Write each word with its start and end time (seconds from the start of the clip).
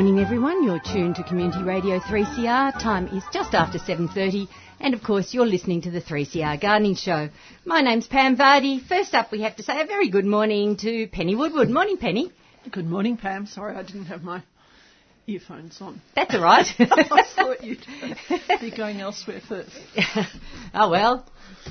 Morning, 0.00 0.24
everyone. 0.24 0.64
You're 0.64 0.80
tuned 0.80 1.16
to 1.16 1.22
Community 1.22 1.62
Radio 1.62 1.98
3CR. 1.98 2.72
Time 2.82 3.06
is 3.08 3.22
just 3.34 3.52
after 3.52 3.78
7:30, 3.78 4.48
and 4.80 4.94
of 4.94 5.02
course, 5.02 5.34
you're 5.34 5.44
listening 5.44 5.82
to 5.82 5.90
the 5.90 6.00
3CR 6.00 6.56
Gardening 6.58 6.94
Show. 6.94 7.28
My 7.66 7.82
name's 7.82 8.06
Pam 8.06 8.34
Vardy. 8.34 8.80
First 8.82 9.14
up, 9.14 9.30
we 9.30 9.42
have 9.42 9.56
to 9.56 9.62
say 9.62 9.78
a 9.78 9.84
very 9.84 10.08
good 10.08 10.24
morning 10.24 10.76
to 10.78 11.06
Penny 11.08 11.34
Woodward. 11.34 11.68
Morning, 11.68 11.98
Penny. 11.98 12.32
Good 12.70 12.86
morning, 12.86 13.18
Pam. 13.18 13.44
Sorry 13.44 13.76
I 13.76 13.82
didn't 13.82 14.06
have 14.06 14.22
my 14.22 14.42
earphones 15.26 15.76
on. 15.82 16.00
That's 16.16 16.34
all 16.34 16.44
right. 16.44 16.66
I 16.78 17.24
thought 17.36 17.62
you'd 17.62 17.84
be 18.58 18.70
going 18.70 19.02
elsewhere 19.02 19.42
first. 19.46 19.68
oh 20.72 20.88
well, 20.88 21.26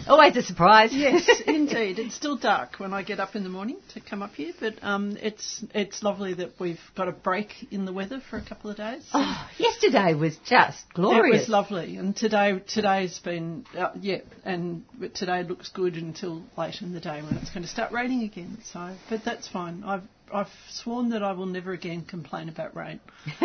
always 0.08 0.36
a 0.36 0.42
surprise. 0.42 0.90
Yes, 0.94 1.30
indeed. 1.48 2.00
It's 2.00 2.16
still 2.16 2.38
dark 2.38 2.80
when 2.80 2.94
I 2.94 3.04
get 3.04 3.20
up 3.20 3.36
in 3.36 3.44
the 3.44 3.50
morning 3.50 3.78
to 3.94 4.02
come 4.02 4.22
up 4.22 4.34
here, 4.34 4.54
but 4.60 4.76
um, 4.84 5.18
it's 5.22 5.64
it's 5.74 6.04
lovely 6.04 6.34
that 6.36 6.52
we've 6.60 6.80
got 6.96 7.08
a 7.08 7.12
break 7.12 7.54
in 7.72 7.86
the 7.86 7.94
weather 7.94 8.22
for 8.30 8.38
a 8.38 8.42
couple 8.42 8.70
of 8.70 8.78
days. 8.78 9.08
Oh, 9.14 9.50
yesterday 9.58 10.14
was 10.14 10.38
just 10.46 10.92
glorious. 10.94 11.36
It 11.36 11.40
was 11.40 11.50
lovely, 11.50 11.98
and 11.98 12.16
today 12.16 12.60
today's 12.68 13.20
been 13.20 13.66
uh, 13.78 13.92
yeah, 14.00 14.20
and 14.44 14.84
today 15.14 15.44
looks 15.44 15.70
good 15.70 15.96
until 15.96 16.44
late 16.58 16.82
in 16.82 16.94
the 16.94 17.00
day 17.00 17.22
when 17.22 17.38
it's 17.38 17.50
going 17.50 17.64
to 17.64 17.70
start 17.70 17.92
raining 17.92 18.23
again. 18.23 18.58
So, 18.72 18.96
but 19.09 19.23
that's 19.23 19.48
fine. 19.48 19.84
I've 19.86 20.04
I've 20.34 20.48
sworn 20.70 21.09
that 21.09 21.23
I 21.23 21.34
will 21.34 21.46
never 21.46 21.72
again 21.72 22.06
complain 22.06 22.50
about 22.50 22.76
rain. 22.76 23.00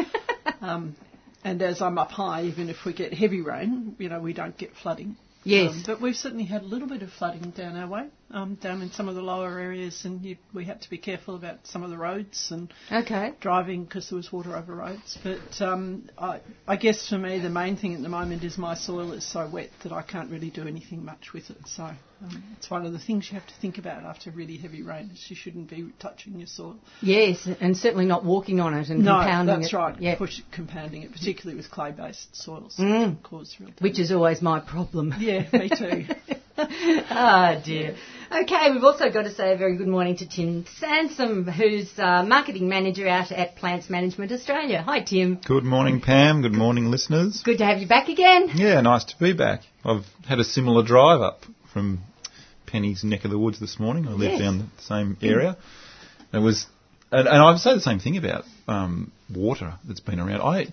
um, 0.61 0.97
and 1.43 1.61
as 1.61 1.83
I'm 1.83 1.99
up 1.99 2.11
high, 2.11 2.45
even 2.45 2.71
if 2.71 2.77
we 2.87 2.95
get 2.95 3.13
heavy 3.13 3.43
rain, 3.43 3.95
you 3.99 4.09
know, 4.09 4.21
we 4.21 4.33
don't 4.33 4.57
get 4.57 4.71
flooding. 4.83 5.17
Yes. 5.45 5.73
Um, 5.73 5.83
but 5.87 6.01
we've 6.01 6.17
certainly 6.17 6.45
had 6.45 6.63
a 6.63 6.67
little 6.67 6.89
bit 6.89 7.03
of 7.03 7.11
flooding 7.13 7.51
down 7.51 7.77
our 7.77 7.87
way, 7.87 8.09
um, 8.31 8.55
down 8.57 8.83
in 8.83 8.91
some 8.91 9.09
of 9.09 9.15
the 9.15 9.23
lower 9.23 9.59
areas, 9.59 10.05
and 10.05 10.25
you, 10.25 10.37
we 10.53 10.65
had 10.65 10.83
to 10.83 10.91
be 10.91 10.99
careful 10.99 11.37
about 11.37 11.59
some 11.67 11.83
of 11.83 11.91
the 11.91 11.97
roads 11.99 12.49
and 12.51 12.73
okay. 12.91 13.33
driving 13.41 13.85
because 13.85 14.09
there 14.11 14.17
was 14.17 14.33
water 14.33 14.57
over 14.57 14.75
roads. 14.75 15.19
But 15.23 15.61
um, 15.65 16.09
I, 16.19 16.41
I 16.67 16.77
guess 16.77 17.09
for 17.09 17.19
me, 17.19 17.39
the 17.39 17.51
main 17.51 17.77
thing 17.77 17.95
at 17.95 18.03
the 18.03 18.09
moment 18.09 18.43
is 18.45 18.59
my 18.59 18.75
soil 18.75 19.13
is 19.13 19.25
so 19.27 19.49
wet 19.49 19.71
that 19.83 19.93
I 19.93 20.03
can't 20.03 20.31
really 20.31 20.51
do 20.51 20.67
anything 20.67 21.05
much 21.05 21.33
with 21.33 21.51
it. 21.51 21.59
So 21.67 21.85
um, 21.85 22.45
it's 22.57 22.71
one 22.71 22.87
of 22.87 22.93
the 22.93 22.99
things 22.99 23.29
you 23.31 23.39
have 23.39 23.47
to 23.49 23.55
think 23.61 23.79
about 23.79 24.03
after 24.05 24.31
really 24.31 24.57
heavy 24.57 24.83
rain. 24.83 25.11
Is 25.13 25.25
you 25.29 25.37
shouldn't 25.37 25.69
be 25.71 25.91
touching 26.01 26.39
your 26.39 26.47
soil. 26.49 26.77
Yes, 27.03 27.47
and 27.61 27.77
certainly 27.77 28.07
not 28.07 28.25
walking 28.25 28.59
on 28.61 28.75
it 28.75 28.89
and 28.89 29.05
compounding 29.05 29.05
it. 29.05 29.05
no, 29.05 29.19
compounding 29.21 29.61
that's 29.61 29.73
it. 29.73 29.77
right. 29.77 30.01
Yep. 30.01 30.19
Push 30.19 30.41
compounding 30.51 31.03
it, 31.03 31.13
particularly 31.13 31.57
with 31.57 31.71
clay-based 31.71 32.35
soils, 32.35 32.77
Mm. 32.79 33.23
cause 33.23 33.55
real 33.61 33.71
Which 33.81 33.99
is 33.99 34.11
always 34.11 34.41
my 34.43 34.61
problem. 34.61 35.15
yeah, 35.19 35.47
me 35.53 35.69
too. 35.69 36.07
oh 36.59 37.63
dear. 37.65 37.97
Okay, 38.35 38.73
we've 38.73 38.83
also 38.83 39.11
got 39.13 39.23
to 39.23 39.33
say 39.33 39.53
a 39.53 39.57
very 39.57 39.77
good 39.77 39.87
morning 39.87 40.17
to 40.17 40.29
Tim 40.29 40.65
Sansom, 40.81 41.45
who's 41.47 41.89
uh, 42.01 42.25
marketing 42.25 42.69
manager 42.69 43.07
out 43.07 43.31
at 43.31 43.55
Plants 43.55 43.89
Management 43.89 44.33
Australia. 44.33 44.83
Hi, 44.85 45.01
Tim. 45.03 45.37
Good 45.47 45.63
morning, 45.63 46.01
Pam. 46.01 46.43
Good 46.43 46.53
morning, 46.53 46.87
listeners. 46.87 47.43
Good 47.45 47.59
to 47.59 47.65
have 47.65 47.79
you 47.79 47.87
back 47.87 48.09
again. 48.09 48.51
Yeah, 48.55 48.81
nice 48.81 49.05
to 49.05 49.19
be 49.21 49.35
back. 49.35 49.61
I've 49.85 50.05
had 50.29 50.41
a 50.41 50.45
similar 50.45 50.83
drive 50.85 51.21
up 51.21 51.45
from 51.73 52.01
Penny's 52.67 53.05
neck 53.05 53.25
of 53.25 53.31
the 53.31 53.39
woods 53.39 53.61
this 53.61 53.79
morning. 53.79 54.09
I 54.09 54.13
live 54.13 54.33
Yes. 54.33 54.41
down 54.41 54.59
the 54.77 54.83
same 54.83 55.17
area. 55.23 55.57
It 56.33 56.39
was, 56.39 56.67
and, 57.13 57.29
and 57.29 57.37
I'd 57.39 57.59
say 57.61 57.75
the 57.75 57.81
same 57.81 58.01
thing 58.01 58.17
about 58.17 58.45
um, 58.67 59.13
water 59.33 59.75
that's 59.87 60.01
been 60.01 60.19
around. 60.19 60.41
I 60.41 60.67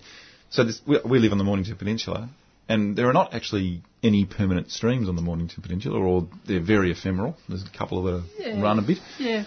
so 0.50 0.64
this, 0.64 0.80
we, 0.84 0.98
we 1.04 1.18
live 1.20 1.30
on 1.30 1.38
the 1.38 1.44
Mornington 1.44 1.76
Peninsula, 1.76 2.28
and 2.68 2.96
there 2.96 3.08
are 3.08 3.12
not 3.12 3.34
actually 3.34 3.82
any 4.02 4.24
permanent 4.24 4.70
streams 4.70 5.08
on 5.08 5.16
the 5.16 5.22
Mornington 5.22 5.62
Peninsula, 5.62 5.98
or 5.98 6.28
they're 6.46 6.60
very 6.60 6.90
ephemeral. 6.90 7.36
There's 7.48 7.62
a 7.64 7.70
couple 7.78 8.02
that 8.04 8.24
Yeah. 8.38 8.60
run 8.60 8.78
a 8.78 8.82
bit. 8.82 8.98
Yeah. 9.18 9.44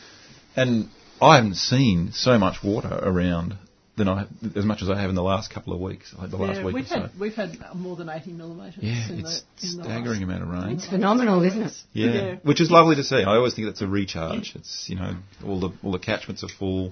And 0.55 0.89
I 1.21 1.35
haven't 1.35 1.55
seen 1.55 2.11
so 2.13 2.37
much 2.37 2.63
water 2.63 2.87
around 3.01 3.57
than 3.97 4.09
I 4.09 4.25
as 4.55 4.65
much 4.65 4.81
as 4.81 4.89
I 4.89 4.99
have 4.99 5.09
in 5.09 5.15
the 5.15 5.23
last 5.23 5.51
couple 5.51 5.71
of 5.73 5.79
weeks, 5.79 6.13
like 6.17 6.29
the 6.29 6.35
last 6.37 6.57
yeah, 6.57 6.65
week 6.65 6.75
we've 6.75 6.83
or 6.85 6.87
so. 6.87 6.99
had 7.01 7.11
we've 7.19 7.33
had 7.35 7.57
more 7.75 7.95
than 7.95 8.09
80 8.09 8.33
millimetres. 8.33 8.83
Yeah, 8.83 9.09
in 9.09 9.19
it's 9.19 9.41
the, 9.61 9.67
in 9.71 9.77
the 9.77 9.83
staggering 9.85 10.21
last- 10.21 10.23
amount 10.23 10.43
of 10.43 10.49
rain. 10.49 10.75
It's 10.77 10.87
phenomenal, 10.87 11.41
isn't 11.43 11.61
it? 11.61 11.73
Yeah. 11.93 12.11
Yeah. 12.13 12.35
which 12.43 12.59
is 12.59 12.69
lovely 12.69 12.95
to 12.97 13.03
see. 13.05 13.17
I 13.23 13.35
always 13.35 13.53
think 13.53 13.67
that's 13.67 13.81
a 13.81 13.87
recharge. 13.87 14.53
It's 14.55 14.89
you 14.89 14.97
know 14.97 15.15
all 15.45 15.59
the 15.61 15.69
all 15.81 15.91
the 15.93 15.99
catchments 15.99 16.43
are 16.43 16.49
full, 16.49 16.91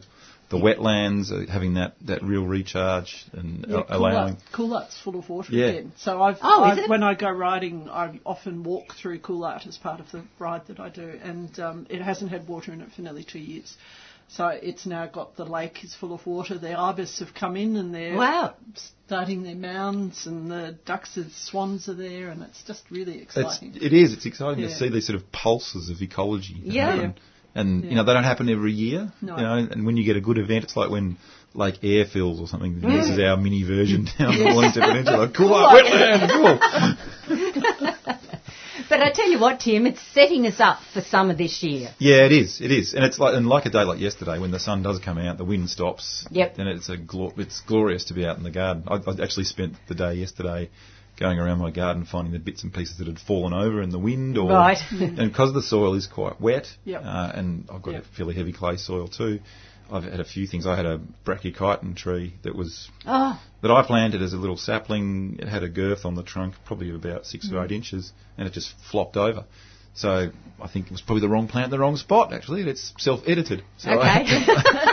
the 0.54 0.64
wetlands 0.64 1.32
are 1.32 1.50
having 1.52 1.74
that, 1.76 1.96
that 2.06 2.24
real 2.24 2.46
recharge 2.46 3.26
and 3.34 3.66
Yeah, 3.68 3.84
a- 3.90 3.98
allowing. 3.98 4.38
Coolart's 4.54 4.98
full 5.04 5.18
of 5.18 5.28
water 5.30 5.52
Yeah. 5.54 5.66
again. 5.68 5.92
So 5.98 6.22
I've, 6.22 6.38
Oh, 6.42 6.64
I've 6.64 6.78
it? 6.78 6.90
when 6.90 7.04
I 7.04 7.14
go 7.16 7.30
riding, 7.30 7.90
I 7.90 8.20
often 8.26 8.64
walk 8.64 8.94
through 8.96 9.20
Coolart 9.20 9.68
as 9.68 9.78
part 9.78 10.00
of 10.00 10.10
the 10.12 10.24
ride 10.40 10.68
that 10.68 10.80
I 10.80 10.90
do, 10.90 11.20
and 11.24 11.60
um, 11.60 11.88
it 11.90 12.02
hasn't 12.02 12.32
had 12.32 12.48
water 12.48 12.72
in 12.72 12.82
it 12.82 12.92
for 12.96 13.02
nearly 13.02 13.24
two 13.24 13.40
years. 13.40 13.76
So 14.30 14.48
it's 14.48 14.86
now 14.86 15.06
got 15.06 15.36
the 15.36 15.46
lake 15.46 15.84
is 15.84 15.94
full 15.94 16.14
of 16.14 16.26
water. 16.26 16.58
The 16.58 16.80
ibis 16.80 17.20
have 17.20 17.34
come 17.36 17.56
in 17.58 17.76
and 17.76 17.94
they're 17.94 18.16
Wow. 18.16 18.56
starting 19.06 19.44
their 19.44 19.54
mounds, 19.56 20.26
and 20.26 20.50
the 20.50 20.76
ducks 20.86 21.18
and 21.18 21.32
swans 21.32 21.88
are 21.90 21.94
there, 21.94 22.30
and 22.30 22.42
it's 22.42 22.64
just 22.64 22.84
really 22.90 23.20
exciting. 23.22 23.76
it 23.80 23.94
is. 23.94 24.14
It's 24.14 24.26
exciting 24.26 24.64
to 24.64 24.74
see 24.74 24.90
these 24.90 25.06
sort 25.06 25.18
of 25.18 25.32
pulses 25.32 25.90
of 25.90 26.02
ecology. 26.02 26.62
that 26.66 26.74
Yeah. 26.74 26.92
happen. 26.96 27.16
And 27.56 27.86
you 27.86 27.96
know 27.96 28.04
they 28.04 28.14
don't 28.14 28.24
happen 28.24 28.50
every 28.50 28.72
year. 28.72 29.12
No. 29.22 29.38
You 29.38 29.44
know, 29.44 29.54
and 29.72 29.86
when 29.86 29.96
you 29.96 30.04
get 30.04 30.18
a 30.18 30.22
good 30.22 30.38
event, 30.38 30.64
it's 30.64 30.76
like 30.76 30.90
when 30.90 31.18
like 31.54 31.84
Eyre 31.84 32.06
fills 32.06 32.40
or 32.40 32.48
something. 32.48 32.82
Mm. 32.82 33.02
This 33.02 33.10
is 33.12 33.20
our 33.20 33.38
mini 33.38 33.64
version 33.64 34.06
down 34.18 34.38
the 34.38 34.46
Wellington 34.46 34.82
Peninsula. 34.82 35.32
Cool, 35.36 35.50
wetland, 35.50 36.30
cool. 36.32 38.04
But 38.90 39.02
I 39.02 39.12
tell 39.12 39.28
you 39.28 39.40
what, 39.40 39.60
Tim, 39.62 39.88
it's 39.88 40.02
setting 40.14 40.46
us 40.46 40.60
up 40.60 40.80
for 40.94 41.02
summer 41.02 41.34
this 41.34 41.64
year. 41.64 41.96
Yeah, 41.98 42.26
it 42.26 42.32
is. 42.32 42.62
It 42.62 42.72
is, 42.72 42.94
and 42.94 43.04
it's 43.04 43.18
like 43.18 43.34
and 43.34 43.48
like 43.48 43.66
a 43.66 43.72
day 43.72 43.84
like 43.84 44.00
yesterday 44.00 44.38
when 44.38 44.52
the 44.52 44.60
sun 44.60 44.84
does 44.84 45.00
come 45.00 45.18
out, 45.18 45.40
the 45.40 45.46
wind 45.46 45.72
stops. 45.72 46.28
Yep. 46.30 46.58
Then 46.58 46.68
it's 46.68 46.90
a 46.90 46.98
glo- 46.98 47.34
it's 47.38 47.62
glorious 47.62 48.06
to 48.06 48.14
be 48.14 48.24
out 48.24 48.38
in 48.38 48.44
the 48.44 48.52
garden. 48.52 48.84
I, 48.88 48.98
I 48.98 49.24
actually 49.24 49.46
spent 49.46 49.76
the 49.88 49.96
day 49.96 50.14
yesterday 50.16 50.70
going 51.20 51.40
around 51.40 51.60
my 51.60 51.72
garden 51.72 52.06
finding 52.06 52.34
the 52.34 52.40
bits 52.40 52.64
and 52.64 52.74
pieces 52.74 52.98
that 52.98 53.08
had 53.08 53.20
fallen 53.20 53.54
over 53.54 53.82
in 53.82 53.90
the 53.92 54.00
wind, 54.00 54.38
or 54.38 54.50
Right. 54.50 54.78
and 54.92 55.16
because 55.18 55.54
the 55.54 55.62
soil 55.62 55.94
is 55.94 56.08
quite 56.08 56.42
wet, 56.42 56.68
Yep. 56.86 57.02
uh, 57.06 57.32
and 57.36 57.70
I've 57.72 57.82
got 57.82 57.94
Yep. 57.94 58.04
a 58.04 58.16
fairly 58.16 58.36
heavy 58.36 58.54
clay 58.54 58.78
soil 58.78 59.08
too. 59.08 59.40
I've 59.92 60.06
had 60.06 60.20
a 60.22 60.26
few 60.26 60.48
things. 60.48 60.66
I 60.66 60.76
had 60.76 60.86
a 60.86 61.00
brachychiton 61.26 61.96
tree 61.96 62.34
that 62.44 62.56
was 62.56 62.90
Oh, 63.06 63.40
that 63.62 63.70
I 63.70 63.84
planted 63.84 64.22
as 64.22 64.34
a 64.34 64.38
little 64.38 64.58
sapling. 64.58 65.38
It 65.40 65.48
had 65.48 65.62
a 65.62 65.70
girth 65.70 66.06
on 66.06 66.16
the 66.16 66.24
trunk, 66.24 66.56
probably 66.66 66.90
of 66.90 66.96
about 66.96 67.26
six 67.26 67.48
Mm. 67.50 67.54
or 67.54 67.66
eight 67.66 67.72
inches, 67.72 68.12
and 68.38 68.48
it 68.48 68.54
just 68.54 68.74
flopped 68.90 69.18
over. 69.18 69.44
So 69.94 70.32
I 70.60 70.68
think 70.68 70.88
it 70.88 70.92
was 70.92 71.02
probably 71.02 71.22
the 71.22 71.30
wrong 71.30 71.48
plant, 71.48 71.66
in 71.66 71.72
the 71.72 71.78
wrong 71.80 71.98
spot. 71.98 72.34
Actually, 72.34 72.62
it's 72.64 72.94
self-edited. 72.98 73.62
So 73.78 73.92
okay. 73.92 74.02
I 74.08 74.93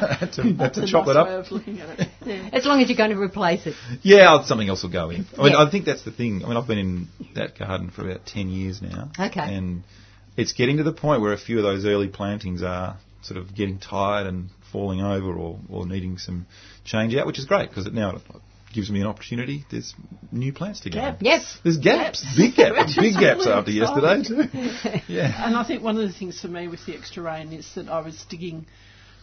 to, 0.10 0.12
had 0.14 0.32
to 0.32 0.52
That's 0.52 0.78
a 0.78 0.86
chop 0.86 1.06
nice 1.06 1.14
that 1.16 1.26
way 1.26 1.34
up. 1.34 1.46
of 1.46 1.52
looking 1.52 1.80
at 1.80 2.00
it. 2.00 2.08
Yeah. 2.24 2.50
as 2.52 2.64
long 2.66 2.80
as 2.80 2.88
you're 2.88 2.96
going 2.96 3.10
to 3.10 3.20
replace 3.20 3.66
it. 3.66 3.74
Yeah, 4.02 4.42
something 4.44 4.68
else 4.68 4.82
will 4.82 4.90
go 4.90 5.10
in. 5.10 5.26
I 5.36 5.42
mean, 5.42 5.52
Yeah. 5.52 5.62
I 5.64 5.70
think 5.70 5.84
that's 5.84 6.02
the 6.04 6.10
thing. 6.12 6.42
I 6.44 6.48
mean, 6.48 6.56
I've 6.56 6.66
been 6.66 6.78
in 6.78 7.08
that 7.34 7.58
garden 7.58 7.90
for 7.90 8.08
about 8.08 8.26
ten 8.26 8.48
years 8.48 8.80
now. 8.82 9.10
Okay. 9.18 9.40
And 9.40 9.82
it's 10.36 10.52
getting 10.52 10.76
to 10.78 10.82
the 10.82 10.92
point 10.92 11.20
where 11.20 11.32
a 11.32 11.38
few 11.38 11.56
of 11.58 11.62
those 11.64 11.84
early 11.84 12.08
plantings 12.08 12.62
are 12.62 12.96
sort 13.22 13.38
of 13.38 13.54
getting 13.54 13.78
tired 13.78 14.26
and 14.26 14.50
falling 14.72 15.00
over 15.00 15.32
or, 15.32 15.58
or 15.68 15.86
needing 15.86 16.18
some 16.18 16.46
change 16.84 17.14
out, 17.16 17.26
which 17.26 17.38
is 17.38 17.44
great 17.46 17.68
because 17.68 17.86
it 17.86 17.94
now 17.94 18.20
gives 18.72 18.90
me 18.90 19.00
an 19.00 19.06
opportunity. 19.06 19.64
There's 19.70 19.94
new 20.30 20.52
plants 20.52 20.80
to 20.80 20.90
go. 20.90 20.96
Gaps. 21.00 21.18
Yes. 21.22 21.58
There's 21.64 21.78
gaps, 21.78 22.24
big 22.36 22.54
gaps, 22.54 22.96
Which 22.96 23.12
big 23.14 23.14
gaps 23.20 23.46
really 23.46 23.52
after 23.52 23.70
yesterday 23.70 24.22
too. 24.22 25.00
Yeah. 25.12 25.46
And 25.46 25.56
I 25.56 25.64
think 25.64 25.82
one 25.82 25.96
of 25.96 26.06
the 26.06 26.12
things 26.12 26.40
for 26.40 26.48
me 26.48 26.68
with 26.68 26.84
the 26.86 26.94
extra 26.94 27.22
rain 27.22 27.52
is 27.52 27.66
that 27.74 27.88
I 27.88 28.00
was 28.00 28.24
digging 28.28 28.66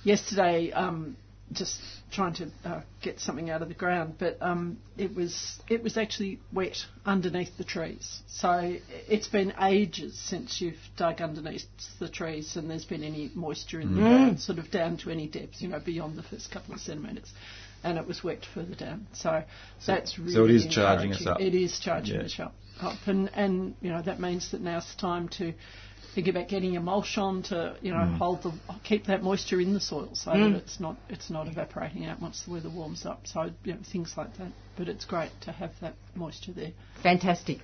yesterday, 0.06 0.72
um, 0.72 1.18
just 1.52 1.80
trying 2.12 2.34
to 2.34 2.48
uh, 2.64 2.82
get 3.02 3.20
something 3.20 3.50
out 3.50 3.62
of 3.62 3.68
the 3.68 3.74
ground, 3.74 4.16
but 4.18 4.38
um, 4.42 4.78
it 4.98 5.14
was 5.16 5.60
it 5.70 5.84
was 5.84 5.98
actually 5.98 6.40
wet 6.52 6.78
underneath 7.06 7.56
the 7.58 7.64
trees. 7.64 8.22
So 8.28 8.78
it's 9.08 9.28
been 9.28 9.54
ages 9.62 10.18
since 10.18 10.60
you've 10.62 10.80
dug 10.98 11.22
underneath 11.22 11.66
the 12.00 12.10
trees, 12.10 12.56
and 12.56 12.70
there's 12.70 12.86
been 12.86 13.04
any 13.04 13.32
moisture 13.36 13.80
in 13.80 13.96
the 13.96 14.02
ground, 14.02 14.40
sort 14.40 14.60
of 14.60 14.72
down 14.72 14.98
to 14.98 15.12
any 15.12 15.28
depth, 15.28 15.62
you 15.62 15.68
know, 15.68 15.80
beyond 15.80 16.18
the 16.18 16.24
first 16.24 16.52
couple 16.52 16.74
of 16.74 16.80
centimetres. 16.80 17.32
And 17.84 18.00
it 18.00 18.08
was 18.08 18.24
wet 18.24 18.48
further 18.52 18.74
down, 18.74 19.06
so, 19.14 19.44
that's 19.86 20.18
really. 20.18 20.34
so 20.34 20.46
it 20.46 20.52
is 20.52 20.66
charging 20.66 21.14
us 21.14 21.28
up. 21.28 21.40
It 21.40 21.54
is 21.54 21.80
charging 21.80 22.16
Yeah. 22.16 22.26
us 22.26 22.40
up, 22.40 22.56
up, 22.82 22.98
and 23.06 23.30
and 23.36 23.76
you 23.82 23.90
know 23.92 24.02
that 24.02 24.20
means 24.20 24.50
that 24.52 24.62
now's 24.62 24.92
the 24.96 25.00
time 25.00 25.28
to 25.38 25.54
think 26.16 26.28
about 26.30 26.48
getting 26.48 26.78
a 26.78 26.80
mulch 26.80 27.18
on 27.18 27.44
to 27.44 27.76
you 27.82 27.92
know 27.92 27.98
Mm. 28.06 28.18
hold 28.18 28.42
the 28.44 28.52
keep 28.84 29.06
that 29.08 29.22
moisture 29.22 29.60
in 29.60 29.74
the 29.74 29.80
soil 29.82 30.10
so 30.14 30.32
that 30.32 30.54
it's 30.54 30.80
not 30.80 30.96
it's 31.10 31.30
not 31.30 31.48
evaporating 31.48 32.06
out 32.06 32.22
once 32.22 32.42
the 32.44 32.52
weather 32.52 32.70
warms 32.70 33.06
up. 33.06 33.28
So 33.28 33.52
you 33.66 33.74
know, 33.74 33.80
things 33.92 34.14
like 34.18 34.36
that. 34.38 34.52
But 34.78 34.88
it's 34.88 35.06
great 35.06 35.32
to 35.42 35.52
have 35.52 35.72
that 35.82 35.96
moisture 36.16 36.54
there. 36.54 36.72
Fantastic. 37.04 37.60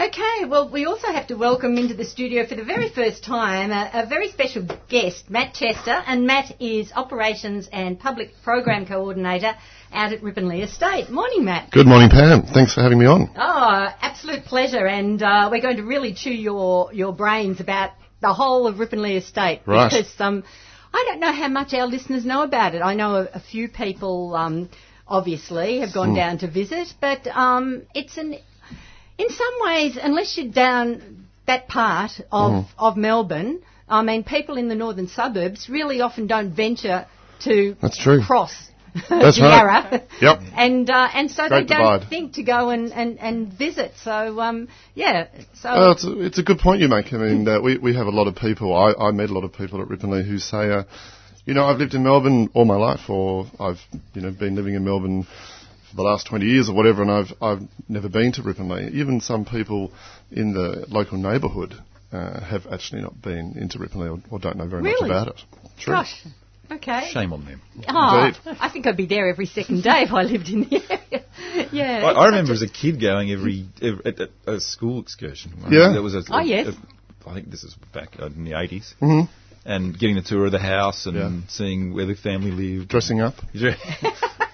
Okay, 0.00 0.44
well, 0.46 0.70
we 0.70 0.86
also 0.86 1.08
have 1.08 1.26
to 1.26 1.34
welcome 1.34 1.76
into 1.76 1.92
the 1.94 2.04
studio 2.04 2.46
for 2.46 2.54
the 2.54 2.64
very 2.64 2.88
first 2.88 3.24
time 3.24 3.72
a, 3.72 3.90
a 4.04 4.06
very 4.06 4.28
special 4.30 4.64
guest, 4.88 5.28
Matt 5.28 5.54
Chester, 5.54 6.02
and 6.06 6.24
Matt 6.26 6.52
is 6.60 6.92
Operations 6.94 7.68
and 7.72 7.98
Public 7.98 8.30
Program 8.44 8.86
Coordinator 8.86 9.56
out 9.92 10.12
at 10.12 10.20
Ripponlea 10.22 10.62
Estate. 10.64 11.10
Morning, 11.10 11.44
Matt. 11.44 11.70
Good 11.70 11.86
morning, 11.86 12.10
Pam. 12.10 12.42
Thanks 12.42 12.74
for 12.74 12.82
having 12.82 12.98
me 12.98 13.06
on. 13.06 13.30
Oh, 13.36 13.86
absolute 14.00 14.44
pleasure, 14.44 14.86
and 14.86 15.22
uh, 15.22 15.48
we're 15.50 15.62
going 15.62 15.76
to 15.76 15.84
really 15.84 16.14
chew 16.14 16.32
your, 16.32 16.92
your 16.92 17.12
brains 17.12 17.60
about 17.60 17.92
the 18.20 18.32
whole 18.32 18.66
of 18.66 18.76
Ripponlea 18.76 19.16
Estate 19.18 19.62
Right. 19.66 19.90
because 19.90 20.12
um, 20.20 20.44
I 20.92 21.04
don't 21.08 21.20
know 21.20 21.32
how 21.32 21.48
much 21.48 21.72
our 21.74 21.86
listeners 21.86 22.24
know 22.24 22.42
about 22.42 22.74
it. 22.74 22.82
I 22.82 22.94
know 22.94 23.16
a, 23.16 23.28
a 23.34 23.40
few 23.40 23.68
people, 23.68 24.34
um, 24.34 24.68
obviously, 25.06 25.80
have 25.80 25.94
gone 25.94 26.14
down 26.14 26.38
to 26.38 26.50
visit, 26.50 26.88
but 27.00 27.26
um, 27.28 27.82
it's 27.94 28.16
an, 28.18 28.34
in 29.18 29.28
some 29.30 29.54
ways, 29.60 29.98
unless 30.00 30.36
you're 30.36 30.52
down 30.52 31.26
that 31.46 31.68
part 31.68 32.20
of, 32.30 32.66
of 32.78 32.96
Melbourne, 32.96 33.62
I 33.88 34.02
mean, 34.02 34.22
people 34.22 34.58
in 34.58 34.68
the 34.68 34.74
northern 34.74 35.08
suburbs 35.08 35.68
really 35.70 36.02
often 36.02 36.26
don't 36.26 36.52
venture 36.52 37.06
to 37.44 37.74
That's 37.80 37.96
true. 37.96 38.20
cross 38.22 38.70
That's 39.08 39.40
right. 39.40 40.02
Yep. 40.20 40.40
And 40.54 40.90
uh, 40.90 41.08
and 41.12 41.30
so 41.30 41.48
Great 41.48 41.68
they 41.68 41.74
don't 41.74 42.08
think 42.08 42.34
to 42.34 42.42
go 42.42 42.70
and, 42.70 42.92
and, 42.92 43.18
and 43.18 43.52
visit. 43.52 43.92
So 44.02 44.40
um, 44.40 44.68
yeah. 44.94 45.28
So 45.54 45.90
it's, 45.92 46.04
a, 46.04 46.20
it's 46.20 46.38
a 46.38 46.42
good 46.42 46.58
point 46.58 46.80
you 46.80 46.88
make. 46.88 47.12
I 47.12 47.16
mean, 47.16 47.46
uh, 47.48 47.60
we, 47.60 47.78
we 47.78 47.94
have 47.94 48.06
a 48.06 48.10
lot 48.10 48.26
of 48.26 48.36
people, 48.36 48.74
I, 48.74 49.08
I 49.08 49.10
met 49.12 49.30
a 49.30 49.32
lot 49.32 49.44
of 49.44 49.52
people 49.52 49.80
at 49.80 49.88
Ripponlea 49.88 50.26
who 50.26 50.38
say, 50.38 50.70
uh, 50.70 50.84
you 51.44 51.54
know, 51.54 51.64
I've 51.64 51.78
lived 51.78 51.94
in 51.94 52.02
Melbourne 52.02 52.50
all 52.54 52.64
my 52.64 52.76
life, 52.76 53.08
or 53.08 53.46
I've, 53.58 53.80
you 54.14 54.22
know, 54.22 54.30
been 54.30 54.54
living 54.54 54.74
in 54.74 54.84
Melbourne 54.84 55.24
for 55.24 55.96
the 55.96 56.02
last 56.02 56.26
20 56.26 56.44
years 56.44 56.68
or 56.68 56.74
whatever, 56.74 57.02
and 57.02 57.10
I've, 57.10 57.32
I've 57.40 57.62
never 57.88 58.08
been 58.08 58.32
to 58.32 58.42
Ripponlea. 58.42 58.92
Even 58.92 59.20
some 59.20 59.44
people 59.44 59.92
in 60.30 60.52
the 60.52 60.84
local 60.88 61.16
neighbourhood 61.16 61.74
uh, 62.12 62.40
have 62.40 62.66
actually 62.70 63.02
not 63.02 63.20
been 63.22 63.56
into 63.58 63.78
Ripponlea 63.78 64.18
or, 64.18 64.22
or 64.30 64.38
don't 64.38 64.56
know 64.56 64.66
very 64.68 64.82
Really? 64.82 65.08
much 65.08 65.22
about 65.22 65.28
it. 65.28 65.42
True. 65.78 65.94
gosh. 65.94 66.22
Okay. 66.70 67.08
Shame 67.12 67.32
on 67.32 67.44
them. 67.44 67.60
Oh, 67.88 68.30
I 68.60 68.68
think 68.72 68.86
I'd 68.86 68.96
be 68.96 69.06
there 69.06 69.28
every 69.28 69.46
second 69.46 69.82
day 69.82 70.02
if 70.02 70.12
I 70.12 70.22
lived 70.22 70.48
in 70.48 70.60
the 70.60 70.82
area. 70.90 71.68
yeah. 71.72 72.02
I, 72.06 72.10
I 72.12 72.26
remember 72.26 72.54
such 72.54 72.64
as 72.64 72.70
a 72.70 72.72
kid 72.72 73.00
going 73.00 73.30
every, 73.30 73.66
every 73.80 74.00
at, 74.04 74.20
at 74.20 74.30
a 74.46 74.60
school 74.60 75.00
excursion. 75.00 75.52
Yeah. 75.70 75.92
There 75.92 76.02
was 76.02 76.14
a, 76.14 76.22
Oh, 76.30 76.40
yes. 76.40 76.68
a- 76.68 77.28
I 77.30 77.34
think 77.34 77.50
this 77.50 77.64
is 77.64 77.74
back 77.92 78.16
uh, 78.20 78.26
in 78.26 78.44
the 78.44 78.52
80s. 78.52 78.94
Mhm. 79.00 79.28
And 79.66 79.98
getting 79.98 80.16
a 80.16 80.22
tour 80.22 80.46
of 80.46 80.52
the 80.52 80.58
house 80.58 81.04
and 81.06 81.16
Yeah. 81.16 81.30
seeing 81.48 81.92
where 81.94 82.06
the 82.06 82.14
family 82.14 82.50
lived. 82.50 82.88
Dressing 82.88 83.20
up. 83.20 83.34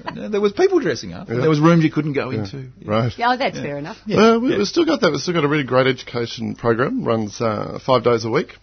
And 0.07 0.33
there 0.35 0.41
was 0.41 0.53
people 0.53 0.81
dressing 0.81 1.13
up. 1.13 1.29
Yeah. 1.29 1.37
There 1.37 1.49
was 1.49 1.61
rooms 1.61 1.85
you 1.85 1.91
couldn't 1.91 2.13
go 2.15 2.31
Yeah. 2.31 2.41
into. 2.45 2.67
Right. 2.85 3.13
yeah, 3.17 3.33
oh, 3.33 3.37
that's 3.37 3.59
fair 3.59 3.79
enough. 3.79 3.97
Yeah. 4.07 4.17
Well, 4.17 4.41
we, 4.41 4.51
Yeah. 4.51 4.59
we've 4.59 4.67
still 4.67 4.85
got 4.85 5.01
that. 5.01 5.13
We've 5.13 5.21
still 5.21 5.35
got 5.35 5.45
a 5.45 5.49
really 5.49 5.65
great 5.65 5.87
education 5.87 6.57
program. 6.57 7.05
Runs 7.05 7.41
uh, 7.41 7.79
five 7.85 8.03
days 8.05 8.25
a 8.25 8.31
week, 8.31 8.55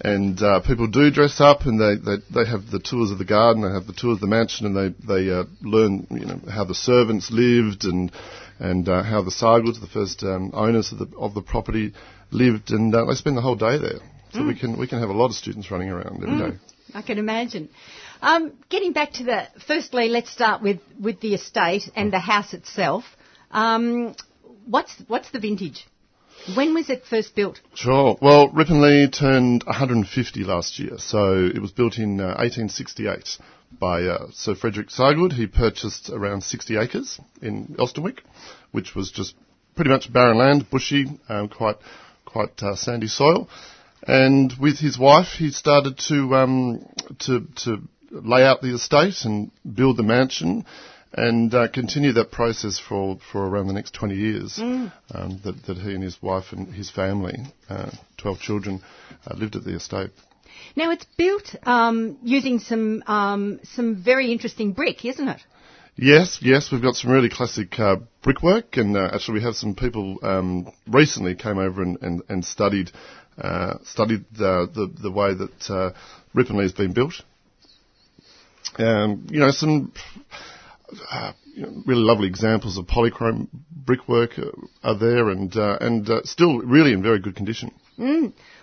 and 0.00 0.40
uh, 0.42 0.60
people 0.60 0.86
do 0.86 1.10
dress 1.10 1.40
up, 1.40 1.62
and 1.62 1.80
they, 1.80 1.96
they 1.96 2.16
they 2.32 2.50
have 2.50 2.70
the 2.70 2.78
tours 2.78 3.10
of 3.10 3.18
the 3.18 3.24
garden, 3.24 3.62
they 3.62 3.72
have 3.72 3.86
the 3.86 3.92
tours 3.92 4.16
of 4.16 4.20
the 4.20 4.26
mansion, 4.26 4.66
and 4.66 4.76
they 4.76 5.06
they 5.06 5.30
uh, 5.30 5.44
learn 5.62 6.06
you 6.10 6.26
know 6.26 6.40
how 6.50 6.64
the 6.64 6.74
servants 6.74 7.30
lived 7.30 7.84
and 7.84 8.12
and 8.58 8.88
uh, 8.88 9.02
how 9.02 9.22
the 9.22 9.30
Sargoods, 9.30 9.80
the 9.80 9.86
first 9.86 10.22
um, 10.22 10.50
owners 10.54 10.92
of 10.92 10.98
the 10.98 11.16
of 11.16 11.34
the 11.34 11.42
property, 11.42 11.94
lived, 12.30 12.70
and 12.70 12.94
uh, 12.94 13.04
they 13.04 13.14
spend 13.14 13.36
the 13.36 13.42
whole 13.42 13.56
day 13.56 13.78
there. 13.78 14.00
So 14.32 14.44
we 14.44 14.58
can 14.58 14.78
we 14.78 14.86
can 14.86 15.00
have 15.00 15.08
a 15.08 15.14
lot 15.14 15.26
of 15.26 15.34
students 15.34 15.70
running 15.70 15.88
around 15.88 16.22
every 16.22 16.50
day. 16.50 16.58
I 16.94 17.02
can 17.02 17.18
imagine. 17.18 17.68
Um, 18.22 18.52
getting 18.70 18.92
back 18.92 19.12
to 19.14 19.24
the, 19.24 19.46
firstly, 19.66 20.08
let's 20.08 20.30
start 20.30 20.62
with, 20.62 20.80
with 21.00 21.20
the 21.20 21.34
estate 21.34 21.90
and 21.94 22.12
the 22.12 22.18
house 22.18 22.54
itself. 22.54 23.04
Um, 23.50 24.14
what's, 24.64 24.94
what's 25.06 25.30
the 25.30 25.38
vintage? 25.38 25.86
When 26.54 26.74
was 26.74 26.90
it 26.90 27.04
first 27.04 27.34
built? 27.34 27.60
Sure. 27.74 28.16
Well, 28.20 28.50
Ripponlea 28.50 29.10
turned 29.12 29.64
150 29.64 30.44
last 30.44 30.78
year, 30.78 30.98
so 30.98 31.34
it 31.44 31.60
was 31.60 31.72
built 31.72 31.98
in 31.98 32.20
uh, 32.20 32.36
1868 32.38 33.38
by 33.80 34.04
uh, 34.04 34.26
Sir 34.32 34.54
Frederick 34.54 34.88
Sargood. 34.88 35.32
He 35.32 35.46
purchased 35.46 36.08
around 36.08 36.42
60 36.44 36.76
acres 36.76 37.20
in 37.42 37.74
Elsternwick, 37.78 38.20
which 38.70 38.94
was 38.94 39.10
just 39.10 39.34
pretty 39.74 39.90
much 39.90 40.12
barren 40.12 40.38
land, 40.38 40.70
bushy, 40.70 41.06
um, 41.28 41.48
quite 41.48 41.76
quite 42.24 42.62
uh, 42.62 42.76
sandy 42.76 43.08
soil. 43.08 43.48
And 44.06 44.52
with 44.60 44.78
his 44.78 44.98
wife, 44.98 45.32
he 45.38 45.50
started 45.50 45.98
to 46.08 46.34
um, 46.36 46.86
to 47.20 47.46
to 47.64 47.82
lay 48.10 48.44
out 48.44 48.62
the 48.62 48.74
estate 48.74 49.24
and 49.24 49.50
build 49.64 49.96
the 49.96 50.02
mansion. 50.02 50.64
And 51.16 51.54
uh, 51.54 51.68
continue 51.68 52.12
that 52.12 52.30
process 52.30 52.78
for, 52.78 53.18
for 53.32 53.46
around 53.48 53.68
the 53.68 53.72
next 53.72 53.94
20 53.94 54.14
years 54.14 54.58
um, 54.58 54.92
that, 55.44 55.64
that 55.66 55.78
he 55.78 55.94
and 55.94 56.02
his 56.02 56.20
wife 56.22 56.52
and 56.52 56.72
his 56.72 56.90
family, 56.90 57.38
uh, 57.70 57.90
12 58.18 58.38
children, 58.38 58.82
uh, 59.26 59.34
lived 59.34 59.56
at 59.56 59.64
the 59.64 59.74
estate. 59.74 60.10
Now 60.74 60.90
it's 60.90 61.06
built 61.16 61.54
um, 61.62 62.18
using 62.22 62.58
some 62.58 63.02
um, 63.06 63.60
some 63.62 64.02
very 64.02 64.30
interesting 64.32 64.72
brick, 64.72 65.04
isn't 65.04 65.28
it? 65.28 65.40
Yes, 65.96 66.38
yes, 66.42 66.70
we've 66.70 66.82
got 66.82 66.94
some 66.96 67.10
really 67.10 67.30
classic 67.30 67.78
uh, 67.80 67.96
brickwork, 68.22 68.76
and 68.76 68.94
uh, 68.96 69.10
actually 69.12 69.38
we 69.38 69.44
have 69.44 69.56
some 69.56 69.74
people 69.74 70.18
um, 70.22 70.70
recently 70.86 71.34
came 71.34 71.58
over 71.58 71.82
and, 71.82 71.96
and, 72.02 72.22
and 72.28 72.44
studied 72.44 72.90
uh, 73.38 73.74
studied 73.84 74.26
the, 74.32 74.68
the 74.74 75.02
the 75.02 75.10
way 75.10 75.32
that 75.32 75.70
uh, 75.70 75.92
Ripponlea 76.34 76.62
has 76.62 76.72
been 76.72 76.92
built. 76.92 77.14
Um, 78.78 79.26
you 79.30 79.40
know, 79.40 79.50
some 79.50 79.92
uh, 81.10 81.32
you 81.54 81.62
know, 81.62 81.82
really 81.86 82.02
lovely 82.02 82.28
examples 82.28 82.78
of 82.78 82.86
polychrome 82.86 83.48
brickwork 83.70 84.38
uh, 84.38 84.50
are 84.82 84.98
there, 84.98 85.28
and 85.30 85.54
uh, 85.56 85.78
and 85.80 86.08
uh, 86.08 86.22
still 86.24 86.58
really 86.58 86.92
in 86.92 87.02
very 87.02 87.18
good 87.20 87.36
condition. 87.36 87.70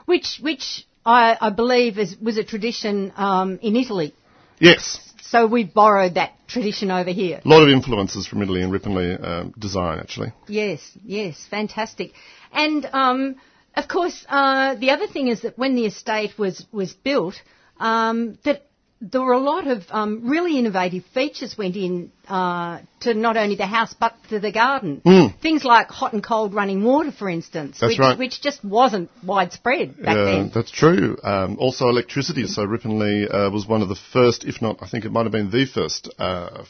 Which 0.06 0.40
which 0.42 0.86
I, 1.06 1.38
I 1.40 1.50
believe 1.50 1.98
is, 1.98 2.16
was 2.18 2.38
a 2.38 2.44
tradition 2.44 3.12
um, 3.16 3.60
in 3.62 3.76
Italy. 3.76 4.14
Yes, 4.60 5.00
So 5.22 5.48
we've 5.48 5.74
borrowed 5.74 6.14
that 6.14 6.34
tradition 6.48 6.92
over 6.92 7.10
here. 7.10 7.42
a 7.44 7.48
lot 7.50 7.64
of 7.64 7.70
influences 7.70 8.28
from 8.28 8.44
Italy 8.44 8.62
and 8.62 8.72
Ripponlea 8.72 9.24
um, 9.24 9.54
design 9.58 10.00
actually. 10.00 10.32
Yes, 10.48 10.80
yes, 11.04 11.46
fantastic. 11.50 12.12
And 12.52 12.86
um, 12.94 13.36
of 13.76 13.88
course, 13.88 14.26
uh, 14.30 14.76
the 14.76 14.92
other 14.92 15.08
thing 15.08 15.28
is 15.30 15.42
that 15.42 15.58
when 15.58 15.76
the 15.76 15.86
estate 15.88 16.38
was 16.38 16.66
was 16.72 16.94
built, 16.94 17.42
um, 17.80 18.38
that 18.44 18.68
there 19.12 19.22
were 19.22 19.34
a 19.34 19.40
lot 19.40 19.68
of 19.68 19.84
um, 19.90 20.30
really 20.30 20.58
innovative 20.58 21.04
features 21.14 21.58
went 21.58 21.76
in 21.76 22.10
uh, 22.30 22.80
to 23.02 23.14
not 23.14 23.36
only 23.36 23.56
the 23.56 23.66
house 23.66 23.94
but 23.94 24.16
to 24.30 24.40
the 24.40 24.52
garden. 24.52 25.02
Things 25.42 25.66
like 25.66 25.90
hot 25.90 26.14
and 26.14 26.24
cold 26.24 26.54
running 26.54 26.84
water, 26.84 27.12
for 27.12 27.30
instance, 27.30 27.82
which, 27.82 28.00
right. 28.00 28.18
which 28.18 28.42
just 28.42 28.64
wasn't 28.64 29.10
widespread 29.22 29.98
back 30.02 30.16
Yeah, 30.16 30.24
then. 30.24 30.52
that's 30.54 30.72
true. 30.72 31.18
Um, 31.22 31.58
also 31.60 31.90
electricity. 31.90 32.48
So 32.48 32.66
Ripponlea 32.66 33.48
uh, 33.48 33.52
was 33.52 33.68
one 33.68 33.82
of 33.82 33.90
the 33.90 34.00
first, 34.14 34.46
if 34.46 34.62
not, 34.62 34.78
I 34.82 34.88
think 34.88 35.04
it 35.04 35.12
might 35.12 35.24
have 35.24 35.34
been 35.34 35.52
the 35.52 35.66
first 35.66 36.10
uh, 36.18 36.64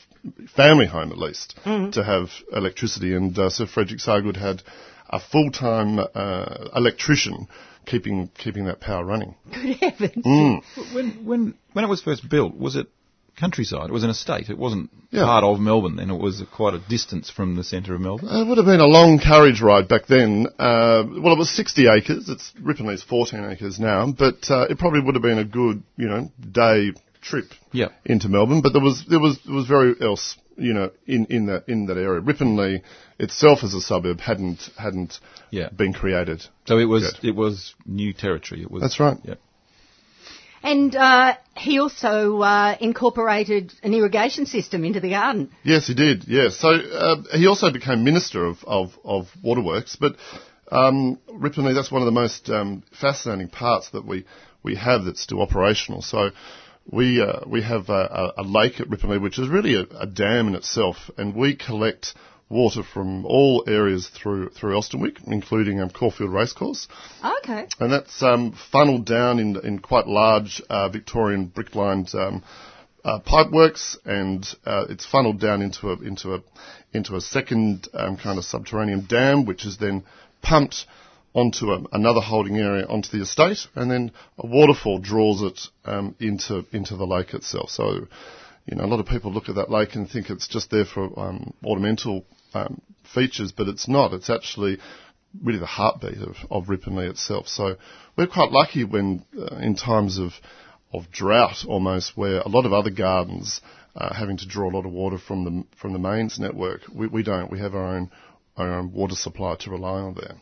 family 0.56 0.88
home 0.88 1.12
at 1.12 1.20
least 1.20 1.56
to 1.64 2.04
have 2.04 2.30
electricity. 2.52 3.14
And 3.14 3.38
uh, 3.38 3.52
Sir 3.52 3.68
Frederick 3.68 4.00
Sargood 4.00 4.38
had 4.38 4.64
a 5.08 5.20
full-time 5.20 6.00
uh, 6.00 6.70
electrician 6.76 7.48
keeping 7.86 8.30
keeping 8.38 8.66
that 8.66 8.80
power 8.80 9.04
running. 9.04 9.36
Good 9.52 9.78
heavens! 9.78 10.64
When 10.94 11.26
when 11.26 11.54
when 11.74 11.86
it 11.86 11.88
was 11.88 12.02
first 12.02 12.28
built, 12.30 12.56
was 12.58 12.76
it 12.76 12.88
countryside? 13.36 13.90
It 13.90 13.94
was 13.94 14.04
an 14.04 14.10
estate. 14.12 14.50
It 14.50 14.58
wasn't 14.58 14.92
Yeah. 15.12 15.24
part 15.26 15.44
of 15.44 15.60
Melbourne. 15.60 15.96
Then 15.96 16.12
it 16.12 16.20
was 16.20 16.44
quite 16.52 16.76
a 16.76 16.80
distance 16.88 17.30
from 17.32 17.56
the 17.56 17.64
centre 17.64 17.96
of 17.96 18.02
Melbourne. 18.02 18.30
Uh, 18.30 18.42
It 18.42 18.48
would 18.48 18.58
have 18.60 18.68
been 18.68 18.80
a 18.80 18.86
long 18.86 19.18
carriage 19.20 19.60
ride 19.62 19.88
back 19.88 20.06
then. 20.06 20.46
Uh, 20.60 21.04
well, 21.22 21.34
it 21.34 21.40
was 21.40 21.50
60 21.50 21.88
acres. 21.88 22.30
It's 22.30 22.52
Ripponlea's 22.62 23.02
14 23.04 23.44
acres 23.46 23.80
now, 23.80 24.12
but 24.12 24.50
uh, 24.52 24.68
it 24.70 24.78
probably 24.78 25.02
would 25.02 25.16
have 25.16 25.24
been 25.24 25.40
a 25.40 25.44
good, 25.46 25.82
you 25.98 26.08
know, 26.08 26.32
day 26.52 26.92
trip 27.22 27.54
Yeah. 27.72 27.88
into 28.06 28.30
Melbourne. 28.30 28.62
But 28.62 28.74
there 28.74 28.82
was 28.84 29.04
there 29.10 29.20
was 29.20 29.40
there 29.46 29.56
was 29.56 29.66
very 29.66 29.96
else, 30.00 30.36
you 30.58 30.74
know, 30.74 30.92
in 31.06 31.26
in 31.26 31.46
that 31.48 31.68
in 31.68 31.86
that 31.88 31.98
area. 31.98 32.22
Ripponlea 32.22 32.82
itself 33.20 33.64
as 33.64 33.74
a 33.74 33.82
suburb 33.82 34.20
hadn't 34.20 34.70
hadn't 34.78 35.20
Yeah. 35.52 35.70
been 35.70 35.94
created. 35.94 36.46
So 36.66 36.78
it 36.78 36.86
was 36.86 37.14
Good. 37.14 37.30
it 37.30 37.36
was 37.36 37.76
new 37.86 38.14
territory. 38.14 38.62
It 38.62 38.72
was. 38.72 38.82
That's 38.82 39.00
right. 39.00 39.18
Yeah. 39.24 39.36
And 40.66 40.96
uh, 40.96 41.36
he 41.58 41.80
also 41.80 42.40
uh, 42.40 42.78
incorporated 42.80 43.74
an 43.84 43.94
irrigation 43.94 44.46
system 44.46 44.86
into 44.86 45.02
the 45.02 45.10
garden. 45.10 45.50
Yes, 45.64 45.88
he 45.88 45.94
did. 45.94 46.24
Yes. 46.26 46.58
So 46.58 46.70
uh, 46.70 47.24
he 47.34 47.48
also 47.48 47.72
became 47.72 48.04
minister 48.04 48.46
of 48.46 48.64
of, 48.66 48.98
of 49.04 49.28
waterworks, 49.42 49.98
but 49.98 50.16
um, 50.72 51.20
Ripponlea 51.30 51.74
that's 51.76 51.92
one 51.92 52.02
of 52.02 52.06
the 52.06 52.12
most 52.14 52.50
um, 52.50 52.84
fascinating 53.00 53.50
parts 53.50 53.90
that 53.90 54.06
we 54.06 54.26
we 54.64 54.76
have 54.76 55.06
that's 55.06 55.22
still 55.22 55.42
operational. 55.42 56.02
So. 56.02 56.30
We 56.90 57.22
uh, 57.22 57.42
we 57.48 57.62
have 57.62 57.90
a, 57.90 58.34
a, 58.38 58.44
lake 58.44 58.82
at 58.82 58.88
Ripponlea, 58.90 59.22
which 59.22 59.40
is 59.40 59.48
really 59.48 59.76
a, 59.76 59.86
a 59.98 60.06
dam 60.06 60.50
in 60.50 60.56
itself, 60.56 61.10
and 61.18 61.34
we 61.34 61.56
collect 61.56 62.14
water 62.50 62.84
from 62.84 63.26
all 63.26 63.64
areas 63.68 64.10
through 64.10 64.50
through 64.50 64.76
Elsternwick, 64.76 65.18
including 65.28 65.82
um, 65.82 65.90
Caulfield 65.90 66.32
Racecourse 66.32 66.88
Okay. 67.24 67.68
and 67.80 67.92
that's 67.92 68.22
um, 68.22 68.56
funneled 68.72 69.06
down 69.06 69.40
in, 69.40 69.58
in 69.66 69.80
quite 69.80 70.08
large 70.08 70.62
uh, 70.70 70.90
Victorian 70.90 71.46
brick-lined 71.46 72.14
um, 72.14 72.44
uh, 73.04 73.20
pipeworks, 73.20 73.98
and 74.06 74.46
uh, 74.66 74.86
it's 74.90 75.06
funneled 75.06 75.40
down 75.40 75.62
into 75.62 75.90
a 75.90 76.00
into 76.02 76.36
a 76.36 76.44
into 76.94 77.16
a 77.16 77.22
second 77.22 77.88
um, 77.94 78.18
kind 78.18 78.38
of 78.38 78.46
subterranean 78.46 79.06
dam, 79.08 79.46
which 79.46 79.66
is 79.66 79.78
then 79.78 80.04
pumped 80.42 80.86
onto 81.34 81.72
a, 81.72 81.84
another 81.92 82.22
holding 82.22 82.58
area 82.58 82.86
onto 82.86 83.10
the 83.10 83.24
estate, 83.24 83.68
and 83.76 83.90
then 83.90 84.12
a 84.38 84.48
waterfall 84.48 85.00
draws 85.00 85.42
it 85.42 85.60
um, 85.86 86.16
into 86.20 86.66
into 86.72 86.96
the 86.96 87.06
lake 87.06 87.34
itself. 87.34 87.70
So. 87.70 88.08
You 88.66 88.78
know, 88.78 88.86
a 88.86 88.88
lot 88.88 89.02
of 89.02 89.08
people 89.08 89.34
look 89.34 89.50
at 89.50 89.56
that 89.56 89.70
lake 89.70 89.94
and 89.96 90.10
think 90.10 90.30
it's 90.30 90.48
just 90.48 90.72
there 90.72 90.86
for 90.86 91.20
um, 91.20 91.54
ornamental 91.66 92.24
um, 92.54 92.82
features, 93.14 93.52
but 93.52 93.68
it's 93.68 93.90
not. 93.90 94.14
It's 94.14 94.30
actually 94.30 94.78
really 95.42 95.60
the 95.60 95.66
heartbeat 95.66 96.18
of, 96.18 96.36
of 96.50 96.70
itself. 96.70 97.48
So 97.48 97.76
we're 98.18 98.28
quite 98.28 98.52
lucky 98.52 98.84
when, 98.84 99.26
uh, 99.38 99.58
in 99.58 99.76
times 99.76 100.18
of 100.18 100.34
of 100.94 101.10
drought 101.12 101.66
almost, 101.68 102.16
where 102.16 102.40
a 102.42 102.48
lot 102.48 102.68
of 102.68 102.74
other 102.74 102.92
gardens 102.92 103.62
are 103.96 104.14
having 104.14 104.38
to 104.38 104.48
draw 104.48 104.70
a 104.70 104.76
lot 104.76 104.86
of 104.86 104.92
water 104.92 105.18
from 105.18 105.44
the 105.44 105.78
from 105.78 105.94
the 105.94 106.00
mains 106.00 106.40
network. 106.40 106.82
We, 106.94 107.08
we 107.08 107.24
don't. 107.24 107.52
We 107.52 107.60
have 107.60 107.74
our 107.74 107.96
own 107.96 108.12
our 108.56 108.72
own 108.72 108.94
water 108.94 109.16
supply 109.16 109.56
to 109.62 109.72
rely 109.72 110.02
on 110.02 110.14
there. 110.14 110.36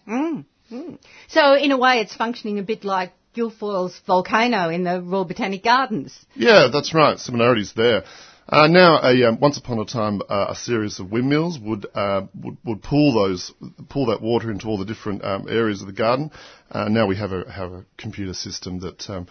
So 1.28 1.56
in 1.56 1.72
a 1.72 1.78
way, 1.78 2.00
it's 2.00 2.16
functioning 2.16 2.60
a 2.60 2.63
bit 2.63 2.84
like 2.84 3.13
Guilfoyle's 3.36 4.00
volcano 4.06 4.70
in 4.70 4.84
the 4.84 5.01
Royal 5.01 5.25
Botanic 5.25 5.63
Gardens. 5.63 6.18
Yeah, 6.36 6.70
that's 6.72 6.94
right. 6.94 7.18
Similarities 7.20 7.74
there. 7.74 8.04
Uh, 8.50 8.68
now, 8.68 9.00
a, 9.01 9.30
um, 9.30 9.40
once 9.40 9.58
upon 9.58 9.80
a 9.80 9.86
time, 9.86 10.22
uh, 10.28 10.48
a 10.50 10.56
series 10.56 11.00
of 11.00 11.10
windmills 11.10 11.58
would, 11.60 11.86
uh, 11.96 12.24
would 12.36 12.58
would 12.66 12.84
pull 12.84 13.13
those 13.13 13.54
pull 13.88 14.08
that 14.08 14.22
water 14.22 14.51
into 14.51 14.68
all 14.68 14.78
the 14.78 14.86
different 14.86 15.24
um, 15.24 15.48
areas 15.48 15.80
of 15.82 15.88
the 15.88 15.94
garden. 15.94 16.32
Uh, 16.70 16.90
now 16.90 17.08
we 17.08 17.16
have 17.16 17.32
a 17.32 17.50
have 17.50 17.72
a 17.72 17.86
computer 17.98 18.34
system 18.34 18.80
that 18.80 19.10
um, 19.10 19.28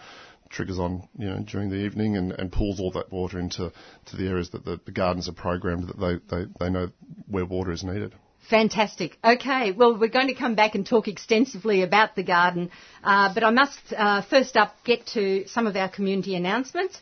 triggers 0.49 0.79
on 0.79 1.07
you 1.17 1.27
know 1.27 1.39
during 1.39 1.69
the 1.69 1.75
evening 1.75 2.17
and, 2.17 2.31
and 2.31 2.51
pulls 2.51 2.79
all 2.79 2.91
that 2.91 3.11
water 3.11 3.39
into 3.39 3.71
to 4.05 4.17
the 4.17 4.27
areas 4.27 4.49
that 4.51 4.65
the, 4.65 4.79
the 4.85 4.91
gardens 4.91 5.29
are 5.29 5.33
programmed 5.33 5.87
that 5.87 5.99
they, 5.99 6.35
they, 6.35 6.45
they 6.59 6.69
know 6.69 6.89
where 7.27 7.45
water 7.45 7.71
is 7.71 7.83
needed. 7.83 8.13
Fantastic. 8.49 9.17
Okay, 9.23 9.71
well, 9.71 9.97
we're 9.97 10.09
going 10.09 10.27
to 10.27 10.33
come 10.33 10.55
back 10.55 10.75
and 10.75 10.85
talk 10.85 11.07
extensively 11.07 11.83
about 11.83 12.15
the 12.15 12.23
garden, 12.23 12.69
uh, 13.03 13.33
but 13.33 13.43
I 13.43 13.49
must 13.49 13.79
uh, 13.95 14.21
first 14.23 14.57
up 14.57 14.75
get 14.83 15.05
to 15.13 15.47
some 15.47 15.67
of 15.67 15.75
our 15.75 15.87
community 15.87 16.35
announcements. 16.35 16.99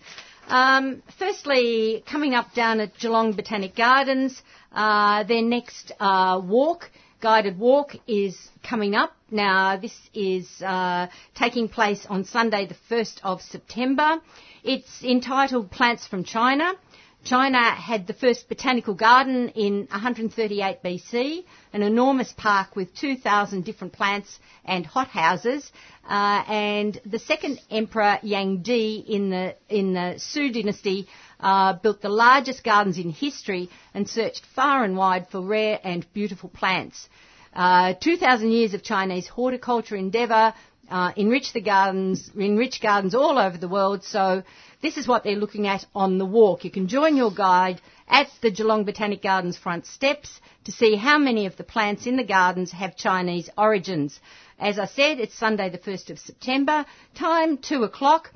Um, 0.47 1.03
firstly, 1.17 2.03
coming 2.07 2.33
up 2.33 2.53
down 2.53 2.79
at 2.79 2.97
Geelong 2.97 3.33
Botanic 3.33 3.75
Gardens, 3.75 4.41
uh, 4.71 5.23
their 5.23 5.41
next 5.41 5.91
uh, 5.99 6.41
walk, 6.43 6.89
guided 7.21 7.57
walk, 7.57 7.95
is 8.07 8.35
coming 8.63 8.95
up. 8.95 9.15
Now, 9.31 9.77
this 9.77 9.95
is 10.13 10.47
uh, 10.61 11.07
taking 11.35 11.69
place 11.69 12.05
on 12.09 12.25
Sunday, 12.25 12.65
the 12.65 12.75
1st 12.89 13.19
of 13.23 13.41
September. 13.41 14.19
It's 14.63 15.03
entitled 15.03 15.71
Plants 15.71 16.07
from 16.07 16.23
China. 16.23 16.73
China 17.23 17.71
had 17.71 18.07
the 18.07 18.13
first 18.13 18.47
botanical 18.47 18.93
garden 18.93 19.49
in 19.49 19.87
138 19.91 20.81
BC, 20.81 21.43
an 21.73 21.83
enormous 21.83 22.31
park 22.31 22.75
with 22.75 22.95
2,000 22.95 23.65
different 23.65 23.93
plants 23.93 24.39
and 24.63 24.85
hothouses. 24.85 25.69
Uh, 26.07 26.43
and 26.47 26.99
the 27.05 27.19
second 27.19 27.59
emperor 27.69 28.19
Yang 28.23 28.61
Di 28.61 28.95
in 29.07 29.29
the 29.29 29.55
in 29.67 29.93
the 29.93 30.15
Sui 30.17 30.49
dynasty 30.51 31.07
uh, 31.39 31.73
built 31.73 32.01
the 32.01 32.09
largest 32.09 32.63
gardens 32.63 32.97
in 32.97 33.09
history 33.09 33.69
and 33.93 34.09
searched 34.09 34.45
far 34.55 34.83
and 34.83 34.95
wide 34.95 35.27
for 35.29 35.41
rare 35.41 35.79
and 35.83 36.11
beautiful 36.13 36.49
plants. 36.49 37.09
Uh, 37.53 37.93
2,000 37.95 38.51
years 38.51 38.73
of 38.73 38.81
Chinese 38.81 39.27
horticulture 39.27 39.95
endeavour 39.95 40.53
uh, 40.89 41.11
enrich 41.15 41.53
the 41.53 41.61
gardens, 41.61 42.29
enrich 42.35 42.81
gardens 42.81 43.15
all 43.15 43.37
over 43.37 43.57
the 43.57 43.67
world. 43.67 44.03
So 44.03 44.43
this 44.81 44.97
is 44.97 45.07
what 45.07 45.23
they're 45.23 45.35
looking 45.35 45.67
at 45.67 45.85
on 45.93 46.17
the 46.17 46.25
walk. 46.25 46.63
You 46.63 46.71
can 46.71 46.87
join 46.87 47.15
your 47.15 47.31
guide 47.31 47.81
at 48.07 48.27
the 48.41 48.51
Geelong 48.51 48.85
Botanic 48.85 49.21
Gardens 49.21 49.57
front 49.57 49.85
steps 49.85 50.41
to 50.65 50.71
see 50.71 50.95
how 50.95 51.17
many 51.17 51.45
of 51.45 51.57
the 51.57 51.63
plants 51.63 52.07
in 52.07 52.15
the 52.15 52.23
gardens 52.23 52.71
have 52.71 52.95
Chinese 52.95 53.49
origins. 53.57 54.19
As 54.59 54.79
I 54.79 54.85
said, 54.85 55.19
it's 55.19 55.35
Sunday 55.35 55.69
the 55.69 55.77
1st 55.77 56.09
of 56.09 56.19
September, 56.19 56.85
time 57.15 57.57
2 57.57 57.83
o'clock. 57.83 58.31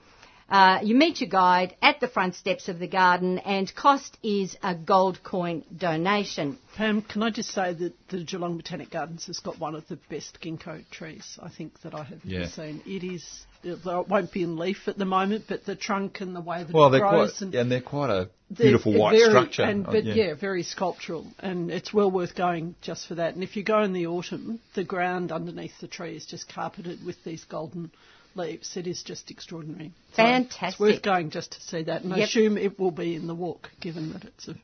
Uh, 0.50 0.79
you 0.83 0.93
meet 0.95 1.21
your 1.21 1.29
guide 1.29 1.75
at 1.81 2.00
the 2.00 2.07
front 2.07 2.35
steps 2.35 2.67
of 2.67 2.77
the 2.77 2.88
garden 2.88 3.39
and 3.39 3.73
cost 3.75 4.17
is 4.21 4.55
a 4.62 4.75
gold 4.75 5.23
coin 5.23 5.63
donation. 5.75 6.57
Pam, 6.75 7.01
can 7.01 7.23
I 7.23 7.29
just 7.29 7.50
say 7.51 7.73
that 7.73 7.93
the 8.09 8.23
Geelong 8.23 8.57
Botanic 8.57 8.91
Gardens 8.91 9.25
has 9.27 9.39
got 9.39 9.57
one 9.59 9.73
of 9.73 9.88
the 9.88 9.97
best 10.09 10.39
ginkgo 10.41 10.83
trees 10.91 11.39
I 11.41 11.50
think 11.50 11.79
that 11.81 11.95
I 11.95 12.03
have 12.03 12.19
Yeah. 12.25 12.41
ever 12.41 12.50
seen. 12.50 12.81
It 12.85 13.03
is, 13.03 13.45
it 13.63 13.79
won't 13.85 14.31
be 14.33 14.43
in 14.43 14.57
leaf 14.57 14.88
at 14.88 14.97
the 14.97 15.05
moment, 15.05 15.45
but 15.47 15.65
the 15.65 15.75
trunk 15.75 16.19
and 16.21 16.35
the 16.35 16.41
way 16.41 16.63
that 16.63 16.73
Well, 16.73 16.88
it 16.88 16.91
they're 16.91 17.09
grows 17.09 17.31
quite, 17.38 17.41
and 17.41 17.55
and 17.55 17.71
they're 17.71 17.81
quite 17.81 18.09
a 18.09 18.29
beautiful 18.53 18.93
white 18.93 19.17
very- 19.17 19.29
structure. 19.29 19.63
And, 19.63 19.88
Uh, 19.88 19.91
but 19.91 20.03
yeah. 20.05 20.33
very 20.35 20.63
sculptural, 20.63 21.25
and 21.39 21.71
it's 21.71 21.93
well 21.93 22.12
worth 22.12 22.35
going 22.35 22.75
just 22.81 23.07
for 23.07 23.15
that. 23.15 23.33
And 23.33 23.43
if 23.43 23.55
you 23.55 23.63
go 23.63 23.81
in 23.81 23.93
the 23.93 24.07
autumn, 24.07 24.59
the 24.75 24.83
ground 24.83 25.31
underneath 25.31 25.79
the 25.79 25.88
tree 25.88 26.15
is 26.15 26.25
just 26.25 26.50
carpeted 26.50 27.03
with 27.05 27.23
these 27.23 27.43
golden 27.45 27.91
leaves. 28.35 28.75
It 28.77 28.87
is 28.87 29.03
just 29.03 29.31
extraordinary. 29.31 29.91
So 30.11 30.17
Fantastic. 30.17 30.69
It's 30.69 30.79
worth 30.79 31.01
going 31.01 31.29
just 31.29 31.53
to 31.53 31.61
see 31.61 31.83
that, 31.83 32.03
and 32.03 32.13
I 32.13 32.19
assume 32.19 32.57
it 32.57 32.79
will 32.79 32.91
be 32.91 33.15
in 33.15 33.27
the 33.27 33.35
walk, 33.35 33.69
given 33.79 34.13
that 34.13 34.23
it's 34.25 34.47
a 34.47 34.55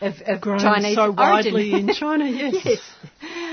Of, 0.00 0.14
of 0.26 0.40
grown 0.40 0.60
Chinese 0.60 0.94
so 0.94 1.10
widely 1.10 1.72
in 1.72 1.92
China. 1.92 2.24
Yes. 2.30 2.54
yes. 2.64 2.80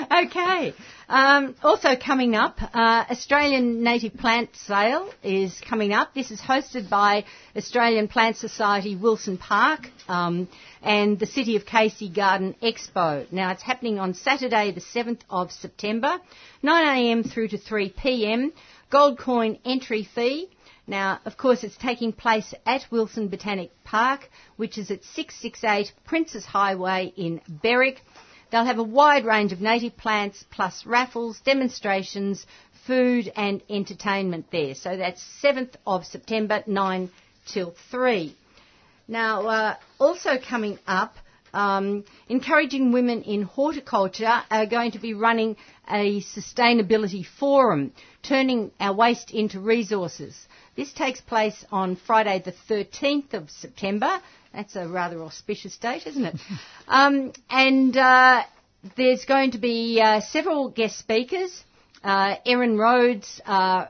Okay. 0.10 0.74
Um, 1.10 1.56
also 1.62 1.96
coming 1.96 2.36
up, 2.36 2.58
uh, 2.62 3.06
Australian 3.10 3.84
Native 3.84 4.16
Plant 4.16 4.50
Sale 4.56 5.12
is 5.24 5.60
coming 5.68 5.92
up. 5.92 6.14
This 6.14 6.32
is 6.32 6.40
hosted 6.40 6.90
by 6.90 7.26
Australian 7.56 8.08
Plant 8.08 8.38
Society 8.38 8.96
Wilson 8.96 9.38
Park 9.38 9.90
um, 10.08 10.48
and 10.82 11.20
the 11.20 11.26
City 11.26 11.58
of 11.58 11.66
Casey 11.66 12.10
Garden 12.10 12.56
Expo. 12.62 13.30
Now 13.32 13.52
it's 13.52 13.64
happening 13.64 14.00
on 14.00 14.14
Saturday, 14.14 14.72
the 14.72 14.82
7th 14.82 15.22
of 15.30 15.52
September, 15.52 16.20
9am 16.64 17.30
through 17.30 17.50
to 17.50 17.58
3pm. 17.58 18.52
Gold 18.90 19.18
coin 19.20 19.60
entry 19.66 20.04
fee. 20.04 20.50
Now, 20.88 21.20
of 21.26 21.36
course, 21.36 21.64
it's 21.66 21.76
taking 21.76 22.14
place 22.14 22.54
at 22.66 22.90
Wilson 22.90 23.28
Botanic 23.28 23.72
Park, 23.84 24.30
which 24.56 24.78
is 24.78 24.90
at 24.90 25.04
668 25.04 25.92
Princes 26.06 26.46
Highway 26.46 27.12
in 27.18 27.42
Berwick. 27.50 28.02
They'll 28.50 28.64
have 28.64 28.80
a 28.80 28.84
wide 28.84 29.26
range 29.26 29.52
of 29.52 29.60
native 29.60 29.98
plants 29.98 30.46
plus 30.50 30.86
raffles, 30.86 31.42
demonstrations, 31.42 32.46
food 32.86 33.30
and 33.36 33.62
entertainment 33.70 34.46
there. 34.52 34.74
So 34.76 34.96
that's 34.96 35.22
7th 35.44 35.74
of 35.86 36.06
September, 36.06 36.64
9 36.66 37.10
till 37.46 37.76
3. 37.92 38.34
Now, 39.10 39.48
uh, 39.48 39.76
also 40.00 40.38
coming 40.38 40.80
up, 40.88 41.16
um, 41.54 42.04
encouraging 42.30 42.92
women 42.92 43.24
in 43.24 43.44
horticulture 43.44 44.44
are 44.50 44.66
going 44.66 44.92
to 44.92 45.00
be 45.00 45.14
running 45.14 45.58
a 45.90 46.22
sustainability 46.22 47.26
forum, 47.26 47.94
turning 48.24 48.72
our 48.80 48.94
waste 48.94 49.32
into 49.32 49.60
resources. 49.60 50.36
This 50.76 50.94
takes 50.94 51.22
place 51.22 51.66
on 51.72 51.96
Friday, 51.96 52.42
the 52.44 52.54
13th 52.70 53.34
of 53.34 53.50
September. 53.50 54.22
That's 54.54 54.76
a 54.76 54.88
rather 54.88 55.22
auspicious 55.24 55.78
date, 55.78 56.06
isn't 56.08 56.26
it? 56.26 56.36
um, 56.88 57.34
and 57.50 57.96
uh, 57.96 58.44
there's 58.96 59.26
going 59.26 59.52
to 59.52 59.58
be 59.58 60.02
uh, 60.02 60.22
several 60.22 60.70
guest 60.70 60.98
speakers. 61.00 61.64
Uh, 62.04 62.36
Erin 62.46 62.78
Rhodes 62.78 63.42
uh, 63.46 63.86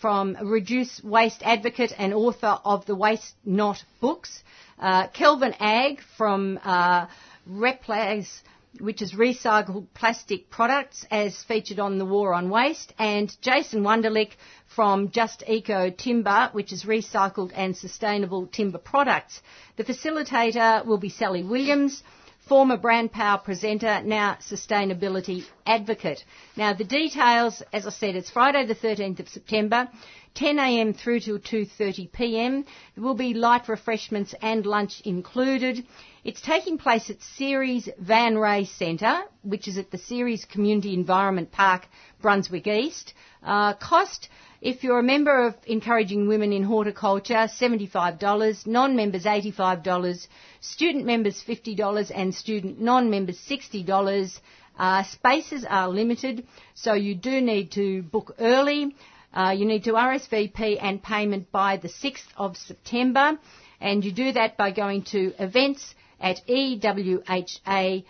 from 0.00 0.36
Reduce 0.42 1.02
Waste 1.02 1.42
Advocate 1.44 1.92
and 1.98 2.14
author 2.14 2.58
of 2.64 2.86
the 2.86 2.94
Waste 2.94 3.34
Not 3.44 3.84
books. 4.00 4.42
Uh, 4.78 5.08
Kelvin 5.08 5.54
Ag 5.58 6.00
from 6.16 6.58
uh, 6.64 7.06
Replas, 7.50 8.42
which 8.80 9.02
is 9.02 9.12
recycled 9.12 9.86
plastic 9.94 10.50
products 10.50 11.04
as 11.10 11.42
featured 11.44 11.78
on 11.80 11.98
the 11.98 12.04
War 12.04 12.34
on 12.34 12.50
Waste, 12.50 12.92
and 12.98 13.34
Jason 13.40 13.82
Wunderlich 13.82 14.32
from 14.66 15.10
Just 15.10 15.42
Eco 15.48 15.90
Timber, 15.90 16.50
which 16.52 16.72
is 16.72 16.84
recycled 16.84 17.52
and 17.54 17.76
sustainable 17.76 18.46
timber 18.46 18.78
products. 18.78 19.40
The 19.76 19.84
facilitator 19.84 20.84
will 20.84 20.98
be 20.98 21.08
Sally 21.08 21.42
Williams, 21.42 22.02
former 22.48 22.76
Brand 22.76 23.12
Power 23.12 23.38
presenter, 23.38 24.00
now 24.02 24.36
sustainability 24.40 25.44
advocate. 25.66 26.24
Now 26.56 26.72
the 26.72 26.84
details, 26.84 27.62
as 27.72 27.86
I 27.86 27.90
said, 27.90 28.16
it's 28.16 28.30
Friday 28.30 28.64
the 28.64 28.74
13th 28.74 29.20
of 29.20 29.28
September, 29.28 29.88
10am 30.34 30.96
through 30.96 31.20
till 31.20 31.38
2.30pm. 31.38 32.64
There 32.94 33.04
will 33.04 33.14
be 33.14 33.34
light 33.34 33.68
refreshments 33.68 34.34
and 34.40 34.64
lunch 34.64 35.02
included. 35.04 35.86
It's 36.24 36.40
taking 36.40 36.78
place 36.78 37.10
at 37.10 37.22
Ceres 37.36 37.88
Van 37.98 38.38
Ray 38.38 38.64
Centre, 38.64 39.20
which 39.42 39.68
is 39.68 39.76
at 39.76 39.90
the 39.90 39.98
Ceres 39.98 40.44
Community 40.44 40.94
Environment 40.94 41.50
Park, 41.52 41.86
Brunswick 42.22 42.66
East. 42.66 43.14
Uh, 43.42 43.74
cost, 43.74 44.28
if 44.60 44.82
you're 44.82 44.98
a 44.98 45.04
member 45.04 45.46
of 45.46 45.54
Encouraging 45.66 46.26
Women 46.26 46.52
in 46.52 46.64
Horticulture, 46.64 47.46
$75, 47.60 48.66
non-members 48.66 49.24
$85, 49.24 50.26
student 50.60 51.06
members 51.06 51.42
$50 51.46 52.10
and 52.14 52.34
student 52.34 52.80
non-members 52.80 53.38
$60. 53.48 54.40
Uh, 54.78 55.02
spaces 55.04 55.64
are 55.68 55.88
limited, 55.88 56.46
so 56.74 56.94
you 56.94 57.14
do 57.14 57.40
need 57.40 57.70
to 57.72 58.02
book 58.02 58.34
early. 58.38 58.94
Uh, 59.32 59.54
you 59.56 59.64
need 59.64 59.84
to 59.84 59.92
RSVP 59.92 60.78
and 60.80 61.02
payment 61.02 61.50
by 61.52 61.76
the 61.76 61.88
6th 61.88 62.26
of 62.36 62.56
September, 62.56 63.38
and 63.80 64.04
you 64.04 64.12
do 64.12 64.32
that 64.32 64.56
by 64.56 64.70
going 64.70 65.02
to 65.02 65.32
events 65.38 65.94
at 66.20 66.40
ewha.com.au. 66.48 68.02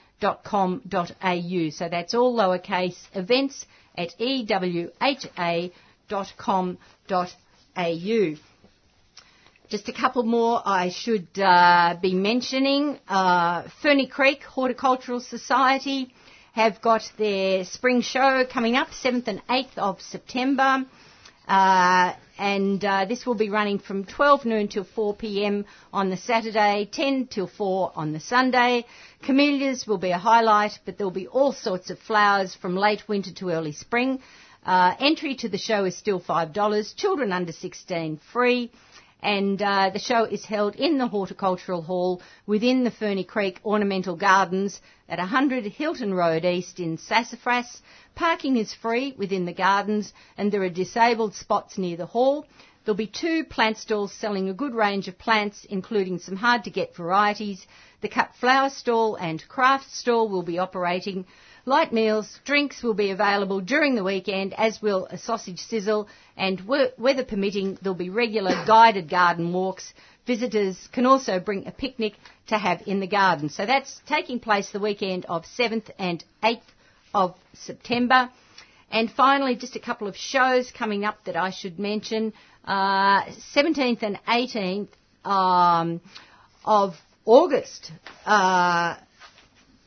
So 1.71 1.89
that's 1.89 2.15
all 2.15 2.35
lowercase 2.37 2.99
events 3.15 3.67
at 3.97 4.11
ewha.com.au. 4.19 5.71
Just 9.69 9.89
a 9.91 9.93
couple 9.93 10.23
more 10.23 10.63
I 10.65 10.89
should 10.89 11.29
uh, 11.39 11.97
be 12.01 12.15
mentioning. 12.15 12.99
Uh, 13.07 13.65
Ferny 13.83 14.07
Creek 14.07 14.43
Horticultural 14.43 15.21
Society 15.21 16.15
have 16.55 16.81
got 16.81 17.03
their 17.19 17.65
spring 17.65 18.01
show 18.01 18.47
coming 18.51 18.77
up, 18.77 18.89
7th 18.89 19.29
and 19.29 19.47
8th 19.47 19.77
of 19.77 20.01
September. 20.01 20.87
Uh, 21.47 22.15
and 22.39 22.85
uh, 22.85 23.05
this 23.05 23.27
will 23.27 23.35
be 23.35 23.51
running 23.51 23.79
from 23.79 24.05
12 24.05 24.45
noon 24.47 24.69
till 24.69 24.85
4 24.85 25.15
p.m. 25.15 25.67
on 25.93 26.09
the 26.09 26.17
Saturday, 26.17 26.89
10 26.91 27.27
till 27.27 27.47
4 27.47 27.93
on 27.95 28.13
the 28.13 28.21
Sunday. 28.21 28.87
Camellias 29.23 29.87
will 29.87 29.99
be 29.99 30.11
a 30.11 30.19
highlight, 30.19 30.79
but 30.85 30.97
there'll 30.97 31.11
be 31.11 31.27
all 31.27 31.53
sorts 31.53 31.91
of 31.91 31.99
flowers 31.99 32.55
from 32.55 32.77
late 32.77 33.09
winter 33.09 33.33
to 33.33 33.51
early 33.51 33.73
spring. 33.73 34.21
Uh, 34.65 34.95
entry 34.99 35.35
to 35.37 35.49
the 35.49 35.59
show 35.59 35.85
is 35.85 35.97
still 35.97 36.21
$5. 36.21 36.97
Children 36.97 37.33
under 37.33 37.53
16 37.53 38.21
free. 38.33 38.71
And 39.21 39.61
uh, 39.61 39.91
the 39.91 39.99
show 39.99 40.25
is 40.25 40.45
held 40.45 40.77
in 40.77 40.99
the 40.99 41.09
Horticultural 41.09 41.83
Hall 41.83 42.23
within 42.47 42.85
the 42.85 42.91
Ferny 42.91 43.25
Creek 43.25 43.59
Ornamental 43.65 44.15
Gardens 44.15 44.81
at 45.09 45.19
100 45.19 45.65
Hilton 45.65 46.15
Road 46.15 46.45
East 46.45 46.79
in 46.79 46.99
Sassafras. 46.99 47.83
Parking 48.15 48.57
is 48.57 48.73
free 48.75 49.15
within 49.19 49.45
the 49.45 49.53
gardens 49.53 50.13
and 50.37 50.53
there 50.53 50.63
are 50.63 50.69
disabled 50.69 51.35
spots 51.35 51.79
near 51.79 51.97
the 51.97 52.07
hall. 52.07 52.47
There'll 52.85 52.97
be 52.97 53.07
two 53.07 53.45
plant 53.45 53.77
stalls 53.77 54.13
selling 54.13 54.49
a 54.49 54.55
good 54.55 54.75
range 54.75 55.09
of 55.09 55.19
plants, 55.19 55.67
including 55.69 56.21
some 56.21 56.37
hard 56.37 56.65
to 56.65 56.71
get 56.71 56.97
varieties. 56.97 57.67
The 58.01 58.09
cut 58.09 58.35
flower 58.41 58.71
stall 58.71 59.17
and 59.17 59.47
craft 59.47 59.93
stall 59.93 60.29
will 60.29 60.43
be 60.43 60.59
operating. 60.59 61.27
Light 61.69 61.93
meals, 61.93 62.41
drinks 62.47 62.83
will 62.83 62.95
be 62.95 63.11
available 63.11 63.61
during 63.61 63.95
the 63.95 64.03
weekend, 64.03 64.55
as 64.55 64.81
will 64.81 65.05
a 65.11 65.19
sausage 65.19 65.61
sizzle, 65.61 66.09
and 66.35 66.67
weather 66.67 67.27
permitting, 67.27 67.77
there'll 67.83 67.95
be 67.95 68.09
regular 68.09 68.65
guided 68.67 69.11
garden 69.11 69.53
walks. 69.53 69.93
Visitors 70.27 70.89
can 70.93 71.05
also 71.05 71.39
bring 71.39 71.67
a 71.67 71.71
picnic 71.71 72.15
to 72.47 72.57
have 72.57 72.81
in 72.87 73.01
the 73.01 73.07
garden. 73.07 73.51
So 73.51 73.67
that's 73.67 74.01
taking 74.07 74.41
place 74.41 74.71
the 74.71 74.81
weekend 74.81 75.27
of 75.27 75.45
7th 75.45 75.91
and 75.99 76.25
8th 76.43 76.63
of 77.13 77.37
September. 77.53 78.31
And 78.91 79.11
finally, 79.11 79.55
just 79.55 79.77
a 79.77 79.81
couple 79.81 80.09
of 80.09 80.17
shows 80.17 80.73
coming 80.73 81.05
up 81.05 81.23
that 81.27 81.37
I 81.37 81.51
should 81.51 81.79
mention. 81.79 82.33
Uh, 82.65 83.25
17th 83.55 84.03
and 84.03 84.19
18th 84.27 84.89
um, 85.23 86.01
of 86.65 86.95
August. 87.27 87.93
Uh, 88.25 88.97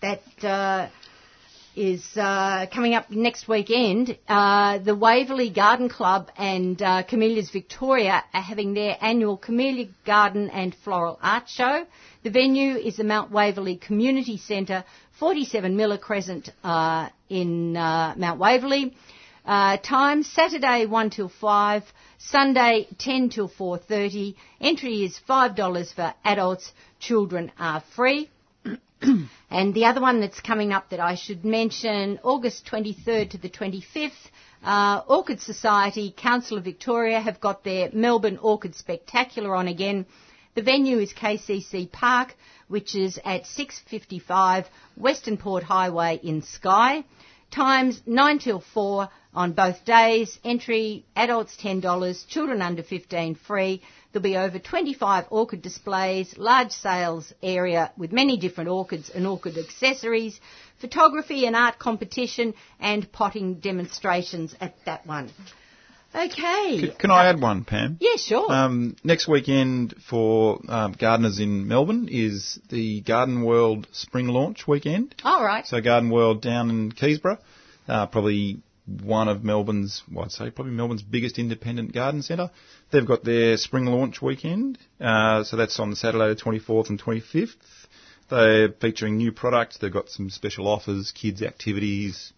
that 0.02 0.22
uh, 0.44 0.90
is 1.76 2.04
uh, 2.16 2.66
coming 2.74 2.94
up 2.94 3.10
next 3.10 3.48
weekend. 3.48 4.18
Uh, 4.28 4.78
the 4.80 4.96
Waverley 4.96 5.50
Garden 5.50 5.90
Club 5.90 6.30
and 6.38 6.82
uh, 6.82 7.04
Camellias 7.04 7.50
Victoria 7.52 8.24
are 8.34 8.42
having 8.42 8.74
their 8.74 8.98
annual 9.00 9.38
Camellia 9.38 9.88
Garden 10.06 10.50
and 10.50 10.76
Floral 10.84 11.18
Art 11.22 11.48
Show. 11.48 11.86
The 12.24 12.30
venue 12.30 12.76
is 12.76 12.98
the 12.98 13.04
Mount 13.04 13.32
Waverley 13.32 13.78
Community 13.78 14.38
Centre, 14.38 14.84
47 15.20 15.76
Miller 15.76 15.98
Crescent 15.98 16.50
uh, 16.64 17.10
in 17.30 17.78
uh, 17.78 18.16
Mount 18.18 18.40
Waverley. 18.40 18.94
Uh, 19.46 19.78
time 19.78 20.24
Saturday 20.24 20.86
1 20.86 21.10
till 21.10 21.30
5, 21.30 21.84
Sunday 22.18 22.88
10 23.00 23.30
till 23.30 23.50
4:30. 23.50 24.36
Entry 24.60 25.04
is 25.04 25.20
$5 25.28 25.94
for 25.96 26.14
adults. 26.24 26.72
Children 27.00 27.52
are 27.58 27.82
free. 27.96 28.30
and 29.50 29.74
the 29.74 29.86
other 29.86 30.02
one 30.02 30.20
that's 30.20 30.40
coming 30.40 30.74
up 30.74 30.90
that 30.90 31.00
I 31.00 31.16
should 31.16 31.44
mention, 31.44 32.20
August 32.24 32.66
23rd 32.66 33.32
to 33.32 33.38
the 33.38 33.50
25th, 33.50 34.12
uh, 34.64 35.02
Orchid 35.08 35.42
Society, 35.42 36.14
Council 36.16 36.58
of 36.58 36.64
Victoria 36.64 37.20
have 37.20 37.40
got 37.42 37.64
their 37.64 37.90
Melbourne 37.94 38.38
Orchid 38.38 38.76
Spectacular 38.76 39.56
on 39.56 39.68
again. 39.68 40.06
The 40.54 40.62
venue 40.62 41.00
is 41.00 41.14
KCC 41.14 41.92
Park, 41.92 42.36
which 42.68 42.96
is 42.96 43.20
at 43.26 43.48
655 43.48 44.68
Western 44.96 45.38
Port 45.38 45.64
Highway 45.64 46.20
in 46.22 46.42
Skye. 46.42 47.04
Times 47.50 48.02
9 48.06 48.40
till 48.40 48.60
4 48.74 49.10
on 49.34 49.54
both 49.54 49.84
days. 49.84 50.38
Entry, 50.44 51.06
adults 51.16 51.58
$10, 51.58 52.28
children 52.28 52.62
under 52.62 52.84
15 52.84 53.36
free. 53.36 53.82
There'll 54.12 54.24
be 54.24 54.38
over 54.38 54.60
25 54.60 55.26
orchid 55.30 55.62
displays, 55.62 56.38
large 56.38 56.72
sales 56.72 57.34
area 57.42 57.92
with 57.98 58.12
many 58.12 58.38
different 58.38 58.70
orchids 58.70 59.10
and 59.10 59.26
orchid 59.26 59.58
accessories, 59.58 60.40
photography 60.80 61.46
and 61.46 61.56
art 61.56 61.80
competition, 61.80 62.54
and 62.80 63.10
potting 63.12 63.56
demonstrations 63.56 64.54
at 64.60 64.76
that 64.86 65.06
one. 65.06 65.30
Okay. 66.14 66.80
Can, 66.80 66.92
can 67.00 67.12
I 67.12 67.28
add 67.30 67.40
one, 67.40 67.64
Pam? 67.64 67.98
Yeah, 68.02 68.18
sure. 68.18 68.52
Um, 68.52 68.98
next 69.02 69.30
weekend 69.30 69.96
for 70.10 70.60
um, 70.68 70.92
gardeners 70.92 71.40
in 71.40 71.70
Melbourne 71.70 72.10
is 72.12 72.60
the 72.70 73.00
Garden 73.02 73.44
World 73.44 73.88
Spring 73.94 74.28
Launch 74.28 74.68
weekend. 74.68 75.16
All 75.24 75.42
right. 75.42 75.66
So 75.66 75.80
Garden 75.80 76.10
World 76.10 76.42
down 76.42 76.70
in 76.70 76.92
Keysborough, 76.92 77.38
uh, 77.88 78.08
probably 78.08 78.62
one 79.04 79.28
of 79.28 79.44
Melbourne's, 79.44 80.04
well, 80.12 80.26
I'd 80.26 80.32
say 80.32 80.50
probably 80.50 80.74
Melbourne's 80.74 81.02
biggest 81.02 81.40
independent 81.40 81.94
garden 81.94 82.22
centre. 82.22 82.52
They've 82.92 83.06
got 83.06 83.24
their 83.24 83.58
spring 83.58 83.86
launch 83.86 84.22
weekend, 84.22 84.78
uh, 85.00 85.44
so 85.44 85.58
that's 85.58 85.80
on 85.80 85.96
Saturday 85.96 86.34
the 86.34 86.42
24th 86.42 86.90
and 86.90 87.02
25th. 87.02 87.56
They're 88.32 88.70
featuring 88.70 89.18
new 89.18 89.32
products. 89.32 89.78
They've 89.78 89.92
got 89.92 90.10
some 90.10 90.30
special 90.30 90.68
offers, 90.68 91.12
kids 91.12 91.42
activities. 91.42 92.34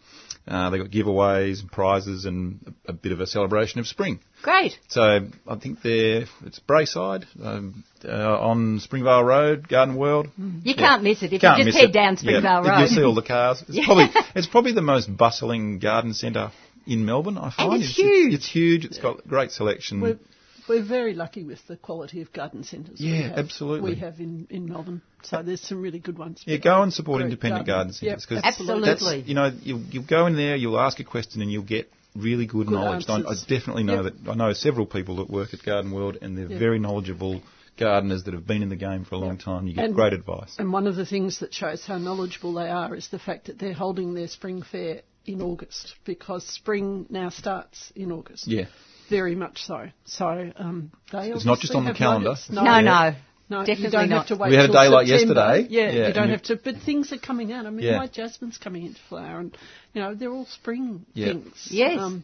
Uh, 0.45 0.69
they've 0.69 0.81
got 0.81 0.91
giveaways 0.91 1.61
and 1.61 1.71
prizes 1.71 2.25
and 2.25 2.73
a, 2.85 2.91
a, 2.91 2.93
bit 2.93 3.13
of 3.13 3.21
a 3.21 3.27
celebration 3.27 3.79
of 3.79 3.87
spring. 3.87 4.19
Great. 4.41 4.77
So 4.89 5.27
I 5.47 5.55
think 5.55 5.81
they're 5.81 6.25
it's 6.45 6.59
Braeside 6.59 7.25
um, 7.41 7.85
uh, 8.03 8.39
on 8.41 8.81
Springvale 8.81 9.23
Road, 9.23 9.69
Garden 9.69 9.95
World. 9.95 10.27
You 10.37 10.59
yeah. 10.63 10.75
can't 10.75 11.03
miss 11.03 11.23
it 11.23 11.31
if 11.31 11.39
can't 11.39 11.59
you 11.59 11.65
just 11.65 11.77
head 11.77 11.91
it. 11.91 11.93
down 11.93 12.17
Springvale 12.17 12.65
yeah. 12.65 12.71
Road. 12.71 12.79
You'll 12.79 12.87
see 12.89 13.03
all 13.03 13.15
the 13.15 13.21
cars. 13.21 13.61
It's 13.61 13.69
yeah. 13.77 13.85
probably 13.85 14.09
it's 14.35 14.47
probably 14.47 14.73
the 14.73 14.81
most 14.81 15.15
bustling 15.15 15.79
garden 15.79 16.13
centre 16.13 16.51
in 16.85 17.05
Melbourne. 17.05 17.37
I 17.37 17.49
find 17.49 17.73
and 17.73 17.83
it's, 17.83 17.91
it's 17.91 17.97
huge. 17.97 18.33
It's, 18.33 18.43
it's 18.43 18.51
huge. 18.51 18.85
It's 18.85 18.97
got 18.97 19.25
great 19.25 19.51
selection. 19.51 20.01
We're, 20.01 20.19
we're 20.67 20.83
very 20.83 21.13
lucky 21.13 21.43
with 21.43 21.65
the 21.67 21.77
quality 21.77 22.21
of 22.21 22.31
garden 22.33 22.63
centres. 22.63 22.99
Yeah, 22.99 23.11
we 23.11 23.23
have, 23.23 23.37
absolutely. 23.37 23.91
We 23.91 23.99
have 23.99 24.19
in, 24.19 24.47
in 24.49 24.65
Melbourne, 24.67 25.01
so 25.23 25.43
there's 25.43 25.61
some 25.61 25.81
really 25.81 25.99
good 25.99 26.17
ones. 26.17 26.43
Yeah, 26.45 26.57
go 26.57 26.81
and 26.81 26.93
support 26.93 27.21
independent 27.21 27.65
garden, 27.65 27.87
garden 27.87 27.93
centres 27.93 28.25
because 28.27 28.43
absolutely. 28.43 29.21
you 29.21 29.33
know 29.33 29.51
you'll, 29.61 29.81
you'll 29.89 30.05
go 30.05 30.25
in 30.27 30.35
there, 30.35 30.55
you'll 30.55 30.79
ask 30.79 30.99
a 30.99 31.03
question, 31.03 31.41
and 31.41 31.51
you'll 31.51 31.63
get 31.63 31.89
really 32.15 32.45
good, 32.45 32.67
good 32.67 32.73
knowledge. 32.73 33.05
I, 33.07 33.17
I, 33.17 33.33
definitely 33.47 33.83
know 33.83 34.03
yep. 34.03 34.13
that 34.23 34.31
I 34.31 34.35
know 34.35 34.53
several 34.53 34.85
people 34.85 35.17
that 35.17 35.29
work 35.29 35.53
at 35.53 35.63
Garden 35.63 35.91
World, 35.91 36.17
and 36.21 36.37
they're 36.37 36.49
yep. 36.49 36.59
very 36.59 36.79
knowledgeable 36.79 37.41
gardeners 37.77 38.23
that 38.25 38.33
have 38.33 38.45
been 38.45 38.61
in 38.61 38.69
the 38.69 38.75
game 38.75 39.05
for 39.05 39.15
a 39.15 39.17
long 39.17 39.37
time. 39.37 39.67
You 39.67 39.75
get 39.75 39.85
and, 39.85 39.95
great 39.95 40.13
advice. 40.13 40.55
And 40.59 40.71
one 40.71 40.87
of 40.87 40.95
the 40.95 41.05
things 41.05 41.39
that 41.39 41.53
shows 41.53 41.85
how 41.85 41.97
knowledgeable 41.97 42.53
they 42.53 42.69
are 42.69 42.93
is 42.95 43.07
the 43.09 43.19
fact 43.19 43.47
that 43.47 43.59
they're 43.59 43.73
holding 43.73 44.13
their 44.13 44.27
spring 44.27 44.61
fair 44.63 45.01
in 45.25 45.41
August 45.41 45.95
because 46.05 46.45
spring 46.45 47.05
now 47.09 47.29
starts 47.29 47.91
in 47.95 48.11
August. 48.11 48.47
Yeah. 48.47 48.65
Very 49.09 49.35
much 49.35 49.63
so. 49.63 49.87
So 50.05 50.51
um, 50.55 50.91
they 51.11 51.31
It's 51.31 51.45
not 51.45 51.59
just 51.59 51.75
on 51.75 51.85
the 51.85 51.93
calendar. 51.93 52.35
No, 52.49 52.63
no. 52.63 52.81
no. 52.81 53.15
No, 53.49 53.59
Definitely 53.59 53.83
you 53.83 53.91
don't 53.91 54.09
not. 54.09 54.17
have 54.19 54.27
to 54.29 54.41
wait. 54.41 54.49
We 54.51 54.55
had 54.55 54.69
a 54.69 54.73
day 54.73 54.87
like 54.87 55.05
yesterday. 55.05 55.67
Yeah, 55.69 55.91
yeah 55.91 56.07
you 56.07 56.13
don't 56.13 56.29
have 56.29 56.43
to. 56.43 56.55
But 56.55 56.77
things 56.77 57.11
are 57.11 57.19
coming 57.19 57.51
out. 57.51 57.65
I 57.65 57.69
mean, 57.69 57.85
yeah. 57.85 57.97
white 57.97 58.13
jasmine's 58.13 58.57
coming 58.57 58.85
into 58.85 58.99
flower, 59.09 59.39
and 59.39 59.55
you 59.93 60.01
know 60.01 60.15
they're 60.15 60.31
all 60.31 60.45
spring 60.45 61.05
yeah. 61.13 61.27
things. 61.27 61.67
Yes. 61.69 61.99
Um, 61.99 62.23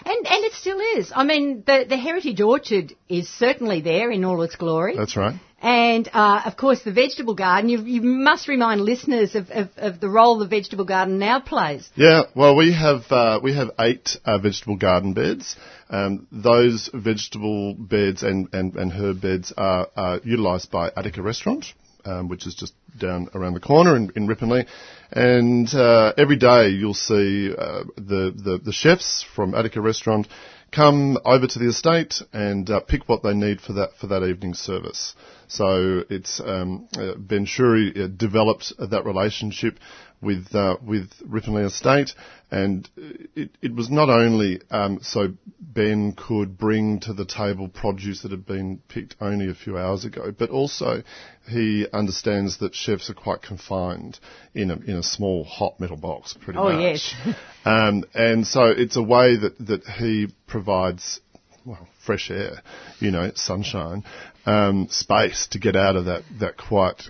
And 0.05 0.27
and 0.27 0.45
it 0.45 0.53
still 0.53 0.81
is. 0.81 1.13
I 1.15 1.25
mean, 1.25 1.63
the 1.67 1.87
the 1.89 1.97
heritage 1.97 2.41
orchard 2.41 2.95
is 3.09 3.29
certainly 3.29 3.81
there 3.81 4.11
in 4.11 4.25
all 4.25 4.43
its 4.43 4.57
glory. 4.57 4.97
That's 4.97 5.17
right. 5.17 5.35
And 5.61 6.09
uh, 6.13 6.43
of 6.47 6.57
course, 6.57 6.83
the 6.83 6.93
vegetable 6.93 7.35
garden. 7.35 7.69
You, 7.69 7.83
you 7.83 8.01
must 8.01 8.47
remind 8.47 8.81
listeners 8.81 9.35
of, 9.35 9.51
of, 9.51 9.69
of 9.77 10.01
the 10.01 10.09
role 10.09 10.39
the 10.39 10.47
vegetable 10.47 10.85
garden 10.85 11.19
now 11.19 11.41
plays. 11.41 11.91
Yeah, 11.97 12.23
well, 12.37 12.55
we 12.55 12.73
have 12.73 13.11
uh, 13.11 13.41
we 13.43 13.55
have 13.55 13.71
eight 13.81 14.19
uh, 14.25 14.39
vegetable 14.39 14.77
garden 14.77 15.15
beds. 15.15 15.57
Um, 15.91 16.29
those 16.31 16.91
vegetable 16.95 17.75
beds 17.75 18.23
and, 18.23 18.49
and, 18.53 18.75
and 18.77 18.93
herb 18.93 19.21
beds 19.23 19.53
are, 19.57 19.89
are 19.97 20.21
utilised 20.23 20.71
by 20.71 20.93
Attica 20.95 21.23
Restaurant, 21.23 21.65
um, 22.09 22.29
which 22.29 22.47
is 22.47 22.55
just 22.55 22.75
down 22.99 23.29
around 23.35 23.55
the 23.55 23.61
corner 23.61 23.97
in, 23.97 24.11
in 24.17 24.27
Ripponlea. 24.27 24.67
And 25.13 25.73
uh, 25.75 26.13
every 26.17 26.37
day 26.37 26.71
you'll 26.71 26.95
see 26.95 27.53
uh, 27.57 27.85
the, 27.97 28.33
the 28.35 28.61
the 28.65 28.73
chefs 28.73 29.25
from 29.35 29.55
Attica 29.55 29.81
Restaurant 29.81 30.27
come 30.71 31.19
over 31.25 31.47
to 31.47 31.59
the 31.59 31.69
estate 31.69 32.21
and 32.33 32.69
uh, 32.69 32.81
pick 32.81 33.09
what 33.09 33.23
they 33.23 33.35
need 33.35 33.61
for 33.61 33.75
that 33.75 33.91
for 34.01 34.09
that 34.09 34.23
evening 34.25 34.55
service. 34.55 35.15
So 35.49 36.05
it's 36.09 36.41
um, 36.41 36.89
uh, 36.97 37.15
Ben 37.17 37.47
Shewry 37.47 38.05
uh, 38.05 38.07
developed 38.09 38.73
that 38.79 39.05
relationship 39.05 39.79
with 40.21 40.55
uh, 40.55 40.77
with 40.85 41.11
Ripponlea 41.27 41.67
Estate, 41.67 42.13
and 42.51 42.89
it, 43.37 43.51
it 43.63 43.75
was 43.75 43.89
not 43.91 44.11
only 44.11 44.61
um, 44.71 44.99
so 45.03 45.33
Ben 45.61 46.13
could 46.13 46.59
bring 46.59 47.01
to 47.01 47.13
the 47.13 47.25
table 47.25 47.69
produce 47.69 48.23
that 48.23 48.31
had 48.33 48.45
been 48.45 48.81
picked 48.89 49.15
only 49.21 49.49
a 49.49 49.55
few 49.55 49.79
hours 49.79 50.05
ago, 50.05 50.33
but 50.37 50.51
also 50.51 51.03
he 51.49 51.87
understands 51.93 52.59
that 52.59 52.75
chefs 52.75 53.09
are 53.11 53.15
quite 53.15 53.43
confined 53.43 54.19
in 54.55 54.71
a 54.71 54.77
in 54.77 54.97
a 54.97 55.03
small 55.03 55.45
hot 55.45 55.79
metal 55.79 55.97
box, 55.97 56.35
pretty 56.35 56.59
Oh, 56.59 56.65
much. 56.65 56.75
Oh 56.75 56.79
yes. 56.81 57.15
um, 57.65 58.05
and 58.15 58.47
so 58.47 58.65
it's 58.65 58.97
a 58.97 59.03
way 59.03 59.37
that 59.37 59.57
that 59.67 59.85
he 59.87 60.29
provides 60.47 61.21
well, 61.65 61.87
fresh 62.05 62.31
air, 62.31 62.63
you 63.01 63.11
know, 63.11 63.31
sunshine, 63.35 64.05
um, 64.47 64.89
space 64.91 65.49
to 65.49 65.59
get 65.59 65.77
out 65.77 65.97
of 65.97 66.07
that, 66.07 66.23
that 66.41 66.57
quite 66.57 67.03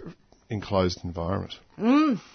enclosed 0.51 1.05
environment. 1.05 1.55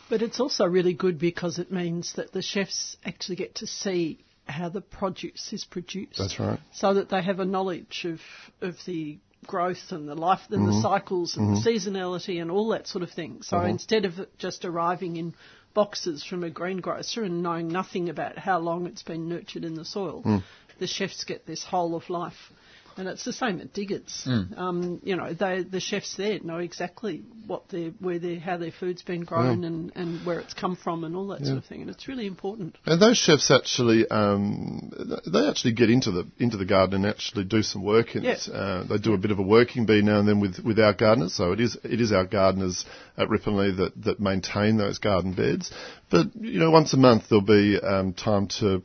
But 0.09 0.21
it's 0.21 0.39
also 0.39 0.65
really 0.65 0.93
good 0.93 1.19
because 1.19 1.59
it 1.59 1.71
means 1.71 2.13
that 2.13 2.31
the 2.31 2.41
chefs 2.41 2.95
actually 3.03 3.35
get 3.35 3.55
to 3.55 3.67
see 3.67 4.23
how 4.45 4.69
the 4.69 4.81
produce 4.81 5.51
is 5.51 5.65
produced. 5.65 6.17
That's 6.17 6.39
right. 6.39 6.59
So 6.73 6.93
that 6.95 7.09
they 7.09 7.21
have 7.21 7.39
a 7.39 7.45
knowledge 7.45 8.05
of, 8.05 8.19
of 8.61 8.75
the 8.85 9.17
growth 9.45 9.91
and 9.91 10.07
the 10.07 10.15
life 10.15 10.41
and 10.49 10.61
Mm-hmm. 10.61 10.71
the 10.77 10.81
cycles 10.81 11.35
and 11.35 11.57
the 11.57 11.61
seasonality 11.69 12.41
and 12.41 12.49
all 12.51 12.69
that 12.69 12.87
sort 12.87 13.03
of 13.03 13.11
thing. 13.11 13.41
So 13.41 13.61
instead 13.61 14.05
of 14.05 14.13
just 14.37 14.63
arriving 14.63 15.17
in 15.17 15.33
boxes 15.73 16.23
from 16.23 16.43
a 16.43 16.49
greengrocer 16.49 17.23
and 17.23 17.41
knowing 17.41 17.67
nothing 17.67 18.07
about 18.09 18.37
how 18.37 18.59
long 18.59 18.85
it's 18.85 19.01
been 19.03 19.27
nurtured 19.27 19.63
in 19.65 19.73
the 19.75 19.83
soil, 19.85 20.21
Mm. 20.23 20.43
The 20.83 20.87
chefs 20.87 21.23
get 21.23 21.45
this 21.45 21.63
whole 21.63 21.95
of 21.95 22.09
life. 22.09 22.51
And 22.97 23.07
it's 23.07 23.23
the 23.23 23.33
same 23.33 23.59
at 23.61 23.73
Diggers. 23.73 24.27
Um, 24.55 24.99
you 25.03 25.15
know, 25.15 25.33
they, 25.33 25.63
the 25.63 25.79
chefs 25.79 26.15
there 26.15 26.39
know 26.43 26.59
exactly 26.59 27.23
what 27.47 27.69
their, 27.69 27.89
where 27.99 28.19
their, 28.19 28.39
how 28.39 28.57
their 28.57 28.71
food's 28.71 29.01
been 29.01 29.23
grown 29.23 29.63
and, 29.63 29.91
and 29.95 30.25
where 30.25 30.39
it's 30.39 30.53
come 30.53 30.75
from 30.75 31.03
and 31.03 31.15
all 31.15 31.27
that 31.29 31.43
sort 31.43 31.57
of 31.57 31.65
thing. 31.65 31.81
And 31.81 31.89
it's 31.89 32.07
really 32.07 32.27
important. 32.27 32.77
And 32.85 33.01
those 33.01 33.17
chefs 33.17 33.49
actually, 33.49 34.07
um, 34.09 34.91
they 35.25 35.47
actually 35.47 35.73
get 35.73 35.89
into 35.89 36.11
the 36.11 36.27
into 36.37 36.57
the 36.57 36.65
garden 36.65 37.03
and 37.03 37.05
actually 37.07 37.45
do 37.45 37.63
some 37.63 37.83
work 37.83 38.15
in 38.15 38.25
it. 38.25 38.47
Uh, 38.53 38.83
they 38.83 38.97
do 38.97 39.13
a 39.13 39.17
bit 39.17 39.31
of 39.31 39.39
a 39.39 39.43
working 39.43 39.87
bee 39.87 40.03
now 40.03 40.19
and 40.19 40.27
then 40.27 40.39
with, 40.39 40.59
with 40.59 40.77
our 40.79 40.93
gardeners. 40.93 41.33
So 41.33 41.53
it 41.53 41.61
is 41.61 41.77
it 41.83 41.99
is 41.99 42.11
our 42.11 42.25
gardeners 42.25 42.85
at 43.17 43.27
Ripponlea 43.27 43.77
that, 43.77 44.03
that 44.03 44.19
maintain 44.19 44.77
those 44.77 44.99
garden 44.99 45.33
beds. 45.33 45.71
But 46.11 46.35
you 46.35 46.59
know, 46.59 46.69
once 46.69 46.93
a 46.93 46.97
month 46.97 47.23
there'll 47.29 47.43
be 47.43 47.79
um, 47.79 48.13
time 48.13 48.49
to 48.59 48.83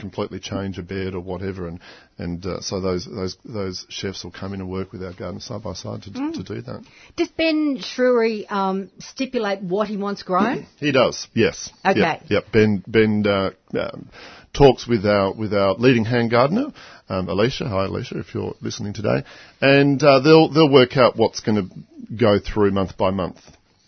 completely 0.00 0.40
change 0.40 0.78
a 0.78 0.82
bed 0.82 1.14
or 1.14 1.20
whatever, 1.20 1.68
and 1.68 1.80
and 2.18 2.44
uh, 2.44 2.60
so 2.60 2.80
those 2.80 3.04
those 3.04 3.36
those 3.44 3.86
chefs 3.88 4.24
will 4.24 4.30
come 4.32 4.54
in 4.54 4.60
and 4.60 4.70
work 4.70 4.92
with 4.92 5.04
our 5.04 5.12
gardeners 5.12 5.44
side 5.44 5.62
by 5.62 5.74
side 5.74 6.02
to, 6.02 6.10
to 6.10 6.42
do 6.42 6.62
that. 6.62 6.84
Does 7.16 7.28
Ben 7.28 7.78
Shewry 7.78 8.46
um, 8.48 8.90
stipulate 8.98 9.62
what 9.62 9.88
he 9.88 9.96
wants 9.96 10.22
grown? 10.22 10.66
He 10.78 10.92
does, 10.92 11.28
yes. 11.34 11.70
Okay. 11.84 12.00
Yep, 12.00 12.22
yep. 12.28 12.44
Ben 12.52 12.82
Ben 12.86 13.24
uh, 13.26 13.50
um, 13.78 14.08
talks 14.52 14.86
with 14.88 15.04
our 15.04 15.32
with 15.32 15.52
our 15.52 15.74
leading 15.74 16.04
hand 16.04 16.30
gardener, 16.30 16.72
um, 17.08 17.28
Alicia. 17.28 17.68
Hi, 17.68 17.84
Alicia, 17.84 18.18
if 18.18 18.34
you're 18.34 18.54
listening 18.60 18.94
today, 18.94 19.24
and 19.60 20.02
uh, 20.02 20.20
they'll 20.20 20.48
they'll 20.52 20.72
work 20.72 20.96
out 20.96 21.16
what's 21.16 21.40
going 21.40 21.68
to 21.68 22.16
go 22.16 22.38
through 22.38 22.70
month 22.70 22.96
by 22.96 23.10
month. 23.10 23.38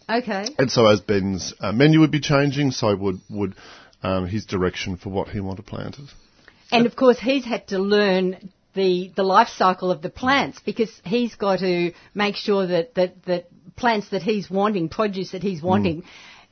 Okay. 0.09 0.47
And 0.59 0.71
so, 0.71 0.87
as 0.87 1.01
Ben's 1.01 1.55
uh, 1.61 1.73
menu 1.73 2.01
would 2.01 2.11
be 2.11 2.21
changing, 2.21 2.73
so 2.73 2.95
would 2.95 3.21
would 3.31 3.55
um, 4.03 4.27
his 4.27 4.45
direction 4.47 4.97
for 4.97 5.11
what 5.11 5.29
he 5.29 5.41
wanted 5.41 5.67
planted. 5.67 6.07
And 6.71 6.87
of 6.87 6.97
course, 6.97 7.19
he's 7.19 7.45
had 7.45 7.69
to 7.69 7.79
learn 7.79 8.51
the 8.75 9.13
the 9.15 9.23
life 9.23 9.49
cycle 9.49 9.91
of 9.91 10.01
the 10.03 10.09
plants 10.11 10.61
because 10.65 10.91
he's 11.05 11.35
got 11.35 11.59
to 11.59 11.93
make 12.15 12.37
sure 12.37 12.67
that 12.67 12.95
that, 12.95 13.23
that 13.25 13.49
plants 13.77 14.09
that 14.11 14.23
he's 14.23 14.51
wanting, 14.51 14.89
produce 14.89 15.33
that 15.33 15.43
he's 15.43 15.63
wanting. 15.63 16.05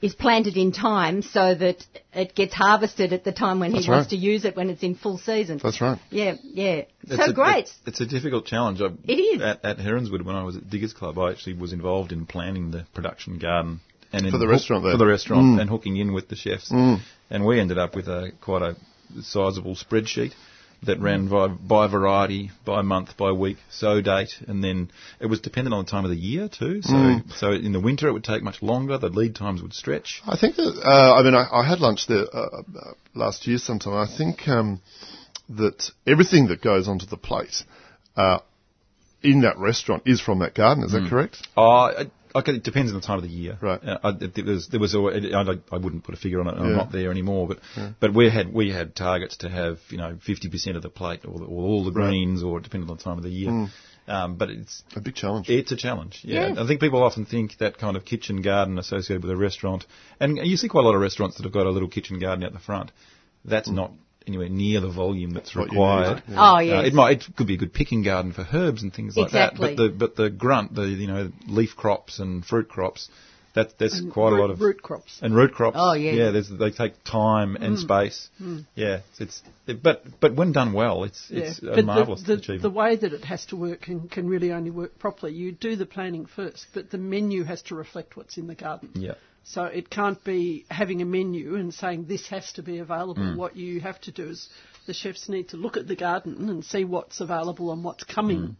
Is 0.02 0.14
planted 0.14 0.56
in 0.56 0.72
time 0.72 1.20
so 1.20 1.54
that 1.54 1.84
it 2.14 2.34
gets 2.34 2.54
harvested 2.54 3.12
at 3.12 3.22
the 3.22 3.32
time 3.32 3.60
when 3.60 3.72
That's 3.72 3.84
he 3.84 3.90
wants 3.90 4.08
to 4.10 4.16
use 4.16 4.46
it 4.46 4.56
when 4.56 4.70
it's 4.70 4.82
in 4.82 4.94
full 4.94 5.18
season. 5.18 5.60
That's 5.62 5.78
right. 5.78 5.98
Yeah, 6.08 6.36
yeah. 6.42 6.84
It's 7.02 7.16
so 7.16 7.24
a, 7.24 7.32
great. 7.34 7.64
It's, 7.66 7.78
it's 7.84 8.00
a 8.00 8.06
difficult 8.06 8.46
challenge. 8.46 8.80
I, 8.80 8.86
It 9.04 9.12
is. 9.18 9.42
At, 9.42 9.62
at 9.62 9.76
Heronswood, 9.76 10.22
when 10.24 10.36
I 10.36 10.42
was 10.42 10.56
at 10.56 10.70
Diggers 10.70 10.94
Club, 10.94 11.18
I 11.18 11.30
actually 11.32 11.52
was 11.52 11.74
involved 11.74 12.12
in 12.12 12.24
planning 12.24 12.70
the 12.70 12.86
production 12.94 13.38
garden 13.38 13.80
and 14.10 14.24
in 14.24 14.32
For 14.32 14.38
the 14.38 14.46
hook- 14.46 14.52
restaurant 14.52 14.84
there. 14.84 14.92
for 14.92 14.96
the 14.96 15.06
restaurant 15.06 15.58
Mm. 15.58 15.60
and 15.60 15.68
hooking 15.68 15.98
in 15.98 16.14
with 16.14 16.28
the 16.30 16.36
chefs. 16.36 16.70
And 17.30 17.46
we 17.46 17.60
ended 17.60 17.78
up 17.78 17.94
with 17.94 18.08
a 18.08 18.32
quite 18.40 18.62
a 18.62 18.76
sizable 19.22 19.76
spreadsheet 19.76 20.32
that 20.82 20.98
ran 20.98 21.28
by, 21.28 21.48
by 21.48 21.86
variety, 21.88 22.50
by 22.64 22.80
month, 22.80 23.16
by 23.16 23.32
week, 23.32 23.58
so 23.70 24.00
date, 24.00 24.32
and 24.48 24.64
then 24.64 24.90
it 25.20 25.26
was 25.26 25.40
dependent 25.40 25.74
on 25.74 25.84
the 25.84 25.90
time 25.90 26.04
of 26.04 26.10
the 26.10 26.16
year 26.16 26.48
too. 26.48 26.80
So, 26.82 27.18
so 27.34 27.52
in 27.52 27.72
the 27.72 27.80
winter 27.80 28.08
it 28.08 28.12
would 28.12 28.24
take 28.24 28.42
much 28.42 28.62
longer. 28.62 28.96
The 28.96 29.08
lead 29.08 29.34
times 29.34 29.62
would 29.62 29.74
stretch. 29.74 30.22
I 30.26 30.36
think 30.36 30.56
that 30.56 30.80
uh, 30.82 31.14
I 31.14 31.22
mean 31.22 31.34
I, 31.34 31.46
I 31.52 31.68
had 31.68 31.80
lunch 31.80 32.06
there 32.06 32.24
uh, 32.32 32.62
uh, 32.62 32.92
last 33.14 33.46
year 33.46 33.58
sometime. 33.58 33.94
I 33.94 34.06
think 34.06 34.48
um, 34.48 34.80
that 35.50 35.90
everything 36.06 36.48
that 36.48 36.62
goes 36.62 36.88
onto 36.88 37.06
the 37.06 37.18
plate 37.18 37.62
uh, 38.16 38.38
in 39.22 39.42
that 39.42 39.58
restaurant 39.58 40.04
is 40.06 40.20
from 40.20 40.38
that 40.38 40.54
garden. 40.54 40.84
Is 40.84 40.92
that 40.92 41.08
correct? 41.10 41.46
It, 41.98 42.10
okay, 42.34 42.52
it 42.52 42.62
depends 42.62 42.92
on 42.92 43.00
the 43.00 43.06
time 43.06 43.18
of 43.18 43.22
the 43.24 43.28
year. 43.30 43.58
Right. 43.60 43.82
Uh, 43.82 43.98
I, 44.02 44.10
there 44.12 44.44
was, 44.44 44.68
there 44.68 44.80
was 44.80 44.94
a, 44.94 44.98
I, 44.98 45.74
I 45.74 45.78
wouldn't 45.78 46.04
put 46.04 46.14
a 46.14 46.18
figure 46.18 46.40
on 46.40 46.48
it. 46.48 46.54
I'm 46.58 46.70
Yeah. 46.70 46.76
not 46.76 46.92
there 46.92 47.10
anymore, 47.10 47.48
but 47.48 47.58
but 48.00 48.14
we 48.14 48.30
had 48.30 48.52
we 48.52 48.70
had 48.70 48.94
targets 48.96 49.38
to 49.38 49.48
have 49.48 49.78
you 49.88 49.98
know 49.98 50.18
50% 50.26 50.76
of 50.76 50.82
the 50.82 50.88
plate 50.90 51.20
or, 51.24 51.38
the, 51.38 51.44
or 51.44 51.62
all 51.64 51.84
the 51.84 51.92
Right. 51.92 52.08
greens 52.08 52.42
or 52.42 52.60
depending 52.60 52.88
on 52.90 52.96
the 52.96 53.02
time 53.02 53.16
of 53.18 53.24
the 53.24 53.30
year. 53.30 53.68
Um, 54.08 54.36
but 54.36 54.50
it's 54.50 54.82
A 54.96 55.00
big 55.00 55.14
challenge. 55.14 55.48
it's 55.48 55.70
a 55.70 55.76
challenge. 55.76 56.20
Yeah. 56.24 56.48
Yes. 56.48 56.58
I 56.58 56.66
think 56.66 56.80
people 56.80 57.02
often 57.02 57.26
think 57.26 57.58
that 57.58 57.78
kind 57.78 57.96
of 57.96 58.04
kitchen 58.04 58.42
garden 58.42 58.78
associated 58.78 59.22
with 59.22 59.30
a 59.30 59.36
restaurant, 59.36 59.86
and 60.18 60.38
you 60.38 60.56
see 60.56 60.68
quite 60.68 60.84
a 60.84 60.86
lot 60.88 60.94
of 60.96 61.00
restaurants 61.00 61.36
that 61.36 61.44
have 61.44 61.52
got 61.52 61.66
a 61.66 61.70
little 61.70 61.88
kitchen 61.88 62.18
garden 62.18 62.42
out 62.44 62.52
the 62.52 62.58
front. 62.58 62.90
That's 63.44 63.70
not 63.70 63.92
anywhere 64.26 64.48
near 64.48 64.80
the 64.80 64.90
volume 64.90 65.32
that's 65.32 65.54
What 65.54 65.72
you 65.72 65.78
need, 65.78 65.84
required. 65.84 66.22
yeah. 66.28 66.36
Oh, 66.38 66.56
Uh, 66.56 66.82
it 66.82 66.94
might 66.94 67.22
it 67.26 67.36
could 67.36 67.46
be 67.46 67.54
a 67.54 67.58
good 67.58 67.72
picking 67.72 68.02
garden 68.02 68.32
for 68.32 68.46
herbs 68.52 68.82
and 68.82 68.92
things 68.92 69.16
like 69.16 69.26
Exactly. 69.28 69.74
that. 69.74 69.76
But 69.76 69.82
the 69.82 69.88
but 69.98 70.16
the 70.16 70.30
grunt, 70.30 70.74
the 70.74 70.82
you 70.86 71.06
know 71.06 71.32
leaf 71.48 71.76
crops 71.76 72.18
and 72.18 72.44
fruit 72.44 72.68
crops, 72.68 73.08
that 73.54 73.76
there's 73.78 73.94
And 73.98 74.12
quite 74.12 74.30
root, 74.30 74.38
a 74.38 74.40
lot 74.42 74.50
of 74.50 74.60
root 74.60 74.80
crops. 74.82 75.18
and 75.22 75.34
root 75.34 75.52
crops. 75.54 75.76
Oh, 75.80 75.92
yeah. 75.94 76.12
yeah. 76.12 76.30
There's, 76.30 76.48
they 76.48 76.70
take 76.70 77.02
time 77.02 77.56
and 77.56 77.76
space. 77.78 78.28
Yeah, 78.76 79.00
it's 79.18 79.42
it, 79.66 79.82
but 79.82 80.04
but 80.20 80.34
when 80.36 80.52
done 80.52 80.72
well, 80.72 81.02
it's 81.04 81.26
it's 81.30 81.60
Yeah. 81.60 81.72
a 81.72 81.74
But 81.76 81.84
marvelous 81.86 82.20
the, 82.20 82.26
the, 82.26 82.32
achievement. 82.34 82.62
the 82.62 82.70
way 82.70 82.94
that 82.96 83.12
it 83.12 83.24
has 83.24 83.44
to 83.46 83.56
work 83.56 83.88
and 83.88 84.08
can 84.10 84.28
really 84.28 84.52
only 84.52 84.70
work 84.70 84.98
properly, 85.00 85.32
you 85.32 85.50
do 85.50 85.74
the 85.76 85.86
planning 85.86 86.26
first, 86.26 86.66
but 86.74 86.90
the 86.90 86.98
menu 86.98 87.42
has 87.44 87.62
to 87.62 87.74
reflect 87.74 88.16
what's 88.16 88.36
in 88.38 88.46
the 88.46 88.54
garden. 88.54 88.90
yeah. 88.94 89.14
So 89.44 89.64
it 89.64 89.90
can't 89.90 90.22
be 90.22 90.64
having 90.70 91.02
a 91.02 91.04
menu 91.04 91.56
and 91.56 91.72
saying 91.74 92.06
this 92.06 92.28
has 92.28 92.52
to 92.52 92.62
be 92.62 92.78
available. 92.78 93.22
Mm. 93.22 93.36
What 93.36 93.56
you 93.56 93.80
have 93.80 94.00
to 94.02 94.12
do 94.12 94.28
is 94.30 94.48
the 94.86 94.94
chefs 94.94 95.28
need 95.28 95.48
to 95.50 95.56
look 95.56 95.76
at 95.76 95.88
the 95.88 95.96
garden 95.96 96.48
and 96.48 96.64
see 96.64 96.84
what's 96.84 97.20
available 97.20 97.72
and 97.72 97.82
what's 97.82 98.04
coming. 98.04 98.56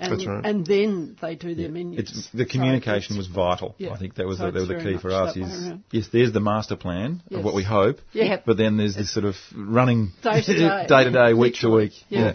And, 0.00 0.12
That's 0.12 0.26
right. 0.26 0.44
and 0.44 0.66
then 0.66 1.16
they 1.20 1.34
do 1.34 1.54
their 1.54 1.68
menus. 1.68 1.96
Mm. 1.96 2.00
It's 2.00 2.28
the 2.30 2.44
So 2.44 2.50
communication 2.50 3.16
it's- 3.16 3.18
was 3.18 3.26
vital. 3.26 3.74
Yeah. 3.78 3.90
I 3.92 3.98
think 3.98 4.14
that 4.14 4.26
was 4.26 4.38
So 4.38 4.46
the, 4.46 4.52
that 4.52 4.58
was 4.60 4.68
the 4.68 4.74
key 4.76 4.96
for 4.96 5.10
us. 5.12 5.34
that 5.34 5.42
Is 5.42 5.72
yes, 5.92 6.08
there's 6.12 6.32
the 6.32 6.40
master 6.40 6.76
plan 6.76 7.22
of 7.30 7.44
what 7.44 7.54
we 7.54 7.62
hope. 7.62 7.98
Yeah. 8.12 8.40
But 8.44 8.56
then 8.56 8.78
there's 8.78 8.96
this 8.96 9.12
sort 9.12 9.26
of 9.26 9.36
running 9.54 10.12
Day 10.22 10.40
to 10.42 10.54
day. 10.54 10.86
day 10.88 11.04
to 11.04 11.10
day, 11.10 11.34
week 11.34 11.56
to 11.56 11.68
Literally. 11.68 11.84
week. 11.84 11.92
Yeah. 12.08 12.32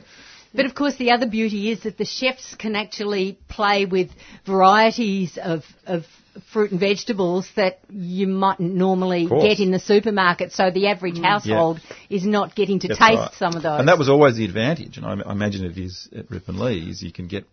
But 0.54 0.66
of 0.66 0.76
course, 0.76 0.96
the 0.96 1.12
other 1.12 1.28
beauty 1.28 1.72
is 1.72 1.82
that 1.82 1.98
the 1.98 2.06
chefs 2.06 2.56
can 2.56 2.76
actually 2.76 3.38
play 3.48 3.86
with 3.86 4.10
varieties 4.46 5.38
of, 5.42 5.64
of 5.86 6.06
fruit 6.52 6.72
and 6.72 6.80
vegetables 6.80 7.50
that 7.56 7.80
you 7.90 8.28
mightn't 8.28 8.74
normally 8.74 9.28
get 9.28 9.60
in 9.60 9.72
the 9.72 9.80
supermarket. 9.80 10.52
So 10.52 10.72
the 10.72 10.88
average 10.88 11.18
mm. 11.18 11.26
household 11.26 11.80
is 12.10 12.26
not 12.26 12.56
getting 12.56 12.80
to 12.80 12.88
That's 12.88 13.00
taste 13.00 13.20
right. 13.20 13.34
some 13.34 13.56
of 13.56 13.64
those. 13.64 13.80
And 13.80 13.88
that 13.88 13.98
was 13.98 14.10
always 14.10 14.38
the 14.38 14.46
advantage, 14.46 14.98
and 14.98 15.06
I, 15.06 15.16
I 15.28 15.32
imagine 15.32 15.66
it 15.66 15.78
is 15.78 16.10
at 16.16 16.30
Ripponlea, 16.30 16.90
is 16.90 17.02
you 17.02 17.12
can 17.12 17.28
get 17.28 17.46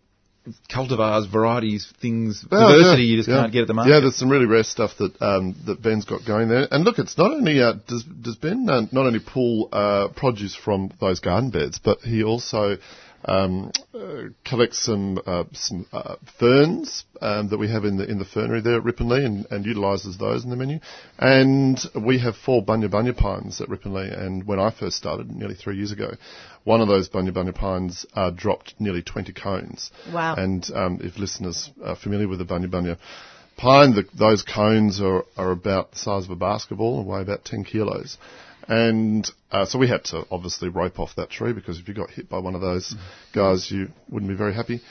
cultivars, 0.69 1.31
varieties, 1.31 1.91
things, 2.01 2.45
Well, 2.49 2.69
diversity 2.69 3.03
yeah, 3.03 3.09
you 3.09 3.17
just 3.17 3.29
yeah. 3.29 3.41
can't 3.41 3.53
get 3.53 3.61
at 3.61 3.67
the 3.67 3.73
market. 3.73 3.91
Yeah, 3.91 3.99
there's 4.01 4.15
some 4.15 4.29
really 4.29 4.45
rare 4.45 4.63
stuff 4.63 4.91
that 4.99 5.21
um, 5.21 5.55
that 5.65 5.81
Ben's 5.81 6.05
got 6.05 6.25
going 6.25 6.49
there. 6.49 6.67
And 6.69 6.83
look, 6.83 6.99
it's 6.99 7.17
not 7.17 7.31
only 7.31 7.61
uh, 7.61 7.73
does 7.87 8.03
does 8.03 8.35
Ben 8.35 8.67
uh, 8.69 8.81
not 8.91 9.05
only 9.05 9.19
pull 9.19 9.69
uh, 9.71 10.09
produce 10.15 10.55
from 10.55 10.91
those 10.99 11.19
garden 11.19 11.49
beds, 11.49 11.79
but 11.83 11.99
he 11.99 12.23
also 12.23 12.77
um, 13.27 13.71
uh, 13.93 14.23
collects 14.45 14.79
some 14.79 15.19
uh, 15.25 15.45
some 15.53 15.85
uh, 15.91 16.15
ferns 16.39 17.05
um, 17.21 17.49
that 17.49 17.57
we 17.57 17.69
have 17.69 17.85
in 17.85 17.97
the 17.97 18.09
in 18.09 18.19
the 18.19 18.25
fernery 18.25 18.61
there 18.61 18.77
at 18.77 18.83
Ripponlea 18.83 19.25
and, 19.25 19.47
and 19.49 19.65
utilises 19.65 20.17
those 20.17 20.43
in 20.43 20.49
the 20.49 20.55
menu. 20.55 20.79
And 21.17 21.79
we 21.95 22.19
have 22.19 22.35
four 22.35 22.63
bunya 22.63 22.89
bunya 22.89 23.15
pines 23.15 23.61
at 23.61 23.69
Ripponlea. 23.69 24.19
And 24.19 24.45
when 24.45 24.59
I 24.59 24.71
first 24.71 24.97
started 24.97 25.29
nearly 25.31 25.55
three 25.55 25.77
years 25.77 25.91
ago, 25.91 26.11
one 26.63 26.81
of 26.81 26.87
those 26.87 27.09
bunya 27.09 27.31
bunya 27.31 27.53
pines 27.53 28.05
uh, 28.13 28.31
dropped 28.31 28.75
nearly 28.79 29.01
20 29.01 29.33
cones. 29.33 29.91
Wow. 30.13 30.35
And 30.35 30.69
um, 30.73 30.99
if 31.01 31.17
listeners 31.17 31.71
are 31.83 31.95
familiar 31.95 32.27
with 32.27 32.39
the 32.39 32.45
bunya 32.45 32.69
bunya 32.69 32.97
pine, 33.57 33.95
the, 33.95 34.03
those 34.17 34.43
cones 34.43 35.01
are, 35.01 35.25
are 35.37 35.51
about 35.51 35.91
the 35.91 35.97
size 35.97 36.25
of 36.25 36.31
a 36.31 36.35
basketball 36.35 36.99
and 36.99 37.07
weigh 37.07 37.21
about 37.21 37.45
10 37.45 37.63
kilos. 37.63 38.17
And 38.67 39.29
uh, 39.51 39.65
so 39.65 39.77
we 39.77 39.87
had 39.87 40.03
to 40.05 40.25
obviously 40.31 40.69
rope 40.69 40.99
off 40.99 41.15
that 41.17 41.29
tree 41.29 41.53
because 41.53 41.79
if 41.79 41.87
you 41.87 41.93
got 41.93 42.09
hit 42.09 42.29
by 42.29 42.39
one 42.39 42.55
of 42.55 42.61
those 42.61 42.95
guys, 43.33 43.69
you 43.69 43.89
wouldn't 44.09 44.29
be 44.29 44.35
very 44.35 44.53
happy. 44.53 44.81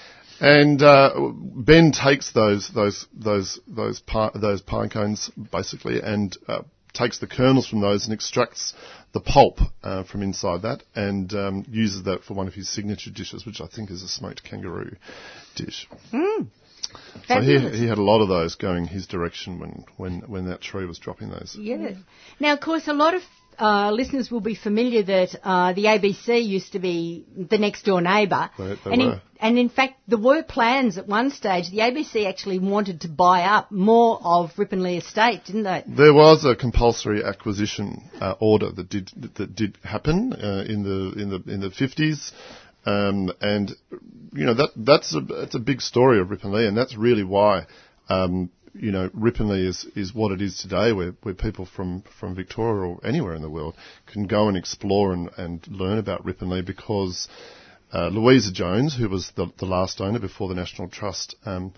And 0.41 0.83
uh, 0.83 1.31
Ben 1.33 1.93
takes 1.93 2.33
those 2.33 2.69
those 2.69 3.07
those 3.15 3.61
those 3.67 4.01
pi- 4.01 4.33
those 4.35 4.61
pine 4.63 4.91
cones 4.91 5.31
basically 5.53 6.01
and 6.01 6.37
uh, 6.49 6.63
takes 6.93 7.19
the 7.19 7.27
kernels 7.27 7.69
from 7.69 7.81
those 7.81 8.05
and 8.05 8.13
extracts 8.13 8.75
the 9.13 9.21
pulp 9.21 9.59
uh, 9.83 10.03
from 10.05 10.23
inside 10.23 10.63
that 10.63 10.83
and 10.95 11.33
um, 11.35 11.65
uses 11.69 12.05
that 12.05 12.25
for 12.25 12.35
one 12.35 12.49
of 12.49 12.55
his 12.55 12.69
signature 12.69 13.11
dishes, 13.11 13.47
which 13.47 13.61
I 13.61 13.67
think 13.67 13.91
is 13.91 14.03
a 14.03 14.09
smoked 14.09 14.43
kangaroo 14.43 14.97
dish. 15.55 15.89
So 17.29 17.41
he, 17.41 17.59
he 17.71 17.87
had 17.87 17.99
a 17.99 18.03
lot 18.03 18.21
of 18.21 18.29
those 18.29 18.55
going 18.55 18.87
his 18.87 19.07
direction 19.07 19.59
when, 19.59 19.85
when, 19.97 20.21
when 20.23 20.47
that 20.47 20.61
tree 20.61 20.85
was 20.85 20.99
dropping 20.99 21.31
those. 21.31 21.57
Yeah. 21.59 21.93
Now, 22.39 22.53
of 22.53 22.61
course, 22.61 22.87
a 22.89 22.93
lot 22.93 23.15
of 23.15 23.23
uh, 23.59 23.91
listeners 23.91 24.31
will 24.31 24.41
be 24.41 24.55
familiar 24.55 25.03
that 25.03 25.35
uh, 25.43 25.73
the 25.73 25.85
ABC 25.85 26.45
used 26.45 26.73
to 26.73 26.79
be 26.79 27.25
the 27.37 27.59
next 27.59 27.85
door 27.85 28.01
neighbour. 28.01 28.51
They- 28.59 28.75
they 28.75 28.91
and, 28.93 29.03
in, 29.03 29.21
and 29.41 29.59
in 29.59 29.69
fact, 29.69 29.95
there 30.09 30.19
were 30.19 30.43
plans 30.43 30.97
at 30.99 31.07
one 31.07 31.31
stage. 31.31 31.71
The 31.71 31.79
ABC 31.79 32.27
actually 32.27 32.59
wanted 32.59 33.03
to 33.03 33.09
buy 33.09 33.43
up 33.43 33.71
more 33.71 34.19
of 34.23 34.53
Ripponlea 34.57 34.99
Estate, 34.99 35.45
didn't 35.45 35.65
they? 35.65 35.83
There 35.87 36.15
was 36.15 36.45
a 36.45 36.55
compulsory 36.57 37.23
acquisition 37.25 38.09
uh, 38.21 38.35
order 38.41 38.71
that 38.71 38.89
did 38.89 39.11
that 39.37 39.55
did 39.55 39.79
happen 39.83 40.33
uh, 40.33 40.65
in 40.67 40.83
the 40.83 41.21
in 41.21 41.31
the 41.31 41.53
in 41.53 41.61
the 41.61 41.71
fifties, 41.71 42.33
um, 42.87 43.31
and 43.41 43.73
you 44.33 44.45
know 44.47 44.55
that 44.55 44.71
that's 44.77 45.15
a 45.15 45.21
that's 45.21 45.55
a 45.55 45.59
big 45.61 45.81
story 45.81 46.21
of 46.21 46.29
Ripponlea, 46.29 46.67
and 46.69 46.77
that's 46.77 46.97
really 46.97 47.25
why 47.25 47.67
um, 48.09 48.51
you 48.75 48.93
know 48.93 49.09
Ripponlea 49.11 49.67
is 49.67 49.85
is 49.97 50.15
what 50.15 50.33
it 50.33 50.43
is 50.43 50.59
today, 50.59 50.93
where 50.93 51.15
where 51.23 51.35
people 51.35 51.67
from 51.67 52.03
from 52.21 52.35
Victoria 52.35 52.91
or 52.91 53.07
anywhere 53.07 53.35
in 53.35 53.43
the 53.43 53.51
world 53.51 53.75
can 54.07 54.27
go 54.27 54.49
and 54.49 54.57
explore 54.57 55.13
and 55.13 55.31
and 55.37 55.67
learn 55.69 55.99
about 55.99 56.25
Ripponlea 56.25 56.65
because. 56.65 57.29
Uh, 57.93 58.09
Louisa 58.09 58.51
Jones, 58.51 58.97
who 58.97 59.09
was 59.09 59.31
the, 59.37 59.47
the 59.59 59.67
last 59.67 60.01
owner 60.01 60.19
before 60.19 60.49
the 60.49 60.55
National 60.57 60.89
Trust 60.89 61.37
um, 61.47 61.73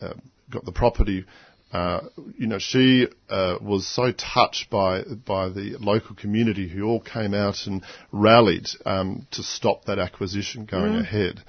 uh, 0.00 0.12
got 0.48 0.64
the 0.64 0.70
property, 0.70 1.24
uh, 1.72 2.00
you 2.38 2.46
know, 2.46 2.58
she 2.58 3.06
uh, 3.28 3.58
was 3.60 3.86
so 3.86 4.12
touched 4.12 4.70
by 4.70 5.02
by 5.02 5.50
the 5.50 5.76
local 5.78 6.14
community 6.14 6.66
who 6.66 6.84
all 6.84 7.00
came 7.00 7.34
out 7.34 7.66
and 7.66 7.84
rallied 8.10 8.68
um, 8.86 9.26
to 9.32 9.42
stop 9.42 9.84
that 9.84 9.98
acquisition 9.98 10.64
going 10.64 10.94
ahead. 10.94 11.42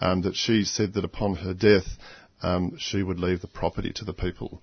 Um, 0.00 0.22
that 0.22 0.34
she 0.34 0.64
said 0.64 0.94
that 0.94 1.04
upon 1.04 1.36
her 1.36 1.54
death, 1.54 1.86
um, 2.44 2.76
she 2.78 3.02
would 3.02 3.18
leave 3.18 3.40
the 3.40 3.48
property 3.48 3.92
to 3.94 4.04
the 4.04 4.12
people, 4.12 4.62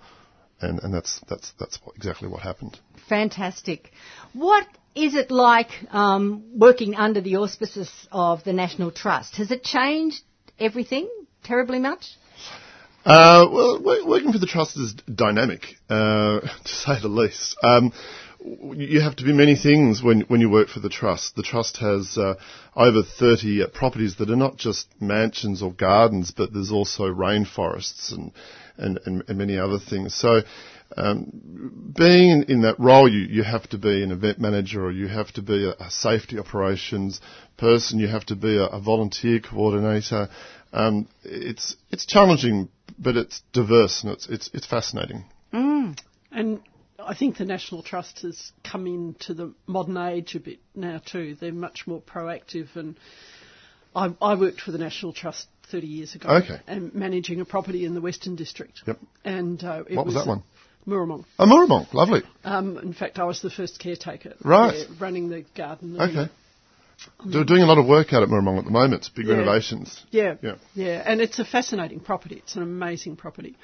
and, 0.62 0.80
and 0.84 0.94
that's 0.94 1.20
that's 1.28 1.52
that's 1.60 1.80
what, 1.84 1.96
exactly 1.96 2.30
what 2.30 2.42
happened. 2.42 2.80
Fantastic. 3.10 3.92
What 4.34 4.68
is 4.96 5.16
it 5.16 5.32
like 5.32 5.72
um, 5.92 6.44
working 6.58 6.96
under 6.96 7.22
the 7.22 7.38
auspices 7.38 7.90
of 8.12 8.44
the 8.44 8.54
National 8.54 8.92
Trust? 8.92 9.38
Has 9.38 9.52
it 9.52 9.64
changed 9.64 10.22
everything 10.60 11.10
terribly 11.44 11.80
much? 11.80 12.06
Uh, 13.04 13.48
well, 13.52 14.06
working 14.06 14.32
for 14.32 14.38
the 14.38 14.46
trust 14.46 14.78
is 14.78 14.94
dynamic, 14.94 15.62
uh, 15.90 16.40
to 16.64 16.68
say 16.68 17.02
the 17.02 17.08
least. 17.08 17.58
Um, 17.64 17.94
you 18.44 19.02
have 19.02 19.16
to 19.18 19.24
be 19.24 19.34
many 19.34 19.56
things 19.56 20.02
when, 20.02 20.22
when 20.22 20.42
you 20.42 20.50
work 20.50 20.68
for 20.68 20.80
the 20.80 20.90
trust. 20.90 21.36
The 21.36 21.44
trust 21.44 21.78
has 21.78 22.18
uh, 22.18 22.36
over 22.76 23.04
30 23.04 23.64
uh, 23.64 23.68
properties 23.68 24.16
that 24.18 24.30
are 24.30 24.36
not 24.36 24.58
just 24.58 24.88
mansions 25.00 25.62
or 25.62 25.72
gardens, 25.72 26.32
but 26.32 26.52
there's 26.54 26.72
also 26.72 27.04
rainforests 27.04 28.12
and, 28.12 28.32
and, 28.78 29.00
and, 29.06 29.24
and 29.28 29.38
many 29.38 29.58
other 29.58 29.78
things. 29.80 30.16
So 30.16 30.42
um, 30.98 31.94
being 31.96 32.46
in, 32.48 32.62
that 32.62 32.80
role, 32.80 33.08
you, 33.08 33.20
you 33.20 33.44
have 33.44 33.68
to 33.70 33.78
be 33.78 34.04
an 34.04 34.12
event 34.12 34.40
manager 34.40 34.84
or 34.84 34.92
you 34.92 35.08
have 35.08 35.32
to 35.34 35.42
be 35.42 35.66
a, 35.66 35.72
a 35.84 35.92
safety 35.92 36.40
operations 36.40 37.22
person, 37.58 38.00
you 38.00 38.08
have 38.08 38.26
to 38.26 38.36
be 38.36 38.58
a, 38.58 38.66
a 38.66 38.82
volunteer 38.82 39.40
coordinator. 39.40 40.30
Um, 40.74 41.08
it's 41.24 41.76
it's 41.92 42.06
challenging, 42.06 42.70
but 42.98 43.18
it's 43.18 43.42
diverse 43.54 44.04
and 44.04 44.14
it's 44.14 44.28
it's, 44.28 44.50
it's 44.54 44.66
fascinating. 44.66 45.26
And 46.32 46.62
I 47.06 47.16
think 47.16 47.38
the 47.38 47.46
National 47.46 47.84
Trust 47.84 48.22
has 48.22 48.52
come 48.64 48.88
into 48.88 49.34
the 49.34 49.54
modern 49.68 49.98
age 49.98 50.36
a 50.36 50.40
bit 50.40 50.60
now 50.76 51.02
too. 51.04 51.36
They're 51.40 51.52
much 51.52 51.84
more 51.88 52.02
proactive, 52.02 52.76
and 52.76 52.96
I, 53.96 54.14
I 54.22 54.36
worked 54.36 54.62
for 54.62 54.72
the 54.72 54.78
National 54.78 55.14
Trust 55.14 55.48
30 55.72 55.88
years 55.88 56.16
ago, 56.16 56.30
Okay. 56.30 56.60
and 56.68 56.94
managing 56.94 57.40
a 57.42 57.46
property 57.46 57.86
in 57.86 57.94
the 57.94 58.02
Western 58.02 58.36
District. 58.36 58.82
Yep. 58.86 59.00
And 59.24 59.64
uh, 59.64 59.84
it 59.90 59.96
What 59.96 60.06
was 60.06 60.16
that 60.16 60.28
one? 60.28 60.44
Mooramong. 60.88 61.26
Oh, 61.38 61.46
Mooramong, 61.46 61.94
lovely. 61.94 62.24
Um, 62.44 62.78
in 62.80 62.94
fact, 62.94 63.20
I 63.20 63.24
was 63.26 63.42
the 63.42 63.50
first 63.52 63.80
caretaker. 63.80 64.34
Right. 64.44 64.72
there, 64.88 64.98
running 65.00 65.30
the 65.30 65.46
garden. 65.56 66.00
Okay. 66.00 66.30
They're 67.26 67.44
doing 67.46 67.62
a 67.64 67.66
lot 67.66 67.78
of 67.78 67.88
work 67.88 68.14
out 68.14 68.22
at 68.24 68.30
Mooramong 68.30 68.60
at 68.60 68.66
the 68.66 68.72
moment. 68.72 69.10
Big 69.16 69.28
Yeah. 69.28 69.36
renovations. 69.36 70.04
Yeah, 70.12 70.36
Yeah. 70.42 70.56
yeah, 70.74 71.04
and 71.06 71.22
it's 71.22 71.40
a 71.40 71.46
fascinating 71.46 72.00
property. 72.00 72.36
It's 72.38 72.56
an 72.56 72.64
amazing 72.64 73.16
property, 73.16 73.56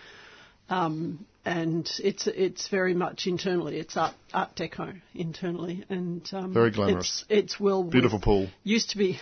um, 0.69 1.26
and 1.47 1.89
it's 2.03 2.27
it's 2.27 2.67
very 2.67 2.93
much 2.93 3.25
internally. 3.25 3.77
It's 3.79 3.95
art 3.95 4.13
Art 4.33 4.53
Deco 4.57 4.99
internally, 5.15 5.86
and 5.88 6.27
um, 6.33 6.53
Very 6.53 6.71
glamorous. 6.71 7.23
It's, 7.29 7.53
it's 7.53 7.60
well 7.60 7.83
Beautiful 7.83 8.19
pool. 8.19 8.49
Used 8.65 8.89
to 8.89 8.97
be. 8.97 9.17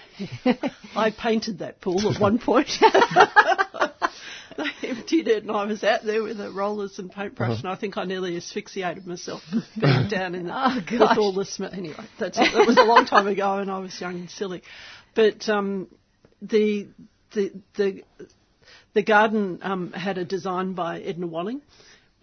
I 0.95 1.11
painted 1.11 1.59
that 1.59 1.81
pool 1.81 2.11
at 2.11 2.19
one 2.19 2.39
point. 2.39 2.69
they 4.57 4.87
emptied 4.89 5.27
it, 5.27 5.43
and 5.43 5.51
I 5.51 5.65
was 5.65 5.83
out 5.83 6.03
there 6.03 6.23
with 6.23 6.37
the 6.37 6.49
rollers 6.51 6.97
and 6.97 7.11
paintbrush, 7.11 7.51
Uh-huh. 7.51 7.59
and 7.63 7.67
I 7.69 7.75
think 7.75 7.95
I 7.95 8.05
nearly 8.05 8.37
asphyxiated 8.37 9.05
myself 9.05 9.43
being 9.79 10.07
down 10.09 10.33
in 10.33 10.47
the, 10.47 10.51
Oh, 10.55 10.81
with 10.91 11.17
all 11.19 11.31
the 11.31 11.45
smell. 11.45 11.69
Anyway, 11.71 11.93
that's 12.17 12.39
that 12.39 12.65
was 12.65 12.77
a 12.77 12.83
long 12.85 13.05
time 13.05 13.27
ago, 13.27 13.59
and 13.59 13.69
I 13.69 13.77
was 13.77 14.01
young 14.01 14.15
and 14.15 14.29
silly. 14.31 14.63
But 15.13 15.47
um, 15.47 15.89
the 16.41 16.87
the 17.35 17.51
the 17.75 18.01
the 18.95 19.03
garden 19.03 19.59
um, 19.61 19.91
had 19.91 20.17
a 20.17 20.25
design 20.25 20.73
by 20.73 21.01
Edna 21.01 21.27
Walling, 21.27 21.61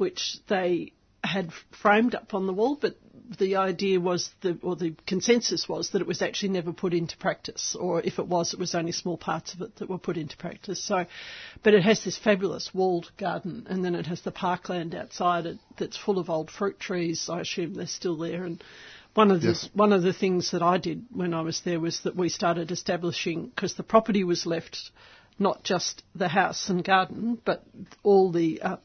which 0.03 0.39
they 0.49 0.93
had 1.23 1.53
framed 1.81 2.17
up 2.17 2.35
on 2.35 2.49
the 2.49 2.53
wall, 2.53 2.77
but 2.81 2.97
the 3.39 3.55
idea 3.55 4.01
was, 4.01 4.31
the, 4.41 4.59
or 4.61 4.75
the 4.75 4.97
consensus 5.07 5.69
was, 5.69 5.91
that 5.91 6.01
it 6.01 6.09
was 6.09 6.21
actually 6.21 6.49
never 6.49 6.73
put 6.73 6.93
into 6.93 7.17
practice, 7.17 7.77
or 7.79 8.01
if 8.03 8.19
it 8.19 8.27
was, 8.27 8.53
it 8.53 8.59
was 8.59 8.75
only 8.75 8.91
small 8.91 9.17
parts 9.17 9.55
of 9.55 9.61
it 9.61 9.77
that 9.77 9.89
were 9.89 9.99
put 9.99 10.17
into 10.17 10.37
practice. 10.37 10.83
So, 10.83 11.07
but 11.63 11.73
it 11.75 11.85
has 11.85 12.05
this 12.05 12.19
fabulous 12.19 12.75
walled 12.75 13.13
garden, 13.17 13.69
and 13.71 13.85
then 13.85 13.95
it 13.95 14.07
has 14.07 14.23
the 14.23 14.33
parkland 14.33 14.93
outside 14.97 15.47
it 15.47 15.59
that's 15.79 15.97
full 15.97 16.19
of 16.19 16.29
old 16.29 16.51
fruit 16.51 16.81
trees. 16.81 17.29
I 17.33 17.41
assume 17.43 17.75
they're 17.75 17.87
still 17.87 18.17
there, 18.17 18.43
and 18.45 18.63
one 19.15 19.31
of 19.31 19.41
the 19.41 19.49
Yes. 19.49 19.71
one 19.73 19.93
of 19.93 20.03
the 20.03 20.13
things 20.13 20.51
that 20.51 20.63
I 20.63 20.79
did 20.79 21.07
when 21.13 21.33
I 21.33 21.43
was 21.43 21.61
there 21.65 21.79
was 21.79 22.01
that 22.01 22.17
we 22.17 22.29
started 22.29 22.73
establishing 22.73 23.53
because 23.55 23.75
the 23.75 23.83
property 23.85 24.25
was 24.25 24.47
left 24.47 24.91
not 25.39 25.63
just 25.65 26.03
the 26.15 26.29
house 26.29 26.69
and 26.69 26.85
garden, 26.85 27.39
but 27.45 27.63
all 28.03 28.33
the 28.33 28.61
uh, 28.63 28.77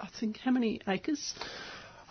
I 0.00 0.08
think 0.20 0.38
how 0.38 0.50
many 0.50 0.80
acres? 0.86 1.34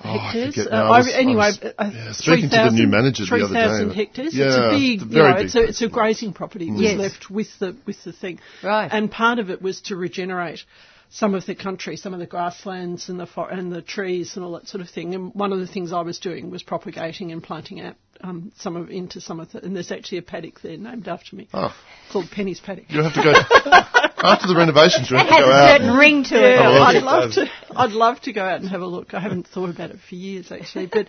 Oh, 0.03 0.17
hectares. 0.17 0.55
forget 0.55 0.73
Uh. 0.73 0.91
I 0.91 0.97
was- 0.97 1.07
anyway, 1.13 1.43
I 1.43 1.47
was, 1.47 1.59
uh, 1.63 1.71
yeah, 1.93 2.11
speaking 2.11 2.49
to 2.49 2.55
the 2.57 2.71
new 2.71 2.87
3,000 2.87 2.89
manager 2.91 3.25
the 3.25 3.35
other 3.35 3.41
day, 3.43 3.47
3,000 3.47 3.87
but- 3.87 3.95
hectares. 3.95 4.27
it's 4.27 4.35
Yeah, 4.35 4.67
a 4.67 4.71
big, 4.71 5.01
it's 5.01 5.03
a 5.03 5.15
you 5.15 5.23
know, 5.23 5.33
big 5.35 5.45
it's 5.45 5.55
a, 5.55 5.61
it's 5.63 5.81
a 5.81 5.87
grazing 5.89 6.33
property 6.33 6.69
was 6.71 6.81
Yes. 6.81 6.97
left 6.99 7.29
with 7.29 7.59
the 7.59 7.75
with 7.85 8.03
the 8.03 8.11
thing. 8.11 8.39
Right. 8.61 8.89
And 8.91 9.09
part 9.09 9.39
of 9.39 9.49
it 9.49 9.61
was 9.61 9.81
to 9.81 9.95
regenerate 9.95 10.63
some 11.09 11.33
of 11.33 11.45
the 11.45 11.55
country, 11.55 11.95
some 11.95 12.13
of 12.13 12.19
the 12.19 12.25
grasslands 12.25 13.07
and 13.07 13.17
the 13.19 13.25
for- 13.25 13.49
and 13.49 13.71
the 13.71 13.81
trees 13.81 14.35
and 14.35 14.43
all 14.43 14.51
that 14.53 14.67
sort 14.67 14.81
of 14.81 14.89
thing. 14.89 15.15
And 15.15 15.33
one 15.33 15.53
of 15.53 15.59
the 15.59 15.67
things 15.67 15.93
I 15.93 16.01
was 16.01 16.19
doing 16.19 16.49
was 16.49 16.61
propagating 16.63 17.31
and 17.31 17.41
planting 17.41 17.79
out 17.79 17.95
um, 18.21 18.51
some 18.57 18.75
of 18.75 18.89
into 18.89 19.21
some 19.21 19.39
of 19.39 19.51
the. 19.51 19.63
And 19.63 19.75
there's 19.75 19.91
actually 19.91 20.19
a 20.19 20.21
paddock 20.23 20.61
there 20.61 20.77
named 20.77 21.07
after 21.07 21.35
me 21.35 21.47
Oh, 21.53 21.75
called 22.11 22.29
Penny's 22.31 22.59
Paddock. 22.59 22.85
You'll 22.89 23.09
have 23.09 23.13
to 23.13 23.23
go 23.23 23.31
after 24.27 24.47
the 24.47 24.55
renovations. 24.55 25.09
You 25.11 25.17
have 25.17 25.27
It 25.27 25.29
to 25.29 25.35
has 25.35 25.45
go 25.45 25.51
a 25.51 25.53
out. 25.53 25.69
certain 25.79 25.97
ring 25.97 26.23
to 26.25 26.35
it. 26.35 26.55
Yeah, 26.55 26.69
Oh, 26.69 26.83
I'd 26.83 26.95
it 26.95 27.03
love 27.03 27.31
does. 27.31 27.35
to. 27.35 27.51
I'd 27.75 27.91
love 27.91 28.21
to 28.21 28.33
go 28.33 28.43
out 28.43 28.61
and 28.61 28.69
have 28.69 28.81
a 28.81 28.85
look. 28.87 29.13
I 29.13 29.19
haven't 29.19 29.47
thought 29.47 29.69
about 29.69 29.91
it 29.91 29.97
for 30.07 30.15
years 30.15 30.51
actually. 30.51 30.87
But 30.87 31.07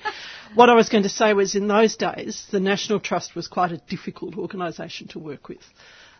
what 0.54 0.68
I 0.68 0.74
was 0.74 0.88
going 0.88 1.04
to 1.04 1.08
say 1.08 1.32
was, 1.32 1.54
in 1.54 1.68
those 1.68 1.96
days, 1.96 2.46
the 2.50 2.60
National 2.60 3.00
Trust 3.00 3.34
was 3.34 3.48
quite 3.48 3.72
a 3.72 3.78
difficult 3.78 4.36
organisation 4.36 5.08
to 5.08 5.18
work 5.18 5.48
with. 5.48 5.62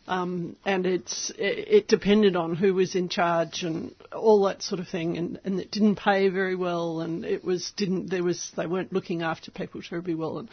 Um, 0.09 0.57
and 0.64 0.87
it's 0.87 1.31
it, 1.31 1.69
it 1.69 1.88
depended 1.88 2.37
on 2.37 2.55
who 2.55 2.75
was 2.75 2.95
in 2.95 3.09
charge 3.09 3.64
and 3.64 3.92
all 4.12 4.45
that 4.45 4.62
sort 4.62 4.81
of 4.81 4.87
thing, 4.88 5.16
and, 5.19 5.40
and 5.45 5.59
it 5.59 5.73
didn't 5.73 5.97
pay 5.97 6.29
very 6.29 6.55
well, 6.55 7.01
and 7.01 7.25
it 7.25 7.45
was 7.45 7.73
didn't 7.77 8.11
there 8.11 8.23
was 8.23 8.53
they 8.57 8.66
weren't 8.66 8.92
looking 8.92 9.23
after 9.23 9.51
people 9.51 9.83
terribly 9.83 10.14
well, 10.14 10.38
and 10.38 10.49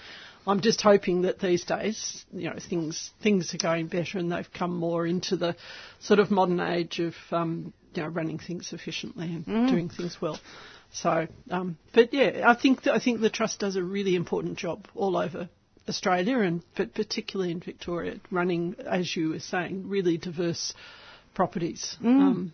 I'm 0.47 0.61
just 0.61 0.81
hoping 0.81 1.21
that 1.21 1.39
these 1.39 1.63
days, 1.65 2.25
you 2.33 2.49
know, 2.49 2.57
things 2.67 3.11
things 3.21 3.53
are 3.53 3.59
going 3.59 3.87
better, 3.87 4.17
and 4.17 4.31
they've 4.31 4.51
come 4.51 4.75
more 4.75 5.05
into 5.05 5.37
the 5.37 5.55
sort 5.99 6.19
of 6.19 6.31
modern 6.31 6.59
age 6.59 6.99
of 6.99 7.13
um, 7.31 7.73
you 7.93 8.01
know 8.01 8.09
running 8.09 8.39
things 8.39 8.73
efficiently 8.73 9.27
and 9.27 9.69
doing 9.69 9.89
things 9.89 10.17
well. 10.19 10.39
So, 10.93 11.27
um, 11.51 11.77
but 11.93 12.11
yeah, 12.11 12.43
I 12.45 12.55
think 12.55 12.87
I 12.87 12.99
think 12.99 13.21
the 13.21 13.29
trust 13.29 13.59
does 13.59 13.75
a 13.75 13.83
really 13.83 14.15
important 14.15 14.57
job 14.57 14.87
all 14.95 15.15
over 15.15 15.47
Australia 15.87 16.39
and 16.39 16.61
but 16.75 16.93
particularly 16.93 17.51
in 17.51 17.59
Victoria, 17.59 18.15
running 18.31 18.75
as 18.85 19.15
you 19.15 19.29
were 19.29 19.39
saying, 19.39 19.89
really 19.89 20.17
diverse 20.17 20.73
properties. 21.33 21.97
Um, 22.03 22.53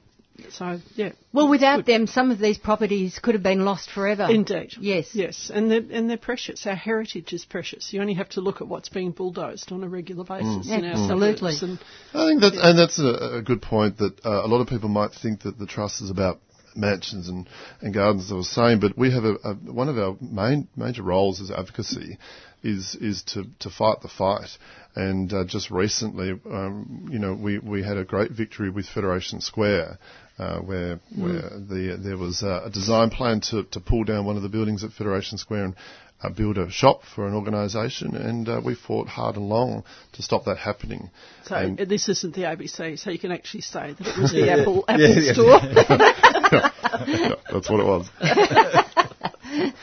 so 0.49 0.79
yeah, 0.95 1.11
Well, 1.33 1.49
without 1.49 1.77
good. 1.77 1.85
them, 1.85 2.07
some 2.07 2.31
of 2.31 2.39
these 2.39 2.57
properties 2.57 3.19
could 3.19 3.35
have 3.35 3.43
been 3.43 3.65
lost 3.65 3.89
forever. 3.91 4.27
Indeed. 4.29 4.73
Yes. 4.79 5.09
Yes, 5.13 5.51
and 5.53 5.69
they're, 5.69 5.83
and 5.91 6.09
they're 6.09 6.17
precious. 6.17 6.65
Our 6.65 6.75
heritage 6.75 7.33
is 7.33 7.45
precious. 7.45 7.91
You 7.91 8.01
only 8.01 8.13
have 8.13 8.29
to 8.29 8.41
look 8.41 8.61
at 8.61 8.67
what's 8.67 8.89
being 8.89 9.11
bulldozed 9.11 9.71
on 9.71 9.83
a 9.83 9.89
regular 9.89 10.23
basis 10.23 10.69
in 10.69 10.85
our 10.85 10.91
Absolutely. 10.91 11.53
suburbs. 11.53 11.63
And 11.63 11.79
I 12.13 12.27
think 12.27 12.41
that's 12.41 12.57
and 12.57 12.79
that's 12.79 12.99
a, 12.99 13.37
a 13.37 13.41
good 13.41 13.61
point 13.61 13.97
that 13.97 14.25
uh, 14.25 14.45
a 14.45 14.47
lot 14.47 14.61
of 14.61 14.67
people 14.67 14.89
might 14.89 15.11
think 15.11 15.41
that 15.43 15.59
the 15.59 15.65
trust 15.67 16.01
is 16.01 16.09
about 16.09 16.39
mansions 16.79 17.29
and, 17.29 17.47
and 17.81 17.93
gardens, 17.93 18.25
as 18.25 18.31
I 18.31 18.35
was 18.35 18.49
saying, 18.49 18.79
but 18.79 18.97
we 18.97 19.11
have 19.11 19.23
a, 19.23 19.35
a, 19.43 19.53
one 19.53 19.89
of 19.89 19.97
our 19.97 20.17
main 20.21 20.67
major 20.75 21.03
roles 21.03 21.41
as 21.41 21.51
advocacy 21.51 22.17
is 22.63 22.95
is 22.95 23.23
to, 23.23 23.45
to 23.59 23.69
fight 23.69 24.01
the 24.01 24.09
fight. 24.09 24.49
And 24.95 25.31
uh, 25.31 25.45
just 25.45 25.71
recently, 25.71 26.31
um, 26.51 27.07
you 27.11 27.19
know, 27.19 27.33
we, 27.33 27.59
we 27.59 27.83
had 27.83 27.97
a 27.97 28.03
great 28.03 28.31
victory 28.31 28.69
with 28.69 28.87
Federation 28.87 29.39
Square, 29.39 29.99
uh, 30.37 30.57
where 30.59 30.99
where 31.15 31.41
the, 31.41 31.97
there 32.01 32.17
was 32.17 32.41
a 32.43 32.69
design 32.73 33.09
plan 33.09 33.39
to, 33.51 33.63
to 33.65 33.79
pull 33.79 34.03
down 34.03 34.25
one 34.25 34.35
of 34.35 34.41
the 34.41 34.49
buildings 34.49 34.83
at 34.83 34.91
Federation 34.91 35.37
Square 35.37 35.65
and 35.65 35.75
uh, 36.21 36.29
build 36.29 36.57
a 36.57 36.69
shop 36.69 37.01
for 37.15 37.27
an 37.27 37.33
organisation, 37.33 38.15
and 38.15 38.47
uh, 38.49 38.61
we 38.63 38.75
fought 38.75 39.07
hard 39.07 39.35
and 39.35 39.47
long 39.49 39.83
to 40.13 40.21
stop 40.21 40.45
that 40.45 40.57
happening. 40.57 41.09
so 41.45 41.55
And- 41.55 41.77
this 41.77 42.09
isn't 42.09 42.35
the 42.35 42.43
ABC, 42.43 42.97
so 42.99 43.09
you 43.09 43.19
can 43.19 43.31
actually 43.31 43.61
say 43.61 43.93
that 43.97 44.07
it 44.07 44.17
was 44.17 44.31
the 44.39 44.51
Apple 44.51 44.83
Apple 44.87 45.33
Store. 45.33 46.71
Yeah, 47.07 47.35
that's 47.51 47.69
what 47.69 47.79
it 47.79 47.85
was. 47.85 48.09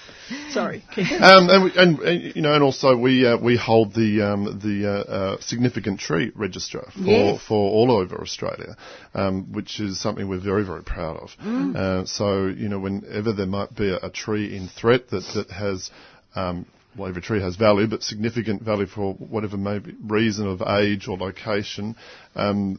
Sorry. 0.50 0.82
Um, 0.96 1.48
and, 1.48 1.64
we, 1.64 1.72
and, 1.76 1.98
and 2.00 2.36
you 2.36 2.42
know, 2.42 2.52
and 2.54 2.62
also 2.62 2.96
we 2.96 3.26
uh, 3.26 3.36
we 3.36 3.56
hold 3.56 3.94
the 3.94 4.22
um, 4.22 4.58
the 4.62 4.86
uh, 4.86 5.12
uh, 5.12 5.36
significant 5.40 6.00
tree 6.00 6.32
register 6.34 6.82
for 6.94 7.00
Yes. 7.00 7.42
for 7.46 7.56
all 7.70 7.92
over 7.92 8.20
Australia, 8.20 8.76
um, 9.14 9.52
which 9.52 9.80
is 9.80 10.00
something 10.00 10.28
we're 10.28 10.40
very 10.40 10.64
very 10.64 10.82
proud 10.82 11.16
of. 11.18 11.30
Uh, 11.76 12.04
so 12.06 12.46
you 12.46 12.68
know, 12.68 12.78
whenever 12.78 13.32
there 13.32 13.46
might 13.46 13.74
be 13.74 13.88
a, 13.90 13.96
a 14.06 14.10
tree 14.10 14.56
in 14.56 14.68
threat 14.68 15.08
that 15.10 15.24
that 15.34 15.50
has 15.50 15.90
um, 16.36 16.66
well, 16.96 17.08
every 17.08 17.22
tree 17.22 17.40
has 17.40 17.56
value, 17.56 17.86
but 17.86 18.02
significant 18.02 18.62
value 18.62 18.86
for 18.86 19.14
whatever 19.14 19.56
may 19.56 19.78
be 19.78 19.94
reason 20.02 20.46
of 20.46 20.62
age 20.62 21.08
or 21.08 21.16
location, 21.16 21.96
um, 22.34 22.78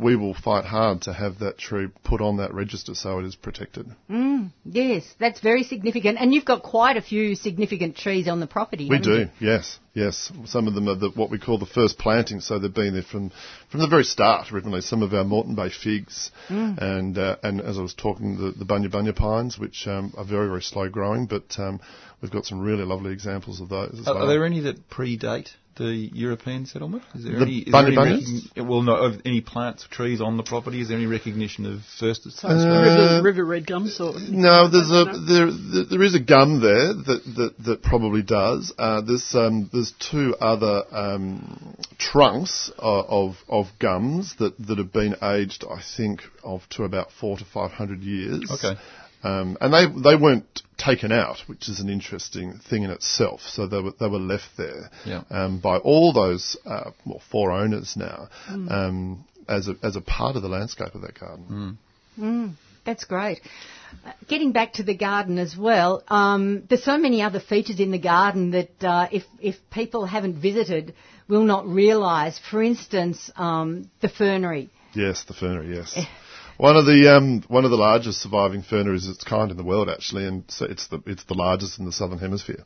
we 0.00 0.16
will 0.16 0.34
fight 0.34 0.64
hard 0.64 1.02
to 1.02 1.12
have 1.12 1.38
that 1.38 1.58
tree 1.58 1.88
put 2.04 2.20
on 2.20 2.38
that 2.38 2.52
register 2.54 2.94
so 2.94 3.18
it 3.18 3.24
is 3.24 3.34
protected. 3.34 3.86
Yes, 4.64 5.04
that's 5.18 5.40
very 5.40 5.62
significant. 5.62 6.18
And 6.20 6.34
you've 6.34 6.44
got 6.44 6.62
quite 6.62 6.96
a 6.96 7.02
few 7.02 7.34
significant 7.34 7.96
trees 7.96 8.28
on 8.28 8.40
the 8.40 8.46
property. 8.46 8.88
We 8.88 8.98
do, 8.98 9.20
you? 9.20 9.30
yes, 9.40 9.78
yes. 9.94 10.32
Some 10.46 10.68
of 10.68 10.74
them 10.74 10.88
are 10.88 10.96
the, 10.96 11.10
what 11.10 11.30
we 11.30 11.38
call 11.38 11.58
the 11.58 11.66
first 11.66 11.98
planting, 11.98 12.40
so 12.40 12.58
they've 12.58 12.72
been 12.72 12.94
there 12.94 13.02
from, 13.02 13.30
from 13.70 13.80
the 13.80 13.88
very 13.88 14.04
start 14.04 14.52
originally. 14.52 14.80
Some 14.80 15.02
of 15.02 15.12
our 15.14 15.24
Moreton 15.24 15.54
Bay 15.54 15.70
figs, 15.70 16.30
and 16.48 17.16
uh, 17.18 17.36
and 17.42 17.60
as 17.60 17.78
I 17.78 17.82
was 17.82 17.94
talking, 17.94 18.36
the, 18.36 18.52
the 18.52 18.64
bunya 18.64 18.90
bunya 18.90 19.14
pines, 19.14 19.58
which 19.58 19.86
um, 19.86 20.12
are 20.16 20.24
very 20.24 20.48
very 20.48 20.62
slow 20.62 20.88
growing, 20.88 21.26
but 21.26 21.58
um, 21.58 21.80
we've 22.24 22.32
got 22.32 22.46
some 22.46 22.60
really 22.60 22.84
lovely 22.84 23.12
examples 23.12 23.60
of 23.60 23.68
those 23.68 23.98
as 24.00 24.08
Are, 24.08 24.14
well. 24.14 24.24
are 24.24 24.28
there 24.28 24.46
any 24.46 24.60
that 24.60 24.88
predate 24.88 25.50
the 25.76 26.08
European 26.14 26.64
settlement? 26.66 27.02
Is 27.16 27.24
there 27.24 27.34
The 27.34 27.42
any? 27.42 27.58
Is 27.58 27.74
bunya 27.74 27.94
there 27.94 28.06
any 28.06 28.20
bunyas? 28.22 28.50
well, 28.68 28.80
no, 28.82 28.94
of 28.94 29.20
any 29.26 29.40
plants, 29.42 29.84
or 29.84 29.88
trees 29.88 30.20
on 30.22 30.36
the 30.38 30.42
property? 30.42 30.80
Is 30.80 30.88
there 30.88 30.96
any 30.96 31.06
recognition 31.06 31.66
of 31.66 31.80
first? 32.00 32.26
Uh, 32.42 32.48
river, 32.54 33.20
river 33.22 33.44
red 33.44 33.66
gums 33.66 34.00
or 34.00 34.14
No, 34.30 34.68
there's 34.70 34.88
a 34.90 35.04
No? 35.04 35.26
there 35.26 35.50
there- 35.50 35.84
there 35.90 36.02
is 36.02 36.14
a 36.14 36.20
gum 36.20 36.60
there 36.62 36.94
that 36.94 37.22
that, 37.36 37.54
that 37.66 37.82
probably 37.82 38.22
does. 38.22 38.72
Uh, 38.78 39.02
there's 39.02 39.34
um, 39.34 39.68
there's 39.72 39.92
two 39.98 40.34
other 40.40 40.84
um, 40.92 41.76
trunks 41.98 42.70
of, 42.78 43.04
of 43.08 43.36
of 43.48 43.66
gums 43.78 44.34
that, 44.38 44.56
that 44.66 44.78
have 44.78 44.92
been 44.92 45.16
aged, 45.22 45.64
I 45.68 45.82
think, 45.96 46.22
of 46.42 46.62
to 46.70 46.84
about 46.84 47.08
four 47.20 47.36
to 47.36 47.44
five 47.44 47.72
hundred 47.72 48.02
years. 48.02 48.50
Okay. 48.50 48.80
Um, 49.24 49.56
and 49.60 49.72
they 49.74 49.86
they 50.10 50.16
weren't 50.16 50.62
taken 50.84 51.12
out, 51.12 51.38
which 51.46 51.68
is 51.68 51.80
an 51.80 51.88
interesting 51.88 52.58
thing 52.70 52.82
in 52.82 52.90
itself. 52.90 53.40
So 53.42 53.66
they 53.66 53.80
were 53.80 53.92
they 53.98 54.08
were 54.08 54.18
left 54.18 54.56
there 54.56 54.90
Yeah. 55.04 55.22
um, 55.30 55.58
by 55.60 55.76
all 55.78 56.12
those 56.12 56.56
uh, 56.64 56.90
well 57.06 57.22
four 57.30 57.52
owners 57.52 57.96
now 57.96 58.28
um, 58.48 59.24
as 59.48 59.68
a 59.68 59.76
as 59.82 59.96
a 59.96 60.00
part 60.00 60.36
of 60.36 60.42
the 60.42 60.48
landscape 60.48 60.94
of 60.94 61.02
that 61.02 61.18
garden. 61.18 61.78
That's 62.84 63.04
great. 63.04 63.40
Uh, 64.04 64.12
Getting 64.28 64.52
back 64.52 64.74
to 64.74 64.82
the 64.82 64.94
garden 64.94 65.38
as 65.38 65.56
well, 65.56 66.02
um, 66.08 66.64
there's 66.68 66.84
so 66.84 66.98
many 66.98 67.22
other 67.22 67.40
features 67.40 67.80
in 67.80 67.90
the 67.90 67.98
garden 67.98 68.50
that 68.50 68.84
uh, 68.84 69.08
if, 69.10 69.24
if 69.40 69.56
people 69.70 70.04
haven't 70.04 70.40
visited 70.40 70.94
will 71.26 71.44
not 71.44 71.66
realise. 71.66 72.38
For 72.50 72.62
instance, 72.62 73.30
um, 73.36 73.90
the 74.02 74.08
fernery. 74.10 74.68
Yes, 74.94 75.24
the 75.24 75.32
fernery. 75.32 75.74
Yes, 75.76 75.98
one 76.56 76.76
of 76.76 76.86
the 76.86 77.14
um, 77.14 77.42
one 77.48 77.64
of 77.64 77.70
the 77.70 77.76
largest 77.76 78.20
surviving 78.22 78.62
ferneries 78.62 79.06
of 79.06 79.14
its 79.14 79.24
kind 79.24 79.50
in 79.50 79.56
the 79.56 79.64
world, 79.64 79.88
actually, 79.88 80.26
and 80.26 80.44
so 80.48 80.66
it's 80.66 80.86
the 80.88 81.02
it's 81.06 81.24
the 81.24 81.34
largest 81.34 81.78
in 81.78 81.86
the 81.86 81.92
southern 81.92 82.18
hemisphere. 82.18 82.64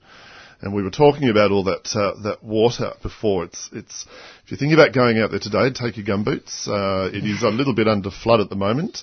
And 0.60 0.74
we 0.74 0.82
were 0.82 0.90
talking 0.90 1.28
about 1.28 1.52
all 1.52 1.64
that 1.64 1.88
uh, 1.94 2.20
that 2.22 2.42
water 2.42 2.92
before. 3.02 3.44
It's 3.44 3.70
it's 3.72 4.06
if 4.44 4.50
you 4.50 4.56
think 4.56 4.72
about 4.72 4.92
going 4.92 5.18
out 5.18 5.30
there 5.30 5.40
today, 5.40 5.70
take 5.70 5.96
your 5.96 6.06
gumboots. 6.06 6.66
Uh, 6.66 7.10
it 7.14 7.24
is 7.24 7.42
a 7.42 7.48
little 7.48 7.74
bit 7.74 7.88
under 7.88 8.10
flood 8.10 8.40
at 8.40 8.50
the 8.50 8.56
moment. 8.56 9.02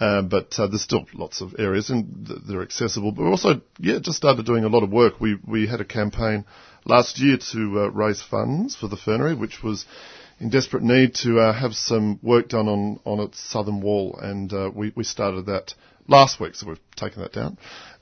Uh, 0.00 0.22
but 0.22 0.58
uh, 0.58 0.66
there's 0.66 0.82
still 0.82 1.06
lots 1.14 1.40
of 1.40 1.54
areas 1.60 1.88
and 1.90 2.26
th- 2.26 2.40
they're 2.48 2.62
accessible. 2.62 3.12
But 3.12 3.22
we 3.22 3.28
also, 3.28 3.60
yeah, 3.78 3.98
just 4.00 4.16
started 4.16 4.44
doing 4.44 4.64
a 4.64 4.68
lot 4.68 4.82
of 4.82 4.90
work. 4.90 5.20
We 5.20 5.38
we 5.46 5.68
had 5.68 5.80
a 5.80 5.84
campaign 5.84 6.44
last 6.84 7.20
year 7.20 7.36
to 7.52 7.80
uh, 7.82 7.88
raise 7.90 8.20
funds 8.20 8.74
for 8.74 8.88
the 8.88 8.96
fernery, 8.96 9.34
which 9.34 9.62
was 9.62 9.84
in 10.42 10.50
desperate 10.50 10.82
need 10.82 11.14
to 11.14 11.38
uh, 11.38 11.52
have 11.52 11.72
some 11.72 12.18
work 12.20 12.48
done 12.48 12.66
on, 12.68 12.98
on 13.04 13.20
its 13.20 13.40
southern 13.40 13.80
wall, 13.80 14.18
and 14.20 14.52
uh, 14.52 14.70
we, 14.74 14.92
we 14.96 15.04
started 15.04 15.46
that 15.46 15.72
last 16.08 16.40
week, 16.40 16.56
so 16.56 16.66
we've 16.66 16.80
taken 16.96 17.22
that 17.22 17.32
down, 17.32 17.56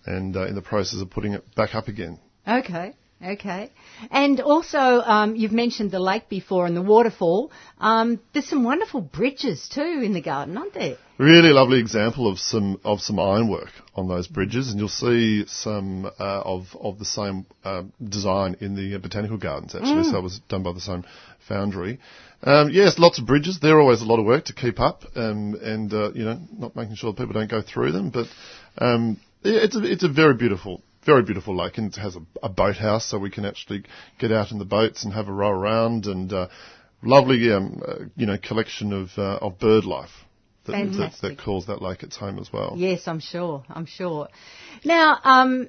and 0.06 0.34
uh, 0.34 0.46
in 0.46 0.54
the 0.54 0.62
process 0.62 1.02
of 1.02 1.10
putting 1.10 1.34
it 1.34 1.54
back 1.54 1.74
up 1.74 1.88
again. 1.88 2.18
Okay, 2.48 2.94
okay. 3.22 3.70
And 4.10 4.40
also, 4.40 4.78
um, 4.78 5.36
you've 5.36 5.52
mentioned 5.52 5.90
the 5.90 6.00
lake 6.00 6.30
before 6.30 6.64
and 6.64 6.74
the 6.74 6.80
waterfall. 6.80 7.52
Um, 7.78 8.18
there's 8.32 8.48
some 8.48 8.64
wonderful 8.64 9.02
bridges 9.02 9.68
too 9.68 10.00
in 10.02 10.14
the 10.14 10.22
garden, 10.22 10.56
aren't 10.56 10.72
there? 10.72 10.96
Really 11.18 11.50
lovely 11.50 11.78
example 11.78 12.26
of 12.26 12.38
some 12.38 12.80
of 12.82 13.02
some 13.02 13.18
ironwork 13.18 13.68
on 13.94 14.08
those 14.08 14.26
bridges, 14.26 14.70
and 14.70 14.78
you'll 14.78 14.88
see 14.88 15.44
some 15.46 16.06
uh, 16.06 16.10
of 16.18 16.74
of 16.80 16.98
the 16.98 17.04
same 17.04 17.44
uh, 17.62 17.82
design 18.02 18.56
in 18.62 18.74
the 18.76 18.96
botanical 18.96 19.36
gardens. 19.36 19.74
Actually, 19.74 20.04
so 20.04 20.16
it 20.16 20.22
was 20.22 20.38
done 20.48 20.62
by 20.62 20.72
the 20.72 20.80
same 20.80 21.04
foundry. 21.46 22.00
Um, 22.42 22.70
yes, 22.70 22.98
lots 22.98 23.18
of 23.18 23.26
bridges. 23.26 23.58
They're 23.60 23.80
always 23.80 24.00
a 24.00 24.06
lot 24.06 24.18
of 24.18 24.24
work 24.24 24.46
to 24.46 24.54
keep 24.54 24.80
up, 24.80 25.04
um, 25.14 25.56
and 25.60 25.92
uh, 25.92 26.12
you 26.12 26.24
know, 26.24 26.40
not 26.56 26.74
making 26.74 26.96
sure 26.96 27.12
people 27.12 27.34
don't 27.34 27.50
go 27.50 27.62
through 27.62 27.92
them. 27.92 28.10
But 28.10 28.26
um, 28.78 29.20
it's 29.42 29.76
a 29.76 29.82
it's 29.84 30.04
a 30.04 30.08
very 30.08 30.34
beautiful. 30.34 30.82
Very 31.06 31.22
beautiful 31.22 31.56
lake, 31.56 31.78
and 31.78 31.90
it 31.90 31.98
has 31.98 32.14
a, 32.14 32.20
a 32.42 32.50
boathouse, 32.50 33.06
so 33.06 33.18
we 33.18 33.30
can 33.30 33.46
actually 33.46 33.84
get 34.18 34.30
out 34.30 34.52
in 34.52 34.58
the 34.58 34.66
boats 34.66 35.02
and 35.02 35.14
have 35.14 35.28
a 35.28 35.32
row 35.32 35.48
around, 35.48 36.04
and 36.04 36.30
uh, 36.30 36.48
lovely, 37.02 37.50
um, 37.50 37.82
uh, 37.86 37.94
you 38.16 38.26
know, 38.26 38.36
collection 38.36 38.92
of 38.92 39.08
uh, 39.16 39.38
of 39.40 39.58
bird 39.58 39.86
life 39.86 40.10
that, 40.66 40.92
that, 40.98 41.14
that 41.22 41.38
calls 41.38 41.66
that 41.66 41.80
lake 41.80 42.02
its 42.02 42.16
home 42.16 42.38
as 42.38 42.52
well. 42.52 42.74
Yes, 42.76 43.08
I'm 43.08 43.20
sure. 43.20 43.64
I'm 43.68 43.86
sure. 43.86 44.28
Now, 44.84 45.18
um, 45.24 45.68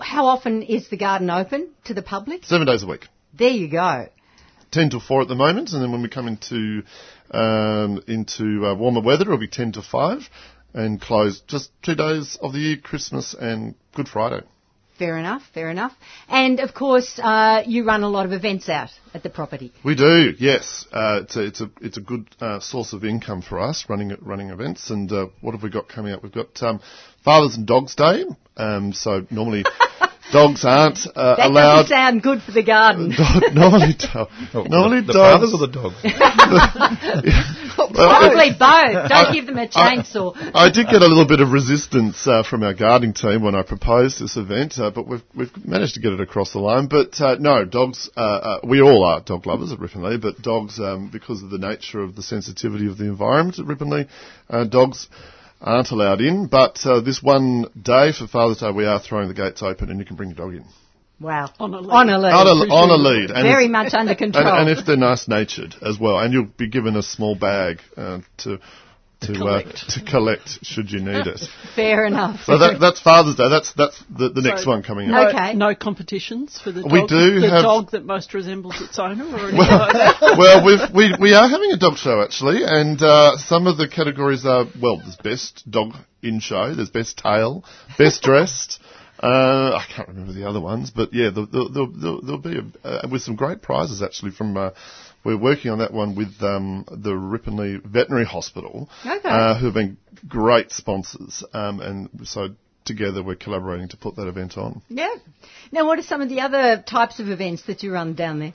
how 0.00 0.26
often 0.26 0.62
is 0.62 0.88
the 0.88 0.96
garden 0.96 1.30
open 1.30 1.70
to 1.84 1.94
the 1.94 2.02
public? 2.02 2.44
Seven 2.44 2.66
days 2.66 2.82
a 2.82 2.86
week. 2.86 3.06
There 3.32 3.50
you 3.50 3.68
go. 3.68 4.08
10 4.74 4.90
to 4.90 5.00
4 5.00 5.22
at 5.22 5.28
the 5.28 5.36
moment, 5.36 5.72
and 5.72 5.80
then 5.80 5.92
when 5.92 6.02
we 6.02 6.08
come 6.08 6.26
into 6.26 6.82
um, 7.30 8.02
into 8.08 8.66
uh, 8.66 8.74
warmer 8.74 9.00
weather, 9.00 9.22
it'll 9.22 9.38
be 9.38 9.46
10 9.46 9.72
to 9.72 9.82
5, 9.82 10.28
and 10.74 11.00
close 11.00 11.40
just 11.46 11.70
two 11.82 11.94
days 11.94 12.36
of 12.42 12.52
the 12.52 12.58
year, 12.58 12.76
Christmas 12.76 13.34
and 13.38 13.76
Good 13.94 14.08
Friday. 14.08 14.42
Fair 14.98 15.16
enough. 15.16 15.42
Fair 15.52 15.70
enough. 15.70 15.92
And 16.28 16.60
of 16.60 16.74
course, 16.74 17.18
uh, 17.20 17.62
you 17.66 17.84
run 17.84 18.02
a 18.02 18.08
lot 18.08 18.26
of 18.26 18.32
events 18.32 18.68
out 18.68 18.90
at 19.12 19.22
the 19.22 19.30
property. 19.30 19.72
We 19.84 19.94
do, 19.94 20.34
yes. 20.38 20.86
Uh, 20.92 21.22
it's 21.22 21.36
a 21.36 21.42
it's 21.42 21.60
a 21.60 21.70
it's 21.80 21.96
a 21.96 22.00
good 22.00 22.28
uh, 22.40 22.60
source 22.60 22.92
of 22.92 23.04
income 23.04 23.42
for 23.42 23.60
us 23.60 23.86
running 23.88 24.16
running 24.20 24.50
events. 24.50 24.90
And 24.90 25.10
uh, 25.10 25.26
what 25.40 25.52
have 25.52 25.64
we 25.64 25.70
got 25.70 25.88
coming 25.88 26.12
up? 26.12 26.22
We've 26.22 26.32
got 26.32 26.62
um, 26.62 26.80
Fathers 27.24 27.56
and 27.56 27.66
Dogs 27.66 27.94
Day. 27.96 28.24
Um, 28.56 28.92
so 28.92 29.26
normally 29.30 29.64
dogs 30.34 30.64
aren't 30.64 30.98
uh, 31.14 31.36
That 31.36 31.50
allowed. 31.50 31.82
doesn't 31.82 31.88
sound 31.96 32.22
good 32.22 32.42
for 32.42 32.50
the 32.50 32.64
garden. 32.64 33.10
Dog- 33.16 33.54
normally, 33.54 33.94
do- 33.96 34.06
Oh, 34.54 34.64
normally 34.64 35.00
the, 35.02 35.06
the 35.06 35.12
dogs. 35.14 35.32
fathers 35.38 35.54
or 35.54 35.62
the 35.66 35.72
dogs? 35.78 35.98
Probably 37.94 38.50
both. 38.58 39.08
Don't 39.08 39.32
give 39.32 39.46
them 39.46 39.58
a 39.58 39.68
chainsaw. 39.68 40.34
I 40.54 40.70
did 40.70 40.86
get 40.86 41.02
a 41.02 41.06
little 41.06 41.26
bit 41.26 41.40
of 41.40 41.52
resistance 41.52 42.26
uh, 42.26 42.42
from 42.42 42.62
our 42.62 42.74
gardening 42.74 43.14
team 43.14 43.42
when 43.42 43.54
I 43.54 43.62
proposed 43.62 44.20
this 44.20 44.36
event, 44.36 44.78
uh, 44.78 44.90
but 44.90 45.06
we've 45.06 45.22
we've 45.34 45.52
managed 45.64 45.94
to 45.94 46.00
get 46.00 46.12
it 46.12 46.20
across 46.20 46.52
the 46.52 46.58
line. 46.58 46.88
But 46.88 47.20
uh, 47.20 47.36
no, 47.38 47.64
dogs. 47.64 48.10
Uh, 48.16 48.20
uh, 48.20 48.60
we 48.64 48.80
all 48.80 49.04
are 49.04 49.20
dog 49.20 49.46
lovers 49.46 49.72
at 49.72 49.78
Ripponlea, 49.78 50.20
but 50.20 50.42
dogs, 50.42 50.78
um, 50.80 51.10
because 51.12 51.42
of 51.42 51.50
the 51.50 51.58
nature 51.58 52.00
of 52.02 52.16
the 52.16 52.22
sensitivity 52.22 52.86
of 52.88 52.98
the 52.98 53.04
environment 53.04 53.58
at 53.58 53.66
Ripponlea, 53.66 54.08
uh, 54.50 54.64
dogs 54.64 55.08
aren't 55.64 55.90
allowed 55.90 56.20
in. 56.20 56.46
But 56.46 56.78
uh, 56.86 57.00
this 57.00 57.20
one 57.22 57.66
day 57.80 58.12
for 58.12 58.28
Father's 58.28 58.58
Day, 58.58 58.70
we 58.70 58.84
are 58.86 59.00
throwing 59.00 59.28
the 59.28 59.34
gates 59.34 59.62
open, 59.62 59.90
and 59.90 59.98
you 59.98 60.04
can 60.06 60.14
bring 60.16 60.28
your 60.30 60.36
dog 60.36 60.54
in 60.54 60.64
Wow. 61.20 61.50
On 61.60 61.72
a 61.72 61.80
lead. 61.80 61.90
On 61.92 62.08
a 62.10 62.18
lead. 62.18 62.32
on 62.32 62.46
a, 62.46 62.74
on 62.74 62.90
a 62.90 62.94
lead. 63.02 63.30
And 63.30 63.42
Very 63.44 63.64
if- 63.66 63.70
much 63.70 63.94
under 63.94 64.10
and, 64.18 64.18
control. 64.18 64.46
and 64.46 64.68
if 64.68 64.84
they're 64.84 64.96
nice 64.96 65.26
natured 65.28 65.74
as 65.80 65.98
well, 65.98 66.18
and 66.18 66.32
you'll 66.32 66.44
be 66.56 66.68
given 66.68 66.96
a 66.96 67.02
small 67.02 67.34
bag 67.34 67.80
uh, 67.96 68.18
to 68.38 68.58
to 69.26 69.32
collect. 69.32 69.84
Uh, 69.86 69.92
to 69.94 70.04
collect 70.04 70.64
should 70.64 70.90
you 70.90 71.00
need 71.00 71.26
it. 71.26 71.40
Fair 71.76 72.06
enough. 72.06 72.44
So 72.44 72.58
that, 72.58 72.78
that's 72.80 73.00
Father's 73.00 73.36
Day. 73.36 73.48
That's 73.48 73.72
that's 73.74 74.02
the, 74.10 74.28
the 74.30 74.42
next 74.42 74.64
So- 74.64 74.70
one 74.70 74.82
coming 74.82 75.10
No, 75.10 75.22
up. 75.22 75.34
Okay. 75.34 75.54
no 75.54 75.74
competitions 75.74 76.60
for 76.62 76.72
the 76.72 76.82
dog. 76.82 76.92
We 76.92 77.06
do 77.06 77.40
the 77.40 77.50
have- 77.50 77.62
dog 77.64 77.90
that 77.92 78.04
most 78.04 78.34
resembles 78.34 78.80
its 78.80 78.98
owner, 78.98 79.24
or 79.24 79.48
anything 79.48 79.58
like 79.58 80.20
well, 80.38 80.64
we've, 80.64 80.94
we 80.94 81.14
we 81.20 81.34
are 81.34 81.48
having 81.48 81.72
a 81.72 81.76
dog 81.78 81.96
show 81.96 82.22
actually, 82.22 82.62
and 82.64 83.00
uh, 83.02 83.36
some 83.36 83.66
of 83.66 83.76
the 83.76 83.88
categories 83.88 84.44
are 84.46 84.66
well, 84.80 84.98
there's 84.98 85.16
best 85.16 85.68
dog 85.70 85.94
in 86.22 86.40
show, 86.40 86.74
there's 86.74 86.90
best 86.90 87.18
tail, 87.18 87.64
best 87.98 88.22
dressed. 88.22 88.80
Uh, 89.24 89.76
I 89.76 89.84
can't 89.94 90.08
remember 90.08 90.32
the 90.32 90.46
other 90.48 90.60
ones, 90.60 90.90
but 90.90 91.14
yeah, 91.14 91.30
there'll, 91.30 91.46
there'll, 91.70 91.88
there'll, 91.92 92.20
there'll 92.22 92.38
be 92.38 92.58
a, 92.58 92.86
uh, 92.86 93.08
with 93.10 93.22
some 93.22 93.36
great 93.36 93.62
prizes 93.62 94.02
actually 94.02 94.32
from. 94.32 94.56
Uh, 94.56 94.70
we're 95.24 95.38
working 95.38 95.70
on 95.70 95.78
that 95.78 95.92
one 95.94 96.14
with 96.14 96.34
um, 96.42 96.84
the 96.90 97.12
Ripponlea 97.12 97.82
Veterinary 97.82 98.26
Hospital, 98.26 98.90
Okay. 99.06 99.26
uh, 99.26 99.58
who 99.58 99.64
have 99.66 99.74
been 99.74 99.96
great 100.28 100.70
sponsors, 100.70 101.42
um, 101.54 101.80
and 101.80 102.10
so 102.24 102.48
together 102.84 103.22
we're 103.22 103.34
collaborating 103.34 103.88
to 103.88 103.96
put 103.96 104.16
that 104.16 104.28
event 104.28 104.58
on. 104.58 104.82
yeah. 104.90 105.14
Now, 105.72 105.86
what 105.86 105.98
are 105.98 106.02
some 106.02 106.20
of 106.20 106.28
the 106.28 106.40
other 106.40 106.84
types 106.86 107.18
of 107.20 107.30
events 107.30 107.62
that 107.62 107.82
you 107.82 107.90
run 107.92 108.12
down 108.14 108.38
there? 108.40 108.52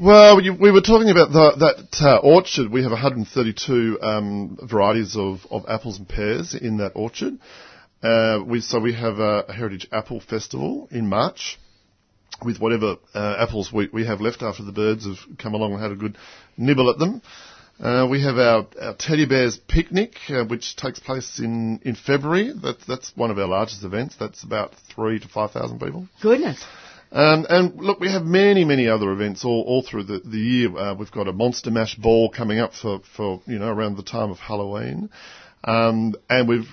Well, 0.00 0.40
you, 0.40 0.54
we 0.54 0.70
were 0.70 0.80
talking 0.80 1.10
about 1.10 1.32
the, 1.32 1.52
that 1.58 2.02
uh, 2.06 2.16
orchard. 2.18 2.70
We 2.70 2.82
have 2.82 2.92
132 2.92 3.98
um, 4.02 4.58
varieties 4.62 5.16
of, 5.16 5.40
of 5.50 5.64
apples 5.68 5.98
and 5.98 6.08
pears 6.08 6.54
in 6.54 6.78
that 6.78 6.92
orchard. 6.94 7.38
Uh, 8.02 8.40
we, 8.46 8.60
so 8.60 8.78
we 8.78 8.92
have 8.94 9.18
a, 9.18 9.44
Heritage 9.52 9.88
Apple 9.90 10.20
Festival 10.20 10.88
in 10.90 11.08
March 11.08 11.58
with 12.44 12.58
whatever 12.58 12.96
uh, 13.14 13.36
apples 13.38 13.72
we, 13.72 13.88
we 13.92 14.06
have 14.06 14.20
left 14.20 14.42
after 14.42 14.62
the 14.62 14.72
birds 14.72 15.06
have 15.06 15.38
come 15.38 15.54
along 15.54 15.72
and 15.72 15.82
had 15.82 15.92
a 15.92 15.96
good 15.96 16.16
nibble 16.56 16.90
at 16.90 16.98
them. 16.98 17.22
Uh, 17.78 18.06
we 18.08 18.22
have 18.22 18.38
our, 18.38 18.66
our 18.80 18.94
teddy 18.96 19.26
bears 19.26 19.58
picnic, 19.68 20.14
uh, 20.30 20.44
which 20.44 20.76
takes 20.76 20.98
place 20.98 21.38
in, 21.38 21.78
in 21.84 21.94
February. 21.94 22.52
That's 22.54 22.84
that's 22.86 23.12
one 23.16 23.30
of 23.30 23.38
our 23.38 23.46
largest 23.46 23.84
events. 23.84 24.16
That's 24.18 24.42
about 24.44 24.74
three 24.94 25.18
to 25.18 25.28
five 25.28 25.50
thousand 25.50 25.80
people. 25.80 26.08
Goodness. 26.22 26.64
Um, 27.12 27.46
and 27.48 27.76
look, 27.76 28.00
we 28.00 28.10
have 28.10 28.24
many, 28.24 28.64
many 28.64 28.88
other 28.88 29.12
events 29.12 29.44
all, 29.44 29.62
all 29.66 29.82
through 29.82 30.04
the, 30.04 30.20
the 30.20 30.38
year. 30.38 30.76
Uh, 30.76 30.94
we've 30.94 31.10
got 31.10 31.28
a 31.28 31.32
Monster 31.32 31.70
Mash 31.70 31.94
ball 31.94 32.30
coming 32.30 32.58
up 32.58 32.72
for, 32.74 33.00
for 33.14 33.42
you 33.46 33.58
know 33.58 33.68
around 33.68 33.96
the 33.96 34.02
time 34.02 34.30
of 34.30 34.38
Halloween, 34.38 35.10
um, 35.64 36.14
and 36.30 36.48
we've 36.48 36.68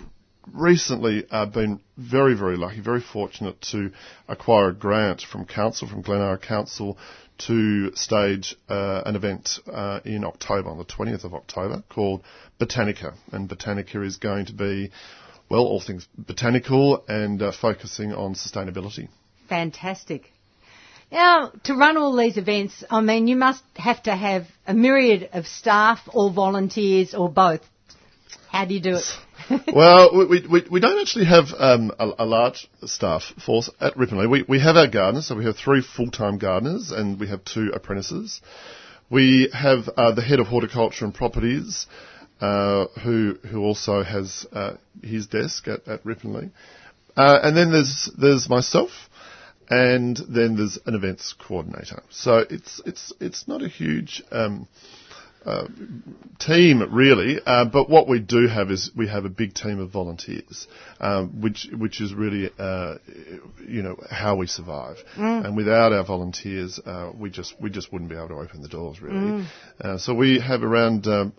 recently 0.51 1.25
uh, 1.29 1.45
been 1.45 1.79
very, 1.97 2.35
very 2.35 2.57
lucky, 2.57 2.81
very 2.81 3.01
fortunate 3.01 3.61
to 3.71 3.91
acquire 4.27 4.69
a 4.69 4.73
grant 4.73 5.21
from 5.21 5.45
council, 5.45 5.87
from 5.87 6.01
Glen 6.01 6.21
Eira 6.21 6.37
Council, 6.37 6.97
to 7.39 7.95
stage 7.95 8.55
uh, 8.69 9.01
an 9.05 9.15
event 9.15 9.59
uh, 9.71 9.99
in 10.05 10.23
October, 10.23 10.69
on 10.69 10.77
the 10.77 10.85
20th 10.85 11.23
of 11.23 11.33
October, 11.33 11.83
called 11.89 12.23
Botanica, 12.59 13.15
and 13.31 13.49
Botanica 13.49 14.05
is 14.05 14.17
going 14.17 14.45
to 14.45 14.53
be 14.53 14.91
well, 15.49 15.65
all 15.65 15.81
things 15.81 16.07
botanical 16.17 17.03
and 17.07 17.41
uh, 17.41 17.51
focusing 17.51 18.11
on 18.13 18.33
sustainability. 18.33 19.09
Fantastic. 19.49 20.31
Now, 21.11 21.51
to 21.65 21.75
run 21.75 21.95
all 21.97 22.15
these 22.15 22.37
events, 22.37 22.83
I 22.89 23.01
mean, 23.01 23.27
you 23.27 23.35
must 23.35 23.63
have 23.75 24.01
to 24.03 24.15
have 24.15 24.47
a 24.65 24.73
myriad 24.73 25.29
of 25.33 25.45
staff 25.45 25.99
or 26.11 26.31
volunteers 26.31 27.13
or 27.13 27.29
both. 27.29 27.61
How 28.49 28.65
do 28.65 28.73
you 28.73 28.79
do 28.79 28.95
it? 28.97 29.05
well, 29.73 30.15
we, 30.27 30.45
we- 30.47 30.67
we, 30.69 30.79
don't 30.79 30.99
actually 30.99 31.25
have 31.25 31.45
um, 31.57 31.91
a, 31.99 32.11
a 32.19 32.25
large 32.25 32.69
staff 32.86 33.23
force 33.45 33.69
at 33.79 33.95
Ripponlea. 33.95 34.29
We, 34.29 34.43
we 34.47 34.59
have 34.59 34.75
our 34.75 34.88
gardeners, 34.88 35.27
so 35.27 35.36
we 35.36 35.45
have 35.45 35.57
three 35.57 35.81
full-time 35.81 36.38
gardeners 36.38 36.91
and 36.91 37.19
we 37.19 37.27
have 37.27 37.43
two 37.43 37.71
apprentices. 37.73 38.41
We 39.09 39.49
have 39.53 39.89
uh, 39.89 40.13
the 40.13 40.21
head 40.21 40.39
of 40.39 40.47
horticulture 40.47 41.05
and 41.05 41.13
properties, 41.13 41.88
uh, 42.41 42.88
who 43.03 43.38
who 43.49 43.61
also 43.61 44.03
has 44.03 44.45
uh, 44.51 44.73
his 45.01 45.27
desk 45.27 45.67
at, 45.67 45.88
at 45.88 46.03
Ripponlea. 46.03 46.51
Uh, 47.15 47.39
and 47.43 47.55
then 47.55 47.71
there's 47.71 48.09
there's 48.17 48.49
myself, 48.49 48.89
and 49.69 50.17
then 50.27 50.55
there's 50.55 50.77
an 50.86 50.95
events 50.95 51.34
coordinator. 51.34 52.01
So 52.09 52.39
it's 52.49 52.81
it's 52.86 53.13
it's 53.19 53.47
not 53.47 53.61
a 53.61 53.67
huge 53.67 54.23
um, 54.31 54.67
uh, 55.45 55.67
team 56.39 56.93
really, 56.93 57.39
uh, 57.45 57.65
but 57.65 57.89
what 57.89 58.07
we 58.07 58.19
do 58.19 58.47
have 58.47 58.71
is 58.71 58.91
we 58.95 59.07
have 59.07 59.25
a 59.25 59.29
big 59.29 59.53
team 59.53 59.79
of 59.79 59.91
volunteers, 59.91 60.67
um, 60.99 61.41
which 61.41 61.67
which 61.73 62.01
is 62.01 62.13
really 62.13 62.49
uh, 62.57 62.95
you 63.67 63.81
know 63.81 63.97
how 64.09 64.35
we 64.35 64.47
survive. 64.47 64.97
And 65.17 65.55
without 65.55 65.93
our 65.93 66.05
volunteers, 66.05 66.79
uh, 66.85 67.11
we 67.17 67.29
just 67.29 67.55
we 67.61 67.69
just 67.69 67.91
wouldn't 67.91 68.09
be 68.09 68.15
able 68.15 68.29
to 68.29 68.35
open 68.35 68.61
the 68.61 68.67
doors 68.69 69.01
really. 69.01 69.45
Uh, 69.81 69.97
so 69.97 70.13
we 70.13 70.39
have 70.39 70.63
around 70.63 71.07
um, 71.07 71.33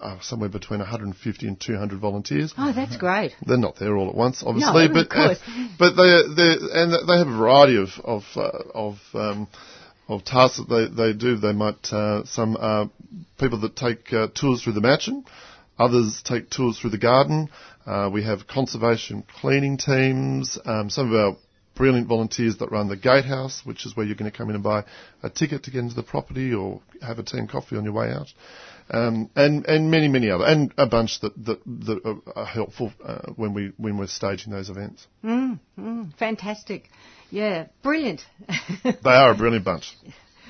uh, 0.00 0.16
somewhere 0.20 0.48
between 0.48 0.80
150 0.80 1.46
and 1.46 1.60
200 1.60 2.00
volunteers. 2.00 2.54
Oh, 2.56 2.72
that's 2.72 2.96
great. 2.96 3.32
They're 3.46 3.56
not 3.58 3.76
there 3.78 3.96
all 3.96 4.08
at 4.08 4.14
once, 4.14 4.42
obviously, 4.44 4.86
of 4.86 4.92
but 4.92 5.10
course. 5.10 5.38
uh, 5.46 5.68
but 5.78 5.94
they 5.96 6.22
they 6.34 6.56
and 6.72 6.92
they 7.08 7.18
have 7.18 7.28
a 7.28 7.36
variety 7.36 7.76
of 7.76 7.88
of 8.04 8.22
uh, 8.36 8.50
of 8.74 8.98
um, 9.14 9.48
of 10.10 10.24
tasks 10.24 10.58
that 10.58 10.68
they, 10.68 11.12
they 11.12 11.12
do. 11.16 11.36
They 11.36 11.52
might 11.52 11.92
uh, 11.92 12.24
some 12.24 12.56
people 13.38 13.60
that 13.60 13.76
take 13.76 14.12
uh, 14.12 14.28
tours 14.34 14.62
through 14.62 14.74
the 14.74 14.80
mansion, 14.80 15.24
others 15.78 16.22
take 16.24 16.50
tours 16.50 16.78
through 16.78 16.90
the 16.90 16.98
garden. 16.98 17.48
Uh, 17.86 18.10
we 18.12 18.22
have 18.24 18.46
conservation 18.46 19.24
cleaning 19.40 19.78
teams. 19.78 20.58
Um, 20.64 20.90
some 20.90 21.12
of 21.12 21.18
our 21.18 21.36
brilliant 21.74 22.08
volunteers 22.08 22.58
that 22.58 22.70
run 22.70 22.88
the 22.88 22.96
gatehouse, 22.96 23.62
which 23.64 23.86
is 23.86 23.96
where 23.96 24.04
you're 24.04 24.14
going 24.14 24.30
to 24.30 24.36
come 24.36 24.50
in 24.50 24.54
and 24.54 24.62
buy 24.62 24.84
a 25.22 25.30
ticket 25.30 25.62
to 25.62 25.70
get 25.70 25.78
into 25.78 25.94
the 25.94 26.02
property 26.02 26.52
or 26.52 26.82
have 27.00 27.18
a 27.18 27.22
tea 27.22 27.38
and 27.38 27.48
coffee 27.48 27.76
on 27.76 27.84
your 27.84 27.94
way 27.94 28.10
out. 28.12 28.26
Um, 28.90 29.30
and, 29.36 29.64
and 29.66 29.90
many, 29.90 30.08
many 30.08 30.30
other, 30.30 30.44
and 30.44 30.74
a 30.76 30.86
bunch 30.86 31.20
that, 31.20 31.32
that, 31.46 31.60
that 31.64 32.20
are- 32.36 32.44
helpful 32.44 32.92
uh, 33.02 33.30
when, 33.36 33.54
we, 33.54 33.72
when 33.78 33.96
we're 33.96 34.08
staging 34.08 34.52
those 34.52 34.68
events. 34.68 35.06
Fantastic. 36.18 36.90
Yeah, 37.30 37.66
brilliant. 37.82 38.22
They 38.84 39.10
are 39.10 39.32
a 39.32 39.36
brilliant 39.36 39.64
bunch. 39.64 39.94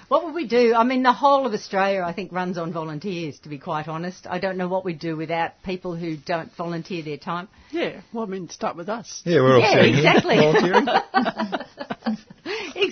what 0.09 0.25
would 0.25 0.35
we 0.35 0.47
do? 0.47 0.75
I 0.75 0.85
mean, 0.85 1.03
the 1.03 1.13
whole 1.13 1.47
of 1.47 1.53
Australia, 1.53 2.03
I 2.07 2.13
think, 2.13 2.33
runs 2.33 2.59
on 2.59 2.73
volunteers, 2.73 3.39
to 3.41 3.49
be 3.49 3.59
quite 3.59 3.89
honest. 3.89 4.27
I 4.29 4.39
don't 4.39 4.57
know 4.57 4.69
what 4.69 4.85
we'd 4.85 4.99
do 4.99 5.17
without 5.17 5.63
people 5.63 5.95
who 5.97 6.17
don't 6.17 6.55
volunteer 6.57 7.03
their 7.03 7.17
time. 7.19 7.49
Yeah, 7.71 8.01
well, 8.13 8.25
I 8.25 8.27
mean, 8.27 8.49
start 8.49 8.77
with 8.77 8.89
us. 8.89 9.23
Yeah, 9.25 9.41
we're 9.41 9.55
all 9.55 9.61
Yeah, 9.61 9.75
sitting 9.75 9.95
here 9.95 10.13
exactly. 10.17 12.17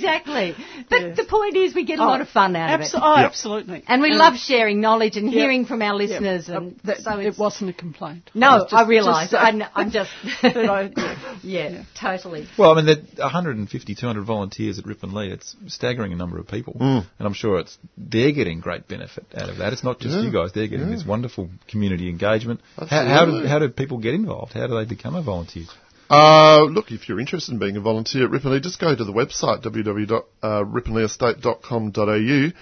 volunteering. 0.01 0.51
exactly. 0.51 0.65
But 0.91 1.01
Yes. 1.01 1.17
the 1.17 1.25
point 1.25 1.57
is, 1.57 1.75
we 1.75 1.85
get 1.85 1.99
a 1.99 2.05
lot 2.05 2.21
of 2.21 2.29
fun 2.29 2.57
out 2.57 2.71
Abso- 2.81 2.95
of 2.95 2.95
it. 2.95 3.01
Oh, 3.03 3.15
Yeah. 3.21 3.27
absolutely. 3.27 3.83
And 3.87 4.03
we 4.03 4.13
Um, 4.13 4.19
love 4.19 4.37
sharing 4.39 4.81
knowledge 4.81 5.17
and 5.17 5.27
yeah. 5.31 5.41
hearing 5.41 5.65
from 5.67 5.83
our 5.83 5.95
listeners. 5.95 6.49
uh, 6.49 6.57
And 6.57 6.77
that- 6.85 7.01
so 7.03 7.19
it 7.19 7.37
wasn't 7.39 7.71
a 7.71 7.73
complaint. 7.73 8.31
No, 8.35 8.51
was 8.53 8.63
just- 8.65 8.75
I 8.75 8.83
realise. 8.87 9.31
just, 9.31 9.35
uh, 9.35 9.47
I'm, 9.47 9.63
I'm 9.75 9.91
just. 9.91 10.11
I- 10.43 10.91
yeah. 11.43 11.69
yeah, 11.69 11.83
totally. 11.95 12.47
Well, 12.57 12.73
I 12.73 12.75
mean, 12.77 12.87
there 12.87 12.97
are 13.21 13.31
150, 13.31 13.95
200 13.95 14.25
volunteers 14.25 14.79
at 14.79 14.85
Ripponlea. 14.85 15.31
It's 15.33 15.57
staggering 15.67 16.13
a 16.13 16.17
number 16.17 16.39
of 16.39 16.47
people, 16.49 16.77
and 16.81 17.05
I'm 17.21 17.35
sure 17.35 17.59
it's 17.59 17.77
they're 17.97 18.33
getting 18.33 18.61
great 18.61 18.89
benefit 18.89 19.27
out 19.37 19.49
of 19.51 19.59
that. 19.59 19.73
It's 19.73 19.85
not 19.85 20.01
just 20.01 20.15
Yeah. 20.17 20.23
you 20.23 20.31
guys; 20.33 20.53
they're 20.53 20.67
getting 20.69 20.89
Yeah. 20.89 20.95
this 20.97 21.05
wonderful 21.05 21.51
community 21.69 22.09
engagement. 22.09 22.61
How, 22.79 23.05
how 23.05 23.25
do 23.27 23.47
how 23.47 23.59
do 23.59 23.69
people 23.69 23.99
get 23.99 24.15
involved? 24.15 24.53
How 24.55 24.67
do 24.67 24.75
they 24.77 24.85
become 24.85 25.15
a 25.15 25.23
volunteer? 25.23 25.65
Uh, 26.11 26.65
look, 26.65 26.91
if 26.91 27.09
you're 27.09 27.21
interested 27.21 27.53
in 27.53 27.59
being 27.59 27.77
a 27.77 27.81
volunteer 27.81 28.25
at 28.25 28.31
Ripponlea, 28.31 28.63
just 28.63 28.81
go 28.81 28.95
to 28.95 29.05
the 29.05 29.13
website 29.13 29.63
www.ripponleaestate.com.au 29.63 32.53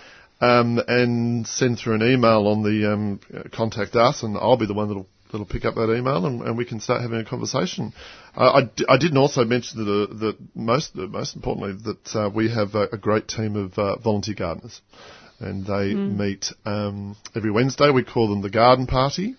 um, 0.41 0.81
and 0.89 1.47
send 1.47 1.79
through 1.79 1.95
an 1.95 2.03
email 2.03 2.49
on 2.49 2.63
the 2.63 2.93
um, 2.93 3.21
contact 3.53 3.95
us, 3.95 4.23
and 4.23 4.37
I'll 4.37 4.57
be 4.57 4.67
the 4.67 4.75
one 4.75 4.89
that'll 4.89 5.07
that'll 5.31 5.47
pick 5.47 5.65
up 5.65 5.77
that 5.77 5.95
email, 5.95 6.27
and, 6.27 6.43
and 6.43 6.59
we 6.59 6.65
can 6.65 6.81
start 6.81 7.03
having 7.03 7.21
a 7.21 7.25
conversation. 7.25 7.93
Uh, 8.37 8.51
I, 8.53 8.63
d- 8.63 8.87
I 8.89 8.97
didn't 8.99 9.19
also 9.19 9.45
mention 9.45 9.85
that, 9.85 9.91
uh, 9.91 10.07
that 10.19 10.37
most 10.55 10.97
uh, 10.97 11.07
most 11.07 11.37
importantly 11.37 11.75
that 11.85 12.17
uh, 12.17 12.29
we 12.35 12.51
have 12.51 12.75
a, 12.75 12.89
a 12.93 12.99
great 12.99 13.29
team 13.29 13.55
of 13.57 13.79
uh, 13.79 13.97
volunteer 13.97 14.35
gardeners, 14.35 14.81
and 15.39 15.65
they 15.65 15.95
meet 15.95 16.47
um, 16.65 17.17
every 17.35 17.53
Wednesday. 17.53 17.91
We 17.91 18.03
call 18.05 18.29
them 18.29 18.43
the 18.43 18.51
garden 18.51 18.87
party 18.87 19.37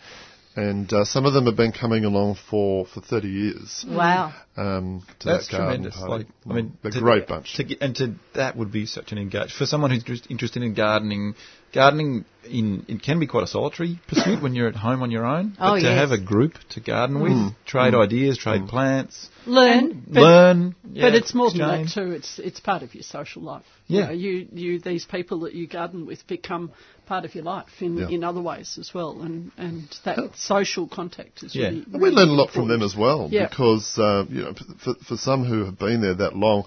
and 0.58 0.91
uh, 0.91 1.05
some 1.05 1.26
of 1.28 1.34
them 1.34 1.45
have 1.45 1.55
been 1.55 1.72
coming 1.72 2.03
along 2.03 2.38
for, 2.49 2.88
for 2.88 2.99
30 2.99 3.28
years. 3.28 3.86
Wow. 3.88 4.34
Um, 4.58 5.03
to 5.20 5.28
That's 5.28 5.47
that 5.47 5.58
garden 5.58 5.84
tremendous. 5.84 5.95
party. 5.95 6.26
Like, 6.26 6.28
I 6.49 6.53
mean, 6.55 6.78
a 6.84 6.89
to- 6.89 6.99
great 6.99 7.28
bunch. 7.28 7.55
To 7.58 7.64
get, 7.64 7.80
and 7.82 7.95
to 7.97 8.16
that 8.34 8.58
would 8.58 8.72
be 8.72 8.88
such 8.88 9.12
an 9.12 9.20
engage 9.20 9.53
for 9.53 9.68
someone 9.68 9.91
who's 9.91 10.01
just 10.03 10.32
interested 10.32 10.64
in 10.64 10.74
gardening. 10.74 11.36
Gardening 11.74 12.26
in 12.49 12.86
it 12.88 13.03
can 13.03 13.20
be 13.20 13.28
quite 13.28 13.43
a 13.43 13.47
solitary 13.47 13.99
pursuit 14.07 14.41
when 14.41 14.55
you're 14.55 14.70
at 14.70 14.76
home 14.76 15.01
on 15.01 15.11
your 15.11 15.26
own. 15.26 15.55
Oh, 15.59 15.74
but 15.74 15.76
to 15.76 15.82
yes. 15.82 15.97
have 15.99 16.11
a 16.11 16.18
group 16.18 16.53
to 16.70 16.80
garden 16.80 17.20
with, 17.22 17.53
trade 17.65 17.93
ideas, 17.93 18.38
trade 18.38 18.68
plants, 18.68 19.30
Learn. 19.45 20.03
But- 20.07 20.22
learn. 20.22 20.76
But 20.84 21.13
it's 21.13 21.34
more 21.34 21.49
than 21.51 21.59
that 21.59 21.89
too. 21.93 22.11
It's 22.11 22.39
it's 22.39 22.59
part 22.59 22.84
of 22.84 22.95
your 22.95 23.03
social 23.03 23.41
life. 23.41 23.65
Yeah. 23.88 24.11
You, 24.11 24.45
know, 24.45 24.51
you 24.53 24.72
you 24.72 24.80
these 24.80 25.05
people 25.05 25.41
that 25.41 25.53
you 25.53 25.68
garden 25.68 26.05
with 26.05 26.26
become 26.28 26.72
part 27.05 27.26
of 27.26 27.36
your 27.36 27.43
life 27.43 27.70
in, 27.82 27.97
Yeah. 27.97 28.09
in 28.09 28.24
other 28.24 28.41
ways 28.41 28.78
as 28.80 28.93
well, 28.93 29.22
and 29.22 29.51
and 29.57 29.88
that 30.05 30.18
social 30.36 30.88
contact 30.88 31.43
is 31.43 31.53
Yeah. 31.55 31.68
really. 31.68 31.86
And 31.91 32.01
we 32.01 32.09
learn 32.09 32.30
a 32.30 32.34
lot 32.34 32.51
from 32.51 32.68
them 32.68 32.82
as 32.82 32.95
well 32.95 33.28
Yeah. 33.32 33.47
because 33.49 33.97
uh, 33.97 34.26
you 34.30 34.43
know 34.43 34.53
for, 34.84 34.95
for 34.95 35.18
some 35.18 35.43
who 35.45 35.65
have 35.65 35.78
been 35.78 36.01
there 36.01 36.15
that 36.15 36.36
long, 36.36 36.63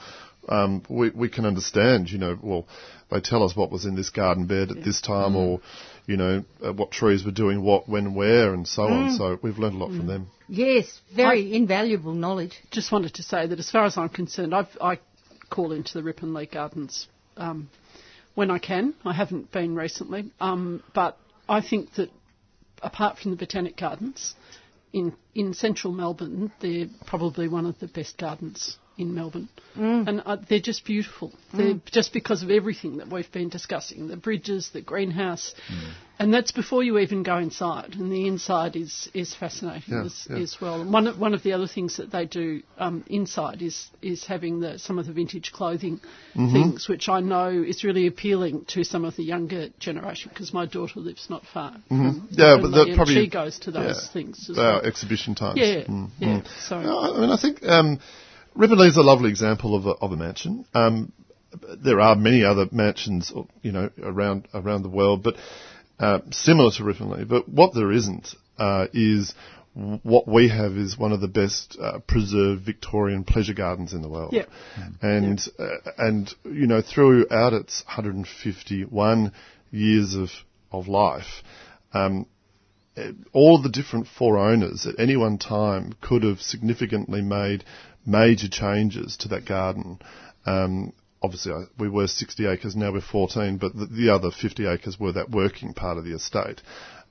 um, 0.48 0.82
we 0.88 1.10
we 1.10 1.28
can 1.28 1.44
understand. 1.46 2.10
You 2.10 2.18
know, 2.18 2.38
well, 2.40 2.66
they 3.10 3.20
tell 3.20 3.42
us 3.42 3.56
what 3.56 3.70
was 3.70 3.84
in 3.84 3.96
this 3.96 4.10
garden 4.10 4.46
bed 4.46 4.70
at 4.70 4.84
this 4.84 5.00
time, 5.00 5.36
or 5.36 5.60
you 6.06 6.16
know 6.16 6.44
uh, 6.64 6.72
what 6.72 6.90
trees 6.90 7.24
were 7.24 7.30
doing 7.30 7.62
what, 7.62 7.88
when, 7.88 8.14
where, 8.14 8.54
and 8.54 8.66
so 8.66 8.84
on. 8.84 9.16
So 9.16 9.38
we've 9.42 9.58
learned 9.58 9.76
a 9.76 9.78
lot 9.78 9.88
from 9.88 10.06
them. 10.06 10.28
Yes, 10.48 11.00
very 11.14 11.54
invaluable 11.54 12.12
knowledge. 12.12 12.58
Just 12.70 12.92
wanted 12.92 13.14
to 13.14 13.22
say 13.22 13.46
that 13.46 13.58
as 13.58 13.70
far 13.70 13.84
as 13.84 13.96
I'm 13.96 14.08
concerned, 14.08 14.54
I've, 14.54 14.76
I 14.80 14.98
call 15.48 15.72
into 15.72 16.00
the 16.00 16.02
Ripponlea 16.02 16.50
Gardens 16.50 17.08
um, 17.36 17.68
when 18.34 18.50
I 18.50 18.58
can. 18.58 18.94
I 19.04 19.12
haven't 19.12 19.52
been 19.52 19.74
recently, 19.74 20.30
um, 20.40 20.82
but 20.94 21.18
I 21.48 21.60
think 21.60 21.94
that 21.94 22.10
apart 22.82 23.18
from 23.18 23.32
the 23.32 23.36
Botanic 23.36 23.76
Gardens 23.76 24.34
in 24.92 25.14
in 25.34 25.54
central 25.54 25.92
Melbourne, 25.92 26.52
they're 26.60 26.88
probably 27.06 27.48
one 27.48 27.66
of 27.66 27.78
the 27.78 27.86
best 27.86 28.18
gardens 28.18 28.76
in 29.00 29.14
Melbourne, 29.14 29.48
and 29.74 30.22
uh, 30.24 30.36
they're 30.48 30.60
just 30.60 30.84
beautiful. 30.84 31.32
They're 31.54 31.80
just 31.86 32.12
because 32.12 32.42
of 32.42 32.50
everything 32.50 32.98
that 32.98 33.08
we've 33.08 33.30
been 33.32 33.48
discussing: 33.48 34.08
the 34.08 34.16
bridges, 34.16 34.70
the 34.72 34.80
greenhouse, 34.82 35.54
and 36.18 36.32
that's 36.34 36.52
before 36.52 36.82
you 36.82 36.98
even 36.98 37.22
go 37.22 37.38
inside. 37.38 37.94
And 37.94 38.12
the 38.12 38.26
inside 38.26 38.76
is 38.76 39.08
is 39.14 39.34
fascinating 39.34 39.94
Yeah, 39.94 40.04
as, 40.04 40.26
yeah. 40.30 40.36
as 40.38 40.60
well. 40.60 40.80
And 40.82 40.92
one 40.92 41.06
of- 41.06 41.18
one 41.18 41.34
of 41.34 41.42
the 41.42 41.52
other 41.52 41.66
things 41.66 41.96
that 41.96 42.10
they 42.12 42.26
do 42.26 42.62
um, 42.78 43.04
inside 43.08 43.62
is 43.62 43.88
is 44.02 44.24
having 44.26 44.60
the 44.60 44.78
some 44.78 44.98
of 44.98 45.06
the 45.06 45.12
vintage 45.12 45.52
clothing 45.52 46.00
Mm-hmm. 46.36 46.52
things, 46.52 46.88
which 46.88 47.08
I 47.08 47.20
know 47.20 47.48
is 47.48 47.82
really 47.82 48.06
appealing 48.06 48.64
to 48.66 48.84
some 48.84 49.04
of 49.04 49.16
the 49.16 49.24
younger 49.24 49.68
generation 49.80 50.30
because 50.32 50.52
my 50.54 50.64
daughter 50.66 51.00
lives 51.00 51.28
not 51.28 51.42
far. 51.52 51.72
Mm-hmm. 51.90 52.26
Yeah, 52.30 52.58
but 52.60 52.94
probably 52.94 53.14
she 53.24 53.28
goes 53.28 53.58
to 53.60 53.70
those 53.72 53.96
yeah, 54.06 54.12
things 54.12 54.48
as 54.48 54.56
well. 54.56 54.80
exhibition 54.80 55.34
times. 55.34 55.58
Yeah, 55.58 55.84
Mm, 55.84 56.10
yeah. 56.18 56.28
mm. 56.28 56.46
So 56.68 56.80
No, 56.80 57.14
I 57.16 57.20
mean, 57.20 57.30
I 57.30 57.36
think 57.36 57.62
um, 57.64 57.98
Ripponlea 58.60 58.88
is 58.88 58.96
a 58.98 59.02
lovely 59.02 59.30
example 59.30 59.74
of 59.74 59.86
a, 59.86 59.90
of 59.90 60.12
a 60.12 60.16
mansion. 60.16 60.66
Um, 60.74 61.12
there 61.82 61.98
are 61.98 62.14
many 62.14 62.44
other 62.44 62.66
mansions, 62.70 63.32
you 63.62 63.72
know, 63.72 63.90
around 64.02 64.48
around 64.52 64.82
the 64.82 64.90
world, 64.90 65.22
but 65.22 65.36
uh, 65.98 66.18
similar 66.30 66.70
to 66.72 66.82
Ripponlea. 66.82 67.26
But 67.26 67.48
what 67.48 67.72
there 67.74 67.90
isn't 67.90 68.34
uh, 68.58 68.88
is 68.92 69.34
what 69.74 70.28
we 70.28 70.48
have 70.48 70.72
is 70.72 70.98
one 70.98 71.12
of 71.12 71.22
the 71.22 71.28
best 71.28 71.78
uh, 71.80 72.00
preserved 72.00 72.62
Victorian 72.62 73.24
pleasure 73.24 73.54
gardens 73.54 73.94
in 73.94 74.02
the 74.02 74.10
world. 74.10 74.34
Yeah. 74.34 74.44
And 75.00 75.40
uh, 75.58 75.90
and 75.96 76.32
you 76.44 76.66
know, 76.66 76.82
throughout 76.82 77.54
its 77.54 77.82
151 77.86 79.32
years 79.70 80.14
of 80.14 80.28
of 80.70 80.86
life. 80.86 81.42
Um, 81.94 82.26
all 83.32 83.62
the 83.62 83.70
different 83.70 84.06
four 84.06 84.36
owners 84.36 84.86
at 84.86 84.98
any 84.98 85.16
one 85.16 85.38
time 85.38 85.94
could 86.00 86.22
have 86.22 86.40
significantly 86.40 87.22
made 87.22 87.64
major 88.06 88.48
changes 88.48 89.16
to 89.18 89.28
that 89.28 89.44
garden. 89.46 89.98
Um, 90.46 90.92
obviously, 91.22 91.52
I- 91.52 91.64
we 91.78 91.88
were 91.88 92.06
60 92.06 92.46
acres, 92.46 92.74
now 92.76 92.92
we're 92.92 93.00
14, 93.00 93.58
but 93.58 93.74
the, 93.76 93.86
the 93.86 94.08
other 94.10 94.30
50 94.30 94.66
acres 94.66 94.98
were 94.98 95.12
that 95.12 95.30
working 95.30 95.74
part 95.74 95.98
of 95.98 96.04
the 96.04 96.14
estate. 96.14 96.62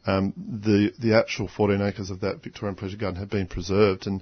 Um, 0.07 0.33
the 0.63 0.93
the 0.97 1.13
actual 1.17 1.49
14 1.49 1.81
acres 1.81 2.09
of 2.09 2.21
that 2.21 2.41
Victorian 2.41 2.75
pleasure 2.75 2.95
garden 2.95 3.19
have 3.19 3.29
been 3.29 3.47
preserved, 3.47 4.07
and 4.07 4.21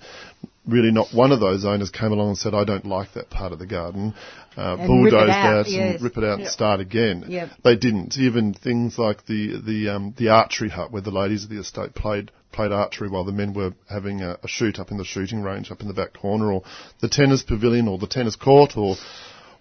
really 0.68 0.92
not 0.92 1.14
one 1.14 1.32
of 1.32 1.40
those 1.40 1.66
owners 1.66 1.92
came 1.92 2.12
along 2.12 2.30
and 2.30 2.38
said, 2.38 2.56
"I 2.56 2.64
don't 2.64 2.86
like 2.86 3.14
that 3.14 3.30
part 3.30 3.54
of 3.54 3.60
the 3.60 3.68
garden." 3.68 4.16
Uh, 4.58 4.76
And 4.80 5.04
rip 5.06 5.14
out, 5.14 5.28
that 5.28 5.70
yes. 5.70 5.94
and 5.94 6.02
rip 6.04 6.18
it 6.18 6.24
out 6.24 6.40
and 6.40 6.48
start 6.48 6.80
again. 6.80 7.26
Yep. 7.28 7.50
They 7.64 7.76
didn't. 7.76 8.18
Even 8.18 8.56
things 8.56 8.98
like 8.98 9.28
the 9.28 9.62
the 9.62 9.90
um, 9.90 10.14
the 10.18 10.30
archery 10.30 10.70
hut 10.70 10.92
where 10.92 11.04
the 11.04 11.12
ladies 11.12 11.44
of 11.44 11.52
the 11.52 11.60
estate 11.60 11.94
played 11.94 12.32
played 12.52 12.72
archery 12.72 13.10
while 13.10 13.24
the 13.24 13.32
men 13.32 13.54
were 13.54 13.74
having 13.90 14.22
a, 14.22 14.38
a 14.44 14.48
shoot 14.48 14.80
up 14.80 14.92
in 14.92 14.98
the 14.98 15.04
shooting 15.04 15.42
range 15.42 15.72
up 15.72 15.82
in 15.82 15.88
the 15.88 15.94
back 15.94 16.14
corner, 16.14 16.52
or 16.52 16.64
the 17.02 17.10
tennis 17.10 17.44
pavilion, 17.44 17.88
or 17.88 17.98
the 17.98 18.08
tennis 18.08 18.36
court, 18.36 18.78
or 18.78 18.96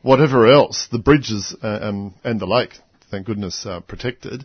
whatever 0.03 0.47
else. 0.47 0.89
The 0.91 0.99
bridges 0.99 1.55
uh, 1.63 1.79
um, 1.83 2.15
and 2.25 2.41
the 2.41 2.47
lake, 2.47 2.73
thank 3.11 3.27
goodness, 3.27 3.67
uh, 3.67 3.81
protected, 3.81 4.45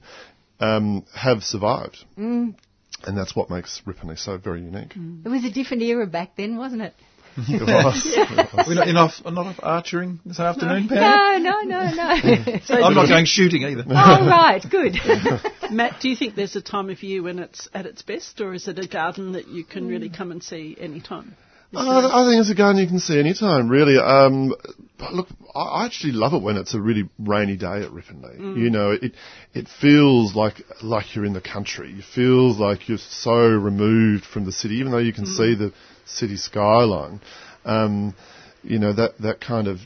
um, 0.60 1.06
have 1.14 1.44
survived. 1.44 1.98
Mm. 2.18 2.56
And 3.04 3.18
that's 3.18 3.36
what 3.36 3.50
makes 3.50 3.82
Ripponlea 3.86 4.20
so 4.20 4.38
very 4.38 4.62
unique. 4.62 4.94
It 4.96 5.30
was 5.30 5.44
a 5.44 5.50
different 5.52 5.82
era 5.84 6.06
back 6.06 6.36
then, 6.36 6.58
wasn't 6.58 6.84
it? 6.84 6.94
It 7.38 7.62
was. 7.62 8.02
It 8.06 8.54
was. 8.54 8.68
We're 8.68 8.76
not 8.76 8.88
enough, 8.88 9.14
not 9.24 9.32
enough 9.46 9.58
archering 9.58 10.20
this 10.26 10.40
afternoon, 10.40 10.88
Pam. 10.88 11.44
No, 11.44 11.52
no, 11.52 11.62
no, 11.62 11.92
no. 11.94 12.60
I'm 12.86 12.94
not 12.94 13.08
going 13.08 13.26
shooting 13.26 13.64
either. 13.64 13.84
oh, 13.88 14.28
right, 14.28 14.64
good. 14.70 14.98
Matt, 15.72 16.02
do 16.02 16.10
you 16.10 16.16
think 16.16 16.36
there's 16.36 16.56
a 16.56 16.62
time 16.62 16.90
of 16.90 17.02
year 17.04 17.24
when 17.24 17.40
it's 17.40 17.70
at 17.74 17.86
its 17.86 18.02
best, 18.02 18.42
or 18.42 18.54
is 18.54 18.68
it 18.68 18.80
a 18.80 18.88
garden 18.88 19.34
that 19.34 19.48
you 19.48 19.64
can 19.64 19.82
Mm. 19.86 19.90
really 19.90 20.10
come 20.10 20.32
and 20.32 20.44
see 20.44 20.76
any 20.80 21.00
time? 21.02 21.36
Uh, 21.74 22.09
I 22.11 22.30
think 22.30 22.41
it's 22.41 22.49
a 22.49 22.55
garden 22.55 22.82
you 22.82 22.88
can 22.88 22.99
see 22.99 23.19
anytime, 23.19 23.69
really. 23.69 23.97
Um, 23.97 24.53
but 24.97 25.13
look, 25.13 25.28
I 25.55 25.59
I 25.59 25.86
actually 25.86 26.13
love 26.13 26.34
it 26.34 26.41
when 26.41 26.57
it's 26.57 26.74
a 26.74 26.82
really 26.82 27.09
rainy 27.17 27.55
day 27.55 27.84
at 27.84 27.91
Ripponlea. 27.91 28.57
You 28.57 28.69
know, 28.69 28.91
it 28.91 29.13
it 29.53 29.67
feels 29.67 30.36
like 30.36 30.61
like 30.82 31.15
you're 31.15 31.26
in 31.26 31.34
the 31.34 31.41
country. 31.41 31.93
It 31.97 32.03
feels 32.03 32.59
like 32.59 32.89
you're 32.89 32.97
so 32.97 33.38
removed 33.38 34.26
from 34.26 34.45
the 34.45 34.51
city, 34.51 34.76
even 34.76 34.91
though 34.91 34.97
you 34.97 35.13
can 35.13 35.26
see 35.26 35.55
the 35.55 35.74
city 36.05 36.38
skyline. 36.38 37.22
Um, 37.63 38.15
you 38.63 38.80
know 38.80 38.93
that 38.93 39.17
that 39.19 39.41
kind 39.41 39.67
of 39.67 39.80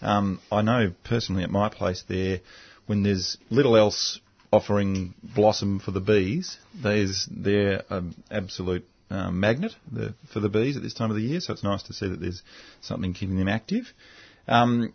Um, 0.00 0.40
I 0.52 0.62
know 0.62 0.92
personally 1.02 1.42
at 1.42 1.50
my 1.50 1.68
place 1.68 2.04
there, 2.08 2.40
when 2.86 3.02
there's 3.02 3.38
little 3.50 3.76
else 3.76 4.20
offering 4.54 5.14
blossom 5.22 5.80
for 5.80 5.90
the 5.90 6.00
bees. 6.00 6.58
There's 6.80 7.28
they're 7.30 7.82
an 7.90 8.14
absolute 8.30 8.86
um, 9.10 9.40
magnet 9.40 9.72
the, 9.90 10.14
for 10.32 10.40
the 10.40 10.48
bees 10.48 10.76
at 10.76 10.82
this 10.82 10.94
time 10.94 11.10
of 11.10 11.16
the 11.16 11.22
year, 11.22 11.40
so 11.40 11.52
it's 11.52 11.64
nice 11.64 11.82
to 11.84 11.92
see 11.92 12.08
that 12.08 12.20
there's 12.20 12.42
something 12.80 13.14
keeping 13.14 13.36
them 13.36 13.48
active. 13.48 13.92
Um, 14.46 14.92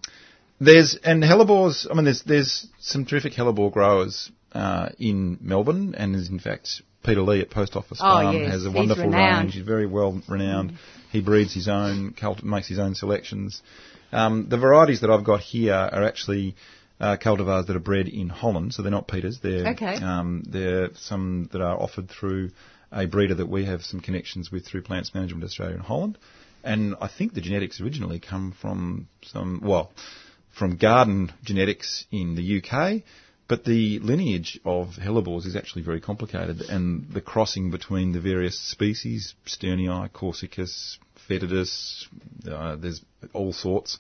there's 0.61 0.95
and 1.03 1.23
hellebores. 1.23 1.87
I 1.89 1.93
mean, 1.93 2.05
there's 2.05 2.23
there's 2.23 2.67
some 2.79 3.05
terrific 3.05 3.33
hellebore 3.33 3.71
growers 3.71 4.31
uh, 4.53 4.89
in 4.99 5.37
Melbourne, 5.41 5.95
and 5.95 6.15
is 6.15 6.29
in 6.29 6.39
fact 6.39 6.81
Peter 7.03 7.21
Leigh 7.21 7.41
at 7.41 7.49
Post 7.49 7.75
Office 7.75 7.99
Oh, 8.01 8.05
Farm 8.07 8.35
yes, 8.35 8.51
has 8.51 8.65
a 8.65 8.69
he's 8.69 8.75
wonderful 8.75 9.05
renowned. 9.05 9.43
range. 9.45 9.53
He's 9.55 9.65
very 9.65 9.85
well 9.87 10.21
renowned. 10.27 10.73
He 11.11 11.21
breeds 11.21 11.53
his 11.53 11.67
own, 11.67 12.13
cult- 12.13 12.43
makes 12.43 12.67
his 12.67 12.79
own 12.79 12.93
selections. 12.95 13.61
Um, 14.11 14.47
the 14.49 14.57
varieties 14.57 15.01
that 15.01 15.09
I've 15.09 15.23
got 15.23 15.39
here 15.39 15.73
are 15.73 16.03
actually 16.03 16.55
uh, 16.99 17.17
cultivars 17.17 17.67
that 17.67 17.75
are 17.75 17.79
bred 17.79 18.07
in 18.07 18.27
Holland, 18.29 18.73
so 18.73 18.81
they're 18.81 18.91
not 18.91 19.07
Peters. 19.07 19.39
They're 19.41 19.67
Okay. 19.69 19.95
um, 19.95 20.43
they're 20.47 20.89
some 20.95 21.49
that 21.53 21.61
are 21.61 21.79
offered 21.79 22.09
through 22.09 22.49
a 22.91 23.05
breeder 23.05 23.35
that 23.35 23.47
we 23.47 23.65
have 23.65 23.83
some 23.83 23.99
connections 23.99 24.51
with 24.51 24.65
through 24.65 24.81
Plants 24.81 25.13
Management 25.13 25.43
Australia 25.45 25.75
in 25.75 25.81
Holland. 25.81 26.17
And 26.63 26.95
I 26.99 27.07
think 27.07 27.33
the 27.33 27.39
genetics 27.41 27.79
originally 27.79 28.19
come 28.19 28.51
from 28.59 29.07
some, 29.23 29.61
well, 29.63 29.91
from 30.57 30.75
garden 30.75 31.31
genetics 31.43 32.05
in 32.11 32.35
the 32.35 32.57
UK, 32.61 33.03
but 33.49 33.65
the 33.65 33.99
lineage 33.99 34.59
of 34.63 34.91
hellebores 35.01 35.45
is 35.45 35.55
actually 35.55 35.81
very 35.81 35.99
complicated, 35.99 36.61
and 36.61 37.09
the 37.11 37.19
crossing 37.19 37.71
between 37.71 38.13
the 38.13 38.21
various 38.21 38.57
species, 38.57 39.33
Sternii, 39.45 40.09
Corsicus, 40.11 40.97
Foetidus, 41.27 42.05
uh, 42.49 42.75
there's 42.77 43.01
all 43.33 43.51
sorts. 43.51 43.97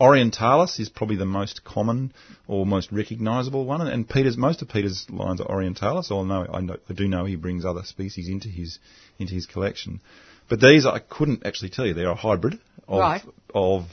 Orientalis 0.00 0.80
is 0.80 0.88
probably 0.88 1.16
the 1.16 1.26
most 1.26 1.62
common 1.62 2.12
or 2.48 2.66
most 2.66 2.90
recognisable 2.90 3.64
one, 3.66 3.86
and- 3.86 4.08
Peter's 4.08 4.36
most 4.36 4.62
of 4.62 4.68
Peter's 4.68 5.06
lines 5.10 5.40
are 5.40 5.46
Orientalis. 5.48 6.10
Although 6.10 6.46
I, 6.50 6.60
know, 6.60 6.76
I 6.88 6.92
do 6.92 7.06
know 7.06 7.26
he 7.26 7.36
brings 7.36 7.64
other 7.64 7.82
species 7.84 8.28
into 8.28 8.48
his 8.48 8.78
into 9.18 9.34
his 9.34 9.46
collection, 9.46 10.00
but 10.48 10.60
these 10.60 10.86
I 10.86 10.98
couldn't 10.98 11.44
actually 11.46 11.70
tell 11.70 11.86
you. 11.86 11.94
They're 11.94 12.10
a 12.10 12.14
hybrid 12.14 12.58
of 12.88 12.98
Right. 12.98 13.22
of 13.54 13.84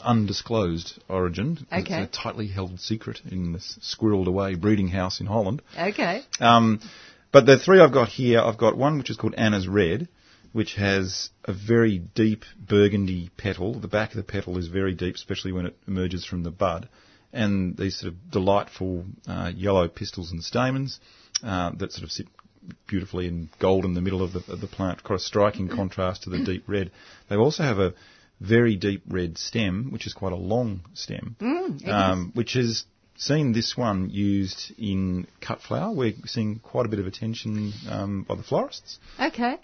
undisclosed 0.00 1.02
origin. 1.08 1.66
Okay. 1.72 2.02
It's 2.02 2.16
a 2.16 2.22
tightly 2.22 2.46
held 2.46 2.80
secret 2.80 3.20
in 3.30 3.52
this 3.52 3.78
squirreled 3.82 4.26
away 4.26 4.54
breeding 4.54 4.88
house 4.88 5.20
in 5.20 5.26
Holland. 5.26 5.62
Okay. 5.76 6.22
Um, 6.40 6.80
but 7.32 7.46
the 7.46 7.58
three 7.58 7.80
I've 7.80 7.92
got 7.92 8.08
here, 8.08 8.40
I've 8.40 8.58
got 8.58 8.76
one 8.76 8.98
which 8.98 9.10
is 9.10 9.16
called 9.16 9.34
Anna's 9.34 9.66
Red, 9.66 10.08
which 10.52 10.74
has 10.74 11.30
a 11.44 11.52
very 11.52 11.98
deep 11.98 12.44
burgundy 12.56 13.30
petal. 13.36 13.80
The 13.80 13.88
back 13.88 14.10
of 14.10 14.16
the 14.16 14.22
petal 14.22 14.56
is 14.58 14.68
very 14.68 14.94
deep, 14.94 15.16
especially 15.16 15.50
when 15.50 15.66
it 15.66 15.76
emerges 15.88 16.24
from 16.24 16.44
the 16.44 16.52
bud. 16.52 16.88
And 17.32 17.76
these 17.76 17.98
sort 17.98 18.12
of 18.12 18.30
delightful 18.30 19.04
uh, 19.26 19.50
yellow 19.54 19.88
pistils 19.88 20.30
and 20.30 20.44
stamens 20.44 21.00
uh, 21.42 21.72
that 21.78 21.90
sort 21.90 22.04
of 22.04 22.12
sit 22.12 22.28
beautifully 22.86 23.26
in 23.26 23.50
gold 23.58 23.84
in 23.84 23.94
the 23.94 24.00
middle 24.00 24.22
of 24.22 24.32
the, 24.32 24.52
of 24.52 24.60
the 24.60 24.68
plant, 24.68 25.02
quite 25.02 25.16
a 25.16 25.22
striking 25.22 25.68
contrast 25.68 26.22
to 26.22 26.30
the 26.30 26.44
deep 26.44 26.64
red. 26.68 26.92
They 27.28 27.36
also 27.36 27.64
have 27.64 27.80
a 27.80 27.94
very 28.40 28.76
deep 28.76 29.02
red 29.08 29.38
stem, 29.38 29.90
which 29.92 30.06
is 30.06 30.12
quite 30.12 30.32
a 30.32 30.36
long 30.36 30.80
stem, 30.94 31.36
um, 31.86 32.32
which 32.34 32.54
has 32.54 32.84
seen 33.16 33.52
this 33.52 33.76
one 33.76 34.10
used 34.10 34.72
in 34.78 35.26
cut 35.40 35.60
flower. 35.60 35.92
We're 35.92 36.14
seeing 36.26 36.58
quite 36.58 36.86
a 36.86 36.88
bit 36.88 36.98
of 36.98 37.06
attention 37.06 37.72
um, 37.88 38.24
by 38.28 38.34
the 38.34 38.42
florists. 38.42 38.98
Okay. 39.20 39.58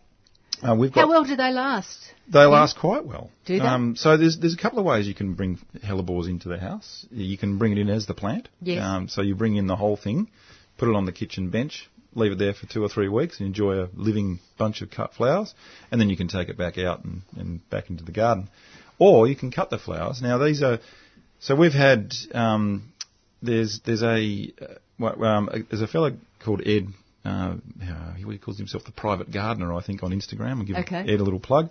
Uh, 0.62 0.74
we've 0.74 0.92
got 0.92 1.02
How 1.02 1.08
well 1.08 1.24
do 1.24 1.36
they 1.36 1.50
last? 1.52 1.98
they 2.28 2.44
last 2.44 2.76
quite 2.78 3.04
well. 3.06 3.30
Do 3.46 3.58
they? 3.58 3.64
Um, 3.64 3.96
so 3.96 4.16
there's 4.16 4.38
there's 4.38 4.54
a 4.54 4.58
couple 4.58 4.78
of 4.78 4.84
ways 4.84 5.06
you 5.08 5.14
can 5.14 5.32
bring 5.34 5.58
hellebores 5.82 6.28
into 6.28 6.48
the 6.48 6.58
house. 6.58 7.06
You 7.10 7.38
can 7.38 7.56
bring 7.56 7.72
it 7.72 7.78
in 7.78 7.88
as 7.88 8.06
the 8.06 8.14
plant. 8.14 8.48
Yes. 8.60 8.82
Um, 8.84 9.08
so 9.08 9.22
you 9.22 9.34
bring 9.34 9.56
in 9.56 9.66
the 9.66 9.76
whole 9.76 9.96
thing, 9.96 10.28
put 10.76 10.88
it 10.88 10.94
on 10.94 11.06
the 11.06 11.12
kitchen 11.12 11.48
bench, 11.48 11.88
leave 12.14 12.32
it 12.32 12.38
there 12.38 12.54
for 12.54 12.66
two 12.66 12.82
or 12.82 12.88
three 12.88 13.08
weeks, 13.08 13.38
and 13.38 13.46
enjoy 13.46 13.82
a 13.82 13.88
living 13.94 14.40
bunch 14.58 14.82
of 14.82 14.90
cut 14.90 15.14
flowers, 15.14 15.54
and 15.90 16.00
then 16.00 16.08
you 16.10 16.16
can 16.16 16.28
take 16.28 16.48
it 16.48 16.56
back 16.56 16.78
out 16.78 17.04
and, 17.04 17.22
and 17.36 17.68
back 17.70 17.90
into 17.90 18.04
the 18.04 18.12
garden. 18.12 18.48
Or 18.98 19.26
you 19.26 19.36
can 19.36 19.50
cut 19.50 19.70
the 19.70 19.78
flowers. 19.78 20.20
Now 20.20 20.38
these 20.38 20.62
are 20.62 20.78
so 21.38 21.54
we've 21.56 21.72
had 21.72 22.12
um, 22.32 22.92
there's 23.42 23.80
there's 23.84 24.02
a 24.02 24.52
uh, 25.00 25.24
um, 25.24 25.48
there's 25.70 25.82
a 25.82 25.86
fellow 25.86 26.12
called 26.44 26.62
Ed. 26.66 26.88
Uh, 27.24 27.56
uh, 27.82 28.14
he 28.14 28.38
calls 28.38 28.56
himself 28.56 28.84
the 28.84 28.92
private 28.92 29.30
gardener, 29.30 29.74
I 29.74 29.82
think, 29.82 30.02
on 30.02 30.10
Instagram. 30.10 30.58
I'll 30.58 30.64
give 30.64 30.76
Okay. 30.76 31.00
Ed 31.00 31.20
a 31.20 31.24
little 31.24 31.40
plug. 31.40 31.70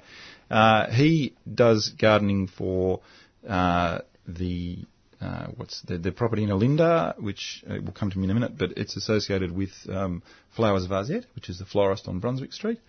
Uh, 0.49 0.91
he 0.91 1.33
does 1.51 1.89
gardening 1.99 2.47
for 2.47 3.01
uh, 3.47 3.99
the 4.27 4.79
uh, 5.21 5.47
what's 5.57 5.81
the, 5.81 5.97
the 5.97 6.11
property 6.11 6.43
in 6.43 6.49
Olinda, 6.49 7.19
which 7.19 7.63
uh, 7.69 7.75
will 7.83 7.91
come 7.91 8.09
to 8.09 8.17
me 8.17 8.25
in 8.25 8.31
a 8.31 8.33
minute, 8.33 8.57
but 8.57 8.71
it's 8.77 8.95
associated 8.95 9.51
with 9.51 9.71
um, 9.89 10.23
Flowers 10.55 10.85
Vasette, 10.85 11.25
which 11.35 11.49
is 11.49 11.59
the 11.59 11.65
florist 11.65 12.07
on 12.07 12.19
Brunswick 12.19 12.53
Street. 12.53 12.79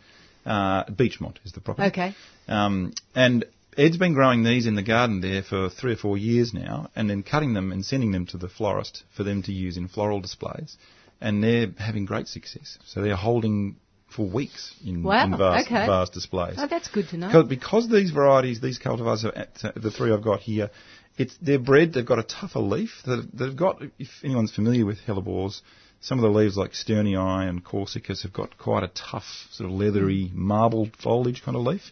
Uh, 0.46 0.84
Beachmont 0.84 1.36
is 1.44 1.52
the 1.52 1.60
property. 1.60 1.88
Okay. 1.88 2.14
Um, 2.48 2.94
and 3.14 3.44
Ed's 3.76 3.96
been 3.96 4.14
growing 4.14 4.42
these 4.42 4.66
in 4.66 4.74
the 4.74 4.82
garden 4.82 5.20
there 5.20 5.42
for 5.42 5.68
three 5.68 5.92
or 5.92 5.96
four 5.96 6.16
years 6.16 6.54
now, 6.54 6.90
and 6.96 7.10
then 7.10 7.22
cutting 7.22 7.54
them 7.54 7.72
and 7.72 7.84
sending 7.84 8.12
them 8.12 8.26
to 8.26 8.38
the 8.38 8.48
florist 8.48 9.04
for 9.16 9.22
them 9.24 9.42
to 9.44 9.52
use 9.52 9.76
in 9.76 9.88
floral 9.88 10.20
displays, 10.20 10.76
and 11.20 11.42
they're 11.42 11.68
having 11.78 12.04
great 12.04 12.28
success. 12.28 12.78
So 12.86 13.02
they're 13.02 13.16
holding 13.16 13.76
for 14.14 14.26
weeks 14.26 14.74
in, 14.84 15.02
Wow, 15.02 15.24
in 15.24 15.36
vase, 15.36 15.66
okay. 15.66 15.86
vase 15.86 16.10
displays. 16.10 16.56
Oh, 16.58 16.66
that's 16.66 16.88
good 16.88 17.08
to 17.10 17.16
know. 17.16 17.28
Because, 17.28 17.48
because 17.48 17.88
these 17.88 18.10
varieties, 18.10 18.60
these 18.60 18.78
cultivars, 18.78 19.24
are 19.24 19.36
at, 19.36 19.64
uh, 19.64 19.72
the 19.76 19.90
three 19.90 20.12
I've 20.12 20.22
got 20.22 20.40
here, 20.40 20.70
it's 21.20 21.36
they're 21.42 21.58
bred. 21.58 21.92
They've 21.92 22.06
got 22.06 22.18
a 22.18 22.22
tougher 22.22 22.60
leaf. 22.60 23.02
They've, 23.06 23.30
they've 23.32 23.56
got, 23.56 23.82
if 23.98 24.08
anyone's 24.24 24.54
familiar 24.54 24.86
with 24.86 24.98
hellebores, 25.06 25.60
some 26.00 26.18
of 26.18 26.22
the 26.22 26.38
leaves 26.38 26.56
like 26.56 26.72
Sternii 26.72 27.48
and 27.48 27.62
Corsicus 27.62 28.22
have 28.22 28.32
got 28.32 28.56
quite 28.56 28.84
a 28.84 28.88
tough, 28.88 29.26
sort 29.50 29.68
of 29.68 29.76
leathery, 29.76 30.30
marbled 30.32 30.96
foliage 30.96 31.42
kind 31.44 31.56
of 31.58 31.62
leaf. 31.62 31.82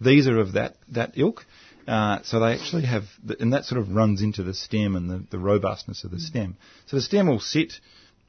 These 0.00 0.26
are 0.26 0.38
of 0.38 0.54
that 0.54 0.76
that 0.92 1.12
ilk. 1.16 1.44
Uh, 1.86 2.20
so 2.22 2.40
they 2.40 2.52
actually 2.52 2.84
have, 2.84 3.04
the, 3.24 3.36
and 3.40 3.52
that 3.52 3.64
sort 3.64 3.80
of 3.80 3.90
runs 3.90 4.20
into 4.20 4.42
the 4.42 4.52
stem 4.54 4.94
and 4.94 5.08
the, 5.08 5.24
the 5.30 5.38
robustness 5.38 6.04
of 6.04 6.10
the 6.10 6.20
stem. 6.20 6.56
So 6.86 6.96
the 6.96 7.02
stem 7.02 7.28
will 7.28 7.40
sit, 7.40 7.74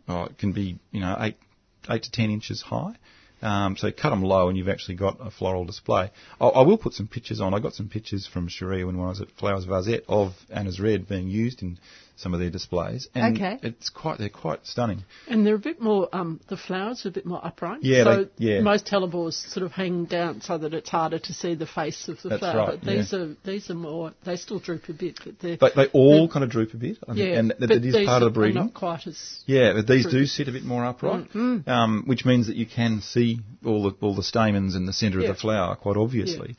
oh, 0.08 0.24
it 0.26 0.38
can 0.38 0.54
be, 0.54 0.80
you 0.92 1.02
know, 1.02 1.16
eight, 1.20 1.38
eight 1.90 2.04
to 2.04 2.12
ten 2.12 2.32
inches 2.32 2.62
high. 2.62 2.96
Um, 3.42 3.78
so 3.78 3.92
cut 3.92 4.10
them 4.10 4.22
low 4.24 4.50
and 4.50 4.58
you've 4.58 4.70
actually 4.70 4.96
got 4.96 5.18
a 5.20 5.32
floral 5.32 5.66
display. 5.66 6.12
I, 6.42 6.48
I 6.48 6.62
will 6.64 6.78
put 6.78 6.94
some 6.94 7.08
pictures 7.08 7.40
on. 7.40 7.54
I 7.54 7.60
got 7.60 7.74
some 7.74 7.88
pictures 7.88 8.28
from 8.28 8.48
Cherie 8.48 8.84
when 8.84 9.00
I 9.00 9.08
was 9.08 9.22
at 9.22 9.32
Flowers 9.32 9.66
Vasette 9.66 10.04
of 10.10 10.36
Anna's 10.50 10.80
Red 10.80 11.08
being 11.08 11.30
used 11.30 11.62
in 11.62 11.80
some 12.20 12.34
of 12.34 12.40
their 12.40 12.50
displays. 12.50 13.08
And 13.16 13.36
Okay. 13.38 13.58
it's 13.64 13.90
quite, 13.90 14.18
they're 14.20 14.30
quite 14.30 14.66
stunning. 14.68 15.04
And 15.28 15.46
they're 15.46 15.56
a 15.56 15.60
bit 15.60 15.82
more, 15.82 16.10
um, 16.14 16.40
the 16.50 16.58
flowers 16.58 17.06
are 17.06 17.10
a 17.10 17.12
bit 17.12 17.26
more 17.26 17.40
upright. 17.46 17.80
Yeah, 17.84 18.04
So 18.04 18.24
they- 18.38 18.46
yeah. 18.56 18.62
most 18.62 18.86
hellebores 18.88 19.34
sort 19.54 19.66
of 19.66 19.72
hang 19.72 20.06
down 20.06 20.42
so 20.42 20.58
that 20.58 20.74
it's 20.74 20.90
harder 20.90 21.20
to 21.20 21.34
see 21.34 21.56
the 21.56 21.66
face 21.66 22.08
of 22.10 22.22
the 22.22 22.30
That's 22.30 22.40
flower. 22.42 22.58
right, 22.58 22.80
but 22.82 22.90
these 22.90 23.14
are 23.14 23.36
these 23.46 23.70
are 23.70 23.76
more, 23.76 24.14
they 24.26 24.36
still 24.36 24.60
droop 24.60 24.90
a 24.90 24.94
bit, 24.94 25.20
but 25.24 25.40
they're, 25.40 25.58
But 25.58 25.76
they 25.76 25.86
all 25.88 26.28
kind 26.28 26.44
of 26.44 26.50
droop 26.50 26.74
a 26.74 26.78
bit. 26.78 26.98
I 27.08 27.14
think, 27.14 27.18
yeah, 27.18 27.40
and 27.40 27.50
that, 27.52 27.60
but 27.60 27.70
that 27.70 27.86
is 27.86 27.94
these 27.94 28.06
part 28.06 28.22
of 28.24 28.34
the 28.34 28.40
are 28.40 28.44
breeding. 28.44 28.62
not 28.64 28.74
quite 28.74 29.08
as, 29.08 29.44
Yeah, 29.46 29.74
but 29.74 29.88
these 29.88 30.04
True. 30.04 30.20
do 30.20 30.26
sit 30.26 30.48
a 30.48 30.52
bit 30.52 30.66
more 30.66 30.84
upright, 30.86 31.32
Mm. 31.34 31.68
um, 31.68 32.04
which 32.06 32.26
means 32.26 32.48
that 32.48 32.56
you 32.58 32.66
can 32.66 33.02
see 33.02 33.40
all 33.66 33.84
the 33.84 33.96
all 34.02 34.14
the 34.16 34.24
stamens 34.24 34.76
in 34.76 34.86
the 34.86 34.94
centre 34.94 35.20
Yeah. 35.20 35.30
of 35.30 35.36
the 35.36 35.40
flower 35.42 35.76
quite 35.76 35.98
obviously. 35.98 36.56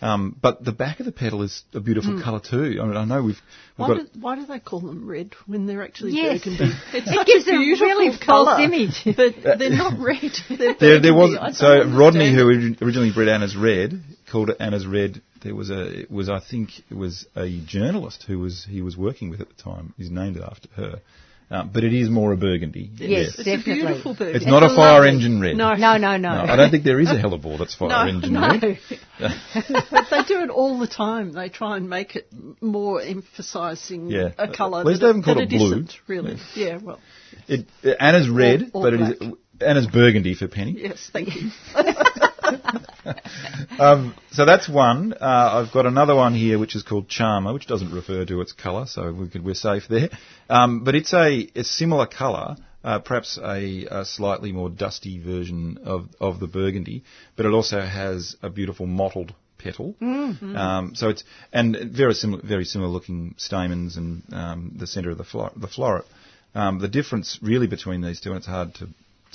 Um, 0.00 0.36
but 0.40 0.62
the 0.64 0.72
back 0.72 1.00
of 1.00 1.06
the 1.06 1.12
petal 1.12 1.42
is 1.42 1.62
a 1.72 1.80
beautiful 1.80 2.20
colour 2.22 2.40
too. 2.40 2.78
I 2.80 2.84
mean, 2.84 2.96
I 2.96 3.04
know 3.04 3.22
we've, 3.22 3.36
we've 3.36 3.40
why 3.76 3.88
got 3.88 3.96
do, 4.12 4.20
why 4.20 4.36
do 4.36 4.44
they 4.46 4.58
call 4.58 4.80
them 4.80 5.06
red 5.08 5.30
when 5.46 5.66
they're 5.66 5.82
actually 5.82 6.12
Yes. 6.12 6.44
burgundy? 6.44 6.72
It's 6.92 7.08
It 7.08 7.14
such 7.14 7.26
gives 7.26 7.46
a 7.48 7.54
a 7.54 7.58
beautiful 7.58 7.86
really 7.86 8.18
colour, 8.18 8.56
false 8.56 8.60
image. 8.60 9.02
but 9.44 9.58
they're 9.58 9.70
not 9.70 9.98
red. 9.98 10.32
They're 10.48 10.74
there, 10.74 11.00
there 11.00 11.14
was 11.14 11.30
burgundy. 11.30 11.38
I 11.38 11.52
so 11.52 11.66
don't 11.84 11.96
Rodney, 11.96 12.34
who 12.34 12.48
originally 12.82 13.12
bred 13.14 13.28
Anna's 13.28 13.56
Red, 13.56 14.02
called 14.30 14.50
it 14.50 14.56
Anna's 14.60 14.86
Red. 14.86 15.22
There 15.42 15.54
was 15.54 15.70
a 15.70 16.00
it 16.00 16.10
was 16.10 16.28
I 16.28 16.40
think 16.40 16.70
it 16.90 16.96
was 16.96 17.26
a 17.36 17.60
journalist 17.64 18.24
who 18.26 18.38
was 18.40 18.66
he 18.68 18.82
was 18.82 18.96
working 18.96 19.30
with 19.30 19.40
at 19.40 19.48
the 19.48 19.62
time. 19.62 19.94
He's 19.96 20.10
named 20.10 20.36
it 20.36 20.42
after 20.42 20.68
her, 20.76 21.00
um, 21.54 21.70
but 21.72 21.84
it 21.84 21.92
is 21.94 22.08
more 22.10 22.32
a 22.32 22.36
burgundy. 22.36 22.90
Yes, 22.96 23.28
It's 23.28 23.36
definitely. 23.44 23.80
a 23.82 23.86
beautiful 23.86 24.14
bird. 24.14 24.36
It's 24.36 24.46
not 24.46 24.62
a 24.62 24.68
fire 24.74 24.94
lovely- 24.94 25.10
engine 25.10 25.40
red. 25.40 25.56
No. 25.56 25.74
No, 25.74 25.96
no, 25.96 26.16
no. 26.16 26.44
No, 26.44 26.52
I 26.52 26.56
don't 26.56 26.70
think 26.70 26.84
there 26.84 27.00
is 27.00 27.10
a 27.10 27.14
hellebore 27.14 27.58
that's 27.58 27.74
fire 27.74 27.88
No, 27.90 28.00
engine 28.08 28.32
no. 28.32 28.40
red. 28.48 28.78
but 29.90 30.06
they 30.10 30.22
do 30.24 30.40
it 30.42 30.50
all 30.50 30.78
the 30.78 30.86
time. 30.86 31.32
They 31.32 31.48
try 31.48 31.76
and 31.76 31.88
make 31.88 32.16
it 32.16 32.28
more 32.60 33.00
emphasising 33.00 34.08
Yeah. 34.10 34.30
a 34.38 34.48
colour 34.48 34.80
At 34.80 34.86
least 34.86 35.00
they 35.00 35.06
haven't 35.06 35.22
it, 35.22 35.24
called 35.26 35.38
that 35.38 35.42
it 35.44 35.52
it 35.52 35.58
blue. 35.58 35.66
isn't, 35.72 35.94
really. 36.08 36.36
Yeah, 36.56 36.78
well, 36.82 37.00
It, 37.48 37.66
uh, 37.84 37.90
Anna's 38.00 38.28
red, 38.28 38.70
or 38.72 38.82
but 38.82 38.94
it 38.94 39.00
is. 39.22 39.32
Anna's 39.60 39.86
burgundy 39.86 40.34
for 40.34 40.48
Penny. 40.48 40.74
yes, 40.78 41.08
thank 41.12 41.28
you. 41.34 41.50
Um, 43.78 44.14
so 44.30 44.44
that's 44.44 44.68
one. 44.68 45.14
Uh, 45.14 45.64
I've 45.64 45.72
got 45.72 45.84
another 45.86 46.14
one 46.14 46.34
here 46.34 46.58
which 46.60 46.76
is 46.76 46.82
called 46.84 47.08
Charmer, 47.08 47.52
which 47.52 47.66
doesn't 47.66 47.92
refer 47.92 48.24
to 48.24 48.40
its 48.40 48.52
colour, 48.52 48.86
so 48.86 49.12
we 49.12 49.28
could, 49.28 49.44
we're 49.44 49.54
safe 49.54 49.88
there. 49.88 50.10
Um, 50.48 50.84
but 50.84 50.94
it's 50.94 51.12
a, 51.12 51.48
a 51.56 51.64
similar 51.64 52.06
colour, 52.06 52.56
uh, 52.84 53.00
perhaps 53.00 53.36
a, 53.42 53.86
a 53.90 54.04
slightly 54.04 54.52
more 54.52 54.70
dusty 54.70 55.18
version 55.18 55.78
of, 55.84 56.08
of 56.20 56.38
the 56.38 56.46
burgundy, 56.46 57.02
but 57.36 57.46
it 57.46 57.52
also 57.52 57.80
has 57.80 58.36
a 58.42 58.50
beautiful 58.50 58.86
mottled 58.86 59.34
petal. 59.58 59.96
Um, 60.56 60.92
so 60.94 61.08
it's 61.08 61.24
and 61.52 61.76
very 61.92 62.14
similar, 62.14 62.42
very 62.44 62.64
similar 62.64 62.90
looking 62.90 63.34
stamens 63.38 63.96
and 63.96 64.22
um, 64.32 64.72
the 64.78 64.86
centre 64.86 65.10
of 65.10 65.18
the, 65.18 65.24
flor- 65.24 65.52
the 65.56 65.68
floret. 65.68 66.04
Um, 66.54 66.78
the 66.78 66.88
difference 66.88 67.40
really 67.42 67.66
between 67.66 68.00
these 68.02 68.20
two, 68.20 68.30
and 68.30 68.38
it's 68.38 68.46
hard 68.46 68.74
to 68.76 68.88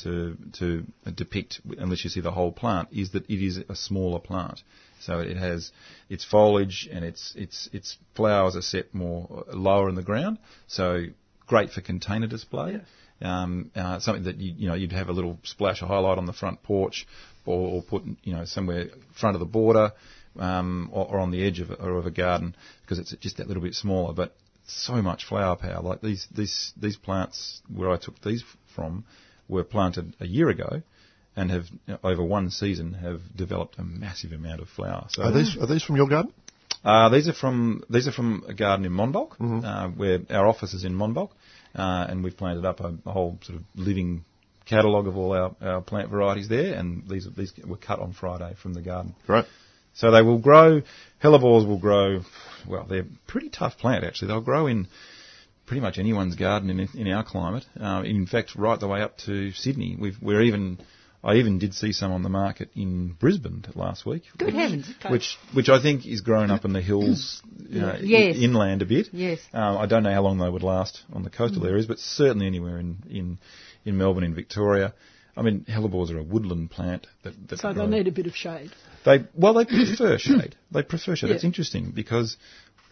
to 0.04 0.38
to 0.60 0.86
depict 1.16 1.62
unless 1.78 2.04
you 2.04 2.10
see 2.10 2.22
the 2.22 2.32
whole 2.32 2.52
plant, 2.52 2.89
is 2.91 3.12
that 3.12 3.30
it 3.30 3.43
is 3.43 3.58
a 3.70 3.76
smaller 3.76 4.20
plant. 4.20 4.62
So 5.02 5.20
it 5.20 5.38
has 5.38 5.72
its 6.10 6.26
foliage 6.26 6.88
and 6.91 7.06
its 7.06 7.34
its 7.36 7.70
its 7.72 7.97
flowers 8.16 8.56
are 8.56 8.62
set 8.62 8.93
more 8.93 9.45
lower 9.54 9.89
in 9.89 9.95
the 9.95 10.04
ground. 10.04 10.38
So 10.68 11.06
great 11.47 11.72
for 11.72 11.82
container 11.82 12.28
display. 12.28 12.82
Um, 13.22 13.72
uh, 13.76 14.00
something 14.00 14.24
that 14.24 14.38
you, 14.38 14.54
you 14.58 14.68
know 14.70 14.76
you'd 14.76 14.93
have 14.93 15.10
a 15.10 15.14
little 15.14 15.39
splash 15.43 15.82
of 15.82 15.89
highlight 15.89 16.18
on 16.18 16.26
the 16.26 16.34
front 16.34 16.64
porch, 16.64 17.06
or, 17.45 17.70
or 17.76 17.82
put 17.84 18.04
you 18.24 18.34
know 18.34 18.45
somewhere 18.45 18.88
front 19.20 19.36
of 19.36 19.39
the 19.39 19.45
border, 19.45 19.91
um, 20.38 20.89
or, 20.93 21.06
or 21.08 21.20
on 21.20 21.32
the 21.32 21.45
edge 21.45 21.60
of, 21.60 21.70
a- 21.72 21.82
or 21.82 21.97
of 21.97 22.06
a 22.06 22.12
garden 22.12 22.56
because 22.82 23.00
it's 23.00 23.14
just 23.20 23.38
that 23.38 23.47
little 23.47 23.64
bit 23.64 23.76
smaller. 23.76 24.14
But 24.14 24.36
so 24.68 25.02
much 25.02 25.26
flower 25.26 25.56
power. 25.56 25.82
Like 25.82 26.02
these 26.02 26.28
these 26.32 26.72
these 26.78 26.95
plants 26.97 27.62
where 27.74 27.89
I 27.89 27.97
took 27.97 28.22
these 28.22 28.43
from 28.76 29.04
were 29.50 29.64
planted 29.66 30.16
a 30.22 30.26
year 30.28 30.50
ago. 30.50 30.82
And 31.36 31.52
have 31.52 31.66
over 32.04 32.24
one 32.24 32.50
season 32.50 32.95
have 32.95 33.22
developed 33.34 33.78
a 33.78 33.84
massive 33.84 34.34
amount 34.34 34.60
of 34.62 34.68
flower. 34.68 35.06
So 35.10 35.24
Are 35.24 35.32
these 35.32 35.56
are 35.58 35.68
these 35.68 35.84
from 35.84 35.95
your 35.95 36.08
garden? 36.10 36.34
uh, 36.84 37.10
these 37.10 37.28
are 37.30 37.34
from 37.34 37.84
these 37.89 38.08
are 38.08 38.12
from 38.12 38.43
a 38.47 38.54
garden 38.54 38.86
in 38.86 38.91
Monbulk, 38.91 39.36
uh, 39.39 39.88
where 39.89 40.20
our 40.30 40.47
office 40.47 40.74
is 40.74 40.84
in 40.84 40.93
Monbulk, 40.93 41.30
uh, 41.76 42.08
and 42.10 42.24
we've 42.24 42.36
planted 42.36 42.66
up 42.66 42.80
a, 42.82 42.93
a 43.06 43.12
whole 43.12 43.38
sort 43.43 43.60
of 43.60 43.64
living 43.76 44.26
catalogue 44.66 45.08
of 45.08 45.18
all 45.18 45.32
our, 45.34 45.56
our 45.62 45.82
plant 45.82 46.10
varieties 46.10 46.50
there, 46.50 46.74
and 46.74 47.08
these 47.10 47.28
these 47.38 47.54
were 47.66 47.78
cut 47.78 48.00
on 48.00 48.12
Friday 48.14 48.56
from 48.62 48.74
the 48.74 48.82
garden. 48.82 49.16
Right. 49.28 49.45
So 49.93 50.12
they 50.12 50.22
will 50.22 50.39
grow. 50.39 50.82
Hellebores 51.24 51.68
will 51.68 51.80
grow. 51.80 52.22
Well, 52.68 52.86
they're 52.89 53.02
a 53.02 53.28
pretty 53.28 53.50
tough 53.50 53.78
plant 53.78 54.04
actually. 54.04 54.30
They'll 54.30 54.41
grow 54.41 54.68
in 54.68 54.88
pretty 55.70 55.82
much 55.82 55.99
anyone's 55.99 56.36
garden 56.36 56.70
in, 56.72 56.89
in 56.95 57.07
our 57.13 57.24
climate. 57.24 57.63
Uh, 57.80 58.01
in 58.03 58.26
fact, 58.26 58.55
right 58.55 58.80
the 58.80 58.88
way 58.88 59.01
up 59.01 59.17
to 59.20 59.51
Sydney. 59.51 59.95
We've, 59.97 60.17
we're 60.22 60.41
even. 60.41 60.80
I 61.22 61.36
even 61.36 61.59
did 61.59 61.74
see 61.74 61.91
some 61.91 62.13
on 62.13 62.24
the 62.24 62.30
market 62.30 62.70
in 62.76 63.11
Brisbane 63.20 63.65
last 63.76 64.05
week. 64.05 64.24
Good 64.38 64.53
heavens. 64.53 64.89
Which, 65.09 65.38
which 65.53 65.67
I 65.67 65.82
think 65.82 66.05
is 66.07 66.22
grown 66.22 66.49
up 66.49 66.63
in 66.63 66.72
the 66.72 66.82
hills, 66.82 67.41
you 67.70 67.82
know, 67.82 67.97
Yes. 68.01 68.38
i- 68.38 68.39
inland 68.39 68.82
a 68.82 68.86
bit. 68.86 69.07
Yes. 69.11 69.39
Um, 69.53 69.78
I 69.78 69.86
don't 69.86 70.03
know 70.03 70.13
how 70.13 70.22
long 70.22 70.38
they 70.38 70.47
would 70.49 70.63
last 70.63 71.01
on 71.11 71.24
the 71.24 71.30
coastal 71.30 71.67
areas, 71.67 71.88
but 71.88 71.99
certainly 71.99 72.47
anywhere 72.47 72.80
in, 72.80 73.03
in, 73.09 73.38
in 73.84 73.97
Melbourne, 73.97 74.24
in 74.24 74.34
Victoria. 74.34 74.93
I 75.36 75.41
mean, 75.41 75.65
hellebores 75.67 76.09
are 76.09 76.20
a 76.20 76.24
woodland 76.24 76.72
plant 76.72 77.05
that, 77.24 77.34
that 77.49 77.59
So 77.59 77.74
they 77.74 77.86
need 77.86 78.07
a 78.07 78.11
bit 78.13 78.26
of 78.28 78.34
shade. 78.36 78.72
they 79.03 79.26
well, 79.36 79.53
they 79.55 79.65
prefer 79.65 80.17
shade. 80.30 80.55
They 80.72 80.84
prefer 80.84 81.17
shade. 81.17 81.32
Yeah. 81.32 81.36
It's 81.36 81.43
interesting 81.43 81.91
because 81.91 82.38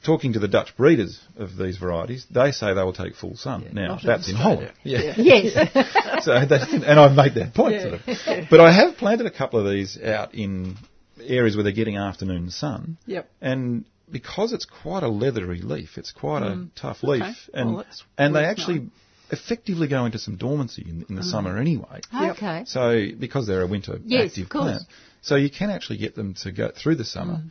talking 0.04 0.34
to 0.34 0.40
the 0.40 0.48
Dutch 0.48 0.76
breeders 0.78 1.20
of 1.38 1.58
these 1.58 1.78
varieties, 1.78 2.26
they 2.30 2.52
say 2.52 2.74
they 2.74 2.84
will 2.84 2.94
take 2.94 3.16
full 3.16 3.36
sun. 3.36 3.70
now 3.74 3.88
not 3.88 4.02
in 4.04 4.08
that's 4.08 4.30
in 4.30 4.36
Holland. 4.36 4.72
Yeah. 4.84 5.14
Yes. 5.18 6.24
so 6.24 6.46
that's, 6.46 6.72
and 6.72 7.00
I've 7.00 7.16
made 7.16 7.34
that 7.36 7.54
point 7.54 7.82
to 7.82 7.90
them. 7.98 8.48
But 8.50 8.60
I 8.60 8.72
have 8.72 8.96
planted 8.98 9.26
a 9.28 9.32
couple 9.32 9.60
of 9.66 9.72
these 9.72 9.98
out 10.02 10.34
in 10.36 10.76
areas 11.22 11.56
where 11.56 11.64
they're 11.64 11.74
getting 11.74 11.98
afternoon 11.98 12.52
sun. 12.52 12.98
Yep. 13.06 13.30
And 13.42 13.86
because 14.12 14.54
it's 14.54 14.66
quite 14.66 15.04
a 15.04 15.10
leathery 15.10 15.62
leaf, 15.62 15.98
it's 15.98 16.12
quite 16.12 16.44
a 16.44 16.68
tough 16.76 17.04
leaf, 17.04 17.50
and 17.54 17.76
Well, 17.76 17.86
and 18.18 18.34
they 18.36 18.46
actually 18.46 18.76
knowing. 18.76 18.92
effectively 19.32 19.88
go 19.88 20.06
into 20.06 20.20
some 20.20 20.38
dormancy 20.38 20.86
in, 20.88 21.06
in 21.10 21.16
the 21.16 21.24
summer 21.24 21.58
anyway. 21.58 22.00
okay. 22.16 22.64
So 22.68 23.08
because 23.20 23.48
they're 23.48 23.64
a 23.64 23.68
winter 23.68 24.00
Yes, 24.06 24.30
active 24.32 24.50
plant, 24.50 24.84
so 25.22 25.36
you 25.36 25.50
can 25.50 25.70
actually 25.72 25.98
get 25.98 26.16
them 26.16 26.36
to 26.44 26.52
go 26.52 26.72
through 26.74 26.96
the 26.96 27.04
summer. 27.06 27.42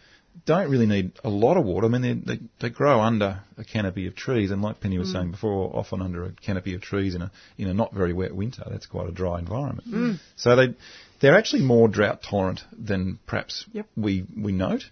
Don't 0.45 0.71
really 0.71 0.87
need 0.87 1.13
a 1.25 1.29
lot 1.29 1.57
of 1.57 1.65
water. 1.65 1.87
I 1.87 1.91
mean, 1.91 2.23
they, 2.27 2.39
they 2.61 2.69
grow 2.71 3.01
under 3.01 3.41
a 3.57 3.65
canopy 3.65 4.07
of 4.07 4.15
trees, 4.15 4.51
and 4.51 4.61
like 4.63 4.81
Penny 4.81 4.99
was 4.99 5.11
saying 5.11 5.29
mm. 5.29 5.33
before, 5.33 5.75
often 5.75 6.03
under 6.03 6.25
a 6.25 6.33
canopy 6.33 6.75
of 6.75 6.83
trees 6.83 7.15
in 7.15 7.23
a 7.23 7.31
in 7.59 7.69
a 7.69 7.75
not 7.75 7.93
very 7.95 8.13
wet 8.13 8.35
winter. 8.35 8.63
That's 8.69 8.87
quite 8.87 9.09
a 9.09 9.13
dry 9.13 9.39
environment. 9.39 9.89
Mm. 9.89 10.19
So 10.37 10.55
they 10.57 10.75
they're 11.21 11.37
actually 11.37 11.63
more 11.63 11.89
drought 11.89 12.23
tolerant 12.23 12.61
than 12.77 13.19
perhaps 13.27 13.65
Yep. 13.73 13.87
we 13.97 14.27
we 14.37 14.53
note. 14.53 14.85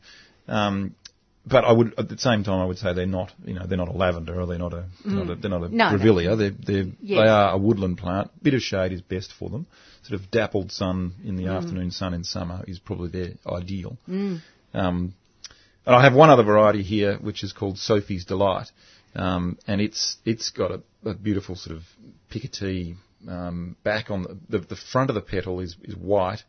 Um, 0.48 0.94
but 1.46 1.64
I 1.64 1.72
would 1.72 1.94
at 1.98 2.08
the 2.08 2.16
same 2.18 2.42
time 2.42 2.60
I 2.60 2.64
would 2.64 2.78
say 2.78 2.94
they're 2.94 3.06
not 3.06 3.32
you 3.44 3.54
know 3.54 3.66
they're 3.66 3.78
not 3.78 3.88
a 3.88 3.92
lavender 3.96 4.40
or 4.40 4.46
they're 4.46 4.58
not 4.58 4.72
a 4.72 4.86
they're 5.04 5.14
not 5.14 5.30
a, 5.30 5.36
mm. 5.36 5.40
they're 5.42 5.50
not 5.50 5.62
a 5.64 5.68
No, 5.68 5.90
no. 5.90 5.98
grevillea. 5.98 6.38
They're, 6.38 6.50
they're 6.50 6.92
Yes. 7.02 7.22
they 7.22 7.28
are 7.28 7.52
a 7.52 7.58
woodland 7.58 7.98
plant. 7.98 8.30
Bit 8.42 8.54
of 8.54 8.62
shade 8.62 8.92
is 8.92 9.02
best 9.02 9.32
for 9.38 9.50
them. 9.50 9.66
Sort 10.04 10.20
of 10.20 10.30
dappled 10.30 10.72
sun 10.72 11.12
in 11.24 11.36
the 11.36 11.48
afternoon 11.48 11.90
sun 11.90 12.14
in 12.14 12.24
summer 12.24 12.64
is 12.66 12.78
probably 12.78 13.08
their 13.10 13.32
ideal. 13.46 13.96
Um, 14.74 15.14
and 15.86 15.94
I 15.94 16.02
have 16.02 16.14
one 16.14 16.30
other 16.30 16.42
variety 16.42 16.82
here, 16.82 17.16
which 17.16 17.44
is 17.44 17.52
called 17.52 17.78
Sophie's 17.78 18.24
Delight, 18.24 18.70
um, 19.14 19.58
and 19.66 19.80
it's 19.80 20.16
it's 20.24 20.50
got 20.50 20.70
a, 20.70 20.82
a 21.04 21.14
beautiful 21.14 21.56
sort 21.56 21.76
of 21.76 21.82
picotee 22.30 22.96
um, 23.28 23.76
back 23.84 24.10
on 24.10 24.22
the, 24.22 24.58
the 24.58 24.66
the 24.66 24.76
front 24.76 25.10
of 25.10 25.14
the 25.14 25.20
petal 25.20 25.60
is 25.60 25.76
is 25.84 25.96
white, 25.96 26.42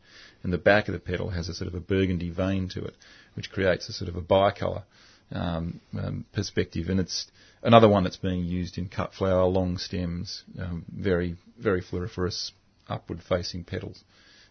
and 0.43 0.53
the 0.53 0.57
back 0.57 0.87
of 0.87 0.93
the 0.93 0.99
petal 0.99 1.29
has 1.29 1.49
a 1.49 1.53
sort 1.53 1.67
of 1.67 1.75
a 1.75 1.79
burgundy 1.79 2.29
vein 2.29 2.69
to 2.69 2.83
it, 2.83 2.95
which 3.35 3.51
creates 3.51 3.89
a 3.89 3.93
sort 3.93 4.09
of 4.09 4.15
a 4.15 4.21
bicolour 4.21 4.83
um, 5.31 5.79
um, 5.97 6.25
perspective, 6.33 6.89
and 6.89 6.99
it's 6.99 7.27
another 7.61 7.89
one 7.89 8.03
that's 8.03 8.17
being 8.17 8.45
used 8.45 8.77
in 8.77 8.87
cut 8.87 9.13
flower, 9.13 9.45
long 9.45 9.77
stems, 9.77 10.43
um, 10.59 10.85
very 10.91 11.35
very 11.59 11.81
floriferous, 11.81 12.51
upward 12.87 13.21
facing 13.27 13.63
petals. 13.63 14.03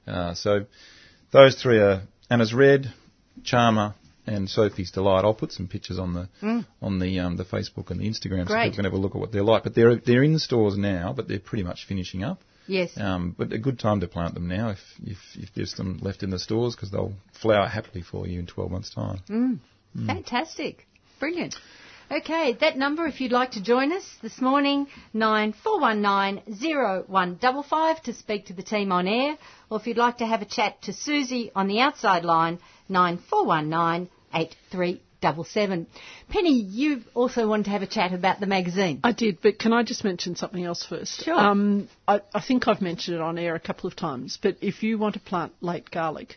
Uh, 0.07 0.35
so 0.35 0.67
those 1.33 1.61
three 1.61 1.79
are 1.79 2.03
Anna's 2.31 2.53
Red, 2.53 2.93
Charmer, 3.43 3.95
and 4.27 4.49
Sophie's 4.49 4.91
Delight. 4.91 5.25
I'll 5.25 5.35
put 5.35 5.53
some 5.53 5.69
pictures 5.69 5.99
on 5.99 6.15
the 6.15 6.29
on 6.81 6.99
the 6.99 7.21
um, 7.21 7.37
the 7.37 7.45
Facebook 7.45 7.91
and 7.91 8.01
the 8.01 8.09
Instagram 8.09 8.47
Great. 8.47 8.49
so 8.49 8.65
people 8.65 8.77
can 8.77 8.85
have 8.85 8.93
a 8.95 8.99
look 8.99 9.15
at 9.15 9.21
what 9.21 9.33
they're 9.33 9.43
like. 9.43 9.65
But 9.65 9.75
they're 9.75 9.97
they're 9.97 10.23
in 10.23 10.33
the 10.33 10.41
stores 10.41 10.77
now, 10.77 11.13
but 11.15 11.29
they're 11.29 11.39
pretty 11.39 11.65
much 11.65 11.87
finishing 11.87 12.25
up. 12.25 12.41
Yes. 12.67 12.93
Um, 12.97 13.35
but 13.37 13.53
a 13.53 13.59
good 13.59 13.79
time 13.79 14.01
to 14.01 14.09
plant 14.09 14.35
them 14.35 14.49
now 14.49 14.71
if 14.71 14.79
if, 15.05 15.19
if 15.37 15.51
there's 15.55 15.75
some 15.75 15.99
left 16.01 16.23
in 16.23 16.31
the 16.31 16.39
stores 16.39 16.75
because 16.75 16.91
they'll 16.91 17.15
flower 17.43 17.67
happily 17.67 18.03
for 18.03 18.27
you 18.27 18.39
in 18.39 18.47
12 18.47 18.71
months' 18.71 18.95
time. 18.95 19.21
Fantastic. 20.07 20.87
Brilliant. 21.21 21.57
Okay, 22.11 22.53
that 22.61 22.77
number, 22.77 23.07
if 23.07 23.21
you'd 23.21 23.33
like 23.33 23.53
to 23.53 23.63
join 23.63 23.91
us 23.91 24.05
this 24.21 24.41
morning, 24.41 24.87
nine 25.15 25.55
four 25.55 25.81
one 25.81 26.03
nine 26.03 26.43
zero 26.53 27.03
one 27.07 27.39
double 27.41 27.63
five 27.63 28.03
to 28.03 28.13
speak 28.13 28.47
to 28.47 28.53
the 28.53 28.63
team 28.63 28.93
on 28.93 29.09
air, 29.09 29.39
or 29.71 29.81
if 29.81 29.87
you'd 29.87 29.97
like 29.97 30.19
to 30.19 30.27
have 30.27 30.43
a 30.43 30.47
chat 30.47 30.83
to 30.83 30.93
Susie 30.93 31.51
on 31.57 31.67
the 31.67 31.81
outside 31.81 32.25
line, 32.25 32.59
nine 32.91 33.19
four 33.31 33.47
one 33.47 33.71
nine 33.71 34.11
eight 34.35 34.55
three 34.71 35.01
double 35.23 35.45
seven. 35.45 35.87
Penny, 36.29 36.53
you 36.53 37.01
also 37.15 37.49
wanted 37.49 37.65
to 37.65 37.71
have 37.71 37.83
a 37.83 37.87
chat 37.87 38.13
about 38.13 38.39
the 38.39 38.47
magazine. 38.47 39.01
I 39.03 39.13
did, 39.13 39.39
but 39.41 39.59
can 39.59 39.73
I 39.73 39.83
just 39.83 40.05
mention 40.05 40.37
something 40.37 40.63
else 40.63 40.85
first? 40.85 41.25
Sure. 41.25 41.35
Um, 41.39 41.89
I, 42.07 42.21
I 42.35 42.43
think 42.43 42.69
I've 42.69 42.83
mentioned 42.83 43.15
it 43.17 43.23
on 43.23 43.39
air 43.39 43.55
a 43.55 43.61
couple 43.61 43.89
of 43.89 43.97
times, 43.97 44.39
but 44.43 44.59
if 44.61 44.83
you 44.83 44.99
want 44.99 45.15
to 45.15 45.21
plant 45.21 45.55
late 45.63 45.91
garlic, 45.91 46.37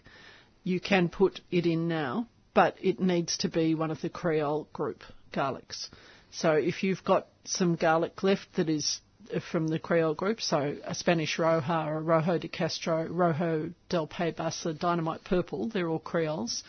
you 0.64 0.80
can 0.80 1.10
put 1.10 1.42
it 1.52 1.66
in 1.66 1.90
now, 1.90 2.28
but 2.54 2.78
it 2.82 3.02
needs 3.02 3.38
to 3.40 3.50
be 3.50 3.76
one 3.76 3.92
of 3.92 4.00
the 4.00 4.10
Creole 4.10 4.70
group 4.72 5.04
garlics. 5.32 5.90
So 6.32 6.54
if 6.54 6.84
you've 6.84 7.04
got 7.04 7.28
some 7.46 7.76
garlic 7.76 8.24
left 8.24 8.56
that 8.56 8.70
is 8.70 9.00
uh, 9.34 9.40
from 9.40 9.68
the 9.68 9.80
Creole 9.80 10.14
group, 10.14 10.42
so 10.42 10.76
a 10.84 10.94
Spanish 10.94 11.38
Roja, 11.38 11.88
a 11.88 12.00
Rojo 12.00 12.38
de 12.38 12.48
Castro, 12.48 13.08
Rojo 13.08 13.72
del 13.90 14.08
Paybasa, 14.08 14.78
Dynamite 14.78 15.24
Purple, 15.24 15.70
they're 15.70 15.90
all 15.90 16.00
Creoles. 16.00 16.64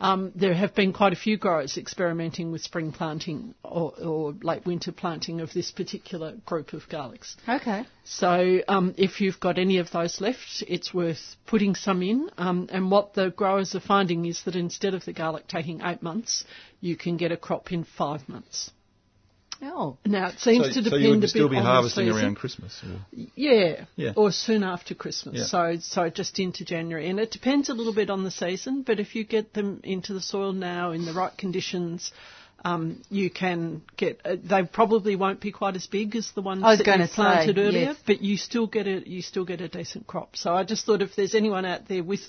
Um, 0.00 0.32
there 0.34 0.54
have 0.54 0.74
been 0.74 0.92
quite 0.94 1.12
a 1.12 1.16
few 1.16 1.36
growers 1.36 1.76
experimenting 1.76 2.50
with 2.50 2.62
spring 2.62 2.90
planting 2.90 3.54
or, 3.62 3.92
or 4.02 4.34
late 4.42 4.64
winter 4.64 4.92
planting 4.92 5.40
of 5.40 5.52
this 5.52 5.70
particular 5.70 6.32
group 6.46 6.72
of 6.72 6.88
garlics. 6.88 7.36
Okay. 7.46 7.84
So 8.04 8.60
um, 8.66 8.94
if 8.96 9.20
you've 9.20 9.38
got 9.38 9.58
any 9.58 9.76
of 9.76 9.90
those 9.90 10.20
left, 10.20 10.64
it's 10.66 10.94
worth 10.94 11.36
putting 11.46 11.74
some 11.74 12.02
in. 12.02 12.30
Um, 12.38 12.68
and 12.72 12.90
what 12.90 13.12
the 13.12 13.30
growers 13.30 13.74
are 13.74 13.80
finding 13.80 14.24
is 14.24 14.42
that 14.44 14.56
instead 14.56 14.94
of 14.94 15.04
the 15.04 15.12
garlic 15.12 15.46
taking 15.46 15.82
eight 15.82 16.02
months, 16.02 16.44
you 16.80 16.96
can 16.96 17.18
get 17.18 17.30
a 17.30 17.36
crop 17.36 17.70
in 17.70 17.84
five 17.84 18.26
months. 18.26 18.70
Oh, 19.62 19.98
Now 20.06 20.28
it 20.28 20.38
seems 20.40 20.66
so, 20.66 20.72
to 20.72 20.74
so 20.74 20.80
depend 20.82 21.02
you 21.04 21.10
would 21.10 21.24
a 21.24 21.28
still 21.28 21.48
bit 21.48 21.52
be 21.52 21.58
on 21.58 21.64
harvesting 21.64 22.06
the 22.06 22.12
season. 22.12 22.24
around 22.26 22.34
Christmas. 22.36 22.82
Or, 22.82 23.00
Yeah, 23.36 23.84
Yeah. 23.96 24.12
or 24.16 24.32
soon 24.32 24.62
after 24.64 24.94
Christmas. 24.94 25.36
Yeah. 25.36 25.44
So, 25.44 25.76
so 25.80 26.08
just 26.08 26.38
into 26.38 26.64
January, 26.64 27.08
and 27.10 27.20
it 27.20 27.30
depends 27.30 27.68
a 27.68 27.74
little 27.74 27.92
bit 27.94 28.08
on 28.10 28.24
the 28.24 28.30
season. 28.30 28.82
But 28.82 29.00
if 29.00 29.14
you 29.14 29.24
get 29.24 29.52
them 29.52 29.80
into 29.84 30.14
the 30.14 30.20
soil 30.20 30.52
now 30.52 30.92
in 30.92 31.04
the 31.04 31.12
right 31.12 31.36
conditions, 31.36 32.10
um, 32.64 33.02
you 33.10 33.30
can 33.30 33.82
get. 33.96 34.20
Uh, 34.24 34.36
they 34.42 34.62
probably 34.64 35.16
won't 35.16 35.40
be 35.40 35.52
quite 35.52 35.76
as 35.76 35.86
big 35.86 36.16
as 36.16 36.30
the 36.32 36.42
ones 36.42 36.62
I 36.62 36.70
was 36.70 36.78
that 36.78 36.84
gonna 36.84 37.04
you 37.04 37.08
planted 37.10 37.56
say, 37.56 37.62
earlier, 37.62 37.80
yes. 37.82 37.96
but 38.06 38.20
you 38.22 38.36
still 38.36 38.66
get 38.66 38.86
a 38.86 39.08
you 39.08 39.22
still 39.22 39.44
get 39.44 39.60
a 39.60 39.68
decent 39.68 40.06
crop. 40.06 40.36
So 40.36 40.54
I 40.54 40.64
just 40.64 40.84
thought 40.86 41.02
if 41.02 41.16
there's 41.16 41.34
anyone 41.34 41.64
out 41.64 41.88
there 41.88 42.02
with 42.02 42.20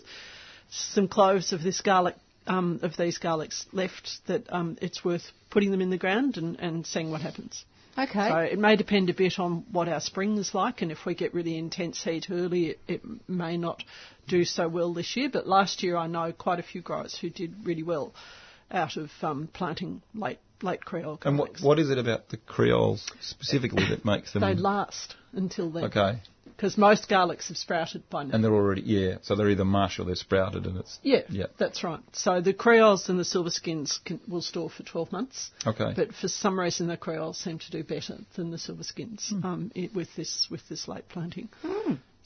some 0.70 1.08
cloves 1.08 1.54
of 1.54 1.62
this 1.64 1.82
garlic. 1.82 2.16
Um, 2.48 2.80
of 2.82 2.98
these 2.98 3.20
garlics 3.20 3.66
left, 3.72 4.26
that 4.26 4.52
um, 4.52 4.76
it's 4.82 5.06
worth 5.06 5.32
putting 5.52 5.70
them 5.70 5.80
in 5.80 5.92
the 5.92 5.98
ground 5.98 6.38
and, 6.38 6.60
and 6.60 6.88
seeing 6.88 7.12
what 7.12 7.22
happens. 7.22 7.66
okay. 7.96 8.30
So 8.30 8.38
it 8.38 8.58
may 8.58 8.76
depend 8.76 9.12
a 9.12 9.14
bit 9.14 9.38
on 9.38 9.64
what 9.72 9.88
our 9.88 10.00
spring 10.00 10.38
is 10.38 10.56
like, 10.56 10.82
and 10.82 10.92
if 10.92 11.06
we 11.06 11.14
get 11.14 11.36
really 11.36 11.56
intense 11.56 12.04
heat 12.04 12.32
early, 12.32 12.70
it, 12.72 12.80
it 12.88 13.02
may 13.28 13.58
not 13.58 13.84
do 14.28 14.44
so 14.44 14.68
well 14.68 14.92
this 14.94 15.16
year. 15.16 15.30
But 15.32 15.48
last 15.48 15.84
year, 15.84 15.96
I 15.96 16.08
know 16.08 16.32
quite 16.32 16.60
a 16.60 16.64
few 16.64 16.82
growers 16.82 17.16
who 17.16 17.30
did 17.30 17.54
really 17.64 17.84
well 17.84 18.14
out 18.72 18.98
of 18.98 19.12
um, 19.22 19.50
planting 19.54 20.02
late 20.16 20.40
late 20.64 20.84
Creole 20.84 21.20
And 21.24 21.38
what, 21.38 21.60
what 21.62 21.80
is 21.80 21.90
it 21.90 21.98
about 21.98 22.30
the 22.30 22.38
Creoles 22.38 23.06
specifically 23.20 23.84
that 23.90 24.06
makes 24.06 24.34
them 24.34 24.42
they 24.42 24.54
last 24.54 25.16
until 25.34 25.72
then. 25.72 25.86
okay? 25.86 26.22
Because 26.46 26.78
most 26.78 27.10
garlics 27.10 27.48
have 27.48 27.58
sprouted 27.58 28.08
by 28.10 28.24
now. 28.24 28.36
And 28.36 28.44
they're 28.44 28.54
already 28.54 28.82
yeah, 28.82 29.16
so 29.22 29.36
they're 29.36 29.50
either 29.50 29.66
mush 29.66 30.00
or 30.00 30.06
they're 30.06 30.16
sprouted, 30.16 30.66
and 30.68 30.78
it's 30.78 31.00
yeah, 31.02 31.22
yeah. 31.30 31.48
that's 31.58 31.84
right. 31.84 32.00
So 32.14 32.40
the 32.42 32.54
Creoles 32.54 33.10
and 33.10 33.20
the 33.20 33.26
silver 33.26 33.50
skins 33.50 34.00
can, 34.06 34.20
will 34.28 34.42
store 34.42 34.70
for 34.70 34.84
12 34.84 35.12
months. 35.12 35.52
Okay. 35.66 35.94
But 35.96 36.14
for 36.14 36.28
some 36.28 36.60
reason, 36.60 36.88
the 36.88 36.98
Creoles 36.98 37.38
seem 37.38 37.58
to 37.60 37.72
do 37.72 37.84
better 37.84 38.18
than 38.36 38.52
the 38.52 38.58
silver 38.58 38.84
skins 38.84 39.30
Hmm. 39.30 39.46
um, 39.46 39.72
i 39.76 39.90
with 39.94 40.16
this 40.16 40.48
with 40.52 40.68
this 40.70 40.88
late 40.88 41.08
planting. 41.10 41.50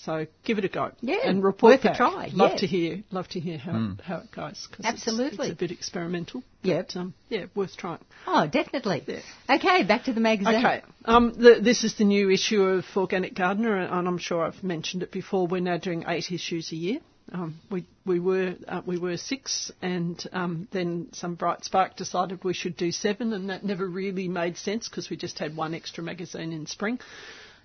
So 0.05 0.27
give 0.43 0.59
it 0.59 0.65
a 0.65 0.69
go. 0.69 0.91
Yeah, 1.01 1.17
and 1.23 1.43
report 1.43 1.83
worth 1.83 1.85
a 1.85 1.95
try, 1.95 2.29
Love 2.31 2.51
yeah. 2.51 2.57
to 2.57 2.67
hear. 2.67 3.03
Love 3.11 3.27
to 3.29 3.39
hear 3.39 3.57
how 3.57 3.71
it, 3.97 4.01
how 4.01 4.17
it 4.17 4.31
goes. 4.31 4.67
'cause 4.71 4.85
Absolutely. 4.85 5.25
it's, 5.25 5.39
it's 5.39 5.51
a 5.53 5.55
bit 5.55 5.71
experimental. 5.71 6.43
Yeah, 6.61 6.83
um, 6.95 7.15
yeah, 7.29 7.45
worth 7.55 7.75
trying. 7.75 7.99
Oh, 8.27 8.45
definitely. 8.47 9.03
Yeah. 9.07 9.55
Okay, 9.55 9.83
back 9.83 10.03
to 10.05 10.13
the 10.13 10.21
magazine. 10.21 10.55
Okay. 10.63 10.83
Um, 11.05 11.33
the, 11.33 11.59
this 11.59 11.83
is 11.83 11.95
the 11.95 12.03
new 12.03 12.29
issue 12.29 12.61
of 12.61 12.85
Organic 12.95 13.33
Gardener, 13.33 13.77
and 13.77 14.07
I'm 14.07 14.19
sure 14.19 14.43
I've 14.45 14.63
mentioned 14.63 15.01
it 15.01 15.11
before. 15.11 15.47
We're 15.47 15.61
now 15.61 15.77
doing 15.77 16.05
eight 16.07 16.31
issues 16.31 16.71
a 16.71 16.75
year. 16.75 16.99
Um, 17.31 17.59
we 17.71 17.87
we 18.05 18.19
were 18.19 18.53
uh, 18.67 18.81
we 18.85 18.99
were 18.99 19.17
six, 19.17 19.71
and 19.81 20.23
um, 20.31 20.67
then 20.71 21.07
some 21.13 21.33
bright 21.33 21.65
spark 21.65 21.95
decided 21.95 22.43
we 22.43 22.53
should 22.53 22.77
do 22.77 22.91
seven, 22.91 23.33
and 23.33 23.49
that 23.49 23.63
never 23.65 23.87
really 23.87 24.27
made 24.27 24.57
sense 24.57 24.87
because 24.87 25.09
we 25.09 25.17
just 25.17 25.39
had 25.39 25.55
one 25.57 25.73
extra 25.73 26.03
magazine 26.03 26.51
in 26.53 26.67
spring. 26.67 26.99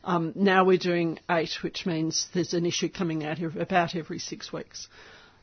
Um, 0.05 0.33
now 0.35 0.65
we're 0.65 0.79
doing 0.79 1.19
eight, 1.31 1.63
which 1.63 1.85
means 1.87 2.29
there's 2.35 2.55
an 2.55 2.65
issue 2.67 2.89
coming 2.89 3.25
out 3.25 3.41
ev- 3.41 3.57
about 3.57 3.95
every 3.95 4.19
six 4.19 4.53
weeks. 4.53 4.89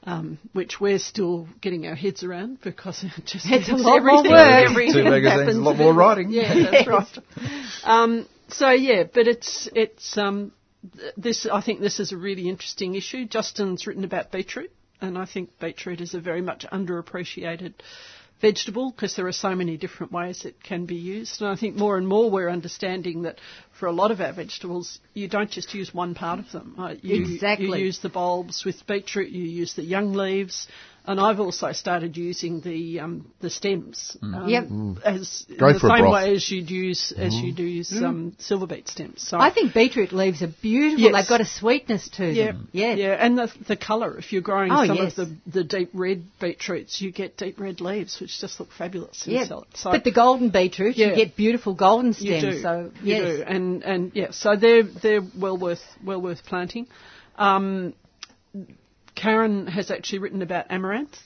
Um, 0.03 0.37
which 0.53 0.79
we're 0.79 0.99
still 0.99 1.49
getting 1.59 1.85
our 1.85 1.95
heads 1.95 2.23
around 2.23 2.61
because 2.61 3.03
it 3.17 3.25
just 3.25 3.45
It's 3.49 3.67
a 3.67 3.73
means 3.73 3.83
lot 3.85 4.03
more 4.03 4.23
work. 4.23 4.69
everything 4.69 5.03
Two 5.03 5.09
magazines, 5.09 5.57
a 5.57 5.59
lot 5.59 5.75
more 5.77 5.93
writing. 5.93 6.29
Yeah, 6.29 6.53
that's 6.71 6.87
right. 6.87 7.17
Um, 7.83 8.25
so 8.47 8.69
yeah, 8.69 9.03
but 9.03 9.27
it's 9.27 9.67
it's 9.75 10.17
um, 10.17 10.53
th- 10.97 11.13
this. 11.17 11.45
I 11.51 11.61
think 11.61 11.81
this 11.81 11.99
is 11.99 12.13
a 12.13 12.17
really 12.17 12.47
interesting 12.47 12.95
issue. 12.95 13.25
Justin's 13.25 13.85
written 13.85 14.05
about 14.05 14.31
beetroot, 14.31 14.71
and 15.01 15.17
I 15.17 15.25
think 15.25 15.59
beetroot 15.59 15.99
is 15.99 16.13
a 16.13 16.21
very 16.21 16.41
much 16.41 16.65
underappreciated 16.71 17.73
vegetable 18.41 18.91
because 18.91 19.15
there 19.15 19.27
are 19.27 19.31
so 19.31 19.55
many 19.55 19.77
different 19.77 20.11
ways 20.11 20.45
it 20.45 20.61
can 20.63 20.85
be 20.85 20.95
used. 20.95 21.41
And 21.41 21.49
I 21.49 21.55
think 21.55 21.75
more 21.75 21.97
and 21.97 22.07
more 22.07 22.29
we're 22.29 22.49
understanding 22.49 23.23
that 23.23 23.39
for 23.79 23.87
a 23.87 23.91
lot 23.91 24.11
of 24.11 24.21
our 24.21 24.33
vegetables, 24.33 24.99
you 25.13 25.27
don't 25.27 25.49
just 25.49 25.73
use 25.73 25.93
one 25.93 26.13
part 26.13 26.39
of 26.39 26.51
them. 26.51 26.75
You, 27.01 27.33
Exactly. 27.33 27.79
You 27.79 27.85
use 27.85 27.99
the 27.99 28.09
bulbs 28.09 28.63
with 28.65 28.85
beetroot. 28.87 29.29
You 29.29 29.43
use 29.43 29.73
the 29.73 29.83
young 29.83 30.13
leaves. 30.13 30.67
And 31.09 31.21
I've 31.21 31.39
also 31.39 31.71
started 31.71 32.17
using 32.17 32.59
the 32.59 32.99
um, 32.99 33.31
the 33.39 33.49
stems 33.49 34.17
um, 34.21 34.49
Yep. 34.49 34.63
as 35.05 35.45
Go 35.57 35.71
the 35.71 35.79
same 35.79 36.11
way 36.11 36.33
as 36.35 36.51
you'd 36.51 36.69
use 36.69 37.13
as 37.15 37.33
you 37.33 37.53
do 37.53 37.63
use 37.63 37.93
um, 38.03 38.35
silver 38.39 38.67
beet 38.67 38.89
stems. 38.89 39.25
So 39.25 39.39
I 39.39 39.49
think 39.53 39.73
beetroot 39.73 40.11
leaves 40.11 40.41
are 40.41 40.51
beautiful. 40.61 40.99
Yes. 41.05 41.13
They've 41.15 41.29
got 41.29 41.39
a 41.39 41.45
sweetness 41.45 42.09
to 42.17 42.25
yeah, 42.29 42.45
them. 42.47 42.67
Yeah. 42.73 42.93
yeah, 42.95 43.11
and 43.13 43.37
the 43.37 43.49
the 43.69 43.77
colour. 43.77 44.17
If 44.17 44.33
you're 44.33 44.41
growing 44.41 44.69
Oh, 44.69 44.85
some 44.85 44.97
yes. 44.97 45.17
of 45.17 45.29
the, 45.29 45.37
the 45.59 45.63
deep 45.63 45.91
red 45.93 46.23
beetroots, 46.41 46.99
you 46.99 47.13
get 47.13 47.37
deep 47.37 47.57
red 47.57 47.79
leaves, 47.79 48.19
which 48.19 48.37
just 48.41 48.59
look 48.59 48.73
fabulous 48.77 49.25
in 49.25 49.31
Yeah. 49.33 49.45
salad. 49.45 49.67
So 49.75 49.91
but 49.91 50.03
the 50.03 50.11
golden 50.11 50.49
beetroot, 50.49 50.97
you 50.97 51.15
get 51.15 51.37
beautiful 51.37 51.73
golden 51.73 52.11
stems. 52.13 52.29
you 52.29 52.39
stems. 52.39 52.55
do, 52.57 52.61
So 52.61 52.91
you 53.01 53.15
do, 53.15 53.43
and 53.47 53.81
and 53.83 54.11
yeah, 54.13 54.31
so 54.31 54.57
they're 54.57 54.83
they're 54.83 55.23
well 55.39 55.57
worth 55.57 55.85
well 56.03 56.21
worth 56.21 56.43
planting. 56.43 56.87
Um, 57.37 57.93
Karen 59.17 59.67
has 59.67 59.91
actually 59.91 60.19
written 60.19 60.41
about 60.41 60.67
amaranth. 60.69 61.17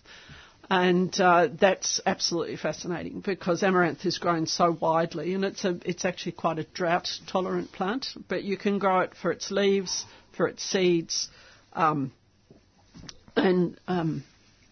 And 0.70 1.14
uh, 1.20 1.50
that's 1.60 2.00
absolutely 2.06 2.56
fascinating 2.56 3.20
because 3.20 3.62
amaranth 3.62 4.06
is 4.06 4.20
grown 4.20 4.46
so 4.48 4.72
widely, 4.80 5.34
and 5.34 5.44
it's 5.44 5.66
a 5.66 5.78
it's 5.84 6.06
actually 6.06 6.32
quite 6.32 6.60
a 6.60 6.64
drought 6.64 7.10
tolerant 7.28 7.74
plant. 7.74 8.08
But 8.30 8.46
you 8.46 8.56
can 8.56 8.80
grow 8.80 9.02
it 9.02 9.14
for 9.22 9.34
its 9.34 9.52
leaves, 9.52 10.06
for 10.32 10.48
its 10.48 10.64
seeds, 10.64 11.28
um, 11.74 12.14
and 13.36 13.78
um, 13.89 14.24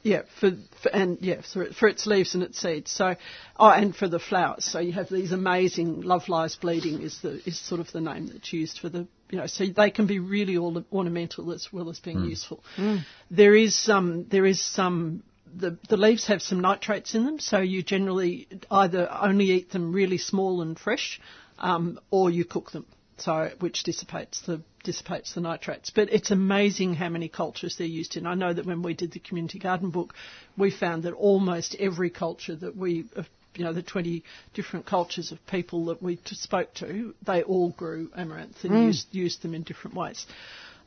yeah, 0.01 0.21
for, 0.39 0.51
for 0.81 0.89
and 0.89 1.17
yeah, 1.21 1.41
for, 1.41 1.65
for 1.73 1.87
its 1.87 2.05
leaves 2.07 2.33
and 2.33 2.43
its 2.43 2.59
seeds. 2.59 2.91
So, 2.91 3.15
oh, 3.57 3.69
and 3.69 3.95
for 3.95 4.07
the 4.07 4.19
flowers. 4.19 4.65
So 4.65 4.79
you 4.79 4.93
have 4.93 5.09
these 5.09 5.31
amazing 5.31 6.01
love 6.01 6.29
lies 6.29 6.55
bleeding 6.55 7.01
is 7.01 7.21
the 7.21 7.41
is 7.45 7.59
sort 7.59 7.81
of 7.81 7.91
the 7.91 8.01
name 8.01 8.27
that's 8.27 8.53
used 8.53 8.79
for 8.79 8.89
the 8.89 9.07
you 9.29 9.37
know. 9.37 9.47
So 9.47 9.65
they 9.65 9.91
can 9.91 10.07
be 10.07 10.19
really 10.19 10.57
orna- 10.57 10.85
ornamental 10.91 11.51
as 11.51 11.67
well 11.71 11.89
as 11.89 11.99
being 11.99 12.19
hmm. 12.19 12.29
useful. 12.29 12.63
Hmm. 12.75 12.97
There 13.29 13.55
is 13.55 13.75
some 13.75 14.27
there 14.29 14.45
is 14.45 14.61
some. 14.61 15.23
The, 15.51 15.79
the 15.89 15.97
leaves 15.97 16.27
have 16.27 16.43
some 16.43 16.59
nitrates 16.59 17.15
in 17.15 17.25
them, 17.25 17.39
so 17.39 17.57
you 17.57 17.81
generally 17.81 18.47
either 18.69 19.09
only 19.11 19.45
eat 19.45 19.71
them 19.71 19.91
really 19.91 20.19
small 20.19 20.61
and 20.61 20.77
fresh, 20.77 21.19
um, 21.57 21.99
or 22.11 22.29
you 22.29 22.45
cook 22.45 22.69
them 22.69 22.85
so 23.17 23.51
which 23.59 23.83
dissipates 23.83 24.41
the 24.41 24.61
dissipates 24.83 25.33
the 25.33 25.41
nitrates. 25.41 25.89
But 25.89 26.11
it's 26.11 26.31
amazing 26.31 26.95
how 26.95 27.09
many 27.09 27.29
cultures 27.29 27.75
they're 27.77 27.87
used 27.87 28.15
in. 28.17 28.25
I 28.25 28.33
know 28.35 28.53
that 28.53 28.65
when 28.65 28.81
we 28.81 28.93
did 28.93 29.11
the 29.11 29.19
community 29.19 29.59
garden 29.59 29.89
book, 29.89 30.13
we 30.57 30.71
found 30.71 31.03
that 31.03 31.13
almost 31.13 31.75
every 31.79 32.09
culture 32.09 32.55
that 32.55 32.75
we, 32.75 33.05
uh, 33.15 33.23
you 33.55 33.63
know, 33.63 33.73
the 33.73 33.83
20 33.83 34.23
different 34.53 34.85
cultures 34.85 35.31
of 35.31 35.45
people 35.47 35.85
that 35.85 36.01
we 36.01 36.19
spoke 36.25 36.73
to, 36.75 37.13
they 37.25 37.43
all 37.43 37.69
grew 37.71 38.09
amaranth 38.15 38.63
and 38.63 38.73
used 38.85 39.07
used 39.11 39.41
them 39.41 39.53
in 39.53 39.63
different 39.63 39.95
ways. 39.95 40.25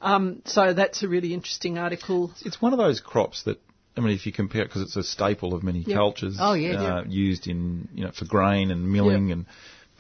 Um, 0.01 0.43
so 0.45 0.75
that's 0.75 1.03
a 1.03 1.09
really 1.09 1.33
interesting 1.33 1.79
article. 1.79 2.33
It's 2.45 2.61
one 2.61 2.73
of 2.73 2.79
those 2.79 3.01
crops 3.01 3.45
that, 3.45 3.61
I 3.97 4.01
mean, 4.01 4.15
if 4.15 4.27
you 4.27 4.33
compare 4.33 4.63
it, 4.63 4.69
because 4.69 4.83
it's 4.83 4.97
a 4.97 5.05
staple 5.05 5.55
of 5.55 5.63
many 5.63 5.81
Yep. 5.81 5.95
cultures, 5.95 6.37
Oh, 6.41 6.55
yeah, 6.55 6.97
uh, 6.99 7.05
used 7.07 7.47
in, 7.47 7.89
you 7.95 8.05
know, 8.05 8.11
for 8.11 8.25
grain 8.25 8.71
and 8.73 8.91
milling 8.91 9.29
Yep. 9.29 9.37
and, 9.37 9.47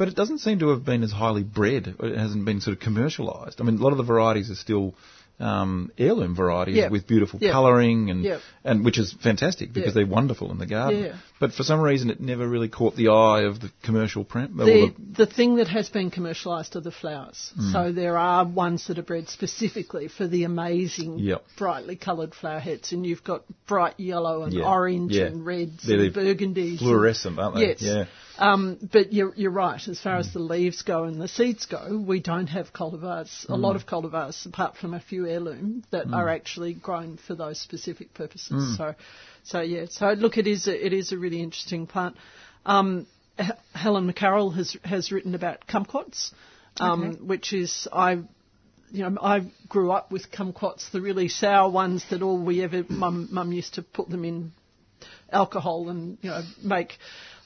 but 0.02 0.08
it 0.08 0.16
doesn't 0.16 0.38
seem 0.38 0.58
to 0.58 0.70
have 0.70 0.84
been 0.84 1.04
as 1.04 1.12
highly 1.12 1.44
bred. 1.44 1.94
It 2.00 2.18
hasn't 2.18 2.44
been 2.44 2.60
sort 2.60 2.76
of 2.76 2.82
commercialised. 2.82 3.60
I 3.60 3.62
mean, 3.62 3.76
a 3.78 3.82
lot 3.84 3.92
of 3.92 3.98
the 3.98 4.02
varieties 4.14 4.50
are 4.50 4.56
still 4.56 4.94
um, 5.40 5.90
heirloom 5.98 6.36
varieties 6.36 6.76
Yep. 6.76 6.90
with 6.92 7.06
beautiful 7.08 7.38
Yep. 7.42 7.52
colouring 7.52 8.10
and 8.10 8.22
Yep. 8.22 8.40
and 8.64 8.84
which 8.84 8.98
is 8.98 9.12
fantastic 9.28 9.72
because 9.72 9.92
they're 9.94 10.06
wonderful 10.06 10.52
in 10.52 10.58
the 10.58 10.66
garden. 10.66 11.02
Yeah. 11.04 11.16
But 11.40 11.52
for 11.52 11.64
some 11.64 11.80
reason, 11.80 12.10
it 12.10 12.20
never 12.20 12.46
really 12.46 12.68
caught 12.68 12.94
the 12.94 13.08
eye 13.08 13.42
of 13.50 13.58
the 13.60 13.70
commercial 13.82 14.22
print. 14.24 14.56
The, 14.56 14.64
the- 14.64 14.94
the 15.24 15.26
thing 15.26 15.56
that 15.56 15.66
has 15.68 15.88
been 15.88 16.10
commercialised 16.12 16.76
are 16.76 16.80
the 16.80 16.92
flowers. 16.92 17.50
Hmm. 17.56 17.72
So 17.72 17.92
there 17.92 18.16
are 18.18 18.44
ones 18.44 18.86
that 18.86 18.98
are 18.98 19.02
bred 19.02 19.28
specifically 19.30 20.06
for 20.08 20.26
the 20.28 20.44
amazing, 20.44 21.34
brightly 21.56 21.96
coloured 21.96 22.34
flower 22.34 22.60
heads, 22.60 22.92
and 22.92 23.04
you've 23.06 23.24
got 23.24 23.42
bright 23.66 23.98
yellow 23.98 24.42
and 24.44 24.52
Yeah, 24.52 24.64
orange 24.76 25.12
yeah. 25.12 25.24
and 25.24 25.44
reds 25.44 25.82
They're 25.84 25.98
and 26.04 26.14
burgundies. 26.14 26.78
fluorescent, 26.78 27.38
aren't 27.40 27.56
they? 27.56 27.68
Yes. 27.68 27.82
Yeah. 27.82 28.04
Um, 28.38 28.78
but 28.92 29.12
you're, 29.12 29.34
you're 29.36 29.50
right. 29.50 29.80
As 29.86 30.00
far 30.00 30.16
as 30.16 30.32
the 30.32 30.38
leaves 30.38 30.82
go 30.82 31.04
and 31.04 31.20
the 31.20 31.28
seeds 31.28 31.66
go, 31.66 31.98
we 31.98 32.20
don't 32.20 32.46
have 32.46 32.72
cultivars. 32.72 33.44
A 33.48 33.54
Hmm. 33.54 33.60
lot 33.60 33.76
of 33.76 33.86
cultivars, 33.86 34.46
apart 34.46 34.76
from 34.76 34.94
a 34.94 35.00
few 35.00 35.26
heirloom, 35.26 35.84
that 35.90 36.06
are 36.12 36.28
actually 36.28 36.72
grown 36.74 37.18
for 37.18 37.34
those 37.34 37.60
specific 37.60 38.14
purposes. 38.14 38.50
Hmm. 38.50 38.74
So, 38.76 38.94
so 39.44 39.60
yeah. 39.60 39.86
So 39.90 40.12
look, 40.12 40.38
it 40.38 40.46
is 40.46 40.66
a, 40.66 40.86
it 40.86 40.92
is 40.92 41.12
a 41.12 41.18
really 41.18 41.42
interesting 41.42 41.86
plant. 41.86 42.16
Um, 42.64 43.06
H- 43.38 43.50
Helen 43.74 44.10
McKerral 44.10 44.54
has 44.54 44.76
has 44.84 45.10
written 45.12 45.34
about 45.34 45.66
kumquats, 45.66 46.32
um, 46.78 47.02
Okay. 47.04 47.18
which 47.18 47.52
is 47.52 47.88
I 47.92 48.22
you 48.92 49.08
know, 49.08 49.16
I 49.22 49.50
grew 49.68 49.90
up 49.90 50.12
with 50.12 50.30
kumquats, 50.30 50.90
the 50.90 51.00
really 51.00 51.28
sour 51.28 51.70
ones 51.70 52.04
that 52.10 52.22
all 52.22 52.38
we 52.38 52.62
ever, 52.62 52.84
mum, 52.88 53.28
mum 53.32 53.50
used 53.52 53.74
to 53.74 53.82
put 53.82 54.10
them 54.10 54.24
in 54.24 54.52
alcohol 55.32 55.88
and, 55.88 56.18
you 56.20 56.28
know, 56.28 56.42
make 56.62 56.98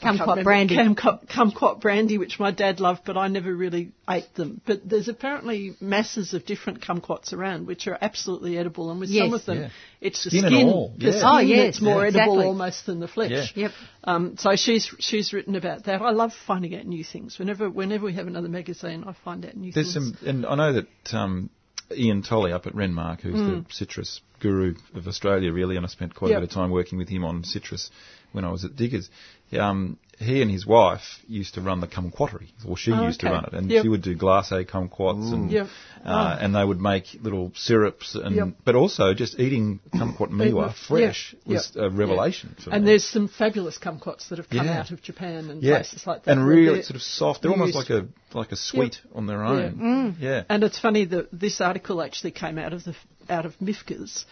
Kumquat 0.02 0.44
brandy. 0.44 0.76
Kumquat, 0.76 1.26
kumquat 1.28 1.80
brandy, 1.80 2.18
which 2.18 2.38
my 2.38 2.50
dad 2.50 2.80
loved, 2.80 3.02
but 3.06 3.16
I 3.16 3.28
never 3.28 3.54
really 3.54 3.92
ate 4.08 4.32
them. 4.34 4.60
But 4.66 4.86
there's 4.88 5.08
apparently 5.08 5.74
masses 5.80 6.34
of 6.34 6.44
different 6.44 6.82
kumquats 6.82 7.32
around, 7.32 7.66
which 7.66 7.86
are 7.86 7.96
absolutely 8.00 8.58
edible, 8.58 8.90
and 8.90 9.00
with 9.00 9.08
Yes. 9.08 9.24
some 9.24 9.34
of 9.34 9.44
them, 9.46 9.58
Yeah. 9.58 9.68
it's 10.02 10.22
the 10.24 10.30
Skin 10.30 10.42
skin, 10.42 10.54
and 10.54 10.70
all, 10.70 10.92
the 10.98 11.04
yeah. 11.06 11.10
skin 11.12 11.22
Oh, 11.24 11.38
yes, 11.38 11.64
that's 11.66 11.80
more 11.80 12.02
yeah. 12.02 12.08
edible 12.08 12.22
Exactly. 12.34 12.44
almost 12.44 12.86
than 12.86 13.00
the 13.00 13.08
flesh. 13.08 13.52
Yeah. 13.54 13.62
Yep. 13.62 13.72
Um, 14.04 14.36
so 14.36 14.54
she's 14.56 14.84
she's 14.98 15.32
written 15.32 15.56
about 15.56 15.84
that. 15.84 16.02
I 16.02 16.10
love 16.10 16.32
finding 16.46 16.76
out 16.76 16.84
new 16.86 17.02
things. 17.02 17.38
Whenever 17.38 17.70
whenever 17.70 18.04
we 18.04 18.12
have 18.14 18.26
another 18.26 18.48
magazine, 18.48 19.04
I 19.06 19.12
find 19.24 19.46
out 19.46 19.56
new 19.56 19.72
There's 19.72 19.94
things. 19.94 20.18
some, 20.20 20.28
and 20.28 20.46
I 20.46 20.54
know 20.56 20.72
that 20.74 21.14
um, 21.14 21.48
Ian 21.90 22.22
Tolley 22.22 22.52
up 22.52 22.66
at 22.66 22.74
Renmark, 22.74 23.20
who's 23.22 23.34
the 23.34 23.64
citrus 23.70 24.20
guru 24.40 24.74
of 24.94 25.06
Australia, 25.08 25.50
really, 25.52 25.76
and 25.76 25.86
I 25.86 25.88
spent 25.88 26.14
quite 26.14 26.28
Mm. 26.28 26.32
Yep. 26.32 26.38
a 26.38 26.40
bit 26.42 26.50
of 26.50 26.54
time 26.54 26.70
working 26.70 26.98
with 26.98 27.08
him 27.08 27.24
on 27.24 27.42
citrus 27.44 27.90
when 28.32 28.44
I 28.44 28.50
was 28.50 28.64
at 28.64 28.76
Diggers. 28.76 29.08
Um, 29.56 29.98
he 30.18 30.40
and 30.42 30.50
his 30.50 30.66
wife 30.66 31.02
used 31.28 31.54
to 31.54 31.60
run 31.60 31.80
the 31.80 31.86
kumquattery, 31.86 32.48
or 32.66 32.76
she 32.76 32.90
Oh, 32.90 33.04
used 33.04 33.20
to 33.20 33.26
run 33.26 33.44
it, 33.44 33.52
and 33.52 33.70
Yep. 33.70 33.82
she 33.82 33.88
would 33.88 34.02
do 34.02 34.16
glacé 34.16 34.66
kumquats, 34.66 35.30
and 35.32 35.50
Yep. 35.52 35.68
uh, 36.04 36.38
and 36.40 36.54
they 36.56 36.64
would 36.64 36.80
make 36.80 37.04
little 37.22 37.52
syrups, 37.54 38.14
and 38.14 38.34
Yep. 38.34 38.48
but 38.64 38.74
also 38.74 39.12
just 39.14 39.38
eating 39.38 39.78
kumquat 39.92 40.30
meiwa 40.30 40.72
fresh 40.74 41.34
was 41.44 41.70
a 41.76 41.90
revelation 41.90 42.56
for 42.58 42.70
And 42.70 42.84
me. 42.84 42.90
there's 42.92 43.04
some 43.04 43.28
fabulous 43.28 43.78
kumquats 43.78 44.28
that 44.30 44.38
have 44.38 44.48
come 44.48 44.66
Yeah. 44.66 44.80
out 44.80 44.90
of 44.90 45.02
Japan 45.02 45.50
and 45.50 45.62
yeah, 45.62 45.76
places 45.76 46.06
like 46.06 46.24
that. 46.24 46.32
and 46.32 46.46
really 46.46 46.82
sort 46.82 46.96
of 46.96 47.02
soft. 47.02 47.42
They're 47.42 47.52
almost 47.52 47.74
like 47.74 47.90
a 47.90 48.06
like 48.32 48.52
a 48.52 48.56
sweet 48.56 49.00
on 49.14 49.26
their 49.26 49.44
own. 49.44 50.16
Yeah. 50.18 50.42
And 50.48 50.64
it's 50.64 50.78
funny 50.78 51.04
that 51.04 51.28
this 51.30 51.60
article 51.60 52.02
actually 52.02 52.32
came 52.32 52.58
out 52.58 52.72
of 52.72 52.84
the 52.84 52.94
out 53.28 53.44
of 53.46 53.54
MIFGS 53.60 54.24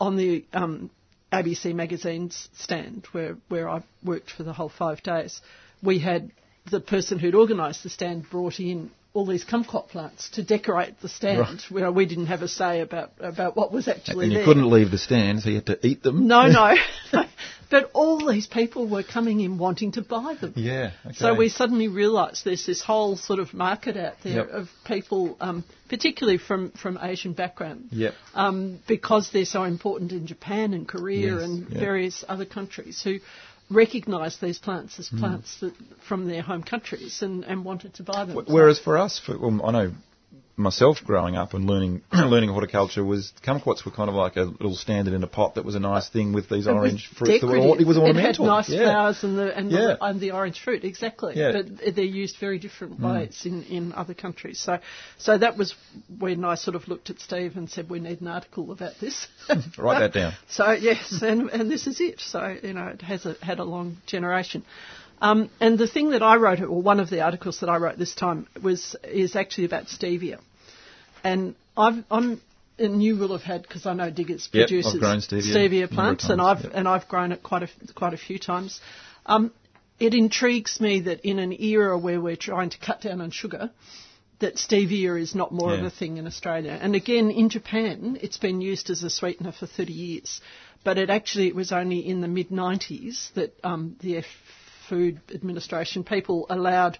on 0.00 0.16
the 0.16 0.44
um, 0.54 0.90
ABC 1.32 1.74
magazine's 1.74 2.48
stand 2.56 3.06
where 3.12 3.36
where 3.48 3.68
I 3.68 3.82
worked 4.04 4.30
for 4.30 4.42
the 4.42 4.52
whole 4.52 4.68
five 4.68 5.02
days. 5.02 5.40
we 5.82 5.98
had 5.98 6.30
the 6.70 6.80
person 6.80 7.18
who'd 7.18 7.34
organised 7.34 7.82
the 7.82 7.88
stand 7.88 8.28
brought 8.30 8.60
in 8.60 8.90
all 9.12 9.26
these 9.26 9.44
kumquat 9.44 9.88
plants 9.88 10.30
to 10.30 10.42
decorate 10.44 11.00
the 11.00 11.08
stand. 11.08 11.40
Right. 11.40 11.62
Where 11.70 11.92
we 11.92 12.06
didn't 12.06 12.26
have 12.26 12.42
a 12.42 12.48
say 12.48 12.80
about 12.80 13.12
about 13.18 13.56
what 13.56 13.72
was 13.72 13.88
actually 13.88 14.14
there. 14.14 14.22
and 14.24 14.32
you 14.32 14.38
there. 14.38 14.46
couldn't 14.46 14.70
leave 14.70 14.90
the 14.90 14.98
stand, 14.98 15.42
so 15.42 15.48
you 15.48 15.56
had 15.56 15.66
to 15.66 15.86
eat 15.86 16.02
them. 16.02 16.26
No, 16.26 16.46
no. 16.46 16.74
but 17.70 17.90
all 17.94 18.26
these 18.26 18.46
people 18.46 18.88
were 18.88 19.02
coming 19.04 19.40
in 19.40 19.56
wanting 19.58 19.92
to 19.92 20.02
buy 20.02 20.34
them. 20.40 20.52
Yeah. 20.56 20.90
Okay. 21.06 21.14
So 21.14 21.34
we 21.34 21.48
suddenly 21.48 21.88
realised 21.88 22.44
there's 22.44 22.66
this 22.66 22.82
whole 22.82 23.16
sort 23.16 23.38
of 23.38 23.54
market 23.54 23.96
out 23.96 24.14
there 24.24 24.38
Yep. 24.38 24.48
of 24.50 24.68
people, 24.84 25.36
um, 25.40 25.64
particularly 25.88 26.38
from, 26.38 26.72
from 26.72 26.98
Asian 27.00 27.32
background, 27.32 27.88
Yep. 27.92 28.14
um, 28.34 28.80
because 28.88 29.30
they're 29.32 29.44
so 29.44 29.62
important 29.64 30.12
in 30.12 30.26
Japan 30.26 30.74
and 30.74 30.86
Korea 30.86 31.34
Yes, 31.34 31.42
and 31.44 31.68
yep. 31.70 31.80
various 31.80 32.24
other 32.28 32.44
countries 32.44 33.00
who 33.02 33.18
recognise 33.70 34.36
these 34.38 34.58
plants 34.58 34.96
Hmm. 34.96 35.00
as 35.02 35.08
plants 35.20 35.60
that, 35.60 35.72
from 36.08 36.26
their 36.28 36.42
home 36.42 36.62
countries 36.64 37.22
and, 37.22 37.44
and 37.44 37.64
wanted 37.64 37.94
to 37.94 38.02
buy 38.02 38.24
them. 38.24 38.36
Wh- 38.36 38.48
Whereas 38.50 38.80
for 38.80 38.98
us, 38.98 39.18
for, 39.24 39.38
well, 39.38 39.60
I 39.64 39.70
know 39.70 39.92
myself 40.60 40.98
growing 41.04 41.36
up 41.36 41.54
and 41.54 41.66
learning 41.66 42.02
learning 42.12 42.50
horticulture 42.50 43.04
was 43.04 43.32
kumquats 43.44 43.84
were 43.84 43.90
kind 43.90 44.08
of 44.08 44.14
like 44.14 44.36
a 44.36 44.42
little 44.42 44.76
standard 44.76 45.14
in 45.14 45.22
a 45.24 45.26
pot 45.26 45.54
that 45.54 45.64
was 45.64 45.74
a 45.74 45.80
nice 45.80 46.08
thing 46.08 46.32
with 46.32 46.48
these 46.48 46.66
It 46.66 46.70
orange 46.70 47.08
fruits. 47.16 47.40
That 47.40 47.46
were, 47.46 47.56
it 47.80 47.86
was 47.86 47.96
It 47.96 48.16
had 48.16 48.38
nice 48.38 48.68
yeah. 48.68 48.84
flowers 48.84 49.24
and 49.24 49.38
the 49.38 49.56
and, 49.56 49.70
Yeah. 49.70 49.78
the 49.78 50.04
and 50.04 50.20
the 50.20 50.30
orange 50.32 50.60
fruit, 50.60 50.84
exactly. 50.84 51.34
Yeah. 51.36 51.52
Mm. 51.52 51.80
But 51.84 51.96
they're 51.96 52.04
used 52.04 52.36
very 52.38 52.58
different 52.58 53.00
ways 53.00 53.42
in, 53.46 53.64
in 53.64 53.92
other 53.94 54.14
countries. 54.14 54.60
So 54.60 54.78
so 55.18 55.38
that 55.38 55.56
was 55.56 55.74
when 56.18 56.44
I 56.44 56.54
sort 56.56 56.76
of 56.76 56.86
looked 56.88 57.10
at 57.10 57.20
Steve 57.20 57.56
and 57.56 57.70
said 57.70 57.88
we 57.88 57.98
need 58.00 58.20
an 58.20 58.28
article 58.28 58.70
about 58.70 58.94
this. 59.00 59.26
Write 59.78 60.00
that 60.00 60.12
down. 60.12 60.32
So 60.48 60.72
yes, 60.72 61.22
and 61.22 61.48
and 61.50 61.70
this 61.70 61.86
is 61.86 62.00
it. 62.00 62.20
So 62.20 62.56
you 62.62 62.74
know 62.74 62.88
it 62.88 63.02
has 63.02 63.24
a, 63.24 63.36
had 63.42 63.58
a 63.58 63.64
long 63.64 63.96
generation. 64.06 64.64
Um, 65.20 65.50
and 65.60 65.78
the 65.78 65.86
thing 65.86 66.10
that 66.10 66.22
I 66.22 66.36
wrote, 66.36 66.60
or 66.60 66.82
one 66.82 67.00
of 67.00 67.10
the 67.10 67.20
articles 67.20 67.60
that 67.60 67.68
I 67.68 67.76
wrote 67.76 67.98
this 67.98 68.14
time, 68.14 68.46
was 68.62 68.96
is 69.04 69.36
actually 69.36 69.66
about 69.66 69.86
stevia. 69.86 70.38
And 71.22 71.54
I've, 71.76 72.02
I'm, 72.10 72.40
and 72.78 73.02
you 73.02 73.16
will 73.16 73.32
have 73.32 73.42
had 73.42 73.62
because 73.62 73.84
I 73.84 73.92
know 73.92 74.10
Diggers 74.10 74.48
Yep, 74.52 74.68
produces 74.68 74.94
stevia 74.94 75.02
a 75.02 75.58
number 75.60 75.84
of 75.84 75.90
plants, 75.90 76.30
and 76.30 76.40
I've 76.40 76.62
yep. 76.62 76.72
and 76.74 76.88
I've 76.88 77.06
grown 77.08 77.32
it 77.32 77.42
quite 77.42 77.64
a 77.64 77.68
quite 77.94 78.14
a 78.14 78.18
few 78.18 78.38
times. 78.38 78.80
Um, 79.26 79.52
it 79.98 80.14
intrigues 80.14 80.80
me 80.80 81.00
that 81.00 81.20
in 81.20 81.38
an 81.38 81.52
era 81.52 81.98
where 81.98 82.20
we're 82.20 82.36
trying 82.36 82.70
to 82.70 82.78
cut 82.78 83.02
down 83.02 83.20
on 83.20 83.30
sugar, 83.30 83.70
that 84.40 84.56
stevia 84.56 85.20
is 85.20 85.34
not 85.34 85.52
more 85.52 85.74
of 85.74 85.84
a 85.84 85.90
thing 85.90 86.16
in 86.16 86.26
Australia. 86.26 86.78
And 86.80 86.94
again, 86.94 87.30
in 87.30 87.50
Japan, 87.50 88.18
it's 88.22 88.38
been 88.38 88.62
used 88.62 88.88
as 88.88 89.02
a 89.02 89.10
sweetener 89.10 89.52
for 89.52 89.66
30 89.66 89.92
years. 89.92 90.40
But 90.82 90.96
it 90.96 91.10
actually 91.10 91.48
it 91.48 91.54
was 91.54 91.72
only 91.72 91.98
in 91.98 92.22
the 92.22 92.28
mid 92.28 92.48
90s 92.48 93.32
that 93.34 93.52
um, 93.62 93.96
the 94.00 94.18
F- 94.18 94.24
Food 94.90 95.20
Administration 95.34 96.04
people 96.04 96.46
allowed 96.50 96.98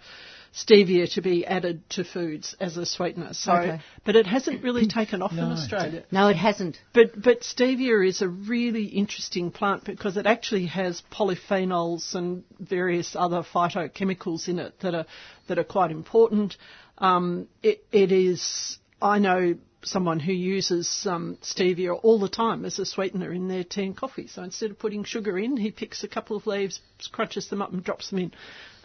stevia 0.53 1.13
to 1.15 1.23
be 1.23 1.47
added 1.47 1.89
to 1.91 2.05
foods 2.05 2.57
as 2.59 2.77
a 2.77 2.85
sweetener. 2.85 3.33
So, 3.35 3.53
Okay. 3.53 3.81
but 4.05 4.17
it 4.17 4.27
hasn't 4.27 4.63
really 4.65 4.87
taken 4.87 5.23
off 5.23 5.33
in 5.33 5.41
Australia. 5.41 6.03
No, 6.11 6.29
it 6.29 6.37
hasn't. 6.37 6.81
But 6.93 7.21
but 7.21 7.41
stevia 7.43 8.07
is 8.07 8.23
a 8.23 8.29
really 8.29 8.85
interesting 8.85 9.51
plant 9.51 9.85
because 9.85 10.17
it 10.17 10.27
actually 10.27 10.67
has 10.67 11.03
polyphenols 11.13 12.15
and 12.15 12.45
various 12.59 13.15
other 13.15 13.43
phytochemicals 13.43 14.49
in 14.49 14.59
it 14.59 14.79
that 14.81 14.95
are 14.95 15.07
that 15.49 15.59
are 15.59 15.65
quite 15.65 15.91
important. 15.91 16.57
Um, 16.99 17.49
it, 17.63 17.85
it 17.93 18.13
is 18.13 18.79
I 19.01 19.19
know 19.19 19.55
someone 19.83 20.21
who 20.21 20.33
uses 20.33 21.07
um, 21.09 21.39
stevia 21.43 21.99
all 22.03 22.19
the 22.19 22.29
time 22.29 22.65
as 22.65 22.79
a 22.79 22.85
sweetener 22.87 23.33
in 23.33 23.49
their 23.49 23.65
tea 23.65 23.85
and 23.85 23.97
coffee. 23.97 24.27
So 24.27 24.43
instead 24.43 24.71
of 24.71 24.79
putting 24.79 25.05
sugar 25.05 25.39
in, 25.39 25.57
he 25.57 25.71
picks 25.71 26.05
a 26.05 26.09
couple 26.09 26.37
of 26.37 26.47
leaves, 26.47 26.81
crunches 27.13 27.49
them 27.49 27.63
up, 27.63 27.73
and 27.73 27.83
drops 27.83 28.11
them 28.11 28.19
in. 28.19 28.33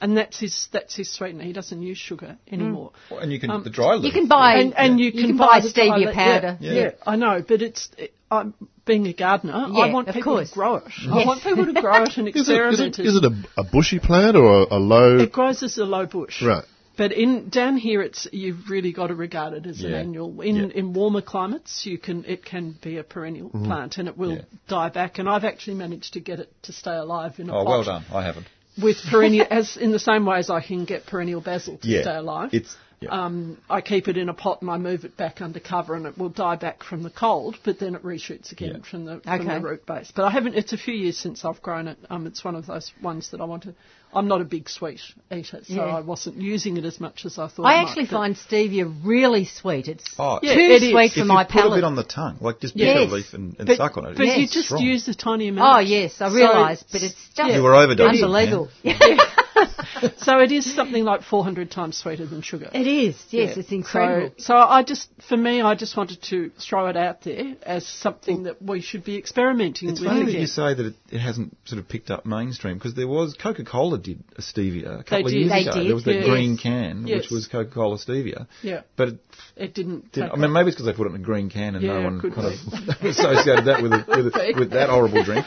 And 0.01 0.17
that's 0.17 0.39
his 0.39 0.67
that's 0.71 0.95
his 0.95 1.09
sweetener. 1.11 1.43
He 1.43 1.53
doesn't 1.53 1.81
use 1.81 1.97
sugar 1.97 2.37
anymore. 2.51 2.91
And 3.09 3.31
you 3.31 3.39
can 3.39 3.63
the 3.63 3.69
dry 3.69 3.95
leaf. 3.95 4.05
You 4.05 4.11
can 4.11 4.27
buy 4.27 4.55
And, 4.55 4.73
and 4.75 4.99
you, 4.99 5.05
You 5.05 5.11
can, 5.13 5.27
can 5.29 5.37
buy 5.37 5.61
the 5.61 5.69
stevia 5.69 5.87
violet- 5.89 6.15
powder. 6.15 6.57
Yeah, 6.59 6.71
Yeah. 6.73 6.81
yeah, 6.81 6.91
I 7.07 7.15
know, 7.15 7.43
but 7.47 7.61
it's 7.61 7.89
it, 7.97 8.13
I'm 8.29 8.53
being 8.85 9.07
a 9.07 9.13
gardener. 9.13 9.53
I 9.53 9.91
want 9.91 10.07
people 10.09 10.35
course. 10.35 10.49
to 10.49 10.53
grow 10.53 10.75
it. 10.75 10.83
Yes. 11.01 11.07
I 11.09 11.25
want 11.25 11.43
people 11.43 11.65
to 11.65 11.81
grow 11.81 12.03
it 12.03 12.17
and 12.17 12.27
Is 12.35 12.35
it, 12.35 12.37
is 12.37 12.49
experiment 12.49 12.99
it, 12.99 13.05
is 13.05 13.15
it 13.15 13.23
a, 13.23 13.61
a 13.61 13.63
bushy 13.63 13.99
plant 13.99 14.35
or 14.35 14.63
a, 14.63 14.75
a 14.75 14.79
low? 14.79 15.17
It 15.19 15.31
grows 15.31 15.63
as 15.63 15.77
a 15.77 15.85
low 15.85 16.05
bush. 16.05 16.41
Right. 16.41 16.65
But 16.97 17.11
in 17.11 17.49
down 17.49 17.77
here, 17.77 18.01
it's 18.01 18.27
you've 18.31 18.69
really 18.69 18.91
got 18.93 19.07
to 19.07 19.15
regard 19.15 19.53
it 19.53 19.65
as 19.65 19.83
an 19.83 19.93
annual. 19.93 20.41
In 20.41 20.55
Yeah. 20.55 20.63
in 20.79 20.93
warmer 20.93 21.21
climates, 21.21 21.85
you 21.85 21.97
can 21.97 22.23
it 22.25 22.45
can 22.45 22.75
be 22.81 22.97
a 22.97 23.03
perennial 23.03 23.49
mm-hmm. 23.49 23.65
plant 23.65 23.97
and 23.97 24.07
it 24.07 24.17
will 24.17 24.33
Yeah. 24.35 24.41
die 24.67 24.89
back. 24.89 25.19
And 25.19 25.27
I've 25.27 25.43
actually 25.43 25.75
managed 25.75 26.13
to 26.13 26.19
get 26.19 26.39
it 26.39 26.51
to 26.63 26.73
stay 26.73 26.95
alive 26.95 27.39
in 27.39 27.49
a 27.49 27.53
Oh, 27.55 27.63
pot 27.63 27.69
well 27.69 27.83
done. 27.83 28.05
I 28.13 28.23
haven't. 28.23 28.47
with 28.81 28.97
perennial 29.09 29.47
as 29.49 29.77
in 29.77 29.91
the 29.91 29.99
same 29.99 30.25
way 30.25 30.39
as 30.39 30.49
I 30.49 30.61
can 30.61 30.85
get 30.85 31.05
perennial 31.05 31.41
basil 31.41 31.77
to 31.77 31.87
Yeah. 31.87 32.01
stay 32.01 32.15
alive. 32.15 32.49
It's 32.53 32.75
yeah. 33.01 33.09
Um, 33.09 33.57
I 33.69 33.81
keep 33.81 34.07
it 34.07 34.17
in 34.17 34.29
a 34.29 34.33
pot 34.33 34.61
and 34.61 34.71
I 34.71 34.77
move 34.77 35.03
it 35.05 35.15
back 35.17 35.41
under 35.41 35.59
cover 35.59 35.95
and 35.95 36.05
it 36.05 36.17
will 36.17 36.29
die 36.29 36.55
back 36.55 36.83
from 36.83 37.03
the 37.03 37.09
cold, 37.09 37.57
but 37.63 37.79
then 37.79 37.95
it 37.95 38.03
reshoots 38.03 38.51
again 38.51 38.81
Yeah. 38.83 38.89
from 38.89 39.05
the 39.05 39.19
from 39.21 39.45
the 39.45 39.59
root 39.59 39.85
base. 39.85 40.11
But 40.15 40.25
I 40.25 40.31
haven't. 40.31 40.55
It's 40.55 40.73
a 40.73 40.77
few 40.77 40.93
years 40.93 41.17
since 41.17 41.43
I've 41.45 41.61
grown 41.61 41.87
it. 41.87 41.97
Um, 42.09 42.25
it's 42.27 42.43
one 42.43 42.55
of 42.55 42.65
those 42.65 42.91
ones 43.01 43.31
that 43.31 43.41
I 43.41 43.45
want 43.45 43.63
to. 43.63 43.73
I'm 44.13 44.29
not 44.29 44.39
a 44.39 44.45
big 44.45 44.69
sweet 44.69 45.01
eater, 45.29 45.59
so 45.65 45.73
Yeah. 45.73 45.81
I 45.81 45.99
wasn't 45.99 46.37
using 46.37 46.77
it 46.77 46.85
as 46.85 47.01
much 47.01 47.25
as 47.25 47.37
I 47.37 47.47
thought. 47.47 47.65
I 47.65 47.83
might, 47.83 47.89
actually 47.89 48.03
but- 48.05 48.11
find 48.11 48.35
stevia 48.37 48.89
really 49.03 49.43
sweet. 49.43 49.89
It's 49.89 50.05
Oh, 50.17 50.39
Yeah, 50.41 50.53
too 50.53 50.59
it 50.61 50.83
is. 50.83 50.91
sweet 50.91 51.05
if 51.07 51.13
for 51.15 51.19
you 51.19 51.25
my 51.25 51.43
put 51.43 51.49
a 51.51 51.53
palate. 51.63 51.77
bit 51.79 51.83
on 51.83 51.95
the 51.97 52.03
tongue, 52.05 52.37
like 52.39 52.61
just 52.61 52.77
Yes. 52.77 52.97
pick 52.97 53.09
a 53.09 53.13
leaf 53.13 53.33
and, 53.33 53.55
and 53.59 53.67
but, 53.67 53.75
suck 53.75 53.97
on 53.97 54.05
it. 54.05 54.15
But 54.15 54.25
it's 54.27 54.37
you 54.37 54.47
just 54.47 54.65
strong. 54.67 54.81
use 54.83 55.05
a 55.09 55.13
tiny 55.15 55.49
amount. 55.49 55.75
oh 55.75 55.79
yes, 55.79 56.21
I 56.21 56.29
So- 56.29 56.35
realise, 56.35 56.81
but 56.89 57.03
it's 57.03 57.15
just 57.35 57.53
You 57.53 57.61
were 57.61 57.71
overdosing, 57.71 58.23
unbelievable. 58.23 58.69
So 60.17 60.39
it 60.39 60.51
is 60.51 60.73
something 60.75 61.03
like 61.03 61.23
400 61.23 61.71
times 61.71 61.97
sweeter 61.97 62.25
than 62.25 62.41
sugar. 62.41 62.69
it 62.73 62.87
is. 62.87 63.15
Yes, 63.29 63.51
Yeah. 63.55 63.59
it's 63.61 63.71
incredible. 63.71 64.33
So, 64.37 64.43
so 64.53 64.55
I 64.57 64.83
just, 64.83 65.09
for 65.29 65.37
me, 65.37 65.61
I 65.61 65.75
just 65.75 65.95
wanted 65.95 66.21
to 66.23 66.51
throw 66.59 66.87
it 66.87 66.97
out 66.97 67.21
there 67.21 67.55
as 67.63 67.87
something 67.87 68.43
that 68.43 68.61
we 68.61 68.81
should 68.81 69.03
be 69.03 69.17
experimenting 69.17 69.89
It's 69.89 69.99
with 69.99 70.09
funny 70.09 70.25
that 70.25 70.33
you 70.33 70.47
say 70.47 70.73
that 70.73 70.85
it, 70.85 70.95
it 71.11 71.19
hasn't 71.19 71.55
sort 71.65 71.79
of 71.79 71.87
picked 71.87 72.09
up 72.11 72.25
mainstream 72.25 72.77
because 72.77 72.93
there 72.95 73.07
was 73.07 73.35
Coca-Cola 73.35 73.97
did 73.99 74.23
a 74.37 74.41
stevia 74.41 74.99
a 74.99 75.03
couple 75.03 75.25
of 75.27 75.31
did. 75.31 75.39
years 75.39 75.49
They 75.51 75.61
ago. 75.61 75.73
did, 75.79 75.87
There 75.87 75.95
was 75.95 76.03
that 76.05 76.13
yes. 76.15 76.25
green 76.27 76.57
can, 76.57 77.07
Yes. 77.07 77.21
which 77.23 77.31
was 77.31 77.47
Coca-Cola 77.47 77.97
stevia. 77.97 78.47
Yeah. 78.61 78.81
But 78.95 79.09
it 79.09 79.19
It 79.55 79.73
didn't. 79.73 80.11
didn't, 80.11 80.31
I 80.31 80.35
mean, 80.37 80.51
maybe 80.51 80.67
it's 80.69 80.75
because 80.75 80.85
they 80.87 80.93
put 80.97 81.07
it 81.07 81.11
in 81.15 81.21
a 81.21 81.23
green 81.23 81.49
can 81.49 81.75
and 81.75 81.83
Yeah, 81.83 81.99
no 81.99 82.03
one 82.03 82.19
could 82.21 82.33
kind 82.33 82.47
of 82.47 82.53
associated 83.03 83.65
that 83.65 83.81
with, 83.81 83.93
a, 83.93 84.03
with, 84.07 84.35
a, 84.35 84.53
with 84.59 84.71
that 84.71 84.89
horrible 84.89 85.23
drink. 85.23 85.45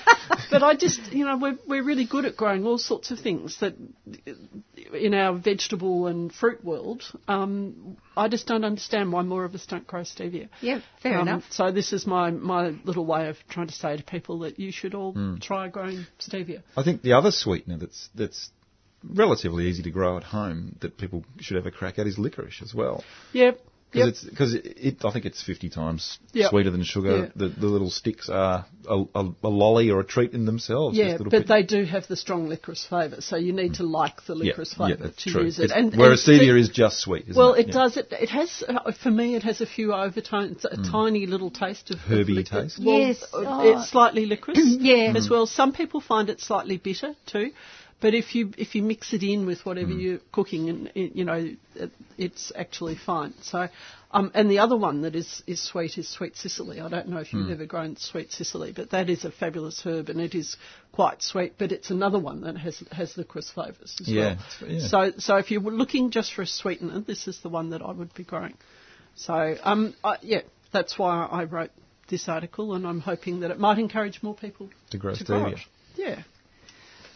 but 0.50 0.62
I 0.62 0.74
just, 0.74 1.12
you 1.12 1.24
know, 1.24 1.36
we're, 1.36 1.58
we're 1.66 1.82
really 1.84 2.06
good 2.06 2.24
at 2.24 2.36
growing 2.36 2.64
all 2.64 2.78
sorts 2.78 3.10
of 3.10 3.18
things 3.18 3.58
that 3.60 3.74
in 4.92 5.14
our 5.14 5.34
vegetable 5.38 6.06
and 6.06 6.32
fruit 6.32 6.64
world, 6.64 7.02
um, 7.26 7.96
I 8.16 8.28
just 8.28 8.46
don't 8.46 8.64
understand 8.64 9.12
why 9.12 9.22
more 9.22 9.44
of 9.44 9.54
us 9.54 9.66
don't 9.66 9.86
grow 9.86 10.02
stevia. 10.02 10.48
yeah, 10.60 10.80
fair 11.02 11.18
Um, 11.18 11.28
enough. 11.28 11.44
So 11.50 11.70
this 11.72 11.92
is 11.92 12.06
my, 12.06 12.30
my 12.30 12.68
little 12.84 13.04
way 13.06 13.28
of 13.28 13.36
trying 13.48 13.68
to 13.68 13.74
say 13.74 13.96
to 13.96 14.02
people 14.02 14.40
that 14.40 14.58
you 14.58 14.70
should 14.72 14.94
all 14.94 15.12
Hmm. 15.12 15.36
try 15.38 15.68
growing 15.68 16.06
stevia. 16.18 16.62
I 16.76 16.82
think 16.82 17.02
the 17.02 17.12
other 17.14 17.30
sweetener 17.30 17.78
that's 17.78 18.08
that's 18.14 18.50
relatively 19.04 19.68
easy 19.68 19.82
to 19.84 19.90
grow 19.90 20.16
at 20.16 20.24
home 20.24 20.76
that 20.80 20.98
people 20.98 21.24
should 21.40 21.56
have 21.56 21.66
a 21.66 21.70
crack 21.70 21.98
at 21.98 22.06
is 22.06 22.18
licorice 22.18 22.60
as 22.62 22.74
well. 22.74 23.04
Yep. 23.32 23.60
Because 23.90 24.22
Yep. 24.22 24.30
because 24.30 24.54
it, 24.54 24.66
it, 24.76 25.04
I 25.04 25.10
think 25.12 25.24
it's 25.24 25.42
50 25.42 25.70
times 25.70 26.18
Yep. 26.34 26.50
sweeter 26.50 26.70
than 26.70 26.84
sugar. 26.84 27.16
Yeah. 27.18 27.26
The, 27.34 27.48
the 27.48 27.66
little 27.66 27.88
sticks 27.90 28.28
are 28.28 28.66
a, 28.86 29.04
a, 29.14 29.30
a 29.42 29.48
lolly 29.48 29.90
or 29.90 30.00
a 30.00 30.04
treat 30.04 30.32
in 30.34 30.44
themselves. 30.44 30.96
Yeah, 30.96 31.16
but 31.16 31.30
bit- 31.30 31.48
they 31.48 31.62
do 31.62 31.84
have 31.84 32.06
the 32.06 32.16
strong 32.16 32.48
licorice 32.48 32.84
flavour, 32.86 33.20
so 33.22 33.36
you 33.36 33.52
need 33.54 33.74
to 33.74 33.84
like 33.84 34.24
the 34.26 34.34
licorice 34.34 34.72
yeah, 34.72 34.76
flavour 34.76 35.02
that's 35.04 35.22
to 35.24 35.30
true. 35.30 35.44
use 35.44 35.58
it. 35.58 35.70
It's- 35.70 35.96
whereas 35.96 36.28
and 36.28 36.40
stevia 36.40 36.58
is 36.60 36.68
just 36.68 37.00
sweet. 37.00 37.28
Isn't 37.28 37.36
Well, 37.40 37.54
it, 37.54 37.60
it 37.60 37.66
Yeah. 37.68 37.72
does. 37.74 37.96
It, 37.96 38.08
it 38.12 38.28
has, 38.28 38.62
uh, 38.68 38.92
for 38.92 39.10
me, 39.10 39.34
it 39.36 39.42
has 39.44 39.60
a 39.62 39.66
few 39.66 39.94
overtones, 39.94 40.64
a 40.66 40.76
tiny 40.76 41.26
little 41.26 41.50
taste 41.50 41.90
of 41.90 41.96
of 41.98 42.00
Herby 42.04 42.34
lic- 42.34 42.46
taste? 42.46 42.78
Well, 42.84 42.98
Yes, 42.98 43.22
uh, 43.32 43.42
oh. 43.46 43.60
it's 43.80 43.88
slightly 43.90 44.26
licorice. 44.26 44.58
Yeah. 44.80 45.14
as 45.16 45.30
well. 45.30 45.46
Some 45.46 45.72
people 45.72 46.00
find 46.00 46.28
it 46.28 46.40
slightly 46.40 46.76
bitter 46.76 47.14
too, 47.26 47.52
but 48.00 48.14
if 48.14 48.34
you 48.34 48.52
if 48.56 48.74
you 48.74 48.82
mix 48.82 49.12
it 49.12 49.22
in 49.22 49.44
with 49.46 49.64
whatever 49.66 49.90
you're 49.90 50.20
cooking, 50.32 50.68
and 50.68 50.90
you 50.94 51.24
know, 51.24 51.50
it, 51.74 51.90
it's 52.16 52.52
actually 52.54 52.96
fine. 52.96 53.34
So, 53.42 53.68
um, 54.12 54.30
and 54.34 54.48
the 54.50 54.60
other 54.60 54.76
one 54.76 55.02
that 55.02 55.16
is 55.16 55.42
is 55.46 55.60
sweet 55.60 55.98
is 55.98 56.08
sweet 56.08 56.36
Sicily. 56.36 56.80
I 56.80 56.88
don't 56.88 57.08
know 57.08 57.18
if 57.18 57.32
you've 57.32 57.50
ever 57.50 57.66
grown 57.66 57.96
sweet 57.96 58.30
Sicily, 58.32 58.72
but 58.72 58.90
that 58.90 59.10
is 59.10 59.24
a 59.24 59.32
fabulous 59.32 59.80
herb, 59.84 60.08
and 60.10 60.20
it 60.20 60.34
is 60.34 60.56
quite 60.92 61.22
sweet. 61.22 61.54
But 61.58 61.72
it's 61.72 61.90
another 61.90 62.18
one 62.18 62.42
that 62.42 62.56
has 62.56 62.82
has 62.92 63.16
licorice 63.16 63.50
flavours 63.50 63.96
as 64.00 64.08
Yeah, 64.08 64.36
well. 64.62 64.70
yeah. 64.70 64.86
So, 64.86 65.12
so 65.18 65.36
if 65.36 65.50
you 65.50 65.60
were 65.60 65.72
looking 65.72 66.10
just 66.10 66.32
for 66.34 66.42
a 66.42 66.46
sweetener, 66.46 67.00
this 67.00 67.26
is 67.26 67.40
the 67.42 67.48
one 67.48 67.70
that 67.70 67.82
I 67.82 67.90
would 67.90 68.14
be 68.14 68.24
growing. 68.24 68.54
So, 69.16 69.56
um, 69.64 69.94
I, 70.04 70.16
yeah, 70.22 70.42
that's 70.72 70.96
why 70.98 71.26
I 71.26 71.44
wrote 71.44 71.70
this 72.08 72.28
article, 72.28 72.74
and 72.74 72.86
I'm 72.86 73.00
hoping 73.00 73.40
that 73.40 73.50
it 73.50 73.58
might 73.58 73.78
encourage 73.78 74.22
more 74.22 74.34
people 74.34 74.70
To 74.90 74.98
grow 74.98 75.14
grow 75.16 75.40
stevia. 75.46 75.52
it. 75.54 75.58
Yeah. 75.96 76.22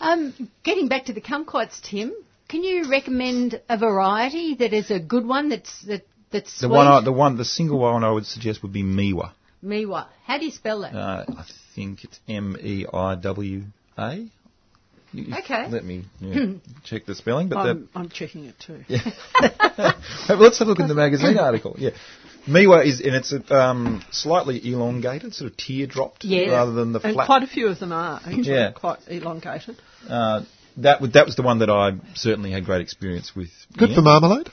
Um, 0.02 0.50
getting 0.64 0.88
back 0.88 1.04
to 1.06 1.12
the 1.12 1.20
kumquats, 1.20 1.80
Tim, 1.80 2.12
can 2.48 2.64
you 2.64 2.90
recommend 2.90 3.60
a 3.68 3.78
variety 3.78 4.56
that 4.56 4.72
is 4.72 4.90
a 4.90 4.98
good 4.98 5.24
one 5.26 5.48
that's 5.48 5.82
that 5.82 6.04
that's 6.32 6.52
The 6.60 6.66
sweet? 6.66 6.76
one, 6.76 6.86
I, 6.88 7.00
the 7.02 7.12
one, 7.12 7.36
the 7.36 7.44
single 7.44 7.78
one 7.78 8.02
I 8.04 8.10
would 8.10 8.26
suggest 8.26 8.62
would 8.64 8.72
be 8.72 8.82
Meiwa. 8.82 9.32
Meiwa. 9.64 10.08
How 10.24 10.38
do 10.38 10.44
you 10.44 10.50
spell 10.50 10.80
that? 10.80 10.92
Uh, 10.94 11.24
I 11.38 11.44
think 11.76 12.02
it's 12.04 12.18
M 12.28 12.56
E 12.60 12.84
I 12.92 13.14
W 13.14 13.62
A. 13.96 14.26
Okay. 15.14 15.68
Let 15.68 15.84
me 15.84 16.04
yeah, 16.20 16.46
check 16.84 17.04
the 17.04 17.14
spelling, 17.14 17.48
but 17.50 17.58
I'm, 17.58 17.88
I'm 17.94 18.08
checking 18.08 18.46
it 18.46 18.54
too. 18.58 18.82
Hey, 18.88 18.98
Let's 20.28 20.28
have 20.58 20.66
a 20.66 20.70
look 20.70 20.80
in 20.80 20.88
the 20.88 20.94
magazine 20.94 21.36
article. 21.38 21.76
Yeah, 21.78 21.90
Meiwa 22.48 22.84
is, 22.86 23.00
and 23.02 23.14
it's 23.14 23.32
um, 23.50 24.02
slightly 24.10 24.58
elongated, 24.72 25.34
sort 25.34 25.50
of 25.50 25.56
teardropped, 25.58 26.22
Yes. 26.24 26.48
rather 26.50 26.72
than 26.72 26.92
the 26.92 27.00
And 27.00 27.12
flat. 27.14 27.26
quite 27.26 27.42
a 27.42 27.46
few 27.46 27.68
of 27.68 27.78
them 27.78 27.92
are 27.92 28.16
actually 28.24 28.48
Yeah. 28.54 28.72
quite 28.72 29.00
elongated. 29.06 29.76
Uh, 30.08 30.42
that 30.78 31.00
was 31.00 31.12
that 31.12 31.26
was 31.26 31.36
the 31.36 31.42
one 31.42 31.58
that 31.60 31.70
I 31.70 31.92
certainly 32.14 32.50
had 32.50 32.64
great 32.64 32.80
experience 32.80 33.32
with. 33.36 33.50
Good 33.76 33.90
Ian. 33.90 33.96
for 33.96 34.02
marmalade. 34.02 34.48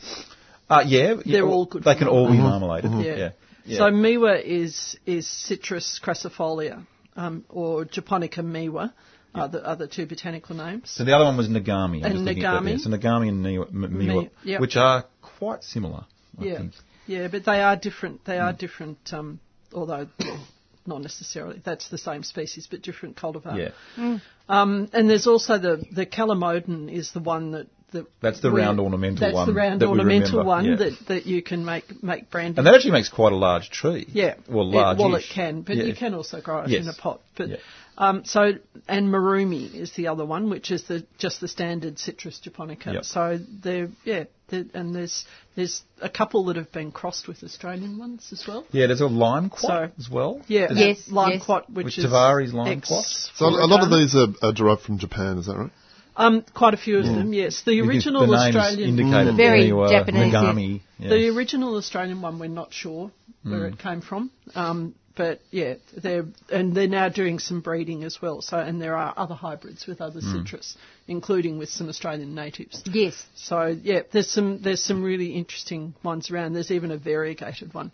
Uh, 0.69 0.83
yeah, 0.85 1.15
yeah, 1.25 1.37
They're 1.39 1.47
all 1.47 1.65
good 1.65 1.83
They 1.83 1.93
for 1.93 1.99
can 1.99 2.07
all 2.07 2.27
be 2.29 2.37
marmalade. 2.37 2.83
marmaladed. 2.83 3.05
Yeah. 3.05 3.15
Yeah. 3.15 3.29
yeah. 3.65 3.77
So 3.77 3.83
Meiwa 3.91 4.41
is 4.43 4.97
is 5.05 5.27
Citrus 5.27 5.99
crassifolia, 6.03 6.85
um, 7.15 7.45
or 7.49 7.85
Japonica 7.85 8.41
Meiwa, 8.41 8.93
are 9.33 9.47
the 9.47 9.65
other 9.65 9.87
two 9.87 10.05
botanical 10.05 10.55
names. 10.55 10.91
So 10.91 11.05
the 11.05 11.13
other 11.15 11.25
one 11.25 11.37
was 11.37 11.47
Nagami. 11.47 11.99
I'm 11.99 12.03
And 12.05 12.13
just 12.13 12.25
looking 12.25 12.43
that 12.43 12.61
Nagami. 12.61 12.79
So 12.79 12.89
Nagami 12.89 13.29
and 13.29 13.43
Meiwa, 13.45 13.67
M- 13.69 13.93
Meiwa 13.93 14.23
Mi- 14.23 14.29
yep. 14.43 14.61
which 14.61 14.75
are 14.75 15.05
quite 15.21 15.63
similar. 15.63 16.05
I 16.39 16.43
yeah, 16.45 16.57
think. 16.57 16.73
yeah, 17.07 17.27
but 17.29 17.45
they 17.45 17.61
are 17.61 17.75
different. 17.75 18.25
They 18.25 18.35
Mm. 18.37 18.43
are 18.43 18.53
different, 18.53 18.99
um, 19.13 19.39
although 19.73 20.07
well, 20.19 20.39
not 20.85 21.01
necessarily. 21.01 21.61
That's 21.63 21.89
the 21.89 21.97
same 21.97 22.23
species, 22.23 22.67
but 22.69 22.81
different 22.81 23.15
cultivar. 23.17 23.71
Yeah. 23.97 24.19
Um, 24.47 24.89
and 24.93 25.09
there's 25.09 25.27
also 25.27 25.57
the 25.59 25.83
the 25.91 26.05
Calamondin 26.05 26.91
is 26.91 27.11
the 27.11 27.19
one 27.19 27.51
that. 27.51 27.67
that 27.91 28.05
That's 28.21 28.41
the 28.41 28.51
round 28.51 28.79
ornamental 28.79 29.19
that's 29.21 29.33
one 29.33 29.45
That's 29.45 29.53
the 29.55 29.59
round 29.59 29.81
that 29.81 29.87
ornamental 29.87 30.43
one 30.43 30.65
yeah. 30.65 30.75
that, 30.77 30.93
that 31.07 31.25
you 31.27 31.41
can 31.43 31.65
make 31.65 32.01
make 32.03 32.29
brandy. 32.31 32.57
And 32.57 32.65
that 32.67 32.73
actually 32.75 32.91
makes 32.91 33.09
quite 33.09 33.33
a 33.33 33.35
large 33.35 33.69
tree. 33.69 34.07
Yeah. 34.11 34.35
Well, 34.47 34.67
It- 34.67 34.75
large. 34.75 34.97
well, 34.99 35.15
it 35.15 35.25
can, 35.31 35.61
but 35.61 35.75
Yeah. 35.77 35.83
you 35.83 35.93
can 35.95 36.13
also 36.15 36.41
grow 36.41 36.61
it 36.63 36.69
Yes. 36.69 36.83
in 36.83 36.89
a 36.89 36.93
pot. 36.93 37.21
But 37.35 37.49
Yeah. 37.49 37.57
Um, 37.99 38.23
so 38.23 38.53
and 38.87 39.09
Marumi 39.13 39.75
is 39.75 39.91
the 39.91 40.07
other 40.07 40.25
one, 40.25 40.49
which 40.49 40.71
is 40.71 40.83
the 40.87 41.05
just 41.17 41.41
the 41.41 41.49
standard 41.49 41.99
citrus 41.99 42.39
japonica. 42.39 42.93
Yep. 42.93 43.03
So 43.03 43.37
they're 43.61 43.89
yeah, 44.05 44.23
they're, 44.47 44.63
and 44.73 44.95
there's 44.95 45.25
there's 45.57 45.83
a 46.01 46.09
couple 46.09 46.45
that 46.45 46.55
have 46.55 46.71
been 46.71 46.93
crossed 46.93 47.27
with 47.27 47.43
Australian 47.43 47.97
ones 47.97 48.29
as 48.31 48.45
well. 48.47 48.65
Yeah, 48.71 48.87
there's 48.87 49.01
a 49.01 49.07
lime 49.07 49.49
quat 49.49 49.91
So- 49.91 49.91
as 49.99 50.09
well. 50.09 50.41
Yeah, 50.47 50.67
There's- 50.67 50.99
Yes, 50.99 51.11
lime 51.11 51.31
yes. 51.33 51.45
quat, 51.45 51.69
which 51.69 51.85
Which 51.85 51.97
is 51.97 52.05
Tavares 52.05 52.53
lime 52.53 52.79
quat. 52.79 53.03
So 53.35 53.45
a 53.47 53.67
lot 53.67 53.83
of 53.83 53.89
these 53.91 54.15
are, 54.15 54.27
are 54.41 54.53
derived 54.53 54.81
from 54.83 54.97
Japan, 54.97 55.37
is 55.37 55.47
that 55.47 55.57
right? 55.57 55.71
Um, 56.15 56.43
quite 56.53 56.73
a 56.73 56.77
few 56.77 56.99
of 56.99 57.05
them, 57.05 57.31
yes. 57.33 57.61
The 57.65 57.79
original 57.81 58.21
the 58.27 58.35
names 58.35 58.55
Australian, 58.55 58.89
indicated 58.99 59.37
Very 59.37 59.69
Meiwa, 59.69 59.89
Japanese, 59.89 60.33
Nagami. 60.33 60.81
Yeah. 60.97 61.09
the 61.09 61.29
original 61.29 61.75
Australian 61.75 62.21
one, 62.21 62.39
we're 62.39 62.47
not 62.49 62.73
sure 62.73 63.11
where 63.43 63.61
Mm. 63.61 63.73
it 63.73 63.79
came 63.79 64.01
from. 64.01 64.29
Um, 64.53 64.95
but 65.19 65.41
yeah, 65.51 65.73
they're 66.01 66.23
and 66.49 66.73
they're 66.73 66.87
now 66.87 67.09
doing 67.09 67.39
some 67.39 67.59
breeding 67.59 68.05
as 68.05 68.21
well. 68.21 68.41
So 68.41 68.57
and 68.57 68.81
there 68.81 68.95
are 68.95 69.13
other 69.17 69.35
hybrids 69.35 69.85
with 69.85 69.99
other 69.99 70.21
Mm. 70.21 70.31
citrus, 70.31 70.77
including 71.09 71.57
with 71.59 71.67
some 71.69 71.89
Australian 71.89 72.33
natives. 72.35 72.81
Yes. 72.85 73.21
So 73.35 73.65
yeah, 73.83 74.03
there's 74.13 74.31
some 74.31 74.61
there's 74.61 74.81
some 74.81 75.03
really 75.03 75.31
interesting 75.35 75.93
ones 76.03 76.31
around. 76.31 76.53
There's 76.53 76.71
even 76.71 76.89
a 76.91 76.97
variegated 76.97 77.73
one, 77.73 77.91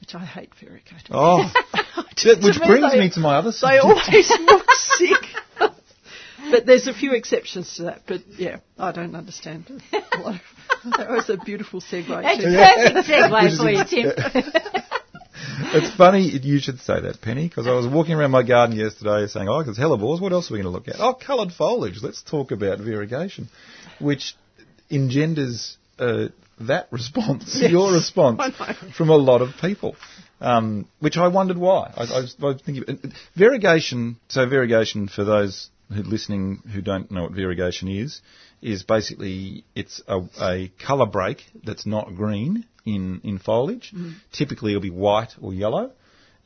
which 0.00 0.14
I 0.14 0.24
hate 0.24 0.52
variegated. 0.54 1.08
Oh, 1.10 1.50
that- 1.72 2.42
which 2.44 2.60
brings 2.64 2.92
they- 2.92 3.00
me 3.00 3.10
to 3.10 3.20
my 3.20 3.34
other 3.38 3.50
They 3.50 3.80
subject. 3.80 3.84
always 3.84 4.30
look 4.52 4.70
sick. 4.70 5.24
But 6.50 6.64
there's 6.64 6.86
a 6.86 6.94
few 6.94 7.12
exceptions 7.12 7.74
to 7.76 7.82
that. 7.88 8.02
But 8.06 8.20
yeah, 8.38 8.58
I 8.78 8.92
don't 8.92 9.16
understand. 9.16 9.64
a 9.92 10.18
lot 10.18 10.34
of- 10.36 10.40
That 10.96 11.10
was 11.10 11.28
a 11.28 11.36
beautiful 11.36 11.80
segue. 11.80 12.06
That's 12.06 12.38
a 12.38 13.02
perfect 13.02 13.08
segue 13.08 13.56
for 13.58 13.68
you, 13.68 13.80
ex- 13.80 13.90
Tim. 13.90 14.84
It's 15.60 15.94
funny 15.96 16.22
you 16.22 16.60
should 16.60 16.80
say 16.80 17.00
that, 17.00 17.20
Penny, 17.20 17.48
because 17.48 17.66
I 17.66 17.72
was 17.72 17.86
walking 17.86 18.14
around 18.14 18.30
my 18.30 18.42
garden 18.42 18.76
yesterday 18.76 19.26
saying, 19.26 19.48
oh, 19.48 19.62
there's 19.62 19.78
hellebores, 19.78 20.20
what 20.20 20.32
else 20.32 20.50
are 20.50 20.54
we 20.54 20.62
going 20.62 20.72
to 20.72 20.76
look 20.76 20.88
at? 20.88 20.96
Oh, 20.98 21.14
coloured 21.14 21.52
foliage, 21.52 22.00
let's 22.02 22.22
talk 22.22 22.50
about 22.50 22.78
variegation, 22.78 23.48
which 24.00 24.36
engenders 24.90 25.76
uh, 25.98 26.28
that 26.60 26.88
response, 26.92 27.58
Yes, 27.60 27.70
your 27.70 27.92
response, 27.92 28.40
from 28.96 29.10
a 29.10 29.16
lot 29.16 29.42
of 29.42 29.50
people, 29.60 29.96
um, 30.40 30.88
which 31.00 31.16
I 31.16 31.28
wondered 31.28 31.58
why. 31.58 31.92
I, 31.96 32.02
I, 32.02 32.20
was, 32.20 32.36
I 32.40 32.44
was 32.44 32.62
thinking, 32.62 32.84
variegation, 33.34 34.18
so 34.28 34.48
variegation, 34.48 35.08
for 35.08 35.24
those 35.24 35.70
who 35.92 36.02
listening 36.02 36.62
who 36.72 36.82
don't 36.82 37.10
know 37.10 37.22
what 37.22 37.32
variegation 37.32 37.88
is, 37.88 38.20
is 38.60 38.82
basically 38.82 39.64
it's 39.74 40.02
a, 40.06 40.20
a 40.40 40.70
colour 40.84 41.06
break 41.06 41.44
that's 41.64 41.86
not 41.86 42.14
green 42.14 42.66
in, 42.94 43.20
in 43.24 43.38
foliage. 43.38 43.92
Typically 44.32 44.72
it'll 44.72 44.82
be 44.82 44.90
white 44.90 45.32
or 45.40 45.52
yellow. 45.54 45.92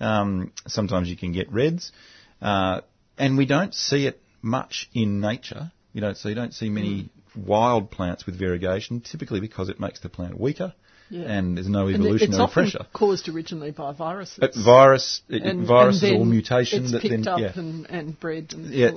Um, 0.01 0.53
sometimes 0.67 1.09
you 1.09 1.17
can 1.17 1.33
get 1.33 1.51
reds. 1.53 1.93
Uh, 2.41 2.81
and 3.19 3.39
we 3.39 3.47
don't 3.47 3.75
see 3.75 4.07
it 4.07 4.21
much 4.43 4.89
in 4.93 5.21
nature. 5.21 5.71
You 5.93 6.01
don't, 6.01 6.17
so 6.17 6.29
you 6.29 6.35
don't 6.35 6.55
see 6.55 6.69
many 6.71 7.11
wild 7.37 7.91
plants 7.91 8.27
with 8.27 8.39
variegation, 8.39 9.01
typically 9.01 9.41
because 9.41 9.69
it 9.69 9.79
makes 9.79 10.01
the 10.01 10.09
plant 10.09 10.39
weaker 10.41 10.75
Yeah. 11.11 11.23
and 11.35 11.57
there's 11.57 11.69
no 11.69 11.87
And 11.87 11.97
evolutionary 11.97 12.31
it's 12.33 12.39
often 12.39 12.63
pressure. 12.71 12.87
caused 12.93 13.29
originally 13.29 13.71
by 13.71 13.93
viruses. 13.93 14.39
Uh, 14.43 14.49
virus, 14.65 15.23
it, 15.29 15.43
And- 15.43 15.67
viruses 15.67 16.03
and 16.11 16.19
or 16.21 16.27
mutation 16.27 16.83
it's 16.85 16.93
that 16.93 17.03
picked 17.03 17.25
then 17.25 17.29
up 17.29 17.41
yeah. 17.41 17.53
and, 17.55 17.87
and 17.91 18.19
bred. 18.19 18.53
And 18.55 18.73
Yeah, 18.75 18.91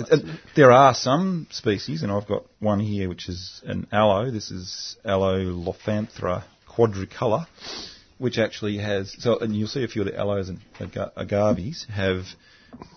there 0.56 0.72
are 0.72 0.94
some 0.96 1.48
species, 1.52 2.02
and 2.04 2.12
I've 2.12 2.28
got 2.28 2.46
one 2.60 2.80
here 2.80 3.08
which 3.10 3.30
is 3.30 3.62
an 3.66 3.88
aloe. 3.92 4.32
This 4.32 4.50
is 4.52 4.98
Aloe 5.06 5.44
lophantha 5.68 6.44
quadricolor, 6.76 7.46
which 8.18 8.38
actually 8.38 8.78
has 8.78 9.16
so, 9.20 9.40
and 9.40 9.56
you'll 9.56 9.68
see 9.68 9.84
a 9.84 9.88
few 9.88 10.02
of 10.02 10.08
the 10.08 10.18
aloes 10.18 10.50
and 10.50 10.60
aga- 10.80 11.12
agaves 11.16 11.86
have 11.94 12.24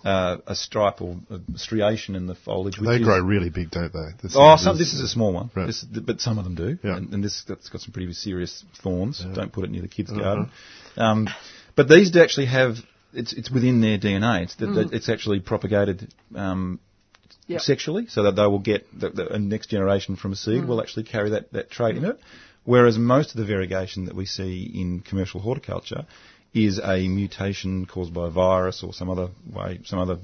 uh, 0.03 0.37
a 0.45 0.55
stripe 0.55 1.01
or 1.01 1.17
a 1.29 1.39
striation 1.57 2.15
in 2.15 2.27
the 2.27 2.35
foliage. 2.35 2.77
Which 2.77 2.87
They 2.89 2.95
is, 2.97 3.03
grow 3.03 3.19
really 3.21 3.49
big, 3.49 3.71
don't 3.71 3.93
they? 3.93 4.09
This 4.21 4.33
Oh, 4.35 4.55
is- 4.55 4.63
some, 4.63 4.77
this 4.77 4.93
is 4.93 5.01
a 5.01 5.07
small 5.07 5.31
one, 5.33 5.49
Right. 5.55 5.67
this, 5.67 5.83
but 5.83 6.19
some 6.19 6.37
of 6.37 6.43
them 6.43 6.55
do, 6.55 6.77
Yeah. 6.83 6.97
and, 6.97 7.13
and 7.13 7.23
this 7.23 7.43
that's 7.47 7.69
got 7.69 7.81
some 7.81 7.93
pretty 7.93 8.11
serious 8.13 8.63
thorns. 8.83 9.23
Don't 9.33 9.51
put 9.53 9.63
it 9.65 9.71
near 9.71 9.81
the 9.81 9.87
kids' 9.87 10.11
Uh-huh. 10.11 10.21
garden. 10.21 10.51
Um, 10.97 11.29
but 11.75 11.87
these 11.87 12.11
do 12.11 12.21
actually 12.21 12.47
have 12.47 12.75
it's 13.13 13.33
it's 13.33 13.49
within 13.49 13.81
their 13.81 13.97
DNA. 13.97 14.43
It's 14.43 14.55
that 14.55 14.69
Mm. 14.69 14.93
it's 14.93 15.09
actually 15.09 15.39
propagated 15.39 16.07
um, 16.35 16.79
Yep. 17.47 17.61
sexually, 17.61 18.05
so 18.07 18.23
that 18.23 18.35
they 18.35 18.45
will 18.45 18.59
get 18.59 18.85
the, 18.97 19.09
the 19.09 19.39
next 19.39 19.67
generation 19.71 20.15
from 20.15 20.33
a 20.33 20.35
seed 20.35 20.61
Mm. 20.63 20.67
will 20.67 20.81
actually 20.81 21.03
carry 21.05 21.31
that 21.31 21.51
that 21.53 21.71
trait 21.71 21.97
in 21.97 22.05
it. 22.05 22.19
Whereas 22.65 22.97
most 22.97 23.31
of 23.31 23.37
the 23.37 23.45
variegation 23.45 24.05
that 24.05 24.15
we 24.15 24.25
see 24.25 24.63
in 24.73 24.99
commercial 25.01 25.39
horticulture 25.39 26.05
is 26.53 26.79
a 26.83 27.07
mutation 27.07 27.85
caused 27.85 28.13
by 28.13 28.27
a 28.27 28.31
virus 28.31 28.83
or 28.83 28.93
some 28.93 29.09
other 29.09 29.29
way, 29.51 29.79
some 29.85 29.99
other 29.99 30.17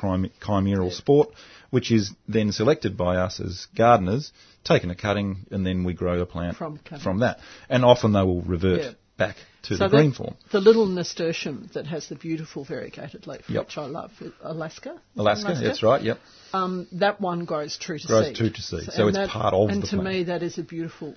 chim- 0.00 0.30
chimeral 0.40 0.92
sport, 0.92 1.28
which 1.70 1.90
is 1.90 2.12
then 2.28 2.52
selected 2.52 2.96
by 2.96 3.16
us 3.16 3.40
as 3.40 3.66
gardeners, 3.76 4.32
taken 4.64 4.90
a 4.90 4.94
cutting, 4.94 5.46
and 5.50 5.66
then 5.66 5.84
we 5.84 5.92
grow 5.94 6.18
the 6.18 6.26
plant 6.26 6.56
From 6.56 6.78
from 7.02 7.18
that. 7.20 7.38
And 7.68 7.84
often 7.84 8.12
they 8.12 8.22
will 8.22 8.42
revert 8.42 8.80
Yeah. 8.82 8.90
back 9.16 9.36
to 9.62 9.76
So 9.76 9.84
the 9.88 9.96
green 9.96 10.12
form. 10.12 10.34
The 10.50 10.60
little 10.60 10.86
nasturtium 10.86 11.70
that 11.74 11.86
has 11.86 12.08
the 12.08 12.16
beautiful 12.16 12.64
variegated 12.64 13.26
leaf, 13.26 13.48
Yep. 13.48 13.66
which 13.66 13.78
I 13.78 13.86
love, 13.86 14.10
Alaska. 14.42 14.90
It 15.14 15.20
Alaska, 15.20 15.54
that's 15.60 15.82
right, 15.82 16.02
yep. 16.02 16.18
Um, 16.52 16.86
that 16.92 17.20
one 17.20 17.44
grows 17.44 17.76
true 17.76 17.98
to 17.98 18.06
Grows 18.06 18.26
seed. 18.26 18.36
true 18.36 18.50
to 18.50 18.62
seed, 18.62 18.92
so 18.92 19.08
and 19.08 19.16
it's 19.16 19.32
part 19.32 19.54
of 19.54 19.70
And 19.70 19.82
to 19.84 19.88
plant. 19.88 20.04
me, 20.04 20.22
that 20.24 20.42
is 20.42 20.58
a 20.58 20.62
beautiful 20.62 21.14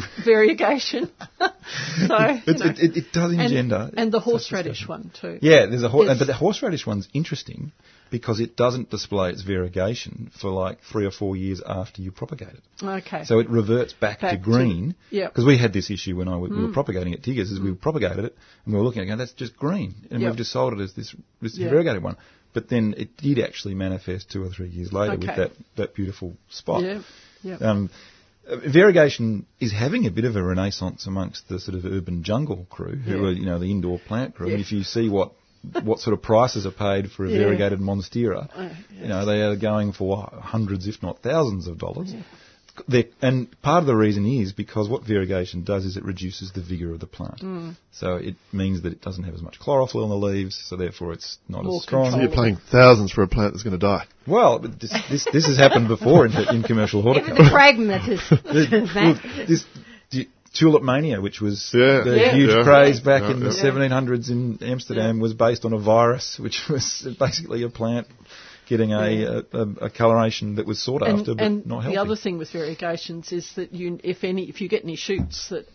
variegation. 0.24 1.10
so 1.40 2.16
it, 2.46 2.78
it, 2.80 2.96
it, 2.96 3.12
does 3.12 3.32
engender. 3.32 3.90
and 3.96 4.10
the 4.12 4.20
horseradish 4.20 4.86
one 4.88 5.10
too. 5.20 5.38
Yeah, 5.42 5.66
there's 5.66 5.82
a 5.82 5.88
hor- 5.88 6.04
Yes. 6.04 6.18
but 6.18 6.26
the 6.26 6.34
horseradish 6.34 6.86
one's 6.86 7.08
interesting 7.12 7.72
because 8.10 8.40
it 8.40 8.56
doesn't 8.56 8.88
display 8.90 9.30
its 9.30 9.42
variegation 9.42 10.30
for 10.40 10.50
like 10.50 10.78
three 10.90 11.04
or 11.04 11.10
four 11.10 11.36
years 11.36 11.60
after 11.66 12.00
you 12.00 12.10
propagate 12.10 12.48
it. 12.54 12.62
Okay. 12.82 13.24
So 13.24 13.38
it 13.38 13.50
reverts 13.50 13.92
back, 13.92 14.20
Back 14.22 14.30
to 14.32 14.36
green. 14.38 14.94
yeah. 15.10 15.28
Because 15.28 15.44
we 15.44 15.58
had 15.58 15.72
this 15.74 15.90
issue 15.90 16.16
when 16.16 16.28
I 16.28 16.32
w- 16.32 16.56
we 16.56 16.64
were 16.64 16.72
propagating 16.72 17.12
at 17.12 17.20
Diggers, 17.22 17.50
is 17.50 17.60
we 17.60 17.72
propagated 17.74 18.24
it 18.24 18.36
and 18.64 18.72
we 18.74 18.78
were 18.80 18.84
looking 18.84 19.00
at 19.00 19.04
it 19.04 19.06
going, 19.08 19.18
that's 19.18 19.32
just 19.32 19.56
green. 19.56 19.94
And 20.10 20.22
Yep. 20.22 20.30
we've 20.30 20.38
just 20.38 20.52
sold 20.52 20.72
it 20.72 20.80
as 20.80 20.94
this, 20.94 21.14
this 21.42 21.58
Yeah. 21.58 21.68
variegated 21.68 22.02
one. 22.02 22.16
But 22.54 22.70
then 22.70 22.94
it 22.96 23.18
did 23.18 23.38
actually 23.40 23.74
manifest 23.74 24.30
two 24.30 24.42
or 24.42 24.48
three 24.48 24.70
years 24.70 24.90
later 24.90 25.18
with 25.18 25.26
that, 25.26 25.50
that 25.76 25.94
beautiful 25.94 26.34
spot. 26.48 26.82
yeah. 26.82 27.02
Yeah. 27.42 27.56
Um, 27.56 27.90
variegation 28.56 29.46
is 29.60 29.72
having 29.72 30.06
a 30.06 30.10
bit 30.10 30.24
of 30.24 30.36
a 30.36 30.42
renaissance 30.42 31.06
amongst 31.06 31.48
the 31.48 31.60
sort 31.60 31.76
of 31.76 31.84
urban 31.84 32.22
jungle 32.22 32.66
crew, 32.70 32.96
who 32.96 33.10
Yeah. 33.16 33.28
are 33.28 33.32
you 33.32 33.46
know 33.46 33.58
the 33.58 33.70
indoor 33.70 33.98
plant 33.98 34.34
crew. 34.34 34.48
And 34.48 34.58
Yeah. 34.58 34.64
if 34.64 34.72
you 34.72 34.82
see 34.84 35.08
what 35.08 35.32
what 35.82 35.98
sort 35.98 36.14
of 36.14 36.22
prices 36.22 36.64
are 36.66 36.70
paid 36.70 37.10
for 37.10 37.26
a 37.26 37.30
Yeah. 37.30 37.38
variegated 37.38 37.80
monstera, 37.80 38.48
Uh, 38.56 38.68
you 39.02 39.08
know 39.08 39.24
they 39.26 39.42
are 39.42 39.56
going 39.56 39.92
for 39.92 40.28
hundreds, 40.40 40.86
if 40.86 41.02
not 41.02 41.20
thousands, 41.22 41.66
of 41.66 41.78
dollars. 41.78 42.14
They're- 42.86 43.08
And 43.22 43.48
part 43.62 43.82
of 43.82 43.86
the 43.86 43.96
reason 43.96 44.26
is 44.26 44.52
because 44.52 44.88
what 44.88 45.04
variegation 45.04 45.64
does 45.64 45.84
is 45.84 45.96
it 45.96 46.04
reduces 46.04 46.52
the 46.52 46.60
vigour 46.62 46.92
of 46.92 47.00
the 47.00 47.06
plant. 47.06 47.40
Mm. 47.40 47.76
So 47.92 48.16
it 48.16 48.36
means 48.52 48.82
that 48.82 48.92
it 48.92 49.00
doesn't 49.00 49.24
have 49.24 49.34
as 49.34 49.42
much 49.42 49.58
chlorophyll 49.58 50.04
in 50.04 50.10
the 50.10 50.16
leaves, 50.16 50.54
so 50.68 50.76
therefore 50.76 51.12
it's 51.12 51.38
not 51.48 51.64
More 51.64 51.76
as 51.76 51.82
strong. 51.82 52.10
So 52.12 52.20
you're 52.20 52.30
paying 52.30 52.56
thousands 52.70 53.10
for 53.12 53.22
a 53.22 53.28
plant 53.28 53.52
that's 53.54 53.62
going 53.62 53.78
to 53.78 53.86
die. 53.86 54.06
Well, 54.26 54.58
this, 54.60 54.92
this, 55.10 55.24
this 55.32 55.46
has 55.46 55.56
happened 55.56 55.88
before 55.88 56.26
in, 56.26 56.32
in 56.54 56.62
commercial 56.62 57.02
horticulture. 57.02 57.42
it 57.42 57.44
the 57.44 57.50
pragmatist, 57.50 58.30
The- 58.30 58.90
Matt. 58.94 58.94
well, 59.24 59.46
this 59.46 59.64
the 60.10 60.28
tulip 60.54 60.82
mania, 60.82 61.20
which 61.20 61.40
was 61.40 61.70
Yeah. 61.74 62.02
the 62.04 62.16
Yeah. 62.16 62.34
huge 62.36 62.50
Yeah. 62.50 62.62
craze 62.64 63.00
back 63.00 63.22
Yeah, 63.22 63.32
in 63.32 63.40
the 63.40 63.50
1700s 63.50 64.30
in 64.30 64.58
Amsterdam, 64.62 65.20
was 65.20 65.34
based 65.34 65.64
on 65.64 65.72
a 65.72 65.78
virus, 65.78 66.38
which 66.38 66.62
was 66.70 67.06
basically 67.18 67.62
a 67.64 67.68
plant 67.68 68.06
getting 68.68 68.92
a, 68.92 69.44
a, 69.52 69.60
a, 69.86 69.90
coloration 69.90 70.56
that 70.56 70.66
was 70.66 70.80
sought 70.80 71.02
and 71.02 71.20
after, 71.20 71.34
but 71.34 71.44
and 71.44 71.66
not 71.66 71.82
healthy. 71.82 71.96
the 71.96 72.00
other 72.00 72.16
thing 72.16 72.38
with 72.38 72.50
variegations 72.52 73.32
is 73.32 73.50
that 73.56 73.72
you, 73.72 73.98
if 74.04 74.24
any, 74.24 74.48
if 74.48 74.60
you 74.60 74.68
get 74.68 74.84
any 74.84 74.96
shoots 74.96 75.48
that 75.48 75.66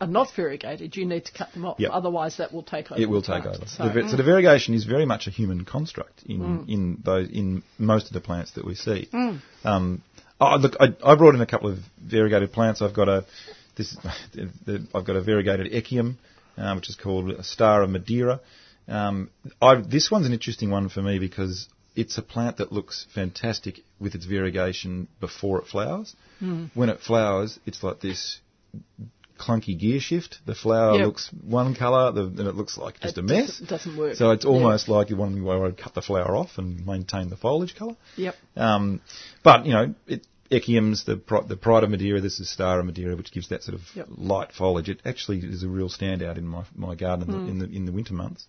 are 0.00 0.06
not 0.06 0.28
variegated, 0.36 0.96
you 0.96 1.06
need 1.06 1.24
to 1.24 1.32
cut 1.32 1.52
them 1.52 1.64
off. 1.64 1.80
Yep. 1.80 1.90
Otherwise, 1.92 2.36
that 2.36 2.52
will 2.52 2.62
take 2.62 2.92
over. 2.92 3.00
it 3.00 3.08
will 3.08 3.22
take 3.22 3.42
plant. 3.42 3.56
over. 3.56 3.66
So, 3.66 3.84
the, 3.84 4.02
va- 4.02 4.08
so 4.10 4.16
the 4.16 4.22
variegation 4.22 4.74
is 4.74 4.84
very 4.84 5.06
much 5.06 5.26
a 5.26 5.30
human 5.30 5.64
construct 5.64 6.22
in 6.26 6.66
in 6.68 7.02
those 7.04 7.30
in 7.30 7.62
most 7.78 8.08
of 8.08 8.12
the 8.12 8.20
plants 8.20 8.52
that 8.52 8.64
we 8.64 8.74
see. 8.74 9.08
Um, 9.64 10.02
oh, 10.40 10.56
look, 10.56 10.76
I, 10.78 10.88
I 11.02 11.14
brought 11.16 11.34
in 11.34 11.40
a 11.40 11.46
couple 11.46 11.70
of 11.70 11.78
variegated 12.04 12.52
plants. 12.52 12.82
I've 12.82 12.94
got 12.94 13.08
a 13.08 13.24
this 13.76 13.96
I've 14.94 15.04
got 15.04 15.16
a 15.16 15.22
variegated 15.22 15.72
echium, 15.72 16.16
um, 16.56 16.76
which 16.76 16.88
is 16.88 16.96
called 16.96 17.30
a 17.30 17.44
Star 17.44 17.82
of 17.82 17.90
Madeira. 17.90 18.40
Um, 18.86 19.30
I, 19.62 19.76
this 19.80 20.10
one's 20.10 20.26
an 20.26 20.32
interesting 20.32 20.70
one 20.70 20.88
for 20.90 21.00
me 21.00 21.18
because 21.18 21.68
it's 21.96 22.18
a 22.18 22.22
plant 22.22 22.56
that 22.58 22.72
looks 22.72 23.06
fantastic 23.14 23.80
with 24.00 24.14
its 24.14 24.24
variegation 24.26 25.08
before 25.20 25.58
it 25.60 25.66
flowers. 25.66 26.14
When 26.74 26.88
it 26.90 27.00
flowers, 27.00 27.58
it's 27.64 27.82
like 27.82 28.00
this 28.00 28.38
clunky 29.38 29.78
gear 29.78 29.98
shift. 30.00 30.38
The 30.46 30.54
flower 30.54 30.96
Yep. 30.98 31.06
looks 31.06 31.30
one 31.42 31.74
colour, 31.74 32.12
the, 32.12 32.24
and 32.24 32.40
it 32.40 32.54
looks 32.54 32.76
like 32.76 33.00
just 33.00 33.16
It 33.16 33.20
a 33.20 33.22
mess. 33.22 33.46
doesn't- 33.46 33.68
doesn't 33.68 33.96
work. 33.96 34.16
So 34.16 34.30
it's 34.32 34.44
almost 34.44 34.88
like 34.88 35.10
you 35.10 35.16
want 35.16 35.34
to 35.36 35.82
cut 35.82 35.94
the 35.94 36.02
flower 36.02 36.36
off 36.36 36.58
and 36.58 36.84
maintain 36.86 37.30
the 37.30 37.36
foliage 37.36 37.74
colour. 37.74 37.96
Yep. 38.16 38.36
Um, 38.56 39.00
but 39.42 39.64
you 39.66 39.72
know, 39.72 39.94
it, 40.06 40.26
Echium's 40.50 41.04
the 41.04 41.16
pri- 41.16 41.46
the 41.48 41.56
Pride 41.56 41.82
of 41.84 41.90
Madeira. 41.90 42.20
This 42.20 42.38
is 42.38 42.48
Star 42.50 42.78
of 42.78 42.84
Madeira, 42.86 43.16
which 43.16 43.32
gives 43.32 43.48
that 43.48 43.62
sort 43.62 43.74
of 43.76 43.82
Yep. 43.96 44.08
light 44.18 44.52
foliage. 44.52 44.88
It 44.90 45.00
actually 45.04 45.38
is 45.38 45.62
a 45.62 45.68
real 45.68 45.88
standout 45.88 46.36
in 46.36 46.46
my 46.46 46.64
my 46.76 46.94
garden 46.94 47.30
in, 47.30 47.44
the, 47.46 47.50
in 47.50 47.58
the 47.58 47.76
in 47.76 47.86
the 47.86 47.92
winter 47.92 48.14
months. 48.14 48.46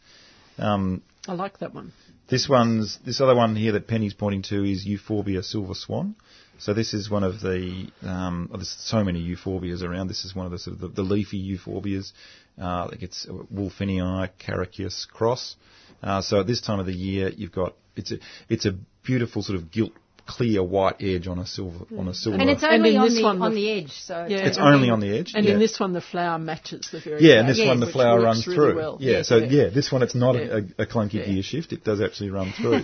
Um, 0.60 1.02
I 1.28 1.34
like 1.34 1.60
that 1.60 1.74
one. 1.74 1.94
This 2.28 2.50
one's 2.50 2.98
this 3.06 3.22
other 3.22 3.36
one 3.36 3.56
here 3.56 3.74
that 3.74 3.88
Penny's 3.88 4.16
pointing 4.16 4.42
to 4.44 4.64
is 4.64 4.84
Euphorbia 4.86 5.44
silver 5.44 5.76
swan. 5.76 6.16
So 6.58 6.74
this 6.74 6.94
is 6.94 7.10
one 7.10 7.24
of 7.24 7.40
the 7.42 7.88
um, 8.02 8.50
oh, 8.52 8.58
there's 8.58 8.70
so 8.70 9.04
many 9.04 9.22
euphorbias 9.24 9.84
around. 9.84 10.08
This 10.08 10.26
is 10.26 10.36
one 10.36 10.48
of 10.48 10.52
the 10.52 10.58
sort 10.58 10.76
of 10.76 10.82
the, 10.82 10.88
the 10.88 11.02
leafy 11.04 11.38
euphorbias. 11.38 12.14
Uh, 12.60 12.90
it 12.92 13.00
gets 13.00 13.28
wulfenii 13.28 14.30
characias 14.40 15.06
cross. 15.06 15.56
Uh, 16.02 16.22
so 16.22 16.40
at 16.40 16.48
this 16.48 16.62
time 16.62 16.80
of 16.80 16.88
the 16.88 16.94
year, 16.94 17.30
you've 17.30 17.52
got 17.52 17.76
it's 17.96 18.12
a 18.12 18.18
it's 18.50 18.66
a 18.66 18.76
beautiful 19.04 19.44
sort 19.44 19.60
of 19.60 19.70
gilt 19.70 19.92
clear 20.26 20.64
white 20.64 20.96
edge 21.02 21.28
on 21.28 21.38
a 21.40 21.46
silver 21.46 21.86
on 21.98 22.08
a 22.08 22.14
silver. 22.14 22.40
And 22.40 22.50
it's 22.50 22.64
only 22.64 22.96
in 22.96 23.02
on 23.02 23.08
this 23.08 23.18
the 23.18 23.24
one, 23.24 23.42
on 23.42 23.54
the- 23.54 23.62
the 23.62 23.72
edge, 23.72 23.92
so 23.92 24.26
Yeah. 24.28 24.38
it's 24.48 24.58
only 24.58 24.90
on 24.90 25.00
the 25.00 25.16
edge. 25.18 25.34
And 25.36 25.46
yeah. 25.46 25.54
in 25.54 25.60
this 25.60 25.80
one, 25.80 25.94
the 25.94 26.02
flower 26.02 26.40
matches 26.40 26.88
the 26.92 27.00
variegation. 27.00 27.30
Yeah, 27.30 27.40
and 27.42 27.50
this 27.50 27.58
Yes. 27.60 27.68
one 27.68 27.80
the 27.80 27.88
flower 27.88 28.22
runs 28.22 28.46
really 28.48 28.58
through. 28.58 28.76
well. 28.76 28.98
Yeah, 29.00 29.12
Yes, 29.18 29.28
so 29.28 29.38
yeah. 29.38 29.46
yeah, 29.64 29.68
this 29.70 29.92
one 29.92 30.02
it's 30.02 30.16
not 30.16 30.36
Yeah. 30.36 30.62
a, 30.80 30.84
a 30.84 30.86
clunky 30.88 31.14
Yeah. 31.16 31.26
gear 31.28 31.44
shift. 31.44 31.74
It 31.74 31.84
does 31.84 32.02
actually 32.02 32.32
run 32.32 32.52
through. 32.58 32.82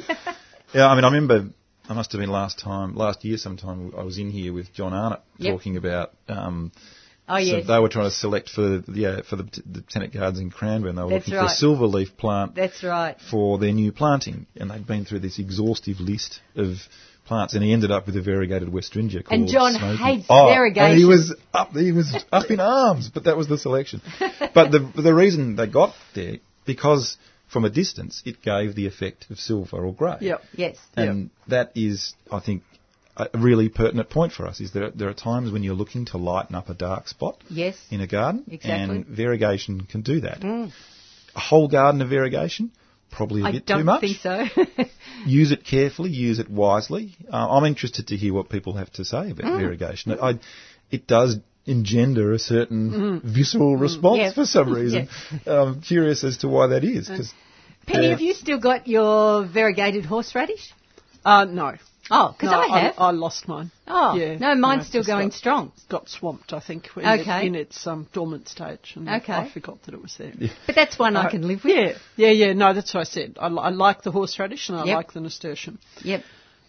yeah, 0.73 0.87
I 0.87 0.95
mean, 0.95 1.03
I 1.03 1.07
remember 1.07 1.49
I 1.89 1.93
must 1.93 2.11
have 2.13 2.21
been 2.21 2.29
last 2.29 2.59
time, 2.59 2.95
last 2.95 3.25
year 3.25 3.37
sometime. 3.37 3.91
I 3.97 4.03
was 4.03 4.17
in 4.17 4.29
here 4.29 4.53
with 4.53 4.71
John 4.73 4.93
Arnott 4.93 5.21
Yep. 5.39 5.53
talking 5.53 5.77
about. 5.77 6.11
Um, 6.29 6.71
oh 7.27 7.37
yeah. 7.37 7.61
so 7.61 7.67
they 7.73 7.79
were 7.79 7.89
trying 7.89 8.05
to 8.05 8.11
select 8.11 8.49
for 8.49 8.83
yeah 8.93 9.21
for 9.23 9.35
the, 9.37 9.43
the 9.65 9.81
tenant 9.89 10.13
gardens 10.13 10.39
in 10.39 10.51
Cranbourne. 10.51 10.95
They 10.95 11.01
were 11.03 11.09
That's 11.09 11.27
looking 11.27 11.39
for 11.41 11.51
a 11.51 11.55
silver 11.55 11.87
leaf 11.87 12.15
plant 12.17 12.53
that's 12.55 12.83
right. 12.83 13.17
for 13.19 13.57
their 13.57 13.71
new 13.73 13.91
planting, 13.91 14.45
and 14.55 14.69
they'd 14.69 14.85
been 14.85 15.05
through 15.05 15.19
this 15.19 15.39
exhaustive 15.39 15.99
list 15.99 16.39
of 16.55 16.77
plants, 17.31 17.53
and 17.53 17.63
he 17.63 17.71
ended 17.71 17.91
up 17.91 18.05
with 18.07 18.15
a 18.17 18.21
variegated 18.21 18.69
Westringia 18.77 19.23
called 19.23 19.39
And 19.41 19.49
John 19.49 19.73
Smoky. 19.73 20.03
hates 20.03 20.25
oh, 20.29 20.49
And 20.51 20.97
he 20.99 21.05
was 21.05 21.33
up, 21.53 21.71
he 21.71 21.91
was 21.93 22.09
up 22.31 22.51
in 22.51 22.59
arms, 22.59 23.09
but 23.13 23.23
that 23.23 23.37
was 23.37 23.47
the 23.47 23.57
selection. 23.57 24.01
But 24.57 24.71
the 24.75 24.81
the 25.09 25.13
reason 25.23 25.55
they 25.55 25.67
got 25.67 25.93
there 26.13 26.35
because 26.65 27.05
from 27.53 27.63
a 27.63 27.69
distance 27.69 28.21
it 28.25 28.41
gave 28.41 28.75
the 28.75 28.85
effect 28.91 29.21
of 29.31 29.39
silver 29.39 29.79
or 29.87 29.93
grey. 30.01 30.17
Yep. 30.31 30.41
Yes. 30.63 30.75
And 30.97 31.29
that 31.47 31.71
is, 31.87 32.13
I 32.39 32.39
think, 32.47 32.63
a 33.15 33.29
really 33.49 33.69
pertinent 33.69 34.09
point 34.09 34.33
for 34.37 34.43
us. 34.51 34.59
Is 34.65 34.71
there 34.75 34.89
there 34.99 35.09
are 35.13 35.19
times 35.31 35.47
when 35.53 35.63
you're 35.63 35.79
looking 35.83 36.03
to 36.11 36.17
lighten 36.31 36.55
up 36.61 36.67
a 36.69 36.73
dark 36.89 37.07
spot 37.15 37.35
Yes. 37.49 37.77
in 37.95 37.99
a 38.07 38.07
garden, 38.17 38.43
Exactly. 38.57 38.97
Mm. 38.97 39.05
and 39.07 39.17
variegation 39.23 39.73
can 39.91 40.01
do 40.13 40.17
that. 40.27 40.37
A 40.43 41.39
whole 41.49 41.67
garden 41.79 42.01
of 42.01 42.09
variegation, 42.09 42.71
probably 43.11 43.41
a 43.41 43.45
I 43.45 43.51
bit 43.53 43.67
too 43.67 43.83
much. 43.83 43.83
I 43.83 43.83
don't 43.83 43.85
much. 43.85 44.01
think 44.01 44.17
so. 44.77 44.85
Use 45.25 45.51
it 45.51 45.63
carefully, 45.65 46.09
use 46.09 46.39
it 46.39 46.49
wisely. 46.49 47.15
Uh, 47.31 47.47
I'm 47.49 47.65
interested 47.65 48.07
to 48.07 48.15
hear 48.17 48.33
what 48.33 48.49
people 48.49 48.73
have 48.73 48.91
to 48.93 49.05
say 49.05 49.31
about 49.31 49.45
Mm. 49.51 49.59
variegation. 49.59 50.17
I, 50.19 50.39
it 50.89 51.05
does 51.07 51.37
engender 51.65 52.33
a 52.33 52.39
certain 52.39 53.21
visceral 53.23 53.77
response 53.77 54.17
Mm. 54.19 54.23
Yes. 54.23 54.33
for 54.35 54.45
some 54.45 54.73
reason. 54.81 55.09
I'm 55.45 55.81
curious 55.81 56.23
as 56.23 56.37
to 56.37 56.47
why 56.47 56.67
that 56.67 56.83
is. 56.83 57.07
'cause 57.07 57.33
Penny, 57.85 58.05
Yeah. 58.05 58.11
have 58.11 58.21
you 58.21 58.33
still 58.33 58.59
got 58.59 58.87
your 58.87 59.45
variegated 59.45 60.05
horseradish? 60.05 60.71
Uh, 61.25 61.45
no. 61.45 61.73
Oh, 62.13 62.33
because 62.37 62.51
No, 62.51 62.59
I 62.59 62.79
have. 62.81 62.93
I, 62.97 63.11
lost 63.11 63.47
mine. 63.47 63.71
oh, 63.87 64.15
yeah, 64.15 64.37
no, 64.37 64.53
mine's 64.55 64.83
no, 64.83 65.01
still 65.01 65.03
going 65.05 65.29
got- 65.29 65.37
strong. 65.37 65.71
Got 65.89 66.09
swamped, 66.09 66.51
I 66.53 66.59
think, 66.59 66.89
in, 66.97 67.05
Okay. 67.05 67.39
it, 67.43 67.45
in 67.47 67.55
its 67.55 67.87
um, 67.87 68.07
dormant 68.13 68.49
stage. 68.49 68.93
And 68.95 69.07
Okay. 69.07 69.33
I 69.33 69.49
forgot 69.49 69.81
that 69.83 69.93
it 69.93 70.01
was 70.01 70.15
there. 70.17 70.33
But 70.67 70.75
that's 70.75 70.99
one 70.99 71.15
I 71.15 71.25
Uh, 71.25 71.29
can 71.29 71.47
live 71.47 71.63
with. 71.63 71.73
Yeah, 72.17 72.27
yeah, 72.27 72.47
yeah. 72.47 72.53
No, 72.53 72.73
that's 72.73 72.93
what 72.93 73.01
I 73.01 73.03
said. 73.05 73.37
I, 73.39 73.47
I 73.47 73.69
like 73.69 74.01
the 74.03 74.11
horseradish 74.11 74.69
and 74.69 74.77
I 74.77 74.85
Yep. 74.85 74.95
like 74.95 75.13
the 75.13 75.21
nasturtium. 75.21 75.79
Yep. 76.03 76.23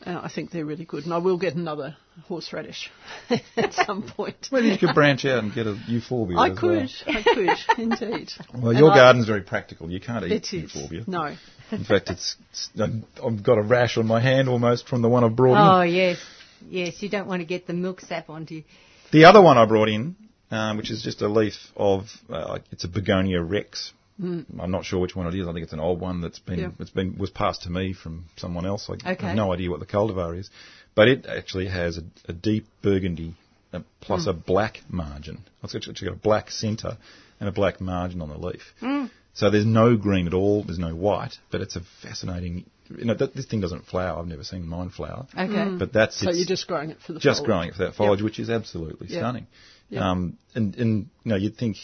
Uh, 0.05 0.21
I 0.25 0.29
think 0.35 0.51
they're 0.51 0.65
really 0.65 0.85
good, 0.85 1.05
and 1.05 1.15
I 1.15 1.19
will 1.19 1.39
get 1.39 1.55
another 1.55 1.97
horseradish 2.27 2.91
at 3.57 3.73
some 3.73 4.03
point. 4.03 4.49
Maybe 4.51 4.69
you 4.71 4.79
could 4.79 4.95
branch 4.95 5.25
out 5.25 5.45
and 5.45 5.55
get 5.55 5.69
a 5.69 5.75
euphorbia. 5.87 6.37
I 6.39 6.51
as 6.51 6.59
could, 6.59 6.91
Well, 7.07 7.17
I 7.19 7.23
could, 7.23 7.79
indeed. 7.79 8.33
well 8.53 8.71
And 8.71 8.79
your 8.81 8.91
I- 8.91 8.97
garden's 8.97 9.27
very 9.29 9.43
practical. 9.43 9.89
You 9.91 10.01
can't 10.01 10.25
eat 10.25 10.33
It 10.33 10.53
is. 10.53 10.75
euphorbia. 10.75 11.05
No. 11.07 11.37
In 11.79 11.85
fact, 11.85 12.11
it's, 12.11 12.37
it's 12.51 12.71
I've 13.25 13.43
got 13.43 13.59
a 13.59 13.63
rash 13.63 13.97
on 13.97 14.07
my 14.07 14.21
hand 14.21 14.49
almost 14.49 14.87
from 14.87 15.03
the 15.03 15.09
one 15.09 15.25
I 15.25 15.29
brought 15.29 15.55
in. 15.55 15.81
Oh, 15.81 15.83
yes. 15.83 16.19
Yes, 16.69 17.03
you 17.03 17.09
don't 17.09 17.27
want 17.27 17.41
to 17.41 17.47
get 17.47 17.67
the 17.67 17.73
milk 17.73 18.01
sap 18.03 18.29
onto 18.31 18.57
you. 18.57 18.65
The 19.11 19.25
other 19.25 19.43
one 19.43 19.59
I 19.59 19.67
brought 19.67 19.89
in, 19.89 20.17
um, 20.51 20.77
which 20.77 20.91
is 20.91 21.03
just 21.03 21.23
a 21.23 21.29
leaf 21.29 21.55
of, 21.77 22.05
uh, 22.31 22.59
it's 22.71 22.85
a 22.85 22.89
Begonia 22.89 23.43
rex. 23.43 23.93
I'm 24.23 24.71
not 24.71 24.85
sure 24.85 25.01
which 25.01 25.17
one 25.17 25.27
it 25.27 25.35
is. 25.35 25.49
I 25.49 25.53
think 25.53 25.65
it's 25.65 25.73
an 25.73 25.81
old 25.81 25.99
one 26.01 26.21
that's 26.21 26.39
been, 26.39 26.59
Yeah. 26.61 26.69
it's 26.79 26.91
been 26.91 27.19
was 27.19 27.31
passed 27.31 27.63
to 27.63 27.71
me 27.71 27.93
from 27.93 28.27
someone 28.37 28.65
else. 28.67 28.89
I 28.89 28.93
Okay. 29.13 29.27
have 29.27 29.37
no 29.37 29.53
idea 29.53 29.69
what 29.69 29.81
the 29.81 29.87
cultivar 29.87 30.39
is, 30.39 30.49
but 30.95 31.09
it 31.09 31.27
actually 31.27 31.67
has 31.67 31.99
a, 31.99 32.03
a 32.29 32.33
deep 32.33 32.67
burgundy 32.83 33.35
uh, 33.73 33.81
plus 34.01 34.29
a 34.29 34.33
black 34.33 34.83
margin. 34.89 35.39
It's 35.65 35.75
actually 35.75 35.95
got 35.95 36.13
a 36.15 36.21
black 36.21 36.51
centre 36.53 36.99
and 37.41 37.49
a 37.49 37.53
black 37.53 37.81
margin 37.81 38.21
on 38.23 38.29
the 38.29 38.39
leaf. 38.39 38.63
So 39.35 39.51
there's 39.51 39.65
no 39.67 39.97
green 39.97 40.27
at 40.27 40.35
all. 40.35 40.63
There's 40.63 40.79
no 40.79 40.95
white, 40.95 41.35
but 41.51 41.61
it's 41.63 41.77
a 41.77 41.81
fascinating. 42.03 42.67
You 42.95 43.07
know, 43.07 43.15
that, 43.15 43.35
this 43.35 43.47
thing 43.47 43.63
doesn't 43.63 43.87
flower. 43.87 44.19
I've 44.19 44.27
never 44.27 44.45
seen 44.45 44.67
mine 44.69 44.91
flower. 44.91 45.27
Okay. 45.37 45.77
But 45.79 45.93
that's 45.95 46.19
So 46.21 46.31
you're 46.31 46.45
just 46.47 46.67
growing 46.67 46.91
it 46.91 46.99
for 47.07 47.15
the 47.15 47.21
just 47.21 47.39
foliage. 47.39 47.47
growing 47.47 47.69
it 47.71 47.75
for 47.75 47.85
that 47.85 47.95
foliage, 47.95 48.21
which 48.23 48.39
is 48.39 48.51
absolutely 48.51 49.07
Yep. 49.09 49.19
stunning. 49.21 49.47
Yep. 49.89 50.03
Um, 50.03 50.39
and, 50.55 50.75
and 50.77 51.07
you 51.25 51.31
know, 51.31 51.37
you'd 51.37 51.57
think 51.57 51.77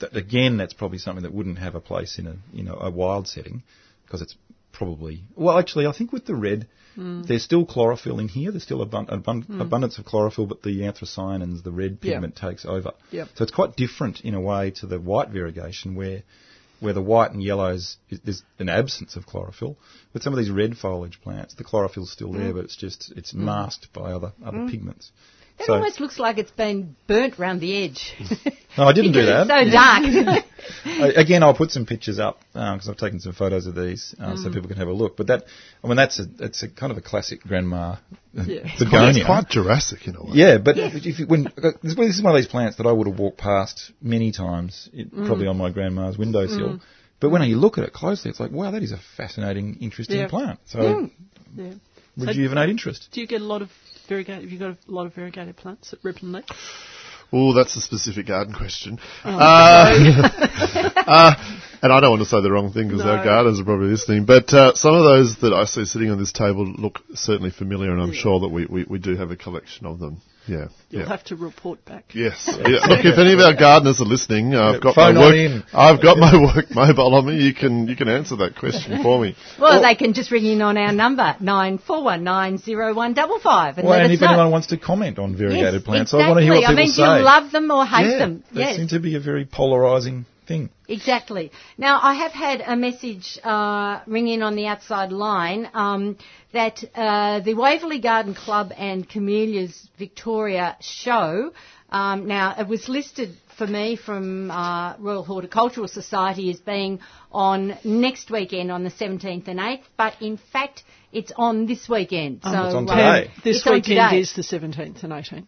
that 0.00 0.16
again, 0.16 0.56
that's 0.56 0.72
probably 0.74 0.98
something 0.98 1.22
that 1.22 1.32
wouldn't 1.32 1.58
have 1.58 1.76
a 1.76 1.80
place 1.80 2.18
in 2.18 2.26
a 2.26 2.34
you 2.52 2.64
know 2.64 2.74
a 2.80 2.90
wild 2.90 3.28
setting 3.28 3.62
because 4.04 4.20
it's 4.22 4.34
probably 4.72 5.22
well. 5.36 5.58
Actually, 5.58 5.86
I 5.86 5.92
think 5.92 6.12
with 6.12 6.26
the 6.26 6.34
red, 6.34 6.66
Hmm. 6.96 7.22
there's 7.22 7.44
still 7.44 7.64
chlorophyll 7.66 8.18
in 8.18 8.26
here. 8.28 8.50
There's 8.50 8.62
still 8.64 8.84
abun- 8.84 9.08
abun- 9.10 9.60
abundance 9.60 9.98
of 9.98 10.04
chlorophyll, 10.06 10.46
but 10.46 10.62
the 10.62 10.80
anthocyanins, 10.80 11.62
the 11.62 11.70
red 11.70 11.98
Yeah. 12.02 12.14
pigment, 12.14 12.34
takes 12.36 12.64
over. 12.64 12.92
Yep. 13.12 13.28
So 13.36 13.42
it's 13.44 13.52
quite 13.52 13.76
different 13.76 14.22
in 14.22 14.34
a 14.34 14.40
way 14.40 14.70
to 14.80 14.86
the 14.86 14.98
white 14.98 15.28
variegation 15.30 15.94
where. 15.94 16.22
Where 16.80 16.92
the 16.92 17.02
white 17.02 17.30
and 17.32 17.42
yellows, 17.42 17.96
is- 18.10 18.20
there's 18.20 18.42
an 18.58 18.68
absence 18.68 19.16
of 19.16 19.26
chlorophyll. 19.26 19.76
With 20.12 20.22
some 20.22 20.32
of 20.32 20.38
these 20.38 20.50
red 20.50 20.76
foliage 20.76 21.20
plants, 21.22 21.54
the 21.54 21.64
chlorophyll's 21.64 22.12
still 22.12 22.32
there, 22.32 22.52
mm. 22.52 22.54
but 22.54 22.64
it's 22.64 22.76
just 22.76 23.12
it's 23.16 23.32
mm. 23.32 23.38
masked 23.38 23.92
by 23.92 24.12
other 24.12 24.32
other 24.44 24.58
mm. 24.58 24.70
pigments. 24.70 25.10
That 25.58 25.66
So- 25.66 25.74
almost 25.74 26.00
looks 26.00 26.18
like 26.18 26.38
it's 26.38 26.50
been 26.50 26.96
burnt 27.06 27.38
round 27.38 27.60
the 27.60 27.84
edge. 27.84 28.14
No, 28.76 28.84
I 28.84 28.92
didn't 28.92 29.12
do 29.20 29.24
that. 29.26 29.46
It's 29.50 29.72
so 29.72 30.24
dark. 30.24 30.44
I- 30.84 31.12
Again, 31.16 31.42
I'll 31.42 31.54
put 31.54 31.70
some 31.70 31.86
pictures 31.86 32.18
up 32.18 32.40
because 32.52 32.88
I've 32.88 32.96
taken 32.96 33.20
some 33.20 33.32
photos 33.32 33.66
of 33.66 33.74
these 33.74 34.14
uh, 34.20 34.32
Mm. 34.32 34.38
so 34.42 34.50
people 34.52 34.68
can 34.68 34.76
have 34.78 34.88
a 34.88 34.92
look. 34.92 35.16
But 35.16 35.26
that, 35.28 35.44
I 35.82 35.86
mean, 35.88 35.96
that's 35.96 36.18
a 36.18 36.26
it's 36.40 36.62
a 36.62 36.68
kind 36.68 36.90
of 36.92 36.98
a 36.98 37.02
classic 37.02 37.40
grandma 37.42 37.96
uh, 38.38 38.44
Yeah. 38.46 38.68
begonia. 38.78 39.10
It's 39.20 39.24
quite 39.26 39.48
Jurassic 39.48 40.06
in 40.06 40.16
a 40.16 40.22
way. 40.22 40.30
yeah, 40.34 40.58
but 40.58 40.76
if 40.78 41.18
you, 41.20 41.26
when 41.26 41.46
uh, 41.48 41.72
this 41.82 41.94
is 42.16 42.22
one 42.22 42.34
of 42.34 42.36
these 42.40 42.48
plants 42.48 42.76
that 42.78 42.86
I 42.86 42.92
would 42.92 43.06
have 43.06 43.18
walked 43.18 43.38
past 43.38 43.92
many 44.00 44.32
times, 44.32 44.88
it, 44.92 45.14
Mm. 45.14 45.26
probably 45.26 45.46
on 45.46 45.56
my 45.56 45.70
grandma's 45.70 46.16
windowsill. 46.18 46.80
But 47.18 47.30
when 47.30 47.42
you 47.48 47.56
look 47.56 47.78
at 47.78 47.84
it 47.84 47.92
closely, 47.94 48.30
it's 48.30 48.40
like, 48.40 48.50
wow, 48.52 48.70
that 48.72 48.82
is 48.82 48.92
a 48.92 48.98
fascinating, 49.16 49.78
interesting 49.80 50.18
Yeah. 50.20 50.28
plant. 50.28 50.58
So 50.66 50.78
Mm. 50.80 51.10
Yeah. 51.56 51.72
rejuvenate 52.26 52.68
interest. 52.70 53.08
Do 53.12 53.20
you 53.22 53.26
get 53.26 53.40
a 53.40 53.44
lot 53.44 53.62
of 53.62 53.70
variegated? 54.08 54.42
Have 54.44 54.52
you 54.52 54.58
got 54.58 54.70
a 54.70 54.76
lot 54.98 55.06
of 55.06 55.14
variegated 55.14 55.56
plants 55.56 55.92
at 55.94 56.02
Ripponlea? 56.02 56.44
Oh, 57.38 57.52
that's 57.52 57.76
a 57.76 57.82
specific 57.82 58.26
garden 58.26 58.54
question. 58.54 58.98
Oh, 59.24 59.36
Uh, 59.38 60.30
uh, 61.06 61.34
and 61.82 61.92
I 61.92 62.00
don't 62.00 62.10
want 62.10 62.22
to 62.22 62.28
say 62.28 62.40
the 62.40 62.50
wrong 62.50 62.72
thing 62.72 62.88
because 62.88 63.04
our 63.04 63.22
gardeners 63.22 63.60
are 63.60 63.64
probably 63.64 63.88
listening. 63.88 64.24
But 64.24 64.52
uh, 64.54 64.74
some 64.74 64.94
of 64.94 65.04
those 65.04 65.36
that 65.42 65.52
I 65.52 65.66
see 65.66 65.84
sitting 65.84 66.10
on 66.10 66.18
this 66.18 66.32
table 66.32 66.64
look 66.64 67.00
certainly 67.14 67.50
familiar, 67.50 67.92
and 67.92 68.00
I'm 68.00 68.14
sure 68.14 68.40
that 68.40 68.48
we, 68.48 68.64
we, 68.64 68.84
we 68.84 68.98
do 68.98 69.16
have 69.16 69.30
a 69.30 69.36
collection 69.36 69.86
of 69.86 69.98
them. 69.98 70.22
Yeah. 70.46 70.68
You'll 70.90 71.02
yeah. 71.02 71.08
have 71.08 71.24
to 71.24 71.36
report 71.36 71.84
back. 71.84 72.14
Yes. 72.14 72.48
Yeah. 72.66 72.84
Look, 72.86 73.04
if 73.04 73.18
any 73.18 73.32
of 73.32 73.38
our 73.38 73.54
gardeners 73.54 74.00
are 74.00 74.06
listening, 74.06 74.54
uh, 74.54 74.72
I've 74.74 74.82
got 74.82 74.94
phone 74.94 75.14
my 75.14 75.20
work. 75.20 75.34
in. 75.36 75.62
I've 75.72 76.02
got 76.02 76.18
my 76.18 76.32
work 76.54 76.74
mobile 76.74 77.14
on 77.14 77.26
me. 77.26 77.44
You 77.44 77.54
can 77.54 77.86
you 77.86 77.94
can 77.94 78.08
answer 78.08 78.36
that 78.36 78.56
question 78.56 79.02
for 79.02 79.20
me. 79.20 79.36
Well, 79.60 79.80
they 79.82 79.94
can 79.94 80.12
just 80.14 80.30
ring 80.30 80.44
in 80.44 80.62
on 80.62 80.76
our 80.76 80.92
number 80.92 81.36
nine 81.40 81.78
four 81.78 82.02
one 82.02 82.24
nine 82.24 82.58
zero 82.58 82.92
one 82.94 83.14
double 83.14 83.38
five 83.38 83.78
and 83.78 83.86
Well, 83.86 84.00
and 84.00 84.12
if 84.12 84.20
know. 84.20 84.28
anyone 84.28 84.50
wants 84.50 84.68
to 84.68 84.78
comment 84.78 85.18
on 85.18 85.36
variegated 85.36 85.74
yes, 85.74 85.82
plants, 85.82 86.12
exactly. 86.12 86.24
I 86.24 86.28
want 86.28 86.38
to 86.40 86.44
hear 86.44 86.52
what 86.54 86.60
people 86.60 86.74
say. 86.76 86.82
I 86.82 86.84
mean, 86.84 86.92
say. 86.92 87.02
do 87.02 87.18
you 87.18 87.24
love 87.24 87.52
them 87.52 87.70
or 87.70 87.86
hate 87.86 88.10
yeah, 88.10 88.18
them? 88.18 88.44
They 88.52 88.60
yes. 88.60 88.76
seem 88.76 88.88
to 88.88 88.98
be 88.98 89.14
a 89.14 89.20
very 89.20 89.44
polarising 89.44 90.24
thing. 90.46 90.70
Exactly. 90.88 91.50
Now, 91.76 92.00
I 92.02 92.14
have 92.14 92.32
had 92.32 92.60
a 92.60 92.76
message 92.76 93.38
uh, 93.42 94.00
ring 94.06 94.28
in 94.28 94.42
on 94.42 94.56
the 94.56 94.66
outside 94.66 95.12
line 95.12 95.68
um, 95.74 96.16
that 96.52 96.82
uh, 96.94 97.40
the 97.40 97.54
Waverley 97.54 98.00
Garden 98.00 98.34
Club 98.34 98.72
and 98.76 99.08
Camellias 99.08 99.88
Victoria 99.98 100.76
show. 100.80 101.52
Um, 101.90 102.26
now, 102.26 102.56
it 102.58 102.66
was 102.66 102.88
listed 102.88 103.36
for 103.56 103.66
me 103.66 103.96
from 103.96 104.50
uh, 104.50 104.96
Royal 104.98 105.24
Horticultural 105.24 105.88
Society 105.88 106.50
as 106.50 106.58
being 106.58 107.00
on 107.32 107.76
next 107.84 108.30
weekend 108.30 108.70
on 108.70 108.84
the 108.84 108.90
17th 108.90 109.48
and 109.48 109.58
8th, 109.58 109.82
but 109.96 110.14
in 110.20 110.38
fact, 110.52 110.84
it's 111.12 111.32
on 111.36 111.66
this 111.66 111.88
weekend. 111.88 112.40
So 112.42 112.50
it's 112.50 112.74
on 112.74 112.86
today. 112.86 113.30
This 113.44 113.58
it's 113.58 113.66
on 113.66 113.74
weekend 113.74 114.10
today. 114.10 114.20
is 114.20 114.34
the 114.34 114.42
17th 114.42 115.02
and 115.02 115.12
18th. 115.12 115.46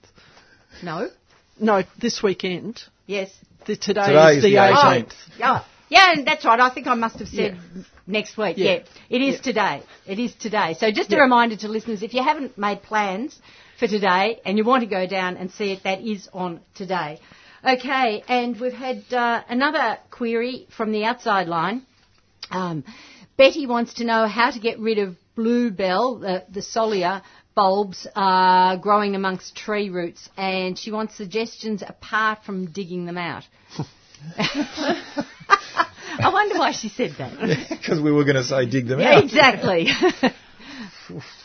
no. 0.82 1.10
No, 1.60 1.82
this 2.00 2.22
weekend. 2.22 2.82
Yes. 3.06 3.30
The, 3.66 3.76
today, 3.76 4.06
Today 4.06 4.30
is 4.30 4.36
is 4.38 4.42
the 4.44 4.50
the 4.50 4.56
18th. 4.56 5.04
18th. 5.06 5.12
Yeah, 5.38 5.64
yeah, 5.88 6.12
and 6.12 6.26
that's 6.26 6.44
right. 6.44 6.58
I 6.60 6.70
think 6.70 6.86
I 6.86 6.94
must 6.94 7.18
have 7.18 7.28
said 7.28 7.58
next 8.06 8.36
week. 8.38 8.56
Yeah, 8.56 8.72
Yeah. 8.74 8.80
it 9.10 9.20
is 9.22 9.34
Yeah. 9.36 9.40
today. 9.42 9.82
It 10.06 10.18
is 10.18 10.34
today. 10.34 10.74
So 10.74 10.90
just 10.90 11.12
a 11.12 11.18
reminder 11.18 11.56
to 11.56 11.68
listeners: 11.68 12.02
if 12.02 12.14
you 12.14 12.22
haven't 12.22 12.56
made 12.56 12.82
plans 12.82 13.38
for 13.78 13.86
today 13.86 14.40
and 14.44 14.56
you 14.56 14.64
want 14.64 14.82
to 14.82 14.86
go 14.88 15.06
down 15.06 15.36
and 15.36 15.50
see 15.50 15.72
it, 15.72 15.82
that 15.82 16.00
is 16.00 16.28
on 16.32 16.60
today. 16.74 17.18
Okay, 17.64 18.22
and 18.28 18.58
we've 18.58 18.72
had 18.72 19.02
uh, 19.12 19.42
another 19.48 19.98
query 20.10 20.66
from 20.76 20.92
the 20.92 21.04
outside 21.04 21.48
line. 21.48 21.82
Um, 22.50 22.84
Betty 23.36 23.66
wants 23.66 23.94
to 23.94 24.04
know 24.04 24.26
how 24.26 24.50
to 24.50 24.58
get 24.58 24.78
rid 24.78 24.98
of 24.98 25.16
bluebell, 25.34 26.16
the, 26.16 26.44
the 26.50 26.62
scilla 26.62 27.22
bulbs 27.58 28.06
are 28.14 28.76
growing 28.76 29.16
amongst 29.16 29.56
tree 29.56 29.90
roots, 29.90 30.28
and 30.36 30.78
she 30.78 30.92
wants 30.92 31.16
suggestions 31.16 31.82
apart 31.82 32.44
from 32.44 32.66
digging 32.70 33.04
them 33.04 33.18
out. 33.18 33.42
I 34.38 36.30
wonder 36.32 36.56
why 36.56 36.70
she 36.70 36.88
said 36.88 37.16
that. 37.18 37.66
Because 37.68 38.00
we 38.00 38.12
were 38.12 38.22
going 38.22 38.36
to 38.36 38.44
say 38.44 38.64
dig 38.66 38.86
them 38.86 39.00
Yeah, 39.00 39.16
out. 39.16 39.24
exactly. 39.24 39.88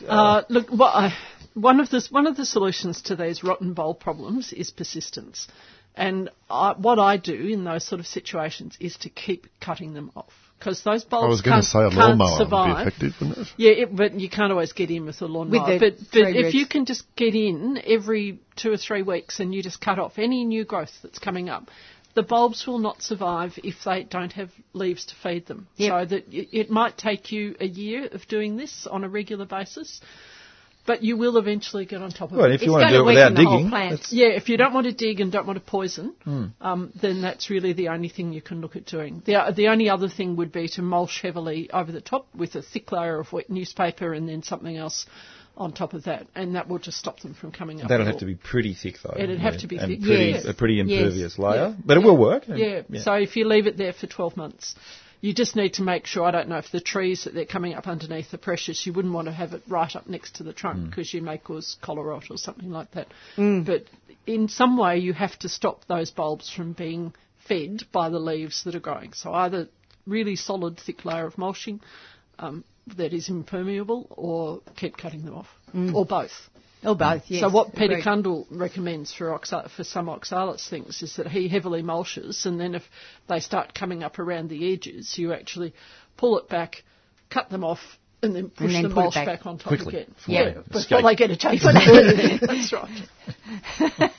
Uh, 0.08 0.42
look, 0.50 0.68
what 0.70 0.94
I, 0.94 1.14
one 1.54 1.80
of 1.80 1.90
the 1.90 2.06
one 2.12 2.28
of 2.28 2.36
the 2.36 2.46
solutions 2.46 3.02
to 3.04 3.16
these 3.16 3.46
rotten 3.46 3.74
bulb 3.74 4.02
problems 4.02 4.52
is 4.52 4.72
persistence, 4.72 5.48
and 5.96 6.30
I, 6.50 6.74
what 6.74 7.00
I 7.00 7.16
do 7.16 7.34
in 7.34 7.64
those 7.64 7.86
sort 7.88 8.02
of 8.02 8.08
situations 8.08 8.76
is 8.82 8.98
to 8.98 9.10
keep 9.10 9.48
cutting 9.62 9.94
them 9.94 10.12
off 10.18 10.34
because 10.64 10.82
those 10.84 11.04
bulbs 11.04 11.26
I 11.26 11.28
was 11.28 11.42
going 11.42 11.56
can't, 11.56 11.64
to 11.64 11.70
say 11.70 11.80
a 11.80 11.90
can't 11.90 12.18
lawnmower 12.18 12.32
would 12.32 12.38
be 12.38 12.44
survive. 12.44 12.88
effective, 12.88 13.14
wouldn't 13.20 13.38
it? 13.40 13.48
Yeah, 13.58 13.72
it, 13.72 13.96
but 13.96 14.14
you 14.20 14.30
can't 14.30 14.52
always 14.52 14.72
get 14.72 14.90
in 14.90 15.06
with 15.06 15.22
a 15.22 15.26
lawnmower. 15.26 15.74
With 15.74 15.80
but 15.80 15.94
but 16.12 16.36
if 16.36 16.54
you 16.54 16.66
can 16.66 16.86
just 16.86 17.04
get 17.16 17.36
in 17.36 17.82
every 17.86 18.40
two 18.56 18.72
or 18.72 18.78
three 18.78 19.02
weeks 19.02 19.40
and 19.40 19.54
you 19.54 19.62
just 19.62 19.82
cut 19.82 20.00
off 20.00 20.14
any 20.18 20.46
new 20.46 20.64
growth 20.64 20.92
that's 21.02 21.20
coming 21.20 21.50
up, 21.50 21.70
the 22.16 22.24
bulbs 22.24 22.66
will 22.66 22.80
not 22.80 23.02
survive 23.02 23.60
if 23.64 23.76
they 23.84 24.04
don't 24.04 24.32
have 24.34 24.52
leaves 24.72 25.06
to 25.08 25.16
feed 25.22 25.48
them. 25.48 25.68
Yep. 25.76 25.92
So 25.92 26.16
that 26.16 26.34
it, 26.34 26.58
it 26.58 26.70
might 26.70 26.98
take 26.98 27.32
you 27.32 27.56
a 27.60 27.68
year 27.68 28.08
of 28.12 28.26
doing 28.28 28.56
this 28.56 28.88
on 28.90 29.04
a 29.04 29.10
regular 29.10 29.46
basis, 29.46 30.00
but 30.86 31.04
you 31.04 31.16
will 31.18 31.38
eventually 31.38 31.86
get 31.86 32.02
on 32.02 32.12
top 32.12 32.32
of 32.32 32.38
Well, 32.38 32.52
it. 32.52 32.56
if 32.56 32.62
you 32.62 32.66
It's 32.68 32.72
want 32.72 32.88
to 32.90 32.94
do 32.98 33.02
it 33.02 33.06
without 33.06 33.32
weaken 33.32 33.44
the 33.44 33.50
whole 33.50 33.90
digging. 33.90 34.00
Yeah, 34.10 34.28
if 34.28 34.50
you 34.50 34.58
don't 34.58 34.74
want 34.74 34.86
to 34.86 34.92
dig 34.94 35.20
and 35.22 35.32
don't 35.32 35.48
want 35.48 35.58
to 35.58 35.66
poison, 35.66 36.14
um, 36.62 36.92
then 37.02 37.22
that's 37.22 37.50
really 37.50 37.74
the 37.74 37.90
only 37.90 38.10
thing 38.10 38.34
you 38.34 38.42
can 38.42 38.62
look 38.62 38.76
at 38.76 38.86
doing. 38.86 39.22
The, 39.26 39.54
the 39.56 39.68
only 39.70 39.90
other 39.90 40.10
thing 40.10 40.36
would 40.38 40.52
be 40.52 40.68
to 40.70 40.82
mulch 40.82 41.22
heavily 41.22 41.70
over 41.72 41.92
the 41.92 42.02
top 42.02 42.28
with 42.36 42.56
a 42.56 42.62
thick 42.62 42.92
layer 42.92 43.20
of 43.20 43.32
wet 43.32 43.50
newspaper 43.50 44.14
and 44.14 44.28
then 44.28 44.44
something 44.44 44.76
else 44.76 45.06
on 45.56 45.72
top 45.72 45.94
of 45.94 46.06
that, 46.06 46.26
and 46.34 46.56
that 46.56 46.68
will 46.68 46.80
just 46.80 46.98
stop 46.98 47.20
them 47.20 47.36
from 47.36 47.52
coming 47.52 47.80
up. 47.80 47.88
that'll 47.88 48.08
have 48.08 48.18
to 48.18 48.26
be 48.26 48.34
pretty 48.34 48.74
thick 48.74 48.96
though. 49.04 49.14
It'd 49.16 49.40
have 49.40 49.60
to 49.60 49.68
be 49.68 49.78
and 49.78 49.88
thick. 49.88 50.02
Pretty, 50.02 50.32
Yes. 50.32 50.46
A 50.46 50.54
pretty 50.56 50.74
Yes. 50.76 50.88
impervious 50.90 51.38
layer, 51.38 51.56
Yeah. 51.70 51.74
but 51.86 51.98
it 51.98 52.04
will 52.04 52.18
work. 52.18 52.46
Yeah. 52.48 52.82
So 52.98 53.14
if 53.14 53.36
you 53.36 53.48
leave 53.48 53.68
it 53.68 53.78
there 53.78 53.94
for 53.94 54.08
12 54.08 54.36
months, 54.36 54.74
you 55.24 55.34
just 55.34 55.56
need 55.56 55.76
to 55.76 55.84
make 55.84 56.06
sure. 56.06 56.26
I 56.26 56.32
don't 56.32 56.50
know 56.50 56.58
if 56.58 56.70
the 56.70 56.82
trees 56.82 57.24
that 57.24 57.34
they're 57.34 57.46
coming 57.46 57.76
up 57.76 57.88
underneath 57.88 58.34
are 58.34 58.38
precious. 58.38 58.86
You 58.86 58.92
wouldn't 58.92 59.14
want 59.14 59.28
to 59.28 59.32
have 59.32 59.54
it 59.54 59.64
right 59.70 59.96
up 59.96 60.06
next 60.06 60.36
to 60.36 60.44
the 60.44 60.52
trunk 60.52 60.80
mm. 60.80 60.90
because 60.90 61.14
you 61.14 61.22
may 61.22 61.38
cause 61.38 61.78
collar 61.82 62.04
rot 62.04 62.26
or 62.30 62.38
something 62.38 62.70
like 62.70 62.92
that. 62.92 63.08
Mm. 63.38 63.66
But 63.66 63.86
in 64.28 64.50
some 64.50 64.76
way, 64.76 64.98
you 64.98 65.14
have 65.14 65.40
to 65.40 65.48
stop 65.48 65.86
those 65.88 66.12
bulbs 66.12 66.52
from 66.52 66.74
being 66.74 67.14
fed 67.48 67.84
by 67.94 68.10
the 68.10 68.20
leaves 68.20 68.66
that 68.66 68.76
are 68.76 68.82
growing. 68.82 69.14
So 69.14 69.32
either 69.34 69.70
really 70.06 70.36
solid, 70.36 70.78
thick 70.78 71.06
layer 71.06 71.26
of 71.26 71.38
mulching 71.38 71.80
um, 72.38 72.66
that 72.98 73.14
is 73.14 73.30
impermeable, 73.30 74.08
or 74.10 74.60
keep 74.76 74.98
cutting 74.98 75.24
them 75.24 75.36
off, 75.36 75.48
mm. 75.74 75.96
or 75.96 76.06
both. 76.06 76.50
Or 76.86 76.96
both, 76.96 77.24
yes. 77.28 77.42
So 77.42 77.50
what 77.50 77.74
Peter 77.74 77.94
Agreed. 77.98 78.06
Cundall 78.06 78.46
recommends 78.50 79.14
for 79.14 79.28
oxa- 79.38 79.70
for 79.70 79.84
some 79.84 80.10
oxalis 80.10 80.68
things 80.70 81.02
is 81.02 81.16
that 81.18 81.28
he 81.28 81.48
heavily 81.48 81.84
mulches, 81.84 82.46
and 82.46 82.60
then 82.60 82.76
if 82.76 82.84
they 83.28 83.40
start 83.40 83.74
coming 83.74 84.04
up 84.04 84.20
around 84.20 84.50
the 84.50 84.74
edges, 84.74 85.18
you 85.18 85.34
actually 85.34 85.74
pull 86.18 86.38
it 86.38 86.50
back, 86.50 86.84
cut 87.30 87.50
them 87.50 87.64
off, 87.64 87.80
and 88.22 88.36
then 88.36 88.50
push 88.50 88.72
then 88.74 88.84
the 88.84 88.90
mulch 88.90 89.16
back. 89.16 89.26
back. 89.26 89.46
on 89.46 89.58
top 89.58 89.68
Quickly, 89.68 89.96
again. 89.96 90.14
before 90.16 90.34
Yeah, 90.36 90.54
before 90.72 91.02
they 91.02 91.16
get 91.16 91.32
a 91.32 91.38
chance. 91.38 91.64
That's 92.42 92.74
right. 92.74 94.12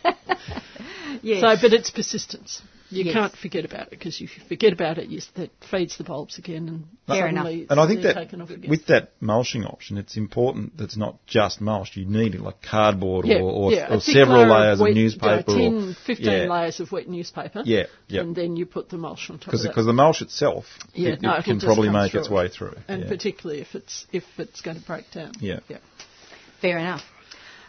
Yes. 1.23 1.41
So, 1.41 1.66
but 1.69 1.73
it's 1.73 1.91
persistence. 1.91 2.61
You 2.95 3.05
Yes. 3.05 3.15
can't 3.15 3.37
forget 3.37 3.65
about 3.65 3.89
it 3.89 3.91
because 3.91 4.15
if 4.21 4.37
you 4.37 4.43
forget 4.49 4.73
about 4.73 4.99
it, 4.99 5.09
you, 5.09 5.21
that 5.35 5.51
feeds 5.71 5.99
the 5.99 6.05
bulbs 6.05 6.39
again, 6.39 6.69
and 6.69 6.85
Fair 7.07 7.27
enough. 7.29 7.47
And 7.47 7.81
I 7.81 7.87
think 7.87 8.03
that 8.03 8.15
taken 8.15 8.41
off 8.41 8.51
again. 8.51 8.71
with 8.71 8.87
that 8.87 9.12
mulching 9.21 9.65
option, 9.65 9.99
it's 9.99 10.16
important 10.16 10.77
that 10.77 10.85
it's 10.85 10.97
not 10.97 11.19
just 11.27 11.61
mulch. 11.61 11.97
You 11.97 12.07
need 12.07 12.35
like 12.37 12.62
cardboard 12.62 13.27
yeah, 13.27 13.37
or, 13.39 13.51
or, 13.51 13.73
yeah, 13.73 13.95
or 13.95 14.01
several 14.01 14.43
layer 14.47 14.49
layers 14.49 14.81
of 14.81 14.85
wet- 14.85 14.95
newspaper. 14.95 15.51
uh, 15.51 15.55
10, 15.55 15.75
or, 15.91 15.95
15 16.07 16.27
yeah, 16.27 16.33
layers 16.45 16.81
of 16.81 16.93
wet 16.93 17.09
newspaper. 17.09 17.62
Yeah, 17.65 17.85
yeah. 18.09 18.21
And 18.23 18.35
then 18.35 18.57
you 18.57 18.65
put 18.66 18.89
the 18.89 18.97
mulch 18.97 19.29
on 19.29 19.39
top 19.39 19.47
Because 19.47 19.61
of 19.61 19.65
that. 19.65 19.69
because 19.71 19.87
the 19.87 19.93
mulch 19.93 20.23
itself, 20.23 20.65
Yeah, 20.95 21.11
it, 21.11 21.23
no, 21.23 21.35
it 21.35 21.45
can 21.45 21.61
probably 21.61 21.91
make 21.91 22.15
its 22.15 22.29
it. 22.29 22.33
way 22.33 22.49
through. 22.49 22.77
and 22.89 23.03
yeah. 23.03 23.09
particularly 23.09 23.61
if 23.61 23.75
it's 23.75 24.07
if 24.12 24.25
it's 24.39 24.61
going 24.61 24.81
to 24.81 24.87
break 24.87 25.11
down. 25.11 25.33
Yeah. 25.41 25.61
yeah. 25.69 25.79
Fair 26.61 26.79
enough. 26.79 27.03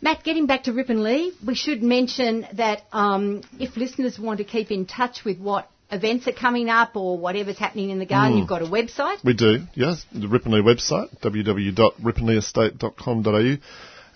Matt, 0.01 0.23
getting 0.23 0.47
back 0.47 0.63
to 0.65 0.73
Ripponlea, 0.73 1.33
we 1.45 1.57
should 1.57 1.83
mention 1.83 2.47
that 2.53 2.83
um, 2.93 3.43
if 3.59 3.77
listeners 3.77 4.17
want 4.17 4.39
to 4.39 4.45
keep 4.45 4.71
in 4.71 4.87
touch 4.87 5.25
with 5.25 5.41
what 5.41 5.69
events 5.91 6.27
are 6.27 6.33
coming 6.33 6.71
up 6.71 6.97
or 6.97 7.19
whatever's 7.19 7.59
happening 7.59 7.91
in 7.91 7.99
the 7.99 8.07
garden, 8.07 8.39
you've 8.39 8.49
got 8.49 8.63
a 8.63 8.67
website. 8.67 9.23
We 9.25 9.35
do, 9.35 9.65
yes. 9.75 10.07
The 10.13 10.27
Ripponlea 10.27 10.63
website, 10.63 11.15
www.ripponleaestate.com.au. 11.21 13.57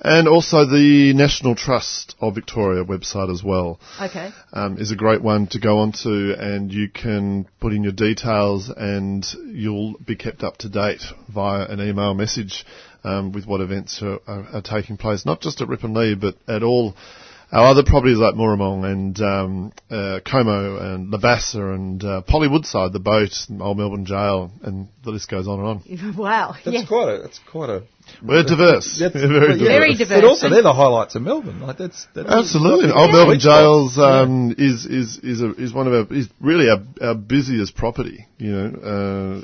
And 0.00 0.28
also 0.28 0.64
the 0.64 1.12
National 1.12 1.56
Trust 1.56 2.14
of 2.20 2.36
Victoria 2.36 2.84
website 2.84 3.32
as 3.32 3.42
well. 3.42 3.80
Okay. 4.00 4.30
Um, 4.52 4.78
is 4.78 4.92
a 4.92 4.96
great 4.96 5.20
one 5.20 5.48
to 5.48 5.58
go 5.58 5.78
onto 5.78 6.34
and 6.38 6.72
you 6.72 6.88
can 6.88 7.48
put 7.60 7.72
in 7.72 7.82
your 7.82 7.90
details 7.92 8.70
and 8.74 9.26
you'll 9.46 9.94
be 9.98 10.14
kept 10.14 10.44
up 10.44 10.58
to 10.58 10.68
date 10.68 11.02
via 11.28 11.66
an 11.66 11.80
email 11.80 12.14
message 12.14 12.64
um, 13.02 13.32
with 13.32 13.46
what 13.46 13.60
events 13.60 14.00
are, 14.00 14.20
are, 14.28 14.46
are 14.52 14.62
taking 14.62 14.96
place, 14.96 15.26
not 15.26 15.40
just 15.40 15.60
at 15.60 15.66
Ripponlea, 15.68 16.20
but 16.20 16.36
at 16.46 16.62
all 16.62 16.94
our 17.50 17.66
other 17.66 17.82
properties 17.84 18.18
like 18.18 18.34
Mooramong 18.34 18.84
and 18.84 19.20
um, 19.20 19.72
uh, 19.90 20.20
Como 20.24 20.76
and 20.78 21.12
Labassa 21.12 21.74
and 21.74 22.04
uh, 22.04 22.20
Polly 22.22 22.48
Woodside, 22.48 22.92
the 22.92 22.98
boat, 22.98 23.32
and 23.48 23.62
Old 23.62 23.78
Melbourne 23.78 24.04
Jail, 24.04 24.50
and 24.62 24.88
the 25.02 25.10
list 25.10 25.30
goes 25.30 25.48
on 25.48 25.60
and 25.60 25.68
on. 25.68 26.14
Wow. 26.18 26.54
That's 26.64 26.66
yes. 26.76 26.88
quite 26.88 27.08
a. 27.08 27.22
That's 27.22 27.40
quite 27.50 27.70
a. 27.70 27.82
We're 28.22 28.42
diverse. 28.42 28.98
That's, 28.98 29.14
We're 29.14 29.28
very 29.40 29.48
well, 29.48 29.58
yeah, 29.58 29.68
Very 29.78 29.94
diverse. 29.94 30.08
diverse. 30.08 30.20
But 30.22 30.28
also, 30.28 30.48
they're 30.50 30.62
the 30.62 30.72
highlights 30.72 31.14
of 31.14 31.22
Melbourne. 31.22 31.60
Like 31.60 31.78
that's, 31.78 32.06
that's 32.14 32.28
Absolutely, 32.28 32.90
Old 32.90 33.10
a 33.10 33.12
Melbourne 33.12 33.40
sweet. 33.40 33.50
Jails 33.50 33.98
um, 33.98 34.54
is 34.58 34.86
is 34.86 35.18
is 35.18 35.40
a, 35.42 35.52
is 35.54 35.72
one 35.72 35.86
of 35.86 35.92
our 35.92 36.14
is 36.16 36.28
really 36.40 36.68
our, 36.68 36.78
our 37.08 37.14
busiest 37.14 37.74
property. 37.76 38.26
You 38.38 38.52
know, 38.52 38.66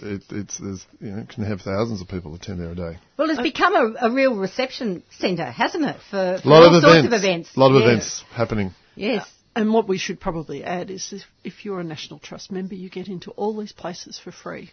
uh, 0.03 0.07
it, 0.15 0.23
it's 0.31 0.59
there's 0.59 0.87
you 1.01 1.11
know 1.13 1.27
can 1.29 1.45
have 1.45 1.61
thousands 1.61 2.01
of 2.01 2.09
people 2.09 2.35
attend 2.35 2.61
there 2.61 2.71
a 2.71 2.75
day. 2.75 2.99
Well, 3.17 3.31
it's 3.31 3.41
become 3.43 3.75
a, 3.75 4.09
a 4.09 4.11
real 4.13 4.37
reception 4.37 5.03
centre, 5.19 5.45
hasn't 5.51 5.85
it, 5.85 5.97
for, 6.11 6.35
A 6.35 6.41
for 6.43 6.49
lot 6.49 6.63
all 6.63 6.75
of 6.77 6.83
sorts 6.83 6.99
events, 6.99 7.07
of 7.07 7.13
events. 7.25 7.57
a 7.57 7.61
lot 7.61 7.71
of 7.71 7.81
Yes. 7.83 7.87
events 7.89 8.25
happening. 8.33 8.75
Yes. 8.97 9.29
and 9.57 9.73
what 9.73 9.87
we 9.89 9.99
should 9.99 10.19
probably 10.21 10.65
add 10.65 10.91
is 10.91 11.13
if, 11.13 11.23
if 11.45 11.65
you're 11.65 11.79
a 11.81 11.85
National 11.85 12.19
Trust 12.19 12.51
member, 12.51 12.75
you 12.75 12.91
get 12.91 13.07
into 13.09 13.31
all 13.33 13.57
these 13.57 13.73
places 13.73 14.19
for 14.23 14.33
free. 14.33 14.71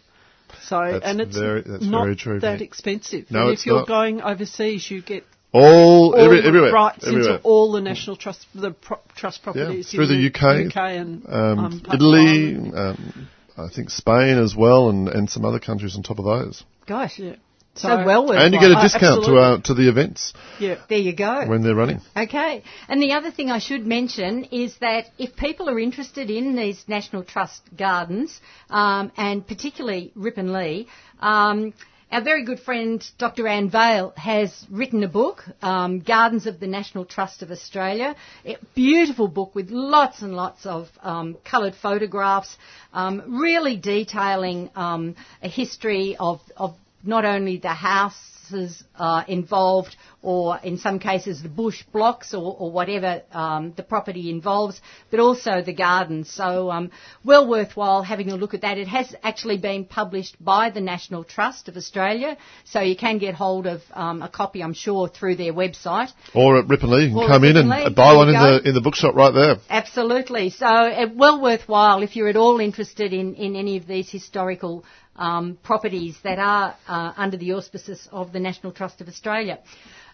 So 0.62 0.80
That's 0.92 1.04
and 1.04 1.20
it's 1.20 1.36
very- 1.36 1.62
that's 1.62 1.84
not 1.84 2.04
very 2.04 2.16
true, 2.16 2.40
that 2.40 2.58
Vic. 2.58 2.68
expensive. 2.68 3.30
No, 3.30 3.42
and 3.42 3.50
it's 3.52 3.62
if 3.62 3.66
you're 3.66 3.78
not. 3.78 3.88
going 3.88 4.20
overseas, 4.22 4.90
you 4.90 5.02
get 5.02 5.24
All, 5.52 6.14
all 6.14 6.16
every, 6.16 6.40
the 6.40 6.48
everywhere. 6.48 6.72
rights 6.72 7.06
everywhere. 7.06 7.34
into 7.36 7.42
all 7.44 7.72
the 7.72 7.80
national 7.80 8.16
trust, 8.16 8.46
the 8.54 8.70
pro- 8.72 9.00
trust 9.16 9.40
yeah, 9.40 9.52
properties 9.52 9.90
through 9.90 10.04
in 10.04 10.10
the 10.10 10.26
UK, 10.28 10.66
UK 10.66 10.76
and 10.76 11.26
um, 11.28 11.58
um, 11.58 11.82
Italy, 11.92 12.56
um, 12.74 13.28
I 13.58 13.68
think 13.68 13.90
Spain 13.90 14.38
as 14.38 14.54
well, 14.56 14.88
and, 14.88 15.08
and 15.08 15.28
some 15.28 15.44
other 15.44 15.58
countries 15.58 15.94
on 15.96 16.02
top 16.02 16.18
of 16.18 16.24
those. 16.24 16.64
Gosh, 16.86 17.18
Yeah. 17.18 17.34
So 17.74 18.04
well 18.04 18.26
worth 18.26 18.38
And 18.38 18.52
you 18.52 18.60
get 18.60 18.70
a 18.70 18.78
Oh, 18.78 18.82
discount 18.82 19.24
to 19.24 19.36
uh, 19.36 19.60
to 19.62 19.74
the 19.74 19.88
events 19.88 20.34
Yeah. 20.60 20.76
There 20.88 20.98
you 20.98 21.14
go. 21.14 21.46
when 21.46 21.62
they're 21.62 21.74
running. 21.74 22.00
Okay. 22.16 22.62
And 22.88 23.02
the 23.02 23.12
other 23.12 23.30
thing 23.30 23.50
I 23.50 23.58
should 23.60 23.86
mention 23.86 24.44
is 24.44 24.76
that 24.80 25.06
if 25.18 25.36
people 25.36 25.70
are 25.70 25.78
interested 25.78 26.30
in 26.30 26.54
these 26.54 26.84
National 26.86 27.24
Trust 27.24 27.62
gardens, 27.76 28.40
um, 28.68 29.10
and 29.16 29.46
particularly 29.46 30.12
Ripponlea, 30.16 30.86
um, 31.20 31.72
our 32.10 32.20
very 32.20 32.44
good 32.44 32.60
friend 32.60 33.02
Dr. 33.16 33.48
Anne 33.48 33.70
Vale 33.70 34.12
has 34.18 34.66
written 34.70 35.02
a 35.02 35.08
book, 35.08 35.42
um, 35.62 36.00
Gardens 36.00 36.46
of 36.46 36.60
the 36.60 36.66
National 36.66 37.06
Trust 37.06 37.40
of 37.42 37.50
Australia. 37.50 38.14
A 38.44 38.58
beautiful 38.74 39.28
book 39.28 39.54
with 39.54 39.70
lots 39.70 40.20
and 40.20 40.34
lots 40.34 40.66
of 40.66 40.90
um, 41.00 41.38
coloured 41.42 41.74
photographs, 41.74 42.58
um, 42.92 43.40
really 43.40 43.78
detailing 43.78 44.68
um, 44.76 45.16
a 45.42 45.48
history 45.48 46.16
of, 46.20 46.42
of 46.58 46.76
not 47.02 47.24
only 47.24 47.56
the 47.58 47.68
houses 47.68 48.84
uh, 48.96 49.24
involved, 49.28 49.96
or 50.20 50.58
in 50.58 50.78
some 50.78 50.98
cases 50.98 51.42
the 51.42 51.48
bush 51.48 51.82
blocks, 51.92 52.34
or, 52.34 52.54
or 52.58 52.70
whatever 52.70 53.22
um, 53.32 53.72
the 53.76 53.82
property 53.82 54.30
involves, 54.30 54.80
but 55.10 55.20
also 55.20 55.62
the 55.62 55.72
gardens. 55.72 56.30
So, 56.30 56.70
um, 56.70 56.90
well 57.24 57.48
worthwhile 57.48 58.02
having 58.02 58.30
a 58.30 58.36
look 58.36 58.54
at 58.54 58.60
that. 58.60 58.78
It 58.78 58.88
has 58.88 59.14
actually 59.22 59.58
been 59.58 59.84
published 59.84 60.36
by 60.42 60.70
the 60.70 60.80
National 60.80 61.24
Trust 61.24 61.68
of 61.68 61.76
Australia, 61.76 62.36
so 62.64 62.80
you 62.80 62.96
can 62.96 63.18
get 63.18 63.34
hold 63.34 63.66
of 63.66 63.80
um, 63.92 64.22
a 64.22 64.28
copy, 64.28 64.62
I'm 64.62 64.74
sure, 64.74 65.08
through 65.08 65.36
their 65.36 65.52
website. 65.52 66.10
Or 66.34 66.58
at 66.58 66.66
Ripponlea, 66.66 67.08
you 67.08 67.14
can 67.14 67.18
Or 67.18 67.28
come 67.28 67.44
in 67.44 67.56
and 67.56 67.96
buy 67.96 68.14
one 68.14 68.28
in 68.28 68.34
the 68.34 68.68
in 68.68 68.74
the 68.74 68.80
bookshop 68.80 69.14
right 69.14 69.32
there. 69.32 69.56
Absolutely. 69.68 70.50
So, 70.50 70.66
uh, 70.66 71.06
well 71.14 71.40
worthwhile 71.40 72.02
if 72.02 72.16
you're 72.16 72.28
at 72.28 72.36
all 72.36 72.60
interested 72.60 73.12
in, 73.12 73.34
in 73.34 73.56
any 73.56 73.76
of 73.76 73.86
these 73.86 74.10
historical 74.10 74.84
um, 75.16 75.58
properties 75.62 76.16
that 76.22 76.38
are 76.38 76.74
uh, 76.88 77.12
under 77.16 77.36
the 77.36 77.52
auspices 77.52 78.08
of 78.10 78.32
the 78.32 78.40
National 78.40 78.72
Trust 78.72 79.00
of 79.00 79.08
Australia. 79.08 79.58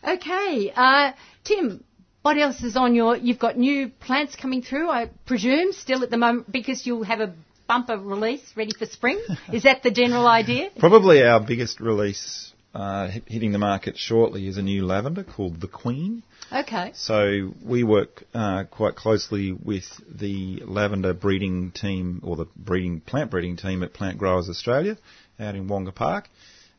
Okay, 0.07 0.73
uh, 0.75 1.13
Tim. 1.45 1.85
What 2.23 2.37
else 2.37 2.63
is 2.63 2.77
on 2.77 2.95
your? 2.95 3.17
You've 3.17 3.39
got 3.39 3.57
new 3.57 3.89
plants 3.89 4.35
coming 4.35 4.61
through, 4.61 4.91
I 4.91 5.09
presume, 5.25 5.73
still 5.73 6.03
at 6.03 6.11
the 6.11 6.19
moment 6.19 6.51
because 6.51 6.85
you'll 6.85 7.05
have 7.05 7.21
a 7.21 7.33
bumper 7.69 7.97
release 7.97 8.43
ready 8.57 8.73
for 8.77 8.87
spring. 8.87 9.23
is 9.53 9.63
that 9.63 9.83
the 9.83 9.91
general 9.91 10.27
idea? 10.27 10.71
Probably 10.79 11.23
our 11.23 11.41
biggest 11.41 11.81
release 11.81 12.53
uh, 12.75 13.09
hitting 13.27 13.53
the 13.53 13.59
market 13.59 13.97
shortly 13.97 14.47
is 14.47 14.57
a 14.59 14.63
new 14.63 14.85
lavender 14.85 15.25
called 15.25 15.61
the 15.61 15.69
Queen. 15.69 16.23
Okay. 16.53 16.93
So 16.95 17.53
we 17.65 17.83
work 17.83 18.25
uh, 18.35 18.65
quite 18.65 18.95
closely 18.95 19.53
with 19.53 19.85
the 20.09 20.63
lavender 20.65 21.15
breeding 21.15 21.71
team 21.73 22.21
or 22.25 22.37
the 22.37 22.47
breeding 22.57 23.01
plant 23.01 23.31
breeding 23.31 23.57
team 23.57 23.83
at 23.83 23.93
Plant 23.95 24.19
Growers 24.19 24.49
Australia 24.49 24.97
out 25.41 25.55
in 25.55 25.67
Wonga 25.69 25.93
Park, 25.93 26.29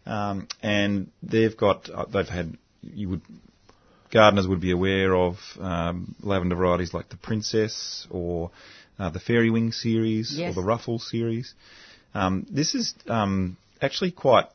um, 0.05 0.47
and 0.61 1.09
they've 1.23 1.55
got 1.57 1.89
uh, 1.89 2.05
they've 2.05 2.27
had 2.27 2.57
you 2.83 3.09
would 3.09 3.21
gardeners 4.11 4.47
would 4.47 4.61
be 4.61 4.71
aware 4.71 5.15
of 5.15 5.37
um, 5.59 6.15
lavender 6.21 6.55
varieties 6.55 6.93
like 6.93 7.09
the 7.09 7.17
Princess 7.17 8.07
or 8.09 8.51
uh, 8.97 9.09
the 9.09 9.19
Fairy 9.19 9.49
Wing 9.49 9.71
series 9.71 10.33
Yes. 10.37 10.51
or 10.51 10.61
the 10.61 10.65
Ruffle 10.67 10.99
series. 10.99 11.53
Um, 12.13 12.45
this 12.49 12.73
is 12.75 12.93
um, 13.07 13.57
actually 13.81 14.11
quite 14.11 14.45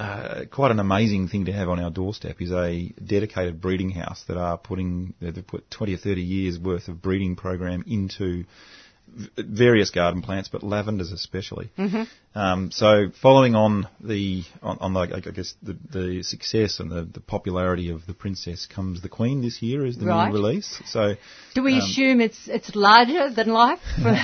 uh, 0.00 0.46
quite 0.50 0.70
an 0.70 0.80
amazing 0.80 1.28
thing 1.28 1.44
to 1.44 1.52
have 1.52 1.68
on 1.68 1.78
our 1.78 1.90
doorstep 1.90 2.40
is 2.40 2.50
a 2.52 2.88
dedicated 3.04 3.60
breeding 3.60 3.90
house 3.90 4.24
that 4.28 4.38
are 4.38 4.56
putting 4.56 5.12
they've 5.20 5.46
put 5.46 5.70
20 5.70 5.92
or 5.92 5.98
30 5.98 6.22
years 6.22 6.58
worth 6.58 6.88
of 6.88 7.02
breeding 7.02 7.36
program 7.36 7.84
into 7.86 8.44
various 9.36 9.90
garden 9.90 10.22
plants, 10.22 10.48
but 10.48 10.62
lavenders 10.62 11.12
especially. 11.12 11.70
Mm-hmm. 11.78 12.02
Um, 12.38 12.70
so 12.70 13.10
following 13.20 13.56
on 13.56 13.88
the 14.00 14.44
on, 14.62 14.78
on 14.80 14.92
the, 14.94 15.00
I 15.00 15.20
guess 15.32 15.54
the, 15.62 15.76
the 15.90 16.22
success 16.22 16.78
and 16.78 16.90
the, 16.90 17.02
the 17.02 17.18
popularity 17.20 17.90
of 17.90 18.06
the 18.06 18.14
princess 18.14 18.66
comes 18.66 19.02
the 19.02 19.08
queen 19.08 19.42
this 19.42 19.60
year 19.62 19.84
is 19.84 19.96
the 19.98 20.06
Right. 20.06 20.28
new 20.28 20.34
release. 20.34 20.80
So 20.86 21.14
Do 21.54 21.62
we 21.64 21.78
assume 21.78 22.20
it's 22.20 22.46
it's 22.46 22.76
larger 22.76 23.30
than 23.30 23.48
life? 23.48 23.80
well, 24.04 24.14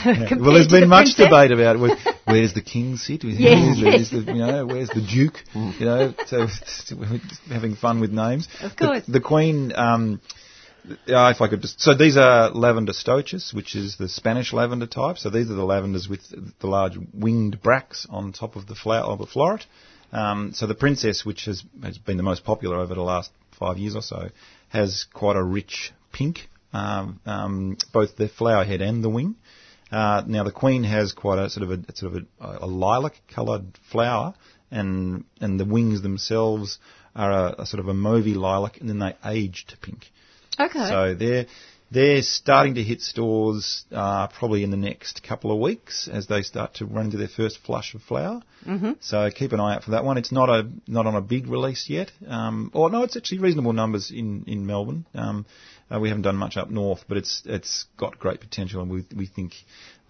there's 0.55 0.69
to 0.69 0.75
the 0.75 0.81
been 0.81 0.89
much 0.89 1.17
princess? 1.17 1.27
debate 1.27 1.51
about 1.51 1.81
where, 1.81 1.97
where's 2.27 2.55
the 2.55 2.63
king 2.63 2.97
sit, 2.97 3.25
where's, 3.25 3.39
Yes, 3.41 3.77
where's 3.83 4.11
the, 4.11 4.19
you 4.33 4.47
know, 4.47 4.67
where's 4.67 4.89
the 4.91 5.01
duke, 5.05 5.39
you 5.55 5.85
know, 5.85 6.15
so 6.27 6.47
having 7.49 7.75
fun 7.75 8.01
with 8.01 8.13
names. 8.13 8.47
Of 8.63 8.77
The- 8.77 8.87
course. 8.87 9.03
The, 9.09 9.21
queen, 9.21 9.73
um, 9.75 10.21
uh, 10.91 11.33
if 11.35 11.41
I 11.41 11.49
could 11.49 11.63
just, 11.63 11.81
so 11.81 11.95
these 11.95 12.17
are 12.17 12.51
lavender 12.51 12.93
stoechas, 12.93 13.55
which 13.55 13.75
is 13.75 13.97
the 13.97 14.09
Spanish 14.09 14.53
lavender 14.53 14.87
type. 14.87 15.19
So 15.19 15.31
these 15.31 15.51
are 15.51 15.55
the 15.55 15.65
lavenders 15.65 16.09
with 16.09 16.23
the 16.61 16.67
large 16.67 16.97
winged 17.13 17.63
bracts 17.63 18.07
on 18.09 18.33
top 18.33 18.57
of 18.57 18.67
the 18.67 18.75
flower 18.75 19.11
of 19.13 19.19
the 19.19 19.27
floret. 19.27 19.65
Um, 20.13 20.53
so 20.55 20.67
the 20.67 20.75
princess, 20.75 21.25
which 21.25 21.47
has, 21.47 21.65
has 21.83 21.99
been 21.99 22.17
the 22.17 22.23
most 22.23 22.45
popular 22.45 22.77
over 22.77 22.95
the 22.95 23.03
last 23.03 23.31
five 23.59 23.79
years 23.79 23.97
or 23.97 24.03
so, 24.03 24.29
has 24.69 25.07
quite 25.13 25.37
a 25.37 25.43
rich 25.43 25.93
pink, 26.13 26.49
um, 26.73 27.21
um, 27.27 27.77
both 27.93 28.17
the 28.17 28.29
flower 28.29 28.65
head 28.65 28.81
and 28.81 29.03
the 29.03 29.11
wing. 29.11 29.37
Uh, 29.91 30.23
now 30.27 30.43
the 30.43 30.53
queen 30.53 30.85
has 30.85 31.13
quite 31.13 31.39
a 31.39 31.49
sort 31.49 31.71
of 31.71 31.79
a 31.89 31.97
sort 31.97 32.15
of 32.15 32.27
a, 32.41 32.65
a 32.65 32.67
lilac-coloured 32.67 33.79
flower, 33.91 34.35
and 34.71 35.25
and 35.41 35.61
the 35.61 35.65
wings 35.65 36.03
themselves 36.03 36.79
are 37.15 37.31
a, 37.31 37.55
a 37.61 37.67
sort 37.67 37.81
of 37.81 37.89
a 37.89 37.95
mauvey 37.95 38.35
lilac, 38.35 38.81
and 38.81 38.89
then 38.89 38.99
they 38.99 39.15
age 39.25 39.65
to 39.69 39.77
pink. 39.77 40.11
Okay. 40.59 40.89
So 40.89 41.15
they're 41.15 41.47
they're 41.91 42.23
starting 42.23 42.75
to 42.75 42.83
hit 42.83 43.01
stores 43.01 43.85
uh, 43.93 44.27
probably 44.27 44.65
in 44.65 44.71
the 44.71 44.77
next 44.77 45.23
couple 45.23 45.53
of 45.53 45.59
weeks 45.61 46.09
as 46.13 46.27
they 46.27 46.43
start 46.43 46.75
to 46.75 46.85
run 46.85 47.07
into 47.07 47.17
their 47.17 47.29
first 47.29 47.59
flush 47.59 47.95
of 47.95 48.03
flower. 48.03 48.43
Mm-hmm. 48.67 48.93
So 49.01 49.31
keep 49.31 49.53
an 49.53 49.61
eye 49.61 49.77
out 49.77 49.85
for 49.85 49.93
that 49.93 50.05
one. 50.05 50.19
It's 50.19 50.33
not 50.33 50.49
a 50.49 50.69
not 50.89 51.07
on 51.07 51.15
a 51.15 51.21
big 51.21 51.47
release 51.47 51.89
yet. 51.89 52.11
Um, 52.27 52.71
or 52.75 52.91
no, 52.91 53.03
it's 53.05 53.17
actually 53.17 53.39
reasonable 53.39 53.73
numbers 53.73 54.11
in 54.11 54.45
in 54.47 54.67
Melbourne. 54.67 55.07
Um, 55.15 55.47
uh, 55.89 56.01
we 56.01 56.09
haven't 56.09 56.23
done 56.23 56.37
much 56.37 56.57
up 56.57 56.71
north, 56.71 57.05
but 57.09 57.19
it's 57.19 57.43
it's 57.45 57.85
got 57.97 58.19
great 58.19 58.41
potential, 58.41 58.83
and 58.83 58.91
we 58.91 59.05
we 59.17 59.27
think 59.27 59.55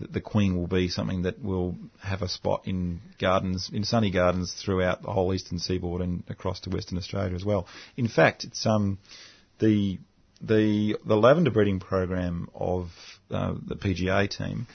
that 0.01 0.13
the 0.13 0.23
Queen 0.23 0.57
will 0.57 0.67
be 0.67 0.89
something 0.89 1.23
that 1.23 1.43
will 1.43 1.75
have 2.03 2.23
a 2.23 2.29
spot 2.29 2.63
in 2.65 3.01
gardens, 3.19 3.71
in 3.73 3.85
sunny 3.85 4.11
gardens 4.11 4.55
throughout 4.55 5.03
the 5.03 5.13
whole 5.13 5.35
eastern 5.35 5.59
seaboard 5.59 6.01
and 6.01 6.23
across 6.29 6.61
to 6.61 6.71
Western 6.71 6.97
Australia 6.97 7.35
as 7.35 7.45
well. 7.45 7.67
In 7.99 8.09
fact, 8.09 8.45
it's 8.45 8.65
um 8.65 8.99
the 9.59 9.99
the 10.41 10.97
the 11.05 11.17
lavender 11.17 11.51
breeding 11.51 11.81
program 11.81 12.49
of 12.55 12.89
uh, 13.31 13.55
the 13.67 13.75
PGA 13.75 14.29
team 14.29 14.67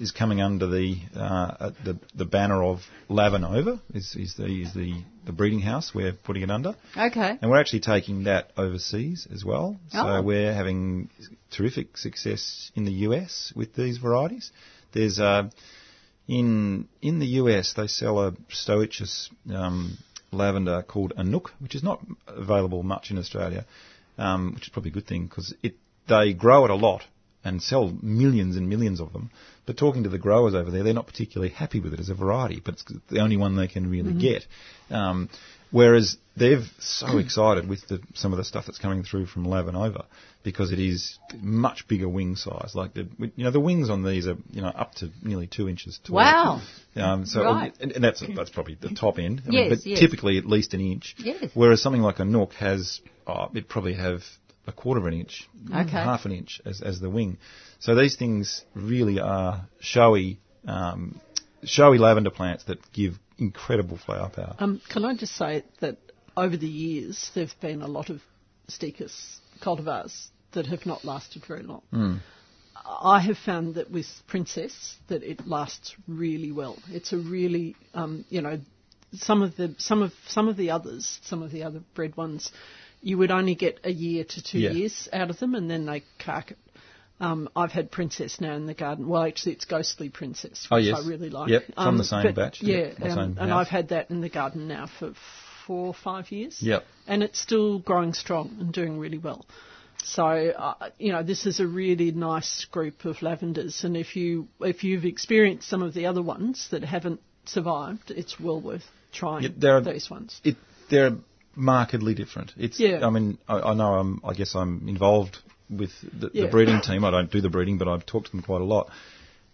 is 0.00 0.12
coming 0.12 0.40
under 0.40 0.66
the 0.66 0.96
uh, 1.14 1.70
the 1.84 1.98
the 2.14 2.24
banner 2.24 2.62
of 2.62 2.80
Lavanova 3.10 3.80
is 3.92 4.14
is 4.14 4.34
the 4.34 4.46
is 4.46 4.72
the 4.74 5.02
the 5.24 5.32
breeding 5.32 5.60
house 5.60 5.92
we're 5.94 6.12
putting 6.12 6.42
it 6.42 6.50
under, 6.50 6.74
okay. 6.96 7.36
and 7.40 7.50
we're 7.50 7.60
actually 7.60 7.80
taking 7.80 8.24
that 8.24 8.50
overseas 8.56 9.26
as 9.32 9.44
well. 9.44 9.76
So 9.90 9.98
Oh. 9.98 10.22
we're 10.22 10.54
having 10.54 11.10
terrific 11.50 11.96
success 11.96 12.70
in 12.74 12.84
the 12.84 12.92
US 13.08 13.52
with 13.54 13.74
these 13.74 13.98
varieties. 13.98 14.50
There's 14.92 15.18
uh, 15.18 15.50
in 16.28 16.88
in 17.02 17.18
the 17.18 17.26
US 17.42 17.72
they 17.72 17.88
sell 17.88 18.20
a 18.20 18.32
Stoechas 18.50 19.30
um, 19.52 19.98
lavender 20.30 20.82
called 20.82 21.12
Anouk, 21.16 21.50
which 21.58 21.74
is 21.74 21.82
not 21.82 22.00
available 22.26 22.82
much 22.82 23.10
in 23.10 23.18
Australia, 23.18 23.66
um, 24.18 24.54
which 24.54 24.64
is 24.64 24.68
probably 24.68 24.90
a 24.90 24.94
good 24.94 25.06
thing 25.06 25.26
because 25.26 25.54
they 26.06 26.32
grow 26.32 26.64
it 26.64 26.70
a 26.70 26.74
lot 26.74 27.02
and 27.44 27.62
sell 27.62 27.96
millions 28.02 28.56
and 28.56 28.68
millions 28.68 29.00
of 29.00 29.12
them. 29.12 29.30
But 29.64 29.76
talking 29.76 30.02
to 30.04 30.08
the 30.08 30.18
growers 30.18 30.54
over 30.54 30.70
there, 30.70 30.82
they're 30.82 30.94
not 30.94 31.06
particularly 31.06 31.52
happy 31.52 31.80
with 31.80 31.94
it 31.94 32.00
as 32.00 32.08
a 32.08 32.14
variety, 32.14 32.60
but 32.64 32.74
it's 32.74 32.84
the 33.08 33.20
only 33.20 33.36
one 33.36 33.56
they 33.56 33.68
can 33.68 33.90
really 33.90 34.12
get. 34.12 34.46
Um, 34.90 35.28
whereas 35.70 36.16
they're 36.36 36.62
so 36.78 37.18
excited 37.18 37.68
with 37.68 37.86
the, 37.88 38.00
some 38.14 38.32
of 38.32 38.36
the 38.38 38.44
stuff 38.44 38.66
that's 38.66 38.78
coming 38.78 39.02
through 39.02 39.26
from 39.26 39.44
Lavanova 39.44 40.04
because 40.44 40.70
it 40.72 40.78
is 40.78 41.18
much 41.40 41.88
bigger 41.88 42.08
wing 42.08 42.36
size. 42.36 42.72
Like 42.74 42.94
the, 42.94 43.08
you 43.36 43.44
know, 43.44 43.50
the 43.50 43.60
wings 43.60 43.90
on 43.90 44.04
these 44.04 44.26
are 44.28 44.36
you 44.50 44.62
know 44.62 44.68
up 44.68 44.94
to 44.96 45.10
nearly 45.22 45.46
two 45.48 45.68
inches 45.68 45.98
tall. 46.04 46.16
Wow. 46.16 46.62
Um, 46.96 47.26
so 47.26 47.42
Right. 47.44 47.74
and, 47.80 47.92
and 47.92 48.04
that's 48.04 48.22
that's 48.36 48.50
probably 48.50 48.76
the 48.80 48.90
top 48.90 49.18
end. 49.18 49.42
I 49.46 49.50
mean, 49.50 49.58
Yes, 49.68 49.78
but 49.80 49.86
yes. 49.86 49.98
typically 50.00 50.38
at 50.38 50.46
least 50.46 50.74
an 50.74 50.80
inch. 50.80 51.16
Yes. 51.18 51.50
Whereas 51.54 51.82
something 51.82 52.02
like 52.02 52.16
Anouk 52.18 52.52
has, 52.54 53.00
oh, 53.26 53.48
it 53.54 53.68
probably 53.68 53.94
have 53.94 54.22
a 54.66 54.72
quarter 54.72 55.00
of 55.00 55.06
an 55.06 55.14
inch, 55.14 55.48
Okay. 55.74 55.90
half 55.90 56.24
an 56.24 56.32
inch 56.32 56.60
as, 56.64 56.82
as 56.82 57.00
the 57.00 57.08
wing. 57.10 57.38
So 57.80 57.94
these 57.94 58.16
things 58.16 58.64
really 58.74 59.18
are 59.18 59.66
showy, 59.80 60.40
um, 60.66 61.20
showy 61.64 61.98
lavender 61.98 62.30
plants 62.30 62.64
that 62.64 62.78
give 62.92 63.18
incredible 63.38 63.96
flower 63.96 64.28
power. 64.28 64.56
Um, 64.58 64.80
can 64.88 65.04
I 65.04 65.14
just 65.14 65.34
say 65.36 65.64
that 65.80 65.96
over 66.36 66.56
the 66.56 66.68
years 66.68 67.30
there 67.34 67.46
have 67.46 67.60
been 67.60 67.82
a 67.82 67.86
lot 67.86 68.10
of 68.10 68.20
Stoechas 68.68 69.38
cultivars 69.60 70.28
that 70.52 70.66
have 70.66 70.86
not 70.86 71.04
lasted 71.04 71.44
very 71.46 71.62
long. 71.62 72.20
I 72.86 73.20
have 73.20 73.36
found 73.38 73.74
that 73.74 73.90
with 73.90 74.06
Princess 74.28 74.96
that 75.08 75.22
it 75.22 75.46
lasts 75.46 75.94
really 76.06 76.52
well. 76.52 76.78
It's 76.88 77.12
a 77.12 77.18
really, 77.18 77.76
um, 77.92 78.24
you 78.30 78.40
know, 78.40 78.60
some 79.14 79.42
of 79.42 79.56
the 79.56 79.74
some 79.78 80.02
of 80.02 80.12
some 80.26 80.48
of 80.48 80.56
the 80.56 80.70
others, 80.70 81.18
some 81.22 81.42
of 81.42 81.50
the 81.50 81.64
other 81.64 81.82
bred 81.94 82.16
ones, 82.16 82.50
you 83.00 83.18
would 83.18 83.30
only 83.30 83.54
get 83.54 83.80
a 83.84 83.90
year 83.90 84.24
to 84.24 84.42
two 84.42 84.58
Yeah. 84.58 84.70
years 84.72 85.08
out 85.12 85.30
of 85.30 85.38
them, 85.38 85.54
and 85.54 85.70
then 85.70 85.86
they 85.86 86.02
cark. 86.18 86.52
Um, 87.20 87.48
I've 87.56 87.72
had 87.72 87.90
Princess 87.90 88.40
now 88.40 88.54
in 88.54 88.66
the 88.66 88.74
garden. 88.74 89.08
Well, 89.08 89.24
actually, 89.24 89.52
it's 89.52 89.64
Ghostly 89.64 90.08
Princess, 90.08 90.66
which 90.70 90.72
Oh, 90.72 90.76
yes. 90.76 91.00
I 91.04 91.08
really 91.08 91.30
like. 91.30 91.50
Yep, 91.50 91.64
from 91.74 91.88
Um, 91.88 91.98
the 91.98 92.04
same 92.04 92.32
batch. 92.34 92.62
Yeah, 92.62 92.76
Yep, 92.76 93.00
um, 93.02 93.10
same 93.10 93.36
and. 93.40 93.52
I've 93.52 93.68
had 93.68 93.88
that 93.88 94.10
in 94.10 94.20
the 94.20 94.28
garden 94.28 94.68
now 94.68 94.86
for 94.98 95.12
four 95.66 95.88
or 95.88 95.94
five 95.94 96.30
years. 96.30 96.62
Yep. 96.62 96.84
and 97.06 97.22
it's 97.22 97.38
still 97.40 97.78
growing 97.80 98.14
strong 98.14 98.56
and 98.60 98.72
doing 98.72 98.98
really 98.98 99.18
well. 99.18 99.44
So 100.04 100.24
uh, 100.24 100.90
you 100.98 101.10
know, 101.12 101.22
this 101.24 101.44
is 101.44 101.58
a 101.60 101.66
really 101.66 102.12
nice 102.12 102.64
group 102.66 103.04
of 103.04 103.20
lavenders, 103.20 103.82
and 103.84 103.96
if 103.96 104.14
you 104.14 104.46
if 104.60 104.84
you've 104.84 105.04
experienced 105.04 105.68
some 105.68 105.82
of 105.82 105.92
the 105.94 106.06
other 106.06 106.22
ones 106.22 106.68
that 106.70 106.84
haven't 106.84 107.20
survived, 107.46 108.10
it's 108.12 108.38
well 108.38 108.60
worth 108.60 108.84
trying 109.12 109.42
Yeah, 109.42 109.48
there 109.56 109.76
are- 109.76 109.80
these 109.80 110.08
ones. 110.08 110.40
it, 110.44 110.56
they're 110.88 111.16
markedly 111.56 112.14
different. 112.14 112.52
It's, 112.56 112.78
Yeah. 112.78 113.04
I 113.04 113.10
mean, 113.10 113.38
I, 113.48 113.58
I 113.60 113.74
know 113.74 113.94
I'm, 113.94 114.20
I 114.24 114.32
guess 114.34 114.54
I'm 114.54 114.88
involved 114.88 115.38
with 115.70 115.90
the, 116.18 116.30
Yeah. 116.32 116.44
the 116.44 116.50
breeding 116.50 116.80
team. 116.80 117.04
I 117.04 117.10
don't 117.10 117.30
do 117.30 117.40
the 117.40 117.48
breeding, 117.50 117.78
but 117.78 117.88
I've 117.88 118.06
talked 118.06 118.26
to 118.26 118.32
them 118.32 118.42
quite 118.42 118.60
a 118.60 118.64
lot. 118.64 118.88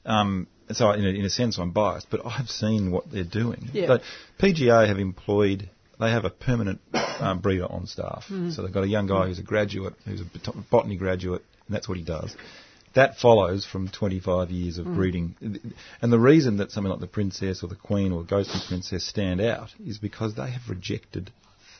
Um, 0.05 0.47
so 0.71 0.91
in 0.93 1.05
a, 1.05 1.09
in 1.09 1.25
a 1.25 1.31
sense, 1.31 1.59
I'm 1.59 1.71
biased, 1.73 2.09
but 2.11 2.21
I've 2.25 2.49
seen 2.49 2.91
what 2.91 3.11
they're 3.11 3.25
doing. 3.25 3.69
Yeah. 3.73 3.87
But 3.87 4.03
PGA 4.41 4.87
have 4.89 4.99
employed, 4.99 5.69
they 6.01 6.11
have 6.11 6.25
a 6.25 6.31
permanent 6.31 6.81
um, 7.21 7.41
breeder 7.41 7.67
on 7.71 7.87
staff. 7.87 8.25
Mm. 8.31 8.53
So 8.55 8.63
they've 8.63 8.73
got 8.73 8.85
a 8.85 8.89
young 8.89 9.07
guy 9.07 9.27
who's 9.27 9.39
a 9.39 9.43
graduate, 9.43 9.95
who's 10.05 10.21
a 10.21 10.25
bot- 10.25 10.71
botany 10.71 10.97
graduate, 10.97 11.43
and 11.67 11.75
that's 11.75 11.89
what 11.89 11.99
he 11.99 12.05
does. 12.05 12.35
That 12.95 13.17
follows 13.19 13.67
from 13.67 13.89
25 13.89 14.51
years 14.51 14.79
Mm. 14.79 14.87
of 14.87 14.95
breeding. 14.95 15.35
And 16.01 16.13
the 16.13 16.19
reason 16.19 16.59
that 16.59 16.71
something 16.71 16.91
like 16.91 17.01
the 17.01 17.07
Princess 17.09 17.63
or 17.63 17.69
the 17.69 17.75
Queen 17.75 18.13
or 18.13 18.23
Ghostly 18.23 18.61
Princess 18.69 19.05
stand 19.05 19.41
out 19.41 19.71
is 19.85 19.99
because 19.99 20.35
they 20.35 20.51
have 20.51 20.63
rejected 20.69 21.33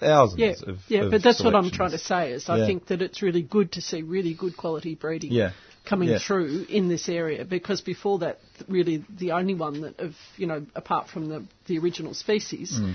thousands 0.05 0.41
Yeah, 0.41 0.71
of 0.73 0.79
yeah, 0.89 1.03
of 1.05 1.11
but 1.11 1.23
that's 1.23 1.43
what 1.43 1.55
I'm 1.55 1.71
trying 1.71 1.93
to 1.93 1.99
say. 1.99 2.33
Is 2.33 2.49
I 2.49 2.59
Yeah. 2.59 2.67
think 2.67 2.87
that 2.87 3.03
it's 3.03 3.23
really 3.23 3.43
good 3.43 3.73
to 3.73 3.81
see 3.81 4.03
really 4.03 4.35
good 4.35 4.57
quality 4.57 4.95
breeding 4.95 5.33
Yeah. 5.33 5.51
coming 5.85 6.09
Yeah. 6.11 6.19
through 6.19 6.67
in 6.69 6.89
this 6.89 7.09
area 7.09 7.45
because 7.45 7.81
before 7.81 8.19
that, 8.21 8.39
really 8.69 9.05
the 9.19 9.33
only 9.33 9.55
one 9.55 9.81
that 9.83 9.99
of 10.01 10.15
you 10.37 10.47
know 10.47 10.65
apart 10.75 11.09
from 11.09 11.29
the 11.29 11.45
the 11.67 11.79
original 11.79 12.15
species. 12.15 12.73
Mm. 12.79 12.95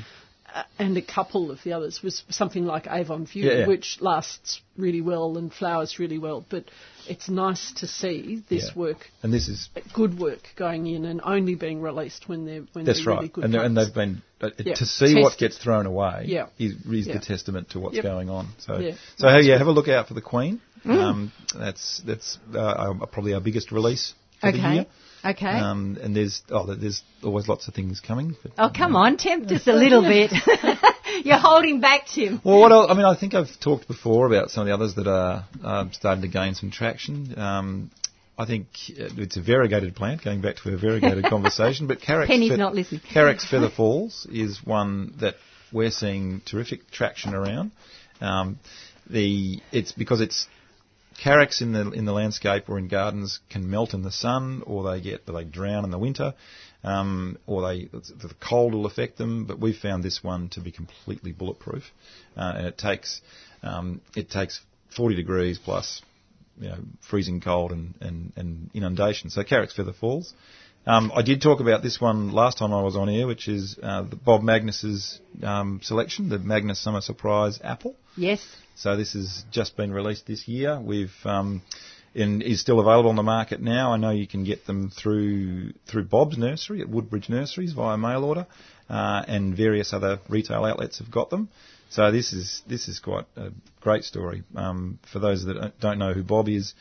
Uh, 0.54 0.64
and 0.80 0.98
a 0.98 1.02
couple 1.02 1.52
of 1.52 1.60
the 1.64 1.74
others 1.74 2.02
was 2.02 2.24
something 2.30 2.66
like 2.66 2.88
Avon 2.90 3.26
View, 3.26 3.46
Yeah, 3.46 3.54
yeah. 3.60 3.68
which 3.68 3.98
lasts 4.02 4.62
really 4.78 5.02
well 5.02 5.38
and 5.38 5.54
flowers 5.54 6.00
really 6.00 6.18
well. 6.18 6.44
But 6.50 6.66
it's 7.08 7.30
nice 7.30 7.72
to 7.74 7.88
see 7.88 8.44
this 8.50 8.66
Yeah. 8.70 8.80
work, 8.80 9.10
And 9.22 9.32
this 9.34 9.48
is 9.48 9.70
good 9.94 10.18
work, 10.20 10.40
going 10.56 10.88
in 10.88 11.06
and 11.06 11.22
only 11.24 11.56
being 11.56 11.82
released 11.82 12.28
when 12.28 12.46
they're 12.46 12.64
when 12.74 12.86
That's 12.86 13.00
they're 13.00 13.08
right, 13.14 13.16
really 13.18 13.30
good. 13.30 13.44
and, 13.46 13.56
and 13.56 13.78
they've 13.78 13.94
been 13.94 14.22
uh, 14.42 14.50
to 14.50 14.86
see 14.86 15.22
what 15.22 15.38
gets 15.38 15.58
thrown 15.58 15.86
away. 15.86 16.24
Yeah. 16.28 16.48
is, 16.58 16.74
is 16.92 17.06
the 17.08 17.20
testament 17.20 17.70
to 17.72 17.80
what's 17.80 17.96
Yep. 17.96 18.04
going 18.04 18.30
on. 18.30 18.48
So, 18.60 18.80
Yeah. 18.80 18.96
so 19.18 19.38
yeah, 19.38 19.58
have 19.58 19.68
a 19.68 19.72
look 19.72 19.88
out 19.88 20.08
for 20.08 20.14
the 20.14 20.22
Queen. 20.22 20.62
Mm. 20.86 20.96
Um, 20.98 21.32
that's 21.58 22.02
that's 22.06 22.38
uh, 22.56 22.94
probably 23.12 23.34
our 23.34 23.42
biggest 23.42 23.72
release 23.72 24.14
Okay. 24.44 24.88
Year. 25.24 25.32
Okay. 25.32 25.48
Um, 25.48 25.98
and 26.02 26.16
there's 26.16 26.42
oh, 26.50 26.74
there's 26.74 27.02
always 27.24 27.48
lots 27.48 27.68
of 27.68 27.74
things 27.74 28.00
coming. 28.00 28.36
But, 28.42 28.52
oh, 28.58 28.70
come 28.76 28.96
on, 28.96 29.18
tempt 29.18 29.52
us 29.52 29.68
a 29.68 29.74
little 29.74 30.02
bit. 30.16 30.32
You're 31.26 31.38
holding 31.38 31.82
back, 31.82 32.08
Tim. 32.08 32.42
Well, 32.44 32.60
what 32.60 32.72
else? 32.72 32.88
I 32.90 32.94
mean, 32.94 33.06
I 33.06 33.16
think 33.16 33.34
I've 33.34 33.60
talked 33.60 33.88
before 33.88 34.28
about 34.28 34.52
some 34.52 34.62
of 34.62 34.68
the 34.68 34.74
others 34.74 34.96
that 34.96 35.08
are 35.08 35.46
um, 35.64 35.92
starting 35.94 36.22
to 36.22 36.28
gain 36.28 36.56
some 36.56 36.72
traction. 36.72 37.38
Um, 37.38 37.92
I 38.38 38.46
think 38.46 38.68
uh, 38.92 39.10
it's 39.18 39.36
a 39.36 39.42
variegated 39.42 39.96
plant, 39.96 40.24
going 40.24 40.40
back 40.42 40.56
to 40.64 40.74
a 40.74 40.78
variegated 40.78 41.26
conversation, 41.30 41.88
but 41.88 42.00
Carex, 42.00 42.28
Penny's 42.28 42.58
not 42.58 42.74
listening. 42.74 43.02
Carex 43.02 43.46
Feather 43.48 43.70
Falls 43.70 44.26
is 44.32 44.64
one 44.64 45.14
that 45.20 45.36
we're 45.74 45.92
seeing 45.92 46.42
terrific 46.46 46.90
traction 46.90 47.36
around. 47.36 47.72
Um, 48.22 48.60
the 49.10 49.60
it's 49.72 49.92
because 49.92 50.22
it's 50.22 50.48
Carex 51.24 51.62
in 51.62 51.74
the 51.74 51.92
in 51.92 52.06
the 52.06 52.14
landscape 52.14 52.70
or 52.70 52.78
in 52.78 52.88
gardens 52.88 53.40
can 53.50 53.70
melt 53.70 53.94
in 53.94 54.04
the 54.04 54.12
sun, 54.12 54.64
or 54.66 54.90
they 54.90 55.02
get 55.02 55.26
they 55.26 55.44
drown 55.44 55.84
in 55.84 55.92
the 55.92 55.98
winter, 55.98 56.34
um, 56.84 57.38
or 57.46 57.68
they 57.68 57.86
the 57.86 58.34
cold 58.40 58.74
will 58.74 58.86
affect 58.86 59.18
them. 59.18 59.46
But 59.46 59.60
we've 59.60 59.78
found 59.78 60.04
this 60.04 60.24
one 60.24 60.50
to 60.50 60.62
be 60.62 60.72
completely 60.72 61.32
bulletproof, 61.32 61.84
uh, 62.38 62.54
and 62.56 62.68
it 62.68 62.78
takes 62.78 63.22
um, 63.64 64.02
it 64.16 64.30
takes 64.30 64.62
40 64.96 65.16
degrees 65.16 65.60
plus 65.60 66.02
you 66.60 66.70
know, 66.70 66.78
freezing 67.10 67.42
cold 67.42 67.72
and, 67.72 67.94
and, 68.02 68.34
and 68.36 68.70
inundation. 68.74 69.30
So 69.30 69.44
Carex 69.44 69.74
Feather 69.74 69.94
Falls. 69.94 70.34
Um, 70.86 71.12
I 71.14 71.22
did 71.22 71.42
talk 71.42 71.60
about 71.60 71.84
this 71.84 72.00
one 72.00 72.32
last 72.32 72.58
time 72.58 72.74
I 72.74 72.82
was 72.82 72.96
on 72.96 73.10
air, 73.10 73.28
which 73.28 73.48
is 73.48 73.78
uh, 73.82 74.04
the 74.04 74.16
Bob 74.16 74.42
Magnus's 74.42 75.20
um, 75.44 75.82
selection, 75.84 76.30
the 76.30 76.40
Magnus 76.40 76.80
Summer 76.80 77.02
Surprise 77.02 77.60
Apple. 77.64 77.96
Yes. 78.20 78.46
So 78.76 78.98
this 78.98 79.14
has 79.14 79.44
just 79.50 79.78
been 79.78 79.94
released 79.94 80.28
this 80.28 80.48
year. 80.48 80.80
We've 80.80 81.14
um, 81.24 81.62
and 82.16 82.42
is 82.42 82.60
still 82.60 82.80
available 82.80 83.10
on 83.10 83.16
the 83.16 83.24
market 83.24 83.62
now. 83.62 83.94
I 83.94 83.98
know 83.98 84.10
you 84.10 84.28
can 84.28 84.44
get 84.44 84.66
them 84.66 84.90
through 84.90 85.74
through 85.88 86.06
Bob's 86.06 86.38
Nursery 86.38 86.82
at 86.82 86.90
Woodbridge 86.90 87.30
Nurseries 87.30 87.74
via 87.74 87.98
mail 87.98 88.26
order, 88.26 88.46
uh, 88.90 89.24
and 89.28 89.56
various 89.56 89.94
other 89.94 90.20
retail 90.28 90.66
outlets 90.66 91.00
have 91.00 91.12
got 91.12 91.30
them. 91.30 91.50
So 91.90 92.12
this 92.12 92.34
is 92.34 92.62
this 92.68 92.88
is 92.88 93.00
quite 93.00 93.26
a 93.36 93.52
great 93.82 94.04
story. 94.04 94.44
Um, 94.56 95.00
for 95.12 95.20
those 95.20 95.46
that 95.46 95.80
don't 95.80 95.98
know 96.00 96.14
who 96.14 96.24
Bob 96.24 96.50
is, 96.50 96.74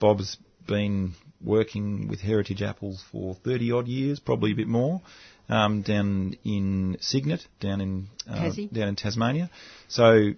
Bob's 0.00 0.38
been 0.66 1.12
working 1.44 2.08
with 2.08 2.20
Heritage 2.20 2.62
Apples 2.62 3.04
for 3.12 3.36
30 3.44 3.72
odd 3.72 3.88
years, 3.88 4.18
probably 4.18 4.52
a 4.52 4.56
bit 4.56 4.66
more, 4.66 5.00
um, 5.48 5.82
down 5.82 6.36
in 6.44 6.96
Cygnet, 7.00 7.46
down 7.60 7.80
in 7.80 8.08
uh, 8.28 8.50
down 8.72 8.88
in 8.88 8.96
Tasmania. 8.96 9.50
So 9.88 10.32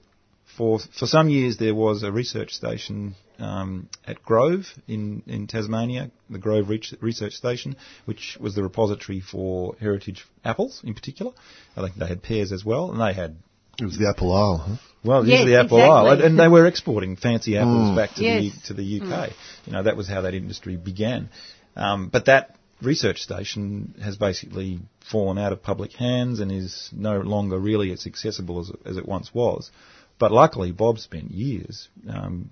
for 0.58 0.78
for 0.98 1.06
some 1.06 1.28
years 1.30 1.56
there 1.56 1.74
was 1.74 2.02
a 2.02 2.12
research 2.12 2.52
station 2.52 3.14
um, 3.38 3.88
at 4.06 4.22
Grove 4.24 4.66
in, 4.88 5.22
in 5.26 5.46
Tasmania, 5.46 6.10
the 6.28 6.38
Grove 6.38 6.68
Research 7.00 7.34
Station, 7.34 7.76
which 8.04 8.36
was 8.40 8.54
the 8.56 8.62
repository 8.64 9.20
for 9.20 9.76
heritage 9.80 10.26
apples 10.44 10.80
in 10.84 10.92
particular. 10.94 11.32
I 11.76 11.82
think 11.82 11.94
they 11.96 12.06
had 12.08 12.22
pears 12.22 12.50
as 12.52 12.64
well, 12.64 12.90
and 12.90 13.00
they 13.00 13.12
had 13.14 13.36
It 13.80 13.84
was 13.84 13.96
the 13.96 14.08
Apple 14.08 14.32
Isle, 14.34 14.56
huh? 14.58 14.76
well, 15.04 15.24
Yes, 15.24 15.38
usually 15.38 15.54
Apple 15.56 15.78
exactly. 15.78 15.94
Isle, 15.96 16.08
and, 16.14 16.22
and 16.22 16.38
they 16.38 16.48
were 16.48 16.66
exporting 16.66 17.14
fancy 17.16 17.56
apples 17.56 17.96
back 17.96 18.16
to 18.16 18.22
Yes. 18.24 18.52
the 18.62 18.66
to 18.68 18.74
the 18.74 19.00
UK. 19.00 19.30
You 19.66 19.72
know, 19.72 19.84
that 19.84 19.96
was 19.96 20.08
how 20.08 20.22
that 20.22 20.34
industry 20.34 20.76
began. 20.76 21.28
Um, 21.76 22.08
but 22.08 22.24
that 22.26 22.56
research 22.82 23.18
station 23.22 23.94
has 24.02 24.16
basically 24.16 24.80
fallen 25.12 25.38
out 25.38 25.52
of 25.52 25.62
public 25.62 25.92
hands 25.92 26.40
and 26.40 26.50
is 26.50 26.90
no 26.92 27.20
longer 27.20 27.58
really 27.58 27.92
as 27.92 28.06
accessible 28.06 28.60
as, 28.60 28.70
as 28.84 28.96
it 28.96 29.06
once 29.06 29.32
was. 29.32 29.70
But 30.18 30.32
luckily, 30.32 30.72
Bob 30.72 30.98
spent 30.98 31.30
years 31.30 31.88
um, 32.08 32.50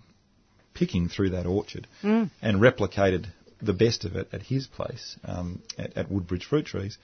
picking 0.75 1.09
through 1.09 1.31
that 1.31 1.47
orchard 1.47 1.87
and 2.43 2.61
replicated 2.61 3.27
the 3.61 3.73
best 3.73 4.05
of 4.05 4.17
it 4.17 4.29
at 4.33 4.43
his 4.43 4.67
place 4.67 5.17
um, 5.25 5.63
at, 5.79 5.97
at 5.97 6.11
Woodbridge 6.11 6.45
Fruit 6.45 6.67
Trees. 6.67 6.99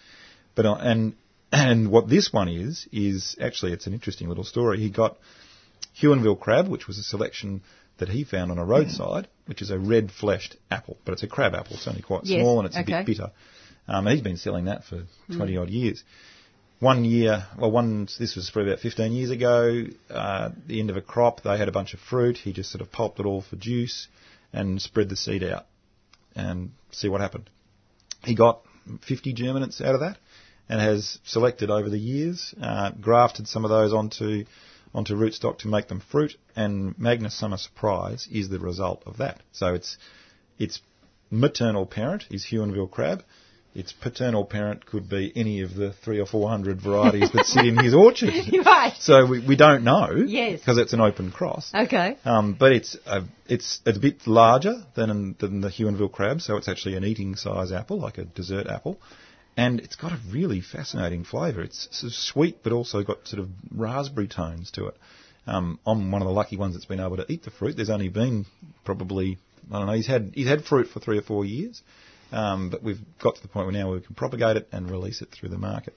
But 0.55 0.67
uh, 0.67 0.75
and 0.75 1.15
and 1.51 1.91
what 1.91 2.09
this 2.09 2.33
one 2.33 2.49
is 2.49 2.87
is 2.93 3.37
actually 3.41 3.73
it's 3.73 3.87
an 3.87 3.95
interesting 3.95 4.29
little 4.29 4.45
story. 4.45 4.79
He 4.79 4.91
got 4.91 5.17
Huonville 6.01 6.39
crab, 6.39 6.69
which 6.69 6.87
was 6.87 6.99
a 6.99 7.03
selection 7.03 7.63
that 7.99 8.09
he 8.09 8.25
found 8.25 8.51
on 8.51 8.59
a 8.59 8.65
roadside, 8.65 9.29
which 9.47 9.63
is 9.63 9.71
a 9.71 9.79
red-fleshed 9.79 10.57
apple, 10.71 10.97
but 11.05 11.13
it's 11.13 11.23
a 11.23 11.29
crab 11.29 11.55
apple. 11.55 11.77
It's 11.77 11.87
only 11.87 12.03
quite 12.03 12.25
Yes, 12.25 12.41
small 12.41 12.59
and 12.59 12.67
it's 12.67 12.77
a 12.77 12.83
bit 12.83 13.07
bitter. 13.07 13.31
Um, 13.89 14.07
and 14.07 14.15
he's 14.15 14.23
been 14.23 14.37
selling 14.39 14.65
that 14.67 14.85
for 14.85 15.03
20 15.35 15.57
odd 15.57 15.71
years. 15.71 16.03
One 16.83 17.05
year, 17.05 17.47
well, 17.57 17.71
one 17.71 18.09
this 18.19 18.35
was 18.35 18.51
probably 18.51 18.73
about 18.73 18.83
15 18.83 19.13
years 19.13 19.31
ago. 19.31 19.85
Uh, 20.11 20.49
the 20.67 20.81
end 20.81 20.91
of 20.91 20.97
a 20.97 21.01
crop, 21.01 21.45
they 21.45 21.57
had 21.57 21.69
a 21.69 21.71
bunch 21.71 21.95
of 21.95 22.01
fruit. 22.01 22.39
He 22.39 22.53
just 22.53 22.73
sort 22.73 22.83
of 22.83 22.91
pulped 22.91 23.21
it 23.21 23.25
all 23.25 23.41
for 23.41 23.55
juice 23.55 24.09
and 24.53 24.83
spread 24.83 25.09
the 25.09 25.15
seed 25.15 25.45
out 25.45 25.67
and 26.35 26.73
see 26.91 27.09
what 27.09 27.21
happened. 27.21 27.49
He 28.25 28.35
got 28.35 28.63
50 29.07 29.33
germinates 29.33 29.81
out 29.81 29.95
of 29.95 30.01
that 30.01 30.19
and 30.69 30.81
has 30.81 31.21
selected 31.23 31.71
over 31.71 31.89
the 31.89 32.01
years, 32.01 32.53
uh, 32.61 32.91
grafted 33.01 33.47
some 33.47 33.65
of 33.65 33.71
those 33.71 33.93
onto 33.93 34.45
onto 34.93 35.15
rootstock 35.15 35.59
to 35.59 35.69
make 35.69 35.87
them 35.87 36.01
fruit, 36.01 36.37
and 36.57 36.99
Magnus 36.99 37.39
Summer 37.39 37.59
Surprise 37.59 38.27
is 38.29 38.49
the 38.49 38.59
result 38.59 39.05
of 39.07 39.19
that. 39.19 39.41
So 39.53 39.75
its 39.75 39.99
its 40.59 40.81
maternal 41.31 41.87
parent 41.87 42.25
is 42.29 42.45
Huonville 42.47 42.91
crab. 42.91 43.23
Its 43.75 43.91
paternal 43.93 44.45
parent 44.45 44.85
could 44.85 45.09
be 45.09 45.33
any 45.35 45.63
of 45.63 45.75
the 45.75 45.93
three 46.05 46.21
or 46.21 46.27
four 46.27 46.49
hundred 46.51 46.81
varieties 46.83 47.31
that 47.33 47.47
sit 47.47 47.65
in 47.65 47.79
his 47.79 47.95
orchard. 47.95 48.35
right. 48.67 48.93
So 49.01 49.25
we, 49.27 49.41
we 49.47 49.57
don't 49.57 49.83
know 49.83 50.11
Yes. 50.27 50.59
because 50.61 50.77
it's 50.77 50.93
an 50.93 51.01
open 51.01 51.31
cross. 51.33 51.73
Okay. 51.75 52.19
Um, 52.27 52.53
but 52.59 52.73
it's 52.73 52.97
a, 53.07 53.23
it's 53.49 53.81
it's 53.87 53.97
a 53.97 54.01
bit 54.01 54.27
larger 54.27 54.75
than 54.95 55.37
than 55.39 55.63
the 55.63 55.69
Huonville 55.71 56.13
crab, 56.13 56.43
so 56.43 56.57
it's 56.59 56.69
actually 56.69 56.97
an 56.97 57.05
eating 57.05 57.35
size 57.35 57.73
apple, 57.73 57.99
like 57.99 58.19
a 58.19 58.25
dessert 58.25 58.67
apple, 58.67 58.99
and 59.57 59.81
it's 59.81 59.97
got 59.97 60.13
a 60.13 60.19
really 60.31 60.61
fascinating 60.61 61.25
flavour. 61.25 61.63
It's 61.63 61.89
sort 61.93 62.11
of 62.13 62.15
sweet, 62.15 62.59
but 62.63 62.73
also 62.73 63.03
got 63.03 63.27
sort 63.27 63.41
of 63.43 63.49
raspberry 63.75 64.29
tones 64.29 64.71
to 64.73 64.89
it. 64.89 64.97
Um, 65.47 65.79
I'm 65.87 66.11
one 66.13 66.21
of 66.23 66.29
the 66.29 66.35
lucky 66.35 66.57
ones 66.59 66.75
that's 66.75 66.85
been 66.85 67.01
able 67.01 67.17
to 67.17 67.25
eat 67.33 67.43
the 67.45 67.51
fruit. 67.51 67.75
There's 67.77 67.91
only 67.91 68.11
been 68.11 68.45
probably 68.85 69.39
I 69.73 69.79
don't 69.79 69.87
know. 69.87 69.93
He's 69.95 70.07
had 70.07 70.33
he's 70.35 70.47
had 70.49 70.65
fruit 70.65 70.89
for 70.89 71.01
three 71.01 71.17
or 71.19 71.23
four 71.23 71.45
years, 71.45 71.83
um, 72.33 72.71
but 72.71 72.83
we've 72.83 73.01
got 73.21 73.37
to 73.37 73.43
the 73.43 73.49
point 73.49 73.67
where 73.67 73.75
now 73.75 73.93
we 73.93 74.01
can 74.01 74.15
propagate 74.15 74.57
it 74.57 74.69
and 74.73 74.91
release 74.91 75.23
it 75.23 75.31
through 75.31 75.51
the 75.51 75.59
market. 75.59 75.95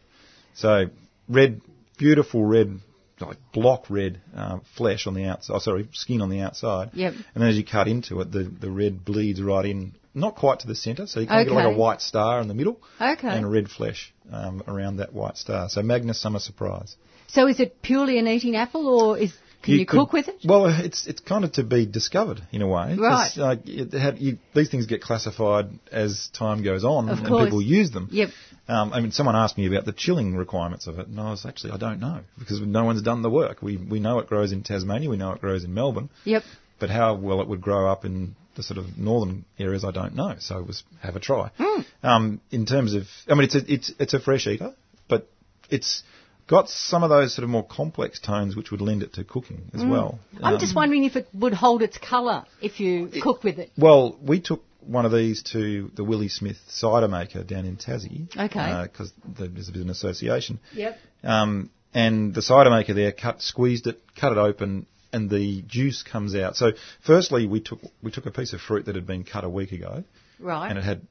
So 0.54 0.86
red, 1.28 1.62
beautiful 1.98 2.46
red, 2.46 2.80
like 3.20 3.38
block 3.54 3.90
red 3.90 4.22
uh, 4.36 4.60
flesh 4.78 5.08
on 5.08 5.14
the 5.14 5.26
outside. 5.26 5.54
Oh, 5.56 5.60
sorry, 5.60 5.88
skin 5.94 6.22
on 6.22 6.30
the 6.30 6.42
outside. 6.42 6.92
Yep. 6.94 7.14
And 7.14 7.44
then 7.44 7.50
as 7.50 7.58
you 7.58 7.66
cut 7.66 7.88
into 7.88 8.22
it, 8.22 8.32
the 8.32 8.44
the 8.44 8.70
red 8.70 9.06
bleeds 9.06 9.42
right 9.42 9.66
in, 9.66 9.96
not 10.14 10.36
quite 10.36 10.60
to 10.60 10.68
the 10.68 10.76
centre, 10.76 11.08
so 11.08 11.20
you 11.20 11.28
kind 11.28 11.42
of 11.42 11.48
get 11.48 11.56
like 11.56 11.74
a 11.74 11.78
white 11.78 12.02
star 12.02 12.42
in 12.42 12.48
the 12.48 12.54
middle. 12.54 12.82
Okay. 13.00 13.28
And 13.28 13.52
red 13.52 13.70
flesh 13.70 14.14
um, 14.32 14.64
around 14.68 14.98
that 14.98 15.14
white 15.14 15.38
star. 15.38 15.70
So 15.70 15.82
Magnus 15.82 16.22
Summer 16.22 16.40
Surprise. 16.40 16.96
So 17.28 17.48
is 17.48 17.60
it 17.60 17.82
purely 17.82 18.20
an 18.20 18.28
eating 18.28 18.56
apple, 18.56 18.88
or 18.88 19.18
is 19.18 19.34
can 19.66 19.74
you, 19.80 19.86
could- 19.86 19.98
cook 20.00 20.14
with 20.14 20.28
it? 20.28 20.36
Well, 20.46 20.68
it's 20.68 21.06
it's 21.08 21.20
kind 21.22 21.44
of 21.44 21.52
to 21.54 21.64
be 21.64 21.86
discovered 21.86 22.42
in 22.52 22.62
a 22.62 22.68
way. 22.68 22.96
Right. 22.96 23.32
Had, 23.34 24.20
you, 24.20 24.38
these 24.54 24.70
things 24.70 24.86
get 24.86 25.02
classified 25.02 25.68
as 25.92 26.30
time 26.34 26.64
goes 26.64 26.84
on, 26.84 27.10
Of 27.10 27.20
and 27.20 27.28
course. 27.28 27.46
people 27.46 27.62
use 27.62 27.92
them. 27.92 28.10
Yep. 28.12 28.30
Um, 28.68 28.94
I 28.94 29.00
mean, 29.02 29.12
someone 29.12 29.36
asked 29.36 29.58
me 29.58 29.68
about 29.68 29.86
the 29.86 29.94
chilling 29.94 30.36
requirements 30.36 30.88
of 30.88 30.98
it, 31.00 31.08
and 31.08 31.20
I 31.20 31.30
was 31.32 31.46
actually 31.46 31.74
I 31.74 31.78
don't 31.78 32.00
know 32.00 32.22
because 32.40 32.62
no 32.62 32.84
one's 32.86 33.02
done 33.02 33.22
the 33.22 33.30
work. 33.30 33.62
We 33.62 33.78
we 33.78 34.00
know 34.00 34.20
it 34.20 34.28
grows 34.28 34.52
in 34.52 34.64
Tasmania, 34.64 35.10
we 35.10 35.18
know 35.18 35.32
it 35.34 35.42
grows 35.42 35.64
in 35.64 35.74
Melbourne, 35.74 36.10
Yep. 36.24 36.44
but 36.80 36.90
how 36.90 37.16
well 37.16 37.42
it 37.42 37.48
would 37.48 37.62
grow 37.62 37.92
up 37.92 38.06
in 38.06 38.36
the 38.56 38.64
sort 38.64 38.78
of 38.78 38.98
northern 38.98 39.44
areas, 39.60 39.84
I 39.84 39.92
don't 39.92 40.16
know. 40.16 40.36
So 40.40 40.60
it 40.60 40.66
was 40.68 40.84
have 41.02 41.16
a 41.16 41.20
try. 41.20 41.52
Hmm. 41.58 41.82
Um, 42.04 42.42
in 42.52 42.66
terms 42.66 42.94
of, 42.94 43.04
I 43.28 43.34
mean, 43.36 43.44
it's 43.44 43.56
a, 43.56 43.74
it's 43.74 43.92
it's 44.00 44.14
a 44.14 44.20
fresh 44.20 44.48
eater, 44.48 44.74
but 45.10 45.28
it's 45.70 46.04
got 46.48 46.70
some 46.70 47.04
of 47.04 47.10
those 47.10 47.34
sort 47.36 47.44
of 47.44 47.50
more 47.50 47.66
complex 47.66 48.20
tones 48.20 48.56
which 48.56 48.72
would 48.72 48.82
lend 48.82 49.02
it 49.04 49.14
to 49.14 49.24
cooking 49.24 49.70
as 49.74 49.84
well. 49.84 50.20
Hmm. 50.38 50.46
I'm 50.46 50.54
Um, 50.56 50.60
just 50.60 50.76
wondering 50.76 51.04
if 51.06 51.16
it 51.16 51.28
would 51.34 51.54
hold 51.54 51.82
its 51.82 51.98
colour 51.98 52.46
if 52.62 52.80
you 52.80 53.08
cook 53.22 53.44
with 53.44 53.58
it. 53.60 53.72
Well, 53.78 54.18
we 54.22 54.40
took 54.42 54.64
one 54.82 55.06
of 55.06 55.12
these 55.12 55.42
to 55.54 55.90
the 55.96 56.04
Willie 56.04 56.28
Smith 56.30 56.58
cider 56.68 57.08
maker 57.08 57.44
down 57.44 57.66
in 57.66 57.78
Tassie. 57.78 58.28
Okay. 58.38 58.84
Because 58.84 59.12
there's 59.38 59.70
a 59.70 59.72
bit 59.72 59.82
of 59.82 59.88
an 59.88 59.90
association. 59.90 60.60
Yep. 60.74 61.00
Um, 61.24 61.72
and 61.94 62.36
the 62.36 62.42
cider 62.42 62.70
maker 62.70 62.94
there 62.94 63.12
cut, 63.12 63.42
squeezed 63.42 63.88
it, 63.88 64.00
cut 64.16 64.32
it 64.32 64.38
open, 64.38 64.86
and 65.12 65.30
the 65.30 65.64
juice 65.64 66.04
comes 66.04 66.36
out. 66.36 66.56
So, 66.58 66.74
firstly, 67.02 67.48
we 67.48 67.62
took 67.62 67.80
we 68.04 68.12
took 68.12 68.26
a 68.26 68.32
piece 68.32 68.54
of 68.54 68.60
fruit 68.62 68.86
that 68.86 68.96
had 68.96 69.08
been 69.08 69.24
cut 69.24 69.44
a 69.46 69.50
week 69.50 69.72
ago, 69.72 70.04
Right. 70.40 70.70
and 70.70 70.78
it 70.78 70.84
had 70.84 71.02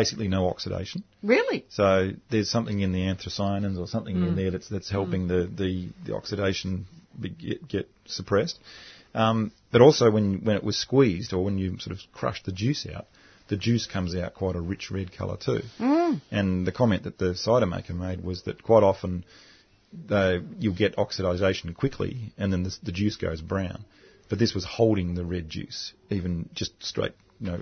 basically 0.00 0.28
no 0.28 0.42
oxidation. 0.52 1.02
really? 1.22 1.64
So 1.70 2.10
there's 2.30 2.50
something 2.56 2.80
in 2.80 2.90
the 2.92 3.02
anthocyanins 3.12 3.78
or 3.78 3.86
something 3.94 4.16
Mm. 4.16 4.28
in 4.28 4.36
there 4.40 4.50
that's 4.54 4.68
that's 4.74 4.90
helping 4.98 5.22
the, 5.32 5.40
the, 5.62 5.72
the 6.06 6.14
oxidation 6.20 6.86
be, 7.22 7.28
get, 7.30 7.58
get 7.74 7.86
suppressed. 8.06 8.58
Um, 9.14 9.38
but 9.72 9.80
also 9.86 10.10
when 10.16 10.26
when 10.46 10.56
it 10.60 10.64
was 10.70 10.76
squeezed 10.86 11.32
or 11.32 11.40
when 11.46 11.56
you 11.62 11.68
sort 11.78 11.96
of 11.96 12.00
crush 12.20 12.42
the 12.42 12.52
juice 12.62 12.84
out, 12.94 13.06
the 13.52 13.56
juice 13.66 13.86
comes 13.94 14.12
out 14.22 14.34
quite 14.34 14.56
a 14.56 14.60
rich 14.72 14.90
red 14.90 15.08
colour 15.18 15.36
too. 15.48 15.62
Mm. 15.78 16.20
And 16.30 16.66
the 16.68 16.72
comment 16.80 17.02
that 17.04 17.16
the 17.18 17.34
cider 17.46 17.66
maker 17.66 17.94
made 17.94 18.20
was 18.30 18.42
that 18.46 18.56
quite 18.70 18.82
often 18.92 19.24
uh, 20.10 20.38
you'll 20.58 20.74
get 20.84 20.98
oxidation 20.98 21.72
quickly 21.74 22.32
and 22.36 22.52
then 22.52 22.62
the, 22.64 22.72
the 22.82 22.92
juice 23.00 23.16
goes 23.26 23.40
brown. 23.40 23.84
But 24.30 24.38
this 24.38 24.54
was 24.54 24.64
holding 24.64 25.14
the 25.14 25.24
red 25.24 25.46
juice, 25.56 25.92
even 26.10 26.48
just 26.60 26.72
straight, 26.82 27.12
you 27.40 27.50
know, 27.50 27.60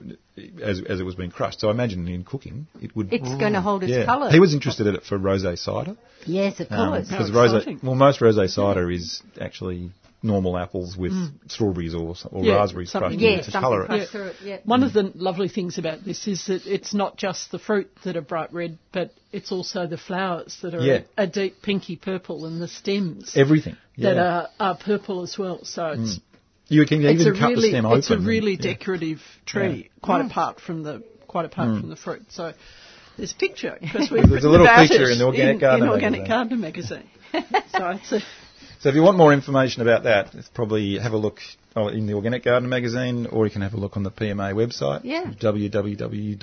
as, 0.62 0.82
as 0.88 1.00
it 1.00 1.04
was 1.04 1.14
being 1.14 1.30
crushed. 1.30 1.60
So 1.60 1.68
I 1.68 1.70
imagine 1.70 2.06
in 2.08 2.24
cooking, 2.24 2.66
it 2.80 2.94
would 2.94 3.12
It's 3.12 3.28
going 3.28 3.54
to 3.54 3.60
hold 3.60 3.82
its 3.82 3.92
yeah. 3.92 4.04
colour. 4.04 4.30
He 4.30 4.40
was 4.40 4.54
interested 4.54 4.86
in 4.86 4.94
it 4.94 5.04
for 5.04 5.18
rosé 5.18 5.58
cider. 5.58 5.96
Yes, 6.26 6.60
of 6.60 6.70
um, 6.70 6.90
course. 6.90 7.08
Because 7.08 7.30
How 7.30 7.36
rosé, 7.36 7.82
well, 7.82 7.94
most 7.94 8.20
rosé 8.20 8.48
cider 8.48 8.90
is 8.90 9.22
actually 9.40 9.90
normal 10.22 10.56
apples 10.56 10.96
with 10.96 11.12
mm. 11.12 11.32
strawberries 11.48 11.94
or, 11.94 12.14
or 12.30 12.44
Yeah, 12.44 12.54
raspberries 12.54 12.92
crushed 12.92 13.14
in 13.14 13.20
yeah, 13.20 13.30
it 13.30 13.44
to 13.44 13.50
something 13.50 13.60
colour 13.60 13.82
it. 13.82 13.86
crushed 13.86 14.02
Yeah. 14.02 14.10
through 14.10 14.26
it. 14.28 14.36
Yeah. 14.44 14.58
One 14.64 14.82
of 14.82 14.92
the 14.92 15.10
lovely 15.14 15.48
things 15.48 15.78
about 15.78 16.04
this 16.04 16.28
is 16.28 16.46
that 16.46 16.66
it's 16.66 16.94
not 16.94 17.16
just 17.16 17.50
the 17.50 17.58
fruit 17.58 17.90
that 18.04 18.16
are 18.16 18.22
bright 18.22 18.52
red, 18.52 18.78
but 18.92 19.12
it's 19.32 19.50
also 19.50 19.86
the 19.86 19.98
flowers 19.98 20.56
that 20.62 20.74
are 20.74 20.80
Yeah. 20.80 21.00
a, 21.16 21.26
deep 21.26 21.60
pinky 21.62 21.96
purple 21.96 22.46
and 22.46 22.62
the 22.62 22.68
stems 22.68 23.36
Everything. 23.36 23.76
that 23.98 24.16
are, 24.16 24.48
are 24.60 24.76
purple 24.76 25.22
as 25.22 25.36
well. 25.36 25.64
So 25.64 25.88
it's 25.88 26.18
mm. 26.18 26.22
You 26.68 26.86
can 26.86 27.04
it's 27.04 27.20
even 27.20 27.34
a 27.34 27.38
cut 27.38 27.48
really 27.48 27.62
the 27.62 27.68
stem 27.68 27.86
open. 27.86 27.98
it's 27.98 28.10
a 28.10 28.14
and- 28.14 28.26
really 28.26 28.52
yeah. 28.52 28.74
decorative 28.74 29.20
tree, 29.46 29.90
quite 30.02 30.22
mm. 30.22 30.30
apart 30.30 30.60
from 30.60 30.82
the 30.82 31.02
quite 31.26 31.44
apart 31.44 31.68
mm. 31.68 31.80
from 31.80 31.88
the 31.90 31.96
fruit. 31.96 32.22
So 32.30 32.52
there's 33.16 33.32
a 33.32 33.36
picture 33.36 33.78
because 33.80 34.10
we've 34.10 34.28
There's 34.28 34.44
a 34.44 34.48
little 34.48 34.66
about 34.66 34.88
picture 34.88 35.04
it 35.04 35.12
in 35.12 35.18
the 35.18 35.26
Organic 35.26 35.54
in, 35.54 35.60
Gardener 35.60 35.86
in 35.86 35.92
Organic 35.92 36.28
magazine. 36.28 36.36
Gardener 36.36 36.56
magazine. 36.56 37.10
so 37.72 37.88
it's 37.90 38.12
a, 38.12 38.20
So 38.80 38.88
if 38.88 38.94
you 38.94 39.02
want 39.02 39.16
more 39.16 39.32
information 39.32 39.82
about 39.82 40.04
that, 40.04 40.34
it's 40.34 40.48
probably 40.48 40.98
have 40.98 41.12
a 41.12 41.16
look 41.16 41.40
oh, 41.76 41.88
in 41.88 42.06
the 42.06 42.14
Organic 42.14 42.44
Garden 42.44 42.68
magazine, 42.68 43.26
or 43.26 43.46
you 43.46 43.52
can 43.52 43.62
have 43.62 43.74
a 43.74 43.76
look 43.76 43.96
on 43.96 44.02
the 44.02 44.10
PMA 44.10 44.54
website, 44.54 45.00
Yeah. 45.04 45.24
www.pma.com.au, 45.24 46.38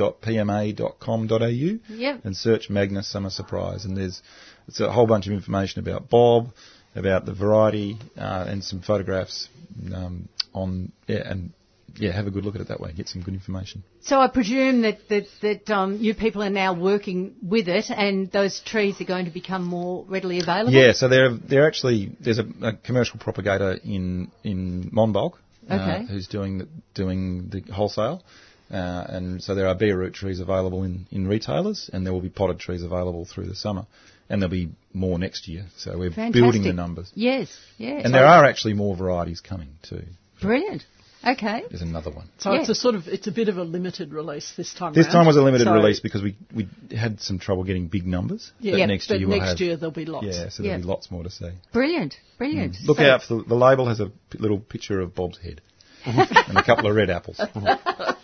Yep. 1.95 2.25
and 2.25 2.37
search 2.37 2.69
Magnus 2.69 3.07
Summer 3.07 3.29
Surprise. 3.29 3.85
And 3.85 3.97
there's 3.97 4.21
it's 4.67 4.79
a 4.79 4.91
whole 4.91 5.07
bunch 5.07 5.25
of 5.27 5.33
information 5.33 5.79
about 5.79 6.09
Bob, 6.09 6.49
about 6.95 7.25
the 7.25 7.33
variety, 7.33 7.97
uh, 8.17 8.45
and 8.47 8.63
some 8.63 8.81
photographs 8.81 9.49
um, 9.93 10.27
on 10.53 10.91
yeah, 11.07 11.29
and 11.29 11.51
yeah, 11.95 12.11
have 12.11 12.27
a 12.27 12.31
good 12.31 12.45
look 12.45 12.55
at 12.55 12.61
it 12.61 12.67
that 12.69 12.79
way. 12.79 12.93
Get 12.93 13.07
some 13.07 13.21
good 13.21 13.33
information. 13.33 13.83
So 14.01 14.19
I 14.19 14.27
presume 14.27 14.81
that 14.81 14.99
that, 15.09 15.25
that 15.41 15.69
um, 15.69 15.97
you 15.97 16.13
people 16.13 16.43
are 16.43 16.49
now 16.49 16.73
working 16.73 17.35
with 17.43 17.67
it, 17.67 17.85
and 17.89 18.31
those 18.31 18.59
trees 18.61 18.99
are 19.01 19.05
going 19.05 19.25
to 19.25 19.31
become 19.31 19.63
more 19.65 20.05
readily 20.07 20.39
available. 20.39 20.73
Yeah, 20.73 20.93
so 20.93 21.07
they're 21.07 21.35
they're 21.35 21.67
actually 21.67 22.15
there's 22.19 22.39
a, 22.39 22.47
a 22.61 22.73
commercial 22.73 23.19
propagator 23.19 23.73
in 23.83 24.31
in 24.43 24.91
Monbulk 24.91 25.33
uh, 25.69 25.73
Okay. 25.75 26.05
who's 26.09 26.27
doing 26.27 26.59
the, 26.59 26.67
doing 26.93 27.49
the 27.49 27.61
wholesale, 27.71 28.23
uh, 28.71 29.05
and 29.09 29.43
so 29.43 29.55
there 29.55 29.67
are 29.67 29.75
bare 29.75 29.97
root 29.97 30.13
trees 30.13 30.39
available 30.39 30.83
in, 30.83 31.05
in 31.11 31.27
retailers, 31.27 31.89
and 31.91 32.05
there 32.05 32.13
will 32.13 32.21
be 32.21 32.29
potted 32.29 32.59
trees 32.59 32.83
available 32.83 33.25
through 33.25 33.45
the 33.45 33.55
summer, 33.55 33.85
and 34.29 34.41
there'll 34.41 34.51
be 34.51 34.69
more 34.93 35.17
next 35.19 35.47
year. 35.47 35.65
So 35.77 35.97
we're 35.97 36.09
Fantastic. 36.11 36.33
building 36.41 36.63
the 36.63 36.73
numbers, 36.73 37.11
Yes. 37.15 37.49
Yes. 37.77 38.03
and 38.05 38.13
there 38.13 38.25
are 38.25 38.45
actually 38.45 38.73
more 38.73 38.95
varieties 38.95 39.41
coming 39.41 39.69
too. 39.81 40.03
Brilliant. 40.41 40.85
Okay. 41.25 41.63
There's 41.69 41.81
another 41.81 42.11
one. 42.11 42.29
so 42.37 42.53
Yeah. 42.53 42.61
it's 42.61 42.69
a 42.69 42.75
sort 42.75 42.95
of 42.95 43.09
it's 43.09 43.27
a 43.27 43.31
bit 43.31 43.49
of 43.49 43.57
a 43.57 43.63
limited 43.63 44.13
release 44.13 44.53
this 44.55 44.73
time. 44.73 44.93
This 44.93 45.07
round. 45.07 45.13
time 45.13 45.25
was 45.27 45.35
a 45.35 45.41
limited 45.41 45.65
So- 45.65 45.73
release 45.73 45.99
because 45.99 46.21
we 46.23 46.35
we 46.55 46.65
had 46.95 47.19
some 47.19 47.39
trouble 47.39 47.65
getting 47.65 47.87
big 47.87 48.07
numbers. 48.07 48.51
Yeah, 48.61 48.77
but 48.77 48.85
next 48.87 49.07
but 49.09 49.19
year 49.19 49.27
next 49.27 49.49
have 49.49 49.59
year 49.59 49.75
there'll 49.75 49.91
be 49.91 50.05
lots. 50.05 50.27
yeah, 50.27 50.47
so 50.47 50.63
there'll 50.63 50.77
Yeah. 50.79 50.81
be 50.81 50.87
lots 50.87 51.11
more 51.11 51.23
to 51.23 51.29
see. 51.29 51.51
Brilliant. 51.73 52.15
Brilliant. 52.37 52.75
Mm. 52.75 52.87
Look 52.87 52.97
So- 52.99 53.03
out 53.11 53.23
for 53.23 53.35
the, 53.35 53.43
the 53.49 53.55
label 53.55 53.87
has 53.87 53.99
a 53.99 54.05
p- 54.29 54.37
little 54.39 54.59
picture 54.59 55.01
of 55.01 55.13
Bob's 55.13 55.37
head 55.39 55.59
and 56.05 56.57
a 56.57 56.63
couple 56.63 56.89
of 56.89 56.95
red 56.95 57.09
apples, 57.09 57.37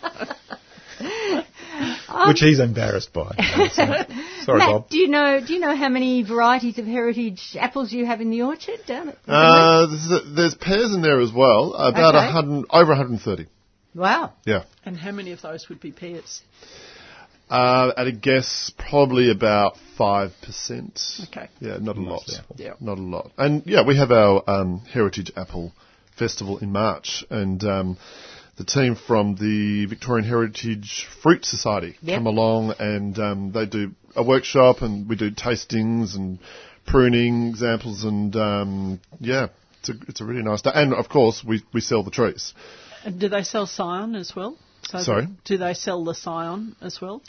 which 2.28 2.40
he's 2.40 2.60
embarrassed 2.60 3.12
by. 3.12 3.34
So, 3.72 3.84
sorry, 4.44 4.58
Matt, 4.58 4.68
Bob. 4.70 4.88
do 4.88 4.98
you 4.98 5.08
know 5.08 5.40
do 5.46 5.52
you 5.54 5.60
know 5.60 5.74
how 5.76 5.88
many 5.88 6.22
varieties 6.22 6.78
of 6.78 6.86
heritage 6.86 7.56
apples 7.58 7.92
you 7.92 8.06
have 8.06 8.20
in 8.20 8.30
the 8.30 8.42
orchard 8.42 8.80
down 8.86 9.08
at? 9.10 9.18
Uh, 9.26 9.86
there's, 9.86 10.10
a, 10.10 10.30
there's 10.34 10.54
pears 10.54 10.94
in 10.94 11.02
there 11.02 11.20
as 11.20 11.32
well. 11.32 11.74
About 11.74 12.14
Okay. 12.14 12.30
hundred, 12.32 12.66
over 12.70 12.90
130. 12.90 13.46
wow. 13.94 14.32
Yeah. 14.44 14.64
And 14.84 14.96
how 14.96 15.12
many 15.12 15.32
of 15.32 15.42
those 15.42 15.68
would 15.68 15.80
be 15.80 15.92
pears? 15.92 16.42
Uh, 17.48 17.92
at 17.96 18.08
a 18.08 18.12
guess, 18.12 18.72
probably 18.76 19.30
about 19.30 19.76
five 19.96 20.32
percent. 20.42 21.00
Okay. 21.28 21.48
Yeah, 21.60 21.78
not 21.80 21.96
a 21.96 22.00
lot. 22.00 22.24
Apple. 22.36 22.56
Yeah. 22.58 22.72
Not 22.80 22.98
a 22.98 23.02
lot. 23.02 23.30
And 23.38 23.62
yeah, 23.66 23.86
we 23.86 23.96
have 23.96 24.10
our 24.10 24.42
um, 24.48 24.80
Heritage 24.92 25.30
Apple 25.36 25.72
Festival 26.18 26.58
in 26.58 26.72
March, 26.72 27.24
and 27.30 27.62
um, 27.62 27.98
the 28.56 28.64
team 28.64 28.96
from 28.96 29.34
the 29.34 29.86
Victorian 29.86 30.26
Heritage 30.26 31.06
Fruit 31.22 31.44
Society 31.44 31.96
Yep. 32.02 32.16
come 32.18 32.26
along, 32.26 32.74
and 32.78 33.18
um, 33.18 33.52
they 33.52 33.66
do 33.66 33.92
a 34.14 34.22
workshop, 34.22 34.82
and 34.82 35.08
we 35.08 35.16
do 35.16 35.30
tastings 35.30 36.16
and 36.16 36.38
pruning 36.86 37.48
examples, 37.48 38.04
and 38.04 38.34
um, 38.36 39.00
yeah, 39.20 39.48
it's 39.80 39.90
a 39.90 39.92
it's 40.08 40.20
a 40.20 40.24
really 40.24 40.42
nice 40.42 40.62
day. 40.62 40.70
And 40.74 40.94
of 40.94 41.08
course, 41.08 41.44
we 41.44 41.62
we 41.72 41.80
sell 41.80 42.02
the 42.02 42.10
trees. 42.10 42.54
And 43.04 43.20
do 43.20 43.28
they 43.28 43.42
sell 43.42 43.66
scion 43.66 44.14
as 44.14 44.34
well? 44.34 44.56
So 44.88 45.00
Sorry? 45.00 45.28
Do 45.44 45.58
they 45.58 45.74
sell 45.74 46.04
the 46.04 46.14
scion 46.14 46.76
as 46.80 47.00
well? 47.00 47.22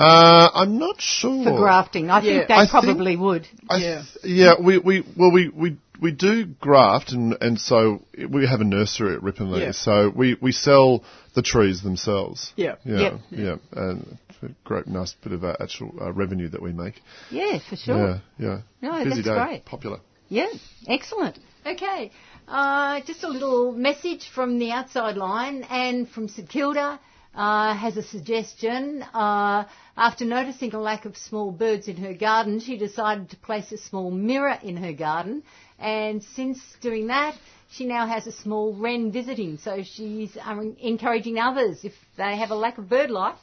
Uh, 0.00 0.50
I'm 0.54 0.78
not 0.78 1.00
sure. 1.00 1.44
For 1.44 1.56
grafting, 1.56 2.10
I 2.10 2.20
Yeah. 2.20 2.32
think 2.38 2.48
they 2.48 2.54
I 2.54 2.58
think- 2.60 2.70
probably 2.70 3.16
would. 3.16 3.46
I 3.68 3.76
Yeah. 3.76 4.02
th- 4.22 4.24
yeah, 4.24 4.54
we, 4.60 4.78
we 4.78 5.04
well 5.16 5.30
we, 5.32 5.48
we 5.48 5.76
we 6.00 6.12
do 6.12 6.46
graft 6.46 7.12
and, 7.12 7.36
and 7.42 7.60
so 7.60 8.00
we 8.28 8.46
have 8.46 8.60
a 8.62 8.64
nursery 8.64 9.14
at 9.16 9.20
Ripponlea, 9.20 9.60
Yeah. 9.60 9.72
so 9.72 10.08
we, 10.08 10.34
we 10.40 10.50
sell 10.52 11.04
the 11.34 11.42
trees 11.42 11.82
themselves. 11.82 12.52
Yeah. 12.56 12.76
Yeah, 12.86 12.98
Yep. 13.00 13.20
yeah, 13.30 13.56
and 13.72 14.18
it's 14.30 14.38
a 14.42 14.48
great, 14.64 14.86
nice 14.86 15.12
bit 15.22 15.32
of 15.34 15.44
uh, 15.44 15.56
actual 15.60 15.94
uh, 16.00 16.10
revenue 16.12 16.48
that 16.48 16.62
we 16.62 16.72
make. 16.72 17.02
Yeah, 17.30 17.58
for 17.68 17.76
sure. 17.76 18.22
Yeah, 18.38 18.46
yeah. 18.46 18.58
No, 18.80 19.04
Busy 19.04 19.16
that's 19.22 19.26
day, 19.28 19.44
great. 19.44 19.64
popular. 19.66 19.98
Yeah, 20.30 20.46
excellent. 20.88 21.38
Okay, 21.66 22.10
uh, 22.48 23.00
just 23.06 23.22
a 23.22 23.28
little 23.28 23.72
message 23.72 24.30
from 24.34 24.58
the 24.58 24.70
outside 24.72 25.16
line 25.18 25.64
and 25.68 26.08
from 26.08 26.28
St 26.28 26.48
Kilda. 26.48 26.98
Uh, 27.34 27.74
has 27.74 27.96
a 27.96 28.02
suggestion. 28.02 29.02
Uh, 29.14 29.64
after 29.96 30.24
noticing 30.24 30.74
a 30.74 30.80
lack 30.80 31.04
of 31.04 31.16
small 31.16 31.50
birds 31.52 31.88
in 31.88 31.96
her 31.96 32.14
garden, 32.14 32.60
she 32.60 32.76
decided 32.76 33.30
to 33.30 33.36
place 33.36 33.70
a 33.72 33.78
small 33.78 34.10
mirror 34.10 34.56
in 34.62 34.76
her 34.76 34.92
garden. 34.92 35.42
And 35.78 36.22
since 36.22 36.58
doing 36.80 37.06
that, 37.08 37.34
she 37.70 37.86
now 37.86 38.06
has 38.06 38.26
a 38.26 38.32
small 38.32 38.74
wren 38.74 39.12
visiting. 39.12 39.58
So 39.58 39.82
she's 39.84 40.36
um, 40.42 40.76
encouraging 40.80 41.38
others, 41.38 41.84
if 41.84 41.92
they 42.16 42.36
have 42.36 42.50
a 42.50 42.54
lack 42.56 42.78
of 42.78 42.88
bird 42.88 43.10
life, 43.10 43.38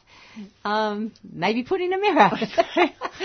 um, 0.66 1.14
maybe 1.32 1.64
put 1.64 1.80
in 1.82 1.94
a 1.94 1.98
mirror. 1.98 2.30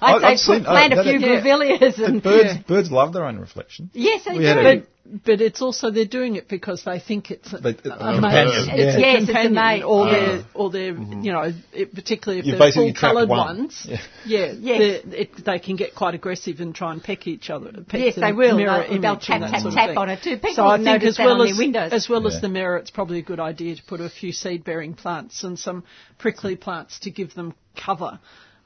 I'd 0.00 0.22
I've 0.22 0.38
say 0.38 0.54
seen- 0.54 0.64
plant 0.64 0.92
uh, 0.92 1.00
a 1.00 1.04
few 1.04 1.18
that- 1.18 1.42
grevilleas 1.44 1.98
and 2.04 2.22
Birds, 2.22 2.58
birds 2.66 2.90
love 2.90 3.12
their 3.12 3.24
own 3.24 3.38
reflection. 3.38 3.90
yes, 3.94 4.24
they 4.24 4.38
We 4.38 4.44
had 4.44 4.62
do. 4.80 4.86
A- 5.04 5.08
But, 5.08 5.24
but 5.24 5.40
it's 5.40 5.60
also 5.62 5.90
they're 5.90 6.04
doing 6.04 6.36
it 6.36 6.48
because 6.48 6.84
they 6.84 6.98
think 7.00 7.30
it's 7.30 7.52
a, 7.52 7.58
They- 7.58 7.70
uh, 7.70 7.72
it's 7.72 7.86
a 7.86 7.90
a 7.90 8.12
mate. 8.12 8.14
companion, 8.14 8.68
It's 8.70 8.70
yeah. 8.70 8.96
a 8.96 9.00
Yes, 9.00 9.28
it's 9.28 9.46
a 9.46 9.50
mate. 9.50 9.82
or 9.82 10.06
Yeah. 10.06 10.12
they're 10.12 10.44
or 10.54 10.70
they're 10.70 10.94
you 10.96 11.32
know 11.32 11.52
it, 11.72 11.94
particularly 11.94 12.40
if 12.40 12.46
You've 12.46 12.58
they're 12.58 12.72
full 12.72 12.92
coloured 12.94 13.28
one. 13.28 13.38
ones. 13.58 13.86
Yeah. 13.88 14.00
Yeah, 14.26 14.52
Yes. 14.58 14.78
they're- 15.04 15.14
it, 15.20 15.44
they 15.44 15.58
can 15.58 15.76
get 15.76 15.94
quite 15.94 16.14
aggressive 16.14 16.60
and 16.60 16.74
try 16.74 16.92
and 16.92 17.02
peck 17.02 17.26
each 17.26 17.50
other. 17.50 17.72
Peck 17.88 18.00
Yes, 18.00 18.14
they 18.16 18.32
will. 18.32 18.56
Mirror 18.56 18.86
They'll- 18.88 19.00
they'll 19.00 19.16
tap, 19.16 19.40
tap, 19.40 19.60
sort 19.60 19.66
of 19.66 19.74
tap 19.74 19.88
thing. 19.90 19.98
on 19.98 20.08
it 20.08 20.22
too. 20.22 20.36
People 20.36 20.54
so 20.54 20.66
I 20.66 20.76
think 20.78 21.02
as 21.04 21.18
well 21.18 21.42
as 21.42 21.60
as 21.92 22.08
well 22.08 22.22
Yeah. 22.22 22.28
as 22.28 22.40
the 22.40 22.48
mirror, 22.48 22.76
it's 22.78 22.90
probably 22.90 23.18
a 23.18 23.22
good 23.22 23.40
idea 23.40 23.76
to 23.76 23.82
put 23.82 24.00
a 24.00 24.08
few 24.08 24.32
seed 24.32 24.64
bearing 24.64 24.94
plants 24.94 25.44
and 25.44 25.58
some 25.58 25.84
prickly 26.18 26.56
plants 26.56 27.00
to 27.00 27.10
give 27.10 27.34
them 27.34 27.54
cover. 27.76 28.18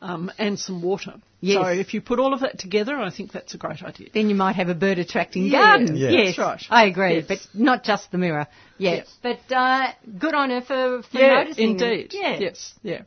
Um, 0.03 0.31
and 0.39 0.59
some 0.59 0.83
water. 0.83 1.15
Yes. 1.41 1.63
So 1.63 1.69
if 1.69 1.95
you 1.95 2.01
put 2.03 2.19
all 2.19 2.35
of 2.35 2.41
that 2.41 2.59
together, 2.59 2.97
I 2.97 3.11
think 3.11 3.33
that's 3.33 3.55
a 3.55 3.59
great 3.59 3.83
idea. 3.83 4.09
then 4.13 4.29
you 4.29 4.35
might 4.35 4.57
have 4.57 4.69
a 4.69 4.75
bird 4.75 4.99
attracting 4.99 5.47
Yeah, 5.47 5.59
garden. 5.79 5.97
yeah. 5.97 6.11
Yes, 6.11 6.37
That's 6.37 6.39
right. 6.39 6.63
I 6.71 6.87
agree, 6.87 7.15
Yes. 7.17 7.25
but 7.29 7.39
not 7.55 7.83
just 7.83 8.11
the 8.13 8.19
mirror. 8.19 8.47
Yeah, 8.77 8.97
Yes. 8.97 9.15
but 9.23 9.41
uh, 9.55 9.93
good 10.19 10.35
on 10.35 10.51
her 10.51 10.61
for, 10.61 11.03
for 11.03 11.19
yeah, 11.19 11.35
noticing. 11.45 11.71
indeed. 11.71 12.11
Yeah, 12.13 12.39
Yes. 12.39 12.75
Yeah. 12.83 13.03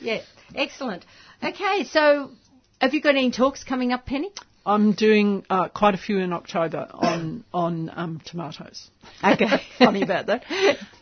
yeah, 0.00 0.20
excellent. 0.54 1.04
Okay, 1.42 1.84
so 1.84 2.30
have 2.80 2.94
you 2.94 3.00
got 3.00 3.16
any 3.16 3.32
talks 3.32 3.64
coming 3.64 3.92
up, 3.92 4.06
Penny? 4.06 4.30
I'm 4.64 4.92
doing 4.92 5.44
uh, 5.50 5.68
quite 5.68 5.94
a 5.94 5.98
few 5.98 6.18
in 6.18 6.32
October 6.32 6.86
on 6.92 7.44
on 7.52 7.90
um, 7.94 8.20
tomatoes. 8.24 8.90
Okay. 9.24 9.62
Funny 9.78 10.02
about 10.02 10.26
that. 10.26 10.44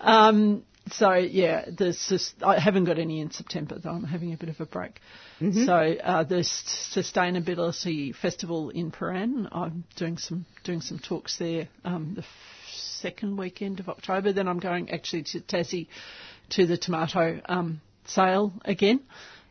Um, 0.01 0.63
so 0.93 1.13
yeah, 1.15 1.65
there's 1.69 2.07
just, 2.09 2.43
I 2.43 2.59
haven't 2.59 2.85
got 2.85 2.99
any 2.99 3.21
in 3.21 3.31
September 3.31 3.79
though. 3.79 3.91
I'm 3.91 4.05
having 4.05 4.33
a 4.33 4.37
bit 4.37 4.49
of 4.49 4.61
a 4.61 4.67
break. 4.67 5.01
So 5.41 5.73
uh, 5.75 6.25
the 6.25 6.37
sustainability 6.43 8.15
festival 8.15 8.71
in 8.71 8.91
Prahran, 8.91 9.49
I'm 9.53 9.85
doing 9.97 10.19
some 10.19 10.47
doing 10.65 10.81
some 10.81 10.99
talks 10.99 11.37
there. 11.39 11.69
Um, 11.85 12.15
the 12.17 12.23
f- 12.23 12.27
second 13.01 13.37
weekend 13.39 13.79
of 13.81 13.89
October. 13.89 14.33
Then 14.33 14.49
I'm 14.49 14.59
going 14.59 14.91
actually 14.91 15.23
to 15.25 15.41
Tassie 15.41 15.87
to 16.51 16.67
the 16.67 16.77
tomato 16.77 17.41
um, 17.49 17.81
sale 18.07 18.53
again. 18.65 19.01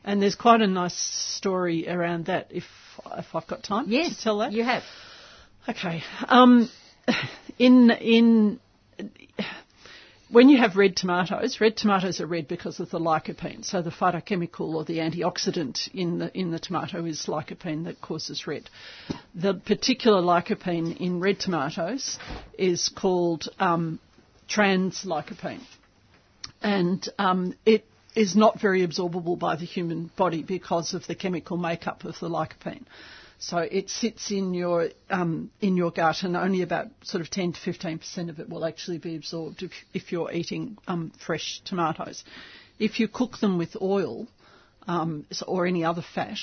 And 0.03 0.21
there's 0.21 0.35
quite 0.35 0.61
a 0.61 0.67
nice 0.67 0.95
story 0.95 1.87
around 1.89 2.25
that 2.25 2.47
if 2.51 2.65
if 3.17 3.33
I've 3.35 3.47
got 3.47 3.63
time 3.63 3.85
Yes, 3.87 4.17
to 4.17 4.23
tell 4.23 4.37
that. 4.39 4.51
you 4.51 4.63
have. 4.63 4.83
Okay. 5.69 6.03
Um, 6.27 6.69
in 7.59 7.91
in 7.91 8.59
when 10.29 10.49
you 10.49 10.57
have 10.57 10.75
red 10.75 10.95
tomatoes, 10.95 11.59
red 11.61 11.77
tomatoes 11.77 12.19
are 12.19 12.27
red 12.27 12.47
because 12.47 12.79
of 12.79 12.89
the 12.89 12.99
lycopene. 12.99 13.63
So 13.63 13.81
the 13.81 13.91
phytochemical 13.91 14.73
or 14.73 14.83
the 14.83 14.97
antioxidant 14.97 15.89
in 15.93 16.19
the 16.19 16.37
in 16.37 16.51
the 16.51 16.59
tomato 16.59 17.05
is 17.05 17.25
lycopene 17.27 17.85
that 17.85 18.01
causes 18.01 18.45
red. 18.47 18.69
The 19.35 19.53
particular 19.53 20.21
lycopene 20.21 20.97
in 20.97 21.19
red 21.19 21.39
tomatoes 21.39 22.19
is 22.57 22.89
called 22.89 23.47
um, 23.59 23.99
trans 24.47 25.03
lycopene, 25.03 25.61
and 26.61 27.07
um, 27.17 27.53
it 27.65 27.85
is 28.15 28.35
not 28.35 28.59
very 28.59 28.85
absorbable 28.85 29.37
by 29.37 29.55
the 29.55 29.65
human 29.65 30.09
body 30.17 30.43
because 30.43 30.93
of 30.93 31.05
the 31.07 31.15
chemical 31.15 31.55
makeup 31.55 32.03
of 32.03 32.19
the 32.19 32.27
lycopene. 32.27 32.83
So 33.39 33.57
it 33.59 33.89
sits 33.89 34.31
in 34.31 34.53
your 34.53 34.89
um, 35.09 35.51
in 35.61 35.77
your 35.77 35.91
gut, 35.91 36.23
and 36.23 36.35
only 36.35 36.63
about 36.63 36.87
sort 37.03 37.21
of 37.21 37.29
10 37.29 37.53
to 37.53 37.59
15 37.59 37.99
percent 37.99 38.29
of 38.29 38.39
it 38.39 38.49
will 38.49 38.65
actually 38.65 38.97
be 38.97 39.15
absorbed 39.15 39.61
if, 39.61 39.71
if 39.93 40.11
you're 40.11 40.31
eating 40.31 40.77
um, 40.87 41.11
fresh 41.25 41.61
tomatoes. 41.63 42.23
If 42.79 42.99
you 42.99 43.07
cook 43.07 43.37
them 43.39 43.57
with 43.57 43.75
oil 43.81 44.27
um, 44.87 45.25
or 45.47 45.65
any 45.65 45.83
other 45.83 46.03
fat, 46.15 46.37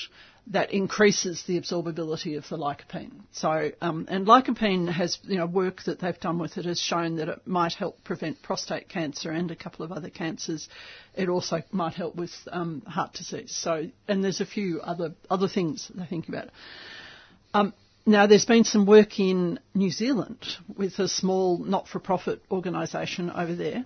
that 0.47 0.71
increases 0.71 1.43
the 1.47 1.59
absorbability 1.59 2.37
of 2.37 2.47
the 2.49 2.57
lycopene. 2.57 3.11
So, 3.31 3.71
um, 3.81 4.05
and 4.09 4.27
lycopene 4.27 4.91
has, 4.91 5.17
you 5.23 5.37
know, 5.37 5.47
work 5.47 5.83
that 5.85 5.99
they've 5.99 6.19
done 6.19 6.37
with 6.37 6.57
it 6.57 6.65
has 6.65 6.79
shown 6.79 7.15
that 7.15 7.29
it 7.29 7.47
might 7.47 7.73
help 7.73 8.03
prevent 8.03 8.41
prostate 8.43 8.87
cancer 8.87 9.31
and 9.31 9.49
a 9.49 9.55
couple 9.55 9.83
of 9.83 9.91
other 9.91 10.09
cancers. 10.09 10.69
It 11.15 11.29
also 11.29 11.63
might 11.71 11.95
help 11.95 12.15
with 12.15 12.31
um, 12.51 12.81
heart 12.81 13.13
disease. 13.13 13.55
So, 13.55 13.89
and 14.07 14.23
there's 14.23 14.41
a 14.41 14.45
few 14.45 14.81
other 14.81 15.15
other 15.29 15.47
things 15.47 15.89
they 15.95 16.05
think 16.05 16.29
about. 16.29 16.49
Um, 17.53 17.73
now, 18.07 18.27
there's 18.27 18.45
been 18.45 18.65
some 18.65 18.85
work 18.85 19.19
in 19.19 19.59
New 19.73 19.89
Zealand 19.89 20.45
with 20.77 20.99
a 20.99 21.07
small 21.07 21.57
not-for-profit 21.57 22.43
organisation 22.51 23.31
over 23.31 23.55
there, 23.55 23.83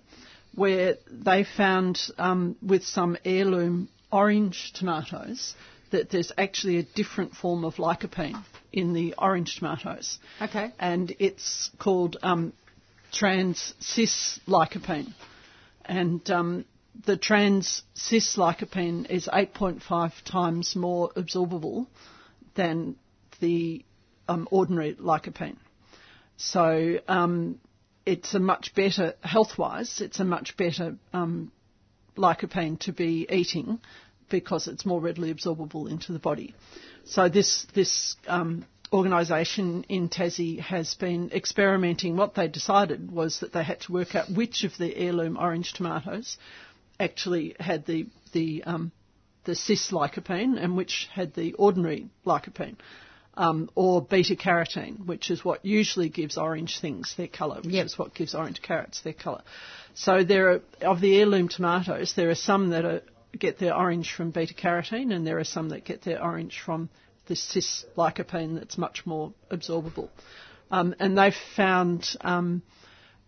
where 0.53 0.95
they 1.09 1.45
found 1.45 2.01
um, 2.17 2.57
with 2.61 2.83
some 2.83 3.15
heirloom 3.23 3.87
orange 4.11 4.73
tomatoes 4.73 5.55
that 5.91 6.09
there's 6.09 6.31
actually 6.37 6.77
a 6.77 6.83
different 6.83 7.33
form 7.35 7.65
of 7.65 7.75
lycopene 7.75 8.43
in 8.71 8.93
the 8.93 9.15
orange 9.17 9.57
tomatoes. 9.57 10.19
Okay. 10.41 10.71
And 10.79 11.15
it's 11.19 11.71
called 11.79 12.17
um, 12.21 12.53
trans 13.11 13.73
cis 13.79 14.39
lycopene. 14.47 15.13
And 15.85 16.27
um, 16.29 16.65
the 17.05 17.17
trans 17.17 17.83
cis 17.93 18.35
lycopene 18.35 19.09
is 19.09 19.27
8.5 19.27 20.11
times 20.25 20.75
more 20.75 21.11
absorbable 21.13 21.87
than 22.55 22.95
the 23.39 23.83
um, 24.27 24.47
ordinary 24.51 24.95
lycopene. 24.95 25.57
So 26.37 26.99
um, 27.07 27.59
it's 28.05 28.33
a 28.33 28.39
much 28.39 28.73
better, 28.75 29.13
health-wise, 29.21 30.01
it's 30.01 30.19
a 30.19 30.25
much 30.25 30.55
better 30.55 30.95
um, 31.13 31.51
lycopene 32.19 32.77
to 32.81 32.91
be 32.91 33.25
eating 33.29 33.79
because 34.29 34.67
it's 34.67 34.85
more 34.85 35.01
readily 35.01 35.33
absorbable 35.33 35.89
into 35.89 36.13
the 36.13 36.19
body. 36.19 36.53
So 37.05 37.29
this 37.29 37.65
this 37.73 38.15
um, 38.27 38.65
organisation 38.93 39.85
in 39.89 40.09
Tassie 40.09 40.59
has 40.59 40.93
been 40.95 41.31
experimenting. 41.31 42.15
What 42.17 42.35
they 42.35 42.47
decided 42.47 43.11
was 43.11 43.39
that 43.39 43.53
they 43.53 43.63
had 43.63 43.81
to 43.81 43.91
work 43.91 44.15
out 44.15 44.29
which 44.29 44.63
of 44.63 44.77
the 44.77 44.95
heirloom 44.95 45.37
orange 45.37 45.73
tomatoes 45.73 46.37
actually 46.99 47.55
had 47.59 47.85
the 47.85 48.07
the 48.33 48.63
um, 48.65 48.91
the 49.45 49.55
cis 49.55 49.91
lycopene 49.91 50.61
and 50.61 50.75
which 50.77 51.07
had 51.13 51.33
the 51.33 51.53
ordinary 51.53 52.09
lycopene. 52.25 52.75
Um, 53.35 53.69
or 53.75 54.01
beta 54.01 54.35
carotene, 54.35 55.05
which 55.05 55.31
is 55.31 55.45
what 55.45 55.63
usually 55.63 56.09
gives 56.09 56.37
orange 56.37 56.79
things 56.79 57.13
their 57.15 57.27
colour, 57.27 57.61
which 57.61 57.73
Yep. 57.73 57.85
is 57.85 57.97
what 57.97 58.13
gives 58.13 58.35
orange 58.35 58.61
carrots 58.61 59.01
their 59.01 59.13
colour. 59.13 59.43
So 59.93 60.23
there 60.23 60.51
are 60.51 60.61
of 60.81 60.99
the 60.99 61.17
heirloom 61.17 61.47
tomatoes, 61.47 62.13
there 62.15 62.29
are 62.29 62.35
some 62.35 62.71
that 62.71 62.83
are, 62.83 63.01
get 63.37 63.57
their 63.59 63.75
orange 63.75 64.13
from 64.13 64.31
beta 64.31 64.53
carotene, 64.53 65.13
and 65.13 65.25
there 65.25 65.37
are 65.39 65.45
some 65.45 65.69
that 65.69 65.85
get 65.85 66.01
their 66.01 66.21
orange 66.21 66.59
from 66.59 66.89
the 67.27 67.35
cis 67.35 67.85
lycopene 67.95 68.55
that's 68.55 68.77
much 68.77 69.05
more 69.05 69.31
absorbable. 69.51 70.09
Um, 70.71 70.95
and 70.99 71.17
they've 71.17 71.33
found 71.55 72.07
um, 72.21 72.61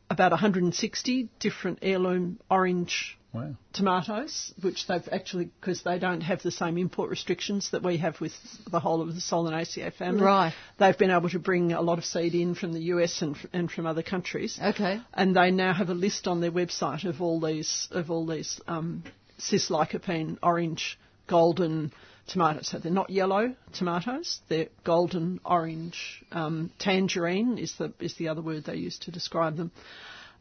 about 0.09 0.31
160 0.31 1.29
different 1.39 1.79
heirloom 1.81 2.39
orange 2.49 3.17
Wow. 3.33 3.55
tomatoes, 3.71 4.53
which 4.61 4.87
they've 4.87 5.07
actually, 5.09 5.45
because 5.59 5.83
they 5.83 5.99
don't 5.99 6.19
have 6.19 6.41
the 6.43 6.51
same 6.51 6.77
import 6.77 7.09
restrictions 7.09 7.71
that 7.71 7.81
we 7.81 7.97
have 7.97 8.19
with 8.19 8.33
the 8.69 8.81
whole 8.81 9.01
of 9.01 9.15
the 9.15 9.21
Solanaceae 9.21 9.93
family. 9.93 10.23
Right. 10.23 10.53
They've 10.79 10.97
been 10.97 11.11
able 11.11 11.29
to 11.29 11.39
bring 11.39 11.71
a 11.71 11.81
lot 11.81 11.97
of 11.97 12.03
seed 12.03 12.35
in 12.35 12.55
from 12.55 12.73
the 12.73 12.81
US 12.95 13.21
and, 13.21 13.37
and 13.53 13.71
from 13.71 13.85
other 13.85 14.03
countries. 14.03 14.59
Okay. 14.61 14.99
And 15.13 15.33
they 15.33 15.49
now 15.49 15.73
have 15.73 15.89
a 15.89 15.93
list 15.93 16.27
on 16.27 16.41
their 16.41 16.51
website 16.51 17.05
of 17.05 17.21
all 17.21 17.39
these 17.39 17.87
of 17.91 18.11
all 18.11 18.25
these 18.25 18.59
um, 18.67 19.03
cis 19.37 19.69
lycopene 19.69 20.37
orange, 20.43 20.99
golden 21.27 21.93
tomatoes. 22.27 22.67
So 22.67 22.79
they're 22.79 22.91
not 22.91 23.09
yellow 23.09 23.55
tomatoes; 23.73 24.41
they're 24.49 24.67
golden, 24.83 25.39
orange, 25.45 26.25
um, 26.33 26.69
tangerine 26.79 27.57
is 27.57 27.75
the 27.77 27.93
is 28.01 28.15
the 28.15 28.27
other 28.27 28.41
word 28.41 28.65
they 28.65 28.75
use 28.75 28.99
to 28.99 29.11
describe 29.11 29.55
them. 29.55 29.71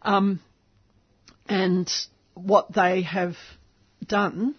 Um, 0.02 0.40
and 1.48 1.88
what 2.34 2.72
they 2.72 3.02
have 3.02 3.36
done 4.06 4.54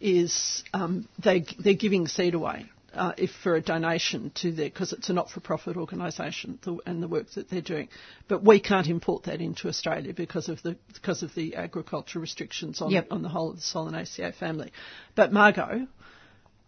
is 0.00 0.62
um, 0.72 1.08
they 1.22 1.44
they're 1.58 1.74
giving 1.74 2.06
seed 2.06 2.34
away 2.34 2.66
uh, 2.94 3.12
if 3.16 3.30
for 3.42 3.54
a 3.56 3.60
donation 3.60 4.30
to 4.34 4.52
their 4.52 4.68
because 4.68 4.92
it's 4.92 5.08
a 5.08 5.12
not-for-profit 5.12 5.76
organisation 5.76 6.58
the, 6.62 6.78
and 6.86 7.02
the 7.02 7.08
work 7.08 7.30
that 7.34 7.48
they're 7.50 7.60
doing. 7.60 7.88
But 8.28 8.42
we 8.42 8.60
can't 8.60 8.86
import 8.86 9.24
that 9.24 9.40
into 9.40 9.68
Australia 9.68 10.12
because 10.14 10.48
of 10.48 10.62
the 10.62 10.76
because 10.92 11.22
of 11.22 11.34
the 11.34 11.56
agriculture 11.56 12.18
restrictions 12.18 12.80
on 12.80 12.90
Yep. 12.90 13.08
on 13.10 13.22
the 13.22 13.28
whole 13.28 13.50
of 13.50 13.56
the 13.56 13.62
Solanaceae 13.62 14.34
family. 14.34 14.72
But 15.14 15.32
Margot 15.32 15.86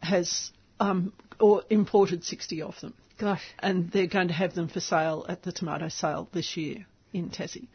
has 0.00 0.50
um, 0.80 1.12
or 1.40 1.62
imported 1.70 2.24
60 2.24 2.62
of 2.62 2.80
them 2.80 2.94
Gosh. 3.18 3.42
and 3.58 3.90
they're 3.90 4.06
going 4.06 4.28
to 4.28 4.34
have 4.34 4.54
them 4.54 4.68
for 4.68 4.80
sale 4.80 5.26
at 5.28 5.42
the 5.42 5.52
tomato 5.52 5.88
sale 5.88 6.28
this 6.32 6.56
year 6.56 6.86
in 7.12 7.30
Tassie. 7.30 7.66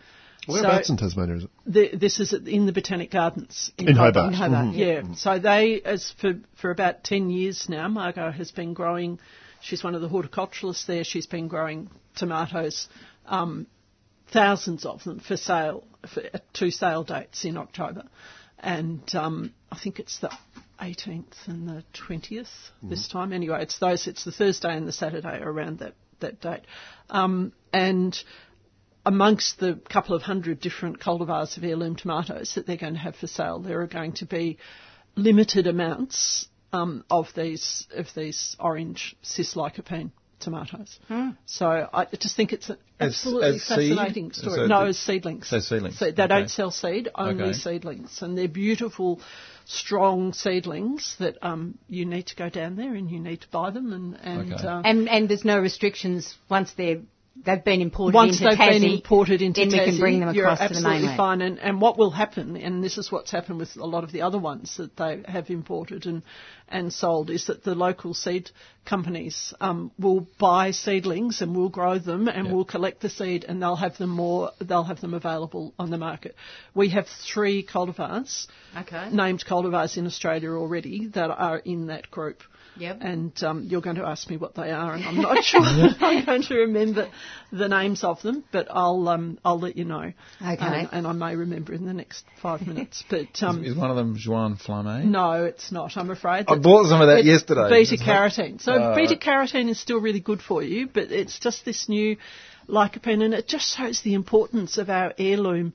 Whereabouts 0.47 0.89
in 0.89 0.97
Tasmania 0.97 1.35
is 1.37 1.43
it? 1.45 1.49
The, 1.65 1.95
this 1.95 2.19
is 2.19 2.33
in 2.33 2.65
the 2.65 2.71
Botanic 2.73 3.11
Gardens 3.11 3.71
In 3.77 3.95
Hobart. 3.95 4.27
In 4.27 4.33
Hobart, 4.33 4.65
Mhm. 4.67 4.77
yeah. 4.77 5.15
So 5.15 5.39
they, 5.39 5.81
as 5.81 6.11
for 6.19 6.35
for 6.55 6.71
about 6.71 7.03
ten 7.03 7.29
years 7.29 7.67
now, 7.69 7.87
Margot 7.87 8.31
has 8.31 8.51
been 8.51 8.73
growing. 8.73 9.19
She's 9.61 9.83
one 9.83 9.95
of 9.95 10.01
the 10.01 10.09
horticulturalists 10.09 10.85
there. 10.85 11.03
She's 11.03 11.27
been 11.27 11.47
growing 11.47 11.89
tomatoes, 12.15 12.87
um, 13.25 13.67
thousands 14.31 14.85
of 14.85 15.03
them 15.03 15.19
for 15.19 15.37
sale, 15.37 15.83
for 16.13 16.21
uh, 16.33 16.39
two 16.53 16.71
sale 16.71 17.03
dates 17.03 17.45
in 17.45 17.57
October, 17.57 18.03
and 18.59 19.01
um, 19.15 19.53
I 19.71 19.77
think 19.77 19.99
it's 19.99 20.19
the 20.19 20.31
18th 20.81 21.47
and 21.47 21.67
the 21.69 21.83
20th 21.93 22.49
this 22.81 23.07
time. 23.07 23.31
Anyway, 23.31 23.61
it's 23.61 23.79
those. 23.79 24.07
It's 24.07 24.25
the 24.25 24.31
Thursday 24.33 24.75
and 24.75 24.87
the 24.87 24.91
Saturday 24.91 25.39
around 25.41 25.79
that 25.79 25.93
that 26.19 26.41
date, 26.41 26.61
um, 27.09 27.53
and 27.71 28.17
amongst 29.05 29.59
the 29.59 29.79
couple 29.89 30.15
of 30.15 30.21
hundred 30.21 30.59
different 30.61 30.99
cultivars 30.99 31.57
of 31.57 31.63
heirloom 31.63 31.95
tomatoes 31.95 32.55
that 32.55 32.65
they're 32.65 32.77
going 32.77 32.93
to 32.93 32.99
have 32.99 33.15
for 33.15 33.27
sale, 33.27 33.59
there 33.59 33.81
are 33.81 33.87
going 33.87 34.13
to 34.13 34.25
be 34.25 34.57
limited 35.15 35.67
amounts 35.67 36.47
um, 36.71 37.03
of 37.09 37.27
these 37.35 37.85
of 37.95 38.07
these 38.15 38.55
orange 38.59 39.15
cis 39.21 39.53
lycopene 39.55 40.11
tomatoes. 40.39 40.99
So 41.45 41.67
I 41.93 42.05
just 42.19 42.35
think 42.35 42.51
it's 42.51 42.69
an 42.69 42.77
absolutely 42.99 43.55
as 43.57 43.63
seed? 43.63 43.69
fascinating 43.95 44.31
story. 44.33 44.55
So 44.57 44.67
no, 44.67 44.83
the- 44.83 44.89
as 44.89 44.97
seedlings. 44.99 45.47
So 45.47 45.59
seedlings, 45.59 45.97
So 45.99 46.05
they 46.05 46.23
okay. 46.23 46.27
don't 46.27 46.49
sell 46.49 46.71
seed, 46.71 47.09
only 47.15 47.43
Okay. 47.49 47.53
seedlings, 47.53 48.21
and 48.21 48.37
they're 48.37 48.47
beautiful, 48.49 49.21
strong 49.65 50.33
seedlings 50.33 51.15
that 51.19 51.37
um, 51.41 51.77
you 51.87 52.05
need 52.05 52.27
to 52.27 52.35
go 52.35 52.49
down 52.49 52.75
there 52.75 52.93
and 52.95 53.09
you 53.09 53.19
need 53.19 53.41
to 53.41 53.47
buy 53.49 53.69
them 53.69 53.93
and 53.93 54.17
and. 54.21 54.53
Okay. 54.53 54.67
Uh, 54.67 54.81
And 54.83 55.07
and 55.09 55.29
there's 55.29 55.45
no 55.45 55.59
restrictions 55.59 56.35
once 56.49 56.73
they're 56.73 57.01
they've 57.35 57.63
been 57.63 57.81
imported 57.81 58.15
once 58.15 58.39
into 58.39 58.49
they've 58.49 58.57
Tassie, 58.57 58.81
been 58.81 58.93
imported 58.93 59.41
into 59.41 59.61
then 59.61 59.71
we 59.71 59.85
can 59.85 59.99
bring 59.99 60.19
them 60.19 60.33
you're 60.35 60.45
across 60.45 60.59
to 60.59 60.73
the 60.73 60.79
absolutely 60.79 61.17
fine. 61.17 61.41
And, 61.41 61.59
and 61.59 61.81
what 61.81 61.97
will 61.97 62.11
happen, 62.11 62.55
and 62.57 62.83
this 62.83 62.97
is 62.97 63.11
what's 63.11 63.31
happened 63.31 63.57
with 63.57 63.75
a 63.75 63.85
lot 63.85 64.03
of 64.03 64.11
the 64.11 64.21
other 64.21 64.37
ones 64.37 64.77
that 64.77 64.95
they 64.97 65.23
have 65.27 65.49
imported 65.49 66.05
and 66.05 66.23
and 66.69 66.91
sold, 66.91 67.29
is 67.29 67.47
that 67.47 67.63
the 67.63 67.75
local 67.75 68.13
seed 68.13 68.49
companies 68.85 69.53
um, 69.61 69.91
will 69.99 70.27
buy 70.39 70.71
seedlings 70.71 71.41
and 71.41 71.55
will 71.55 71.69
grow 71.69 71.99
them 71.99 72.27
and 72.27 72.47
Yeah. 72.47 72.53
will 72.53 72.65
collect 72.65 73.01
the 73.01 73.09
seed 73.09 73.45
and 73.47 73.61
they'll 73.61 73.75
have 73.75 73.97
them 73.97 74.09
more. 74.09 74.51
They'll 74.59 74.83
have 74.83 75.01
them 75.01 75.13
available 75.13 75.73
on 75.77 75.89
the 75.91 75.97
market. 75.97 76.35
We 76.73 76.89
have 76.89 77.07
three 77.07 77.63
cultivars, 77.63 78.47
Okay. 78.77 79.09
named 79.11 79.43
cultivars 79.45 79.97
in 79.97 80.05
Australia 80.07 80.51
already 80.51 81.07
that 81.07 81.29
are 81.29 81.57
in 81.57 81.87
that 81.87 82.09
group. 82.09 82.41
Yep. 82.77 82.97
And 83.01 83.43
um, 83.43 83.63
you're 83.69 83.81
going 83.81 83.97
to 83.97 84.05
ask 84.05 84.29
me 84.29 84.37
what 84.37 84.55
they 84.55 84.71
are, 84.71 84.93
and 84.93 85.03
I'm 85.03 85.17
not 85.21 85.43
sure 85.43 85.61
I'm 85.61 86.25
going 86.25 86.41
to 86.43 86.55
remember 86.55 87.09
the 87.51 87.67
names 87.69 88.03
of 88.03 88.21
them, 88.21 88.43
but 88.51 88.67
I'll 88.69 89.07
um, 89.09 89.37
I'll 89.45 89.59
let 89.59 89.77
you 89.77 89.85
know. 89.85 90.11
Okay. 90.41 90.55
Um, 90.59 90.89
and 90.91 91.07
I 91.07 91.11
may 91.11 91.35
remember 91.35 91.73
in 91.73 91.85
the 91.85 91.93
next 91.93 92.25
five 92.41 92.61
minutes. 92.67 93.03
But 93.09 93.41
um, 93.43 93.63
Is 93.63 93.75
one 93.75 93.89
of 93.89 93.95
them 93.95 94.15
Jaune 94.17 94.57
Flamme? 94.57 95.05
no, 95.05 95.43
it's 95.45 95.71
not. 95.71 95.95
I'm 95.97 96.09
afraid. 96.09 96.45
I 96.47 96.57
bought 96.57 96.87
some 96.87 97.01
of 97.01 97.07
that 97.07 97.23
yesterday. 97.25 97.69
Beta 97.69 97.97
carotene. 98.03 98.59
So 98.61 98.73
Oh, 98.73 98.95
beta 98.95 99.15
carotene 99.15 99.69
is 99.69 99.79
still 99.79 99.99
really 99.99 100.19
good 100.19 100.41
for 100.41 100.63
you, 100.63 100.87
but 100.87 101.11
it's 101.11 101.39
just 101.39 101.65
this 101.65 101.87
new 101.87 102.17
lycopene, 102.67 103.23
and 103.23 103.33
it 103.33 103.47
just 103.47 103.75
shows 103.77 104.01
the 104.01 104.13
importance 104.13 104.77
of 104.77 104.89
our 104.89 105.13
heirloom 105.17 105.73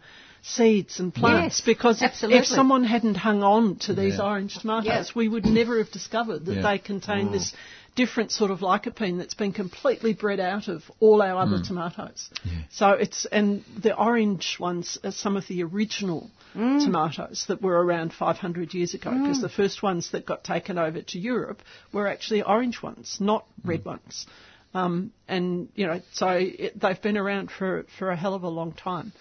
seeds 0.48 0.98
and 0.98 1.14
plants 1.14 1.58
Yes, 1.58 1.66
because 1.66 2.02
if, 2.02 2.10
absolutely. 2.10 2.40
if 2.40 2.46
someone 2.46 2.84
hadn't 2.84 3.16
hung 3.16 3.42
on 3.42 3.76
to 3.80 3.94
these 3.94 4.16
Yeah. 4.16 4.24
orange 4.24 4.58
tomatoes, 4.58 4.86
Yeah. 5.08 5.12
we 5.14 5.28
would 5.28 5.46
never 5.46 5.78
have 5.78 5.90
discovered 5.90 6.46
that 6.46 6.56
Yeah. 6.56 6.62
they 6.62 6.78
contain 6.78 7.28
mm. 7.28 7.32
this 7.32 7.52
different 7.94 8.30
sort 8.30 8.50
of 8.50 8.60
lycopene 8.60 9.18
that's 9.18 9.34
been 9.34 9.52
completely 9.52 10.12
bred 10.12 10.38
out 10.38 10.68
of 10.68 10.90
all 11.00 11.20
our 11.20 11.36
other 11.36 11.58
mm. 11.58 11.66
tomatoes. 11.66 12.30
So 12.70 12.90
it's 12.92 13.24
and 13.26 13.64
the 13.76 13.94
orange 13.96 14.56
ones 14.60 14.98
are 15.02 15.10
some 15.10 15.36
of 15.36 15.46
the 15.48 15.64
original 15.64 16.30
mm. 16.54 16.84
tomatoes 16.84 17.44
that 17.48 17.60
were 17.60 17.84
around 17.84 18.12
500 18.12 18.72
years 18.72 18.94
ago 18.94 19.10
because 19.10 19.40
the 19.40 19.48
first 19.48 19.82
ones 19.82 20.12
that 20.12 20.24
got 20.24 20.44
taken 20.44 20.78
over 20.78 21.02
to 21.02 21.18
Europe 21.18 21.60
were 21.92 22.06
actually 22.06 22.42
orange 22.42 22.80
ones, 22.82 23.16
not 23.20 23.44
red 23.64 23.84
ones. 23.84 24.26
Um, 24.74 25.12
and 25.26 25.68
you 25.74 25.86
know, 25.86 26.00
so 26.12 26.28
it, 26.28 26.78
they've 26.78 27.02
been 27.02 27.16
around 27.16 27.50
for 27.50 27.84
for 27.98 28.10
a 28.10 28.16
hell 28.16 28.34
of 28.34 28.44
a 28.44 28.48
long 28.48 28.72
time. 28.72 29.12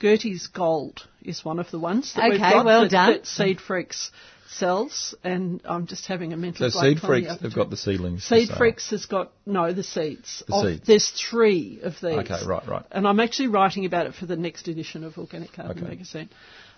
Gertie's 0.00 0.46
Gold 0.46 1.06
is 1.22 1.44
one 1.44 1.58
of 1.58 1.70
the 1.70 1.78
ones 1.78 2.14
that 2.14 2.24
we've 2.30 2.40
Okay, 2.40 2.50
got 2.52 2.64
well 2.64 2.82
that, 2.82 2.90
done. 2.90 3.12
that 3.12 3.26
Seed 3.26 3.60
Freaks 3.60 4.10
sells, 4.48 5.14
and 5.22 5.60
I'm 5.64 5.86
just 5.86 6.06
having 6.06 6.32
a 6.32 6.36
mental 6.36 6.70
So 6.70 6.80
blank 6.80 6.98
Seed 6.98 7.04
on 7.04 7.10
the 7.10 7.14
Freaks 7.14 7.30
other 7.32 7.42
have 7.42 7.54
got 7.54 7.70
the 7.70 7.76
seedlings. 7.76 8.24
Seed. 8.24 8.48
Freaks 8.48 8.90
has 8.90 9.06
got 9.06 9.30
no 9.44 9.72
the 9.72 9.82
seeds. 9.82 10.42
The 10.46 10.54
Of- 10.54 10.64
seeds. 10.64 10.86
There's 10.86 11.10
three 11.10 11.80
of 11.82 11.94
these. 12.00 12.12
Okay, 12.30 12.46
right, 12.46 12.66
right. 12.66 12.84
And 12.90 13.06
I'm 13.06 13.20
actually 13.20 13.48
writing 13.48 13.84
about 13.84 14.06
it 14.06 14.14
for 14.14 14.26
the 14.26 14.36
next 14.36 14.68
edition 14.68 15.04
of 15.04 15.18
Organic 15.18 15.54
Garden 15.54 15.76
Okay. 15.78 15.86
magazine. 15.88 16.28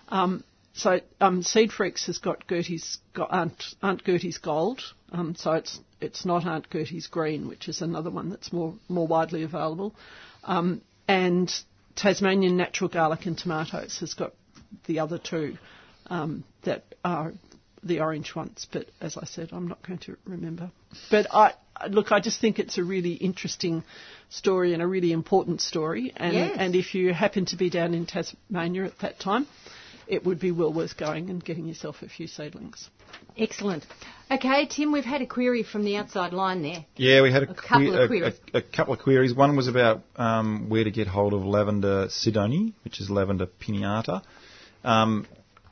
Um, 0.09 0.43
so 0.73 0.99
um, 1.19 1.43
Seed 1.43 1.71
Freaks 1.71 2.05
has 2.07 2.17
got 2.17 2.45
Gertie's 2.47 2.97
go- 3.13 3.27
Aunt, 3.29 3.63
Aunt 3.81 4.03
Gertie's 4.03 4.37
Gold. 4.37 4.81
Um, 5.11 5.35
so 5.35 5.53
it's 5.53 5.79
it's 6.01 6.25
not 6.25 6.45
Aunt 6.45 6.69
Gertie's 6.69 7.07
Green, 7.07 7.47
which 7.47 7.67
is 7.69 7.81
another 7.81 8.09
one 8.09 8.29
that's 8.29 8.51
more 8.51 8.73
more 8.89 9.07
widely 9.07 9.43
available. 9.43 9.93
Um, 10.43 10.81
and 11.07 11.53
Tasmanian 11.95 12.57
Natural 12.57 12.89
Garlic 12.89 13.25
and 13.25 13.37
Tomatoes 13.37 13.99
has 13.99 14.13
got 14.13 14.33
the 14.85 14.99
other 14.99 15.17
two 15.17 15.57
um, 16.07 16.43
that 16.63 16.83
are 17.03 17.33
the 17.83 17.99
orange 17.99 18.35
ones. 18.35 18.67
But 18.71 18.87
as 18.99 19.17
I 19.17 19.25
said, 19.25 19.49
I'm 19.51 19.67
not 19.67 19.85
going 19.85 19.99
to 19.99 20.17
remember. 20.25 20.71
But 21.09 21.27
I 21.33 21.53
look, 21.89 22.11
I 22.11 22.19
just 22.19 22.39
think 22.39 22.59
it's 22.59 22.77
a 22.77 22.83
really 22.83 23.13
interesting 23.13 23.83
story 24.29 24.73
and 24.73 24.81
a 24.81 24.87
really 24.87 25.11
important 25.11 25.61
story. 25.61 26.13
And 26.15 26.35
Yes. 26.35 26.55
and 26.57 26.75
if 26.75 26.93
you 26.95 27.13
happen 27.13 27.45
to 27.47 27.55
be 27.55 27.69
down 27.69 27.93
in 27.93 28.05
Tasmania 28.05 28.85
at 28.85 28.99
that 28.99 29.19
time, 29.19 29.47
it 30.15 30.25
would 30.25 30.39
be 30.39 30.51
well 30.51 30.73
worth 30.73 30.97
going 30.97 31.29
and 31.29 31.43
getting 31.43 31.65
yourself 31.65 31.95
a 32.01 32.09
few 32.09 32.27
seedlings. 32.27 32.89
Excellent. 33.37 33.85
Okay, 34.29 34.67
Tim, 34.67 34.91
we've 34.91 35.05
had 35.05 35.21
a 35.21 35.25
query 35.25 35.63
from 35.63 35.85
the 35.85 35.95
outside 35.95 36.33
line 36.33 36.61
there. 36.61 36.85
Yeah, 36.97 37.21
we 37.21 37.31
had 37.31 37.43
a, 37.43 37.49
A 37.51 37.55
couple 37.55 37.79
que- 37.79 37.93
of 37.95 38.01
a- 38.01 38.07
queries. 38.07 38.33
A, 38.53 38.57
a 38.57 38.61
couple 38.61 38.93
of 38.93 38.99
queries. 38.99 39.33
One 39.33 39.55
was 39.55 39.67
about 39.67 40.03
um, 40.17 40.67
where 40.69 40.83
to 40.83 40.91
get 40.91 41.07
hold 41.07 41.33
of 41.33 41.43
lavender 41.45 42.07
Sidonie, 42.09 42.73
which 42.83 42.99
is 42.99 43.09
lavender 43.09 43.47
pinnata. 43.47 44.21
Um, 44.83 45.25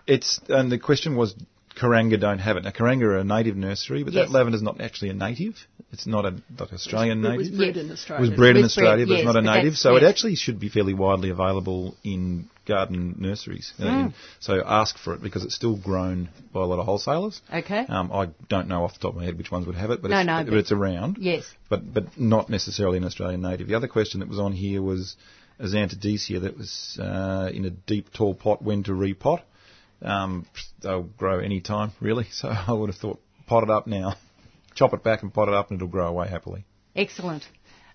it's 0.08 0.40
and 0.48 0.72
the 0.72 0.80
question 0.80 1.16
was 1.18 1.36
Kuranga 1.80 2.20
don't 2.20 2.40
have 2.40 2.56
it. 2.58 2.64
Now 2.64 2.72
Kuranga 2.72 3.04
are 3.04 3.18
a 3.18 3.24
native 3.24 3.56
nursery, 3.58 4.04
but 4.04 4.14
Yes. 4.14 4.28
that 4.28 4.34
lavender's 4.34 4.62
not 4.64 4.80
actually 4.82 5.10
a 5.10 5.14
native. 5.14 5.56
It's 5.92 6.08
not 6.08 6.26
a 6.26 6.32
like 6.60 6.72
Australian 6.74 7.26
It 7.26 7.38
was 7.38 7.48
native. 7.52 7.58
bred 7.58 7.76
Yes. 7.76 7.84
in 7.86 7.90
It 7.90 7.94
Australia. 7.94 8.22
was 8.30 8.38
bred 8.38 8.56
in 8.56 8.62
Was 8.64 8.76
bred, 8.76 8.86
Australia, 8.88 9.06
but 9.06 9.12
yes, 9.14 9.20
it's 9.22 9.26
not 9.34 9.36
a 9.38 9.42
native, 9.42 9.74
that's- 9.74 9.82
so 9.82 9.96
it 9.98 10.04
actually 10.04 10.36
should 10.36 10.60
be 10.60 10.70
fairly 10.70 10.94
widely 10.94 11.30
available 11.30 11.96
in 12.04 12.48
garden 12.70 13.16
nurseries. 13.18 13.74
Hmm. 13.78 14.08
so 14.40 14.64
ask 14.66 14.98
for 14.98 15.14
it 15.14 15.22
because 15.22 15.44
it's 15.44 15.56
still 15.56 15.76
grown 15.76 16.30
by 16.54 16.62
a 16.62 16.66
lot 16.66 16.80
of 16.80 16.86
wholesalers. 16.86 17.42
Okay. 17.54 17.86
Um, 17.90 18.12
I 18.14 18.30
don't 18.48 18.68
know 18.68 18.84
off 18.84 18.94
the 18.94 19.00
top 19.00 19.12
of 19.12 19.18
my 19.18 19.26
head 19.26 19.38
which 19.38 19.52
ones 19.52 19.66
would 19.66 19.76
have 19.76 19.90
it, 19.90 20.02
but, 20.02 20.12
No, 20.12 20.20
it's, 20.20 20.28
no, 20.28 20.44
but, 20.46 20.54
it's 20.54 20.72
around. 20.72 21.18
Yes. 21.20 21.44
But 21.68 21.94
but 21.94 22.18
not 22.18 22.50
necessarily 22.50 22.98
an 22.98 23.04
Australian 23.04 23.42
native. 23.42 23.68
The 23.68 23.76
other 23.76 23.88
question 23.88 24.22
that 24.22 24.30
was 24.30 24.40
on 24.40 24.54
here 24.54 24.82
was 24.82 25.18
a 25.60 25.68
that 25.68 26.54
was 26.58 26.98
uh, 27.02 27.50
in 27.54 27.66
a 27.66 27.70
deep, 27.72 28.14
tall 28.14 28.34
pot. 28.34 28.62
When 28.62 28.84
to 28.84 28.92
repot? 28.92 29.42
Um, 30.02 30.46
they'll 30.82 31.04
grow 31.04 31.40
any 31.40 31.60
time, 31.60 31.92
really. 32.00 32.28
So 32.32 32.48
I 32.50 32.72
would 32.72 32.90
have 32.90 33.00
thought 33.00 33.20
pot 33.48 33.64
it 33.64 33.70
up 33.70 33.88
now, 33.88 34.16
chop 34.76 34.94
it 34.94 35.04
back 35.04 35.24
and 35.24 35.34
pot 35.34 35.50
it 35.50 35.54
up, 35.56 35.72
and 35.72 35.78
it'll 35.78 35.90
grow 35.90 36.08
away 36.08 36.30
happily. 36.30 36.66
Excellent. 36.96 37.44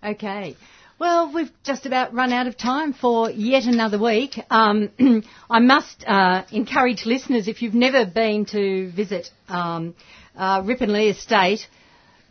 Okay. 0.02 0.56
Well, 0.98 1.32
we've 1.34 1.50
just 1.64 1.86
about 1.86 2.14
run 2.14 2.32
out 2.32 2.46
of 2.46 2.56
time 2.56 2.92
for 2.92 3.28
yet 3.30 3.64
another 3.64 3.98
week. 3.98 4.38
Um, 4.48 4.90
I 5.50 5.58
must 5.58 6.04
uh, 6.06 6.44
encourage 6.52 7.04
listeners, 7.04 7.48
if 7.48 7.62
you've 7.62 7.74
never 7.74 8.06
been 8.06 8.46
to 8.46 8.90
visit 8.92 9.30
um, 9.48 9.94
uh, 10.36 10.62
Estate, 10.64 11.66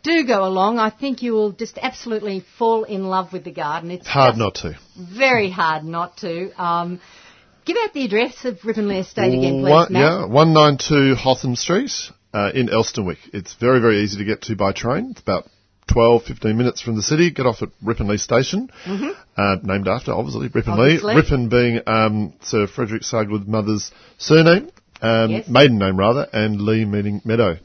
do 0.02 0.26
go 0.26 0.46
along. 0.46 0.78
I 0.78 0.88
think 0.90 1.22
you 1.22 1.32
will 1.32 1.52
just 1.52 1.78
absolutely 1.80 2.44
fall 2.58 2.84
in 2.84 3.04
love 3.04 3.32
with 3.34 3.44
the 3.44 3.52
garden. 3.52 3.90
It's 3.90 4.06
Hard 4.06 4.38
not 4.38 4.54
to. 4.56 4.78
Very 4.96 5.50
hard 5.50 5.84
not 5.84 6.16
to. 6.18 6.50
Um, 6.62 7.00
give 7.66 7.76
out 7.82 7.92
the 7.92 8.04
address 8.06 8.44
of 8.46 8.58
Ripponlea 8.60 9.00
Estate 9.00 9.34
again, 9.34 9.60
please, 9.60 9.70
One- 9.70 9.92
Matt. 9.92 10.02
yeah, 10.02 10.26
192 10.26 11.14
Hotham 11.16 11.56
Street 11.56 11.92
uh, 12.32 12.50
in 12.54 12.68
Elsternwick. 12.68 13.18
It's 13.34 13.54
very, 13.54 13.80
very 13.80 14.02
easy 14.02 14.18
to 14.18 14.24
get 14.24 14.42
to 14.42 14.56
by 14.56 14.72
train. 14.72 15.10
It's 15.10 15.20
about 15.20 15.48
12, 15.88 16.24
15 16.24 16.56
minutes 16.56 16.80
from 16.80 16.96
the 16.96 17.02
city. 17.02 17.30
Get 17.30 17.46
off 17.46 17.62
at 17.62 17.68
Ripponlea 17.84 18.18
Station, 18.18 18.70
uh, 19.36 19.56
named 19.62 19.88
after, 19.88 20.12
obviously, 20.12 20.48
Ripponlea. 20.48 20.98
Mm-hmm. 20.98 21.06
Obviously. 21.06 21.16
Rippon 21.16 21.48
being 21.48 21.80
um, 21.86 22.32
Sir 22.42 22.66
Frederick 22.66 23.02
Sargood's 23.02 23.46
mother's 23.46 23.90
surname, 24.18 24.70
um, 25.02 25.30
Yes. 25.30 25.48
maiden 25.48 25.78
name 25.78 25.98
rather, 25.98 26.26
and 26.32 26.60
Lee 26.60 26.84
meaning 26.84 27.20
meadow. 27.24 27.58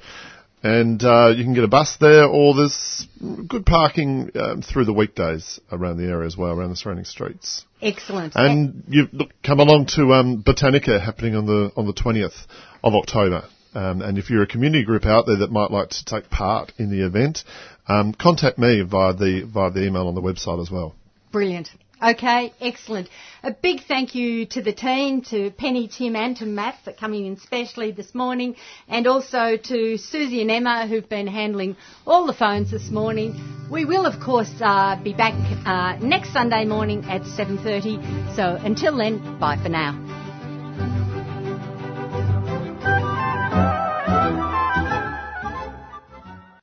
And 0.61 1.01
uh, 1.01 1.27
you 1.29 1.45
can 1.45 1.53
get 1.53 1.63
a 1.63 1.69
bus 1.69 1.95
there, 2.01 2.25
or 2.25 2.53
there's 2.53 3.07
good 3.47 3.65
parking 3.65 4.29
um, 4.35 4.61
through 4.61 4.83
the 4.83 4.91
weekdays 4.93 5.57
around 5.71 5.97
the 5.97 6.03
area 6.03 6.27
as 6.27 6.35
well, 6.35 6.51
around 6.51 6.71
the 6.71 6.75
surrounding 6.75 7.05
streets. 7.05 7.63
Excellent. 7.81 8.33
And 8.35 8.83
you 8.89 9.07
look, 9.13 9.29
come 9.41 9.61
along 9.61 9.85
to 9.95 10.13
um, 10.13 10.43
Botanica 10.43 10.99
happening 11.01 11.35
on 11.35 11.45
the 11.45 11.71
on 11.77 11.87
the 11.87 11.93
twentieth 11.93 12.35
of 12.83 12.93
October. 12.93 13.45
Um, 13.73 14.01
and 14.01 14.17
if 14.17 14.29
you're 14.29 14.43
a 14.43 14.47
community 14.47 14.83
group 14.83 15.05
out 15.05 15.25
there 15.27 15.37
that 15.37 15.51
might 15.51 15.71
like 15.71 15.89
to 15.89 16.05
take 16.05 16.29
part 16.29 16.71
in 16.77 16.89
the 16.89 17.05
event, 17.05 17.43
um, 17.87 18.13
contact 18.13 18.57
me 18.57 18.81
via 18.81 19.13
the 19.13 19.43
via 19.51 19.71
the 19.71 19.85
email 19.85 20.07
on 20.07 20.15
the 20.15 20.21
website 20.21 20.61
as 20.61 20.71
well. 20.71 20.95
Brilliant. 21.31 21.69
Okay, 22.01 22.53
excellent. 22.61 23.09
A 23.43 23.51
big 23.51 23.81
thank 23.85 24.15
you 24.15 24.45
to 24.47 24.61
the 24.61 24.71
team, 24.71 25.21
to 25.23 25.51
Penny, 25.51 25.89
Tim 25.89 26.15
and 26.15 26.37
to 26.37 26.45
Matt 26.45 26.77
for 26.85 26.93
coming 26.93 27.25
in 27.25 27.37
specially 27.37 27.91
this 27.91 28.15
morning 28.15 28.55
and 28.87 29.05
also 29.05 29.57
to 29.57 29.97
Susie 29.97 30.41
and 30.41 30.49
Emma 30.49 30.87
who've 30.87 31.09
been 31.09 31.27
handling 31.27 31.75
all 32.07 32.25
the 32.25 32.33
phones 32.33 32.71
this 32.71 32.89
morning. 32.89 33.67
We 33.69 33.83
will 33.83 34.05
of 34.05 34.21
course 34.21 34.53
uh, 34.61 34.97
be 35.03 35.13
back 35.13 35.33
uh, 35.65 35.97
next 36.01 36.31
Sunday 36.31 36.63
morning 36.63 37.03
at 37.03 37.23
7.30 37.23 38.33
so 38.33 38.55
until 38.55 38.95
then, 38.95 39.37
bye 39.37 39.57
for 39.61 39.69
now. 39.69 40.18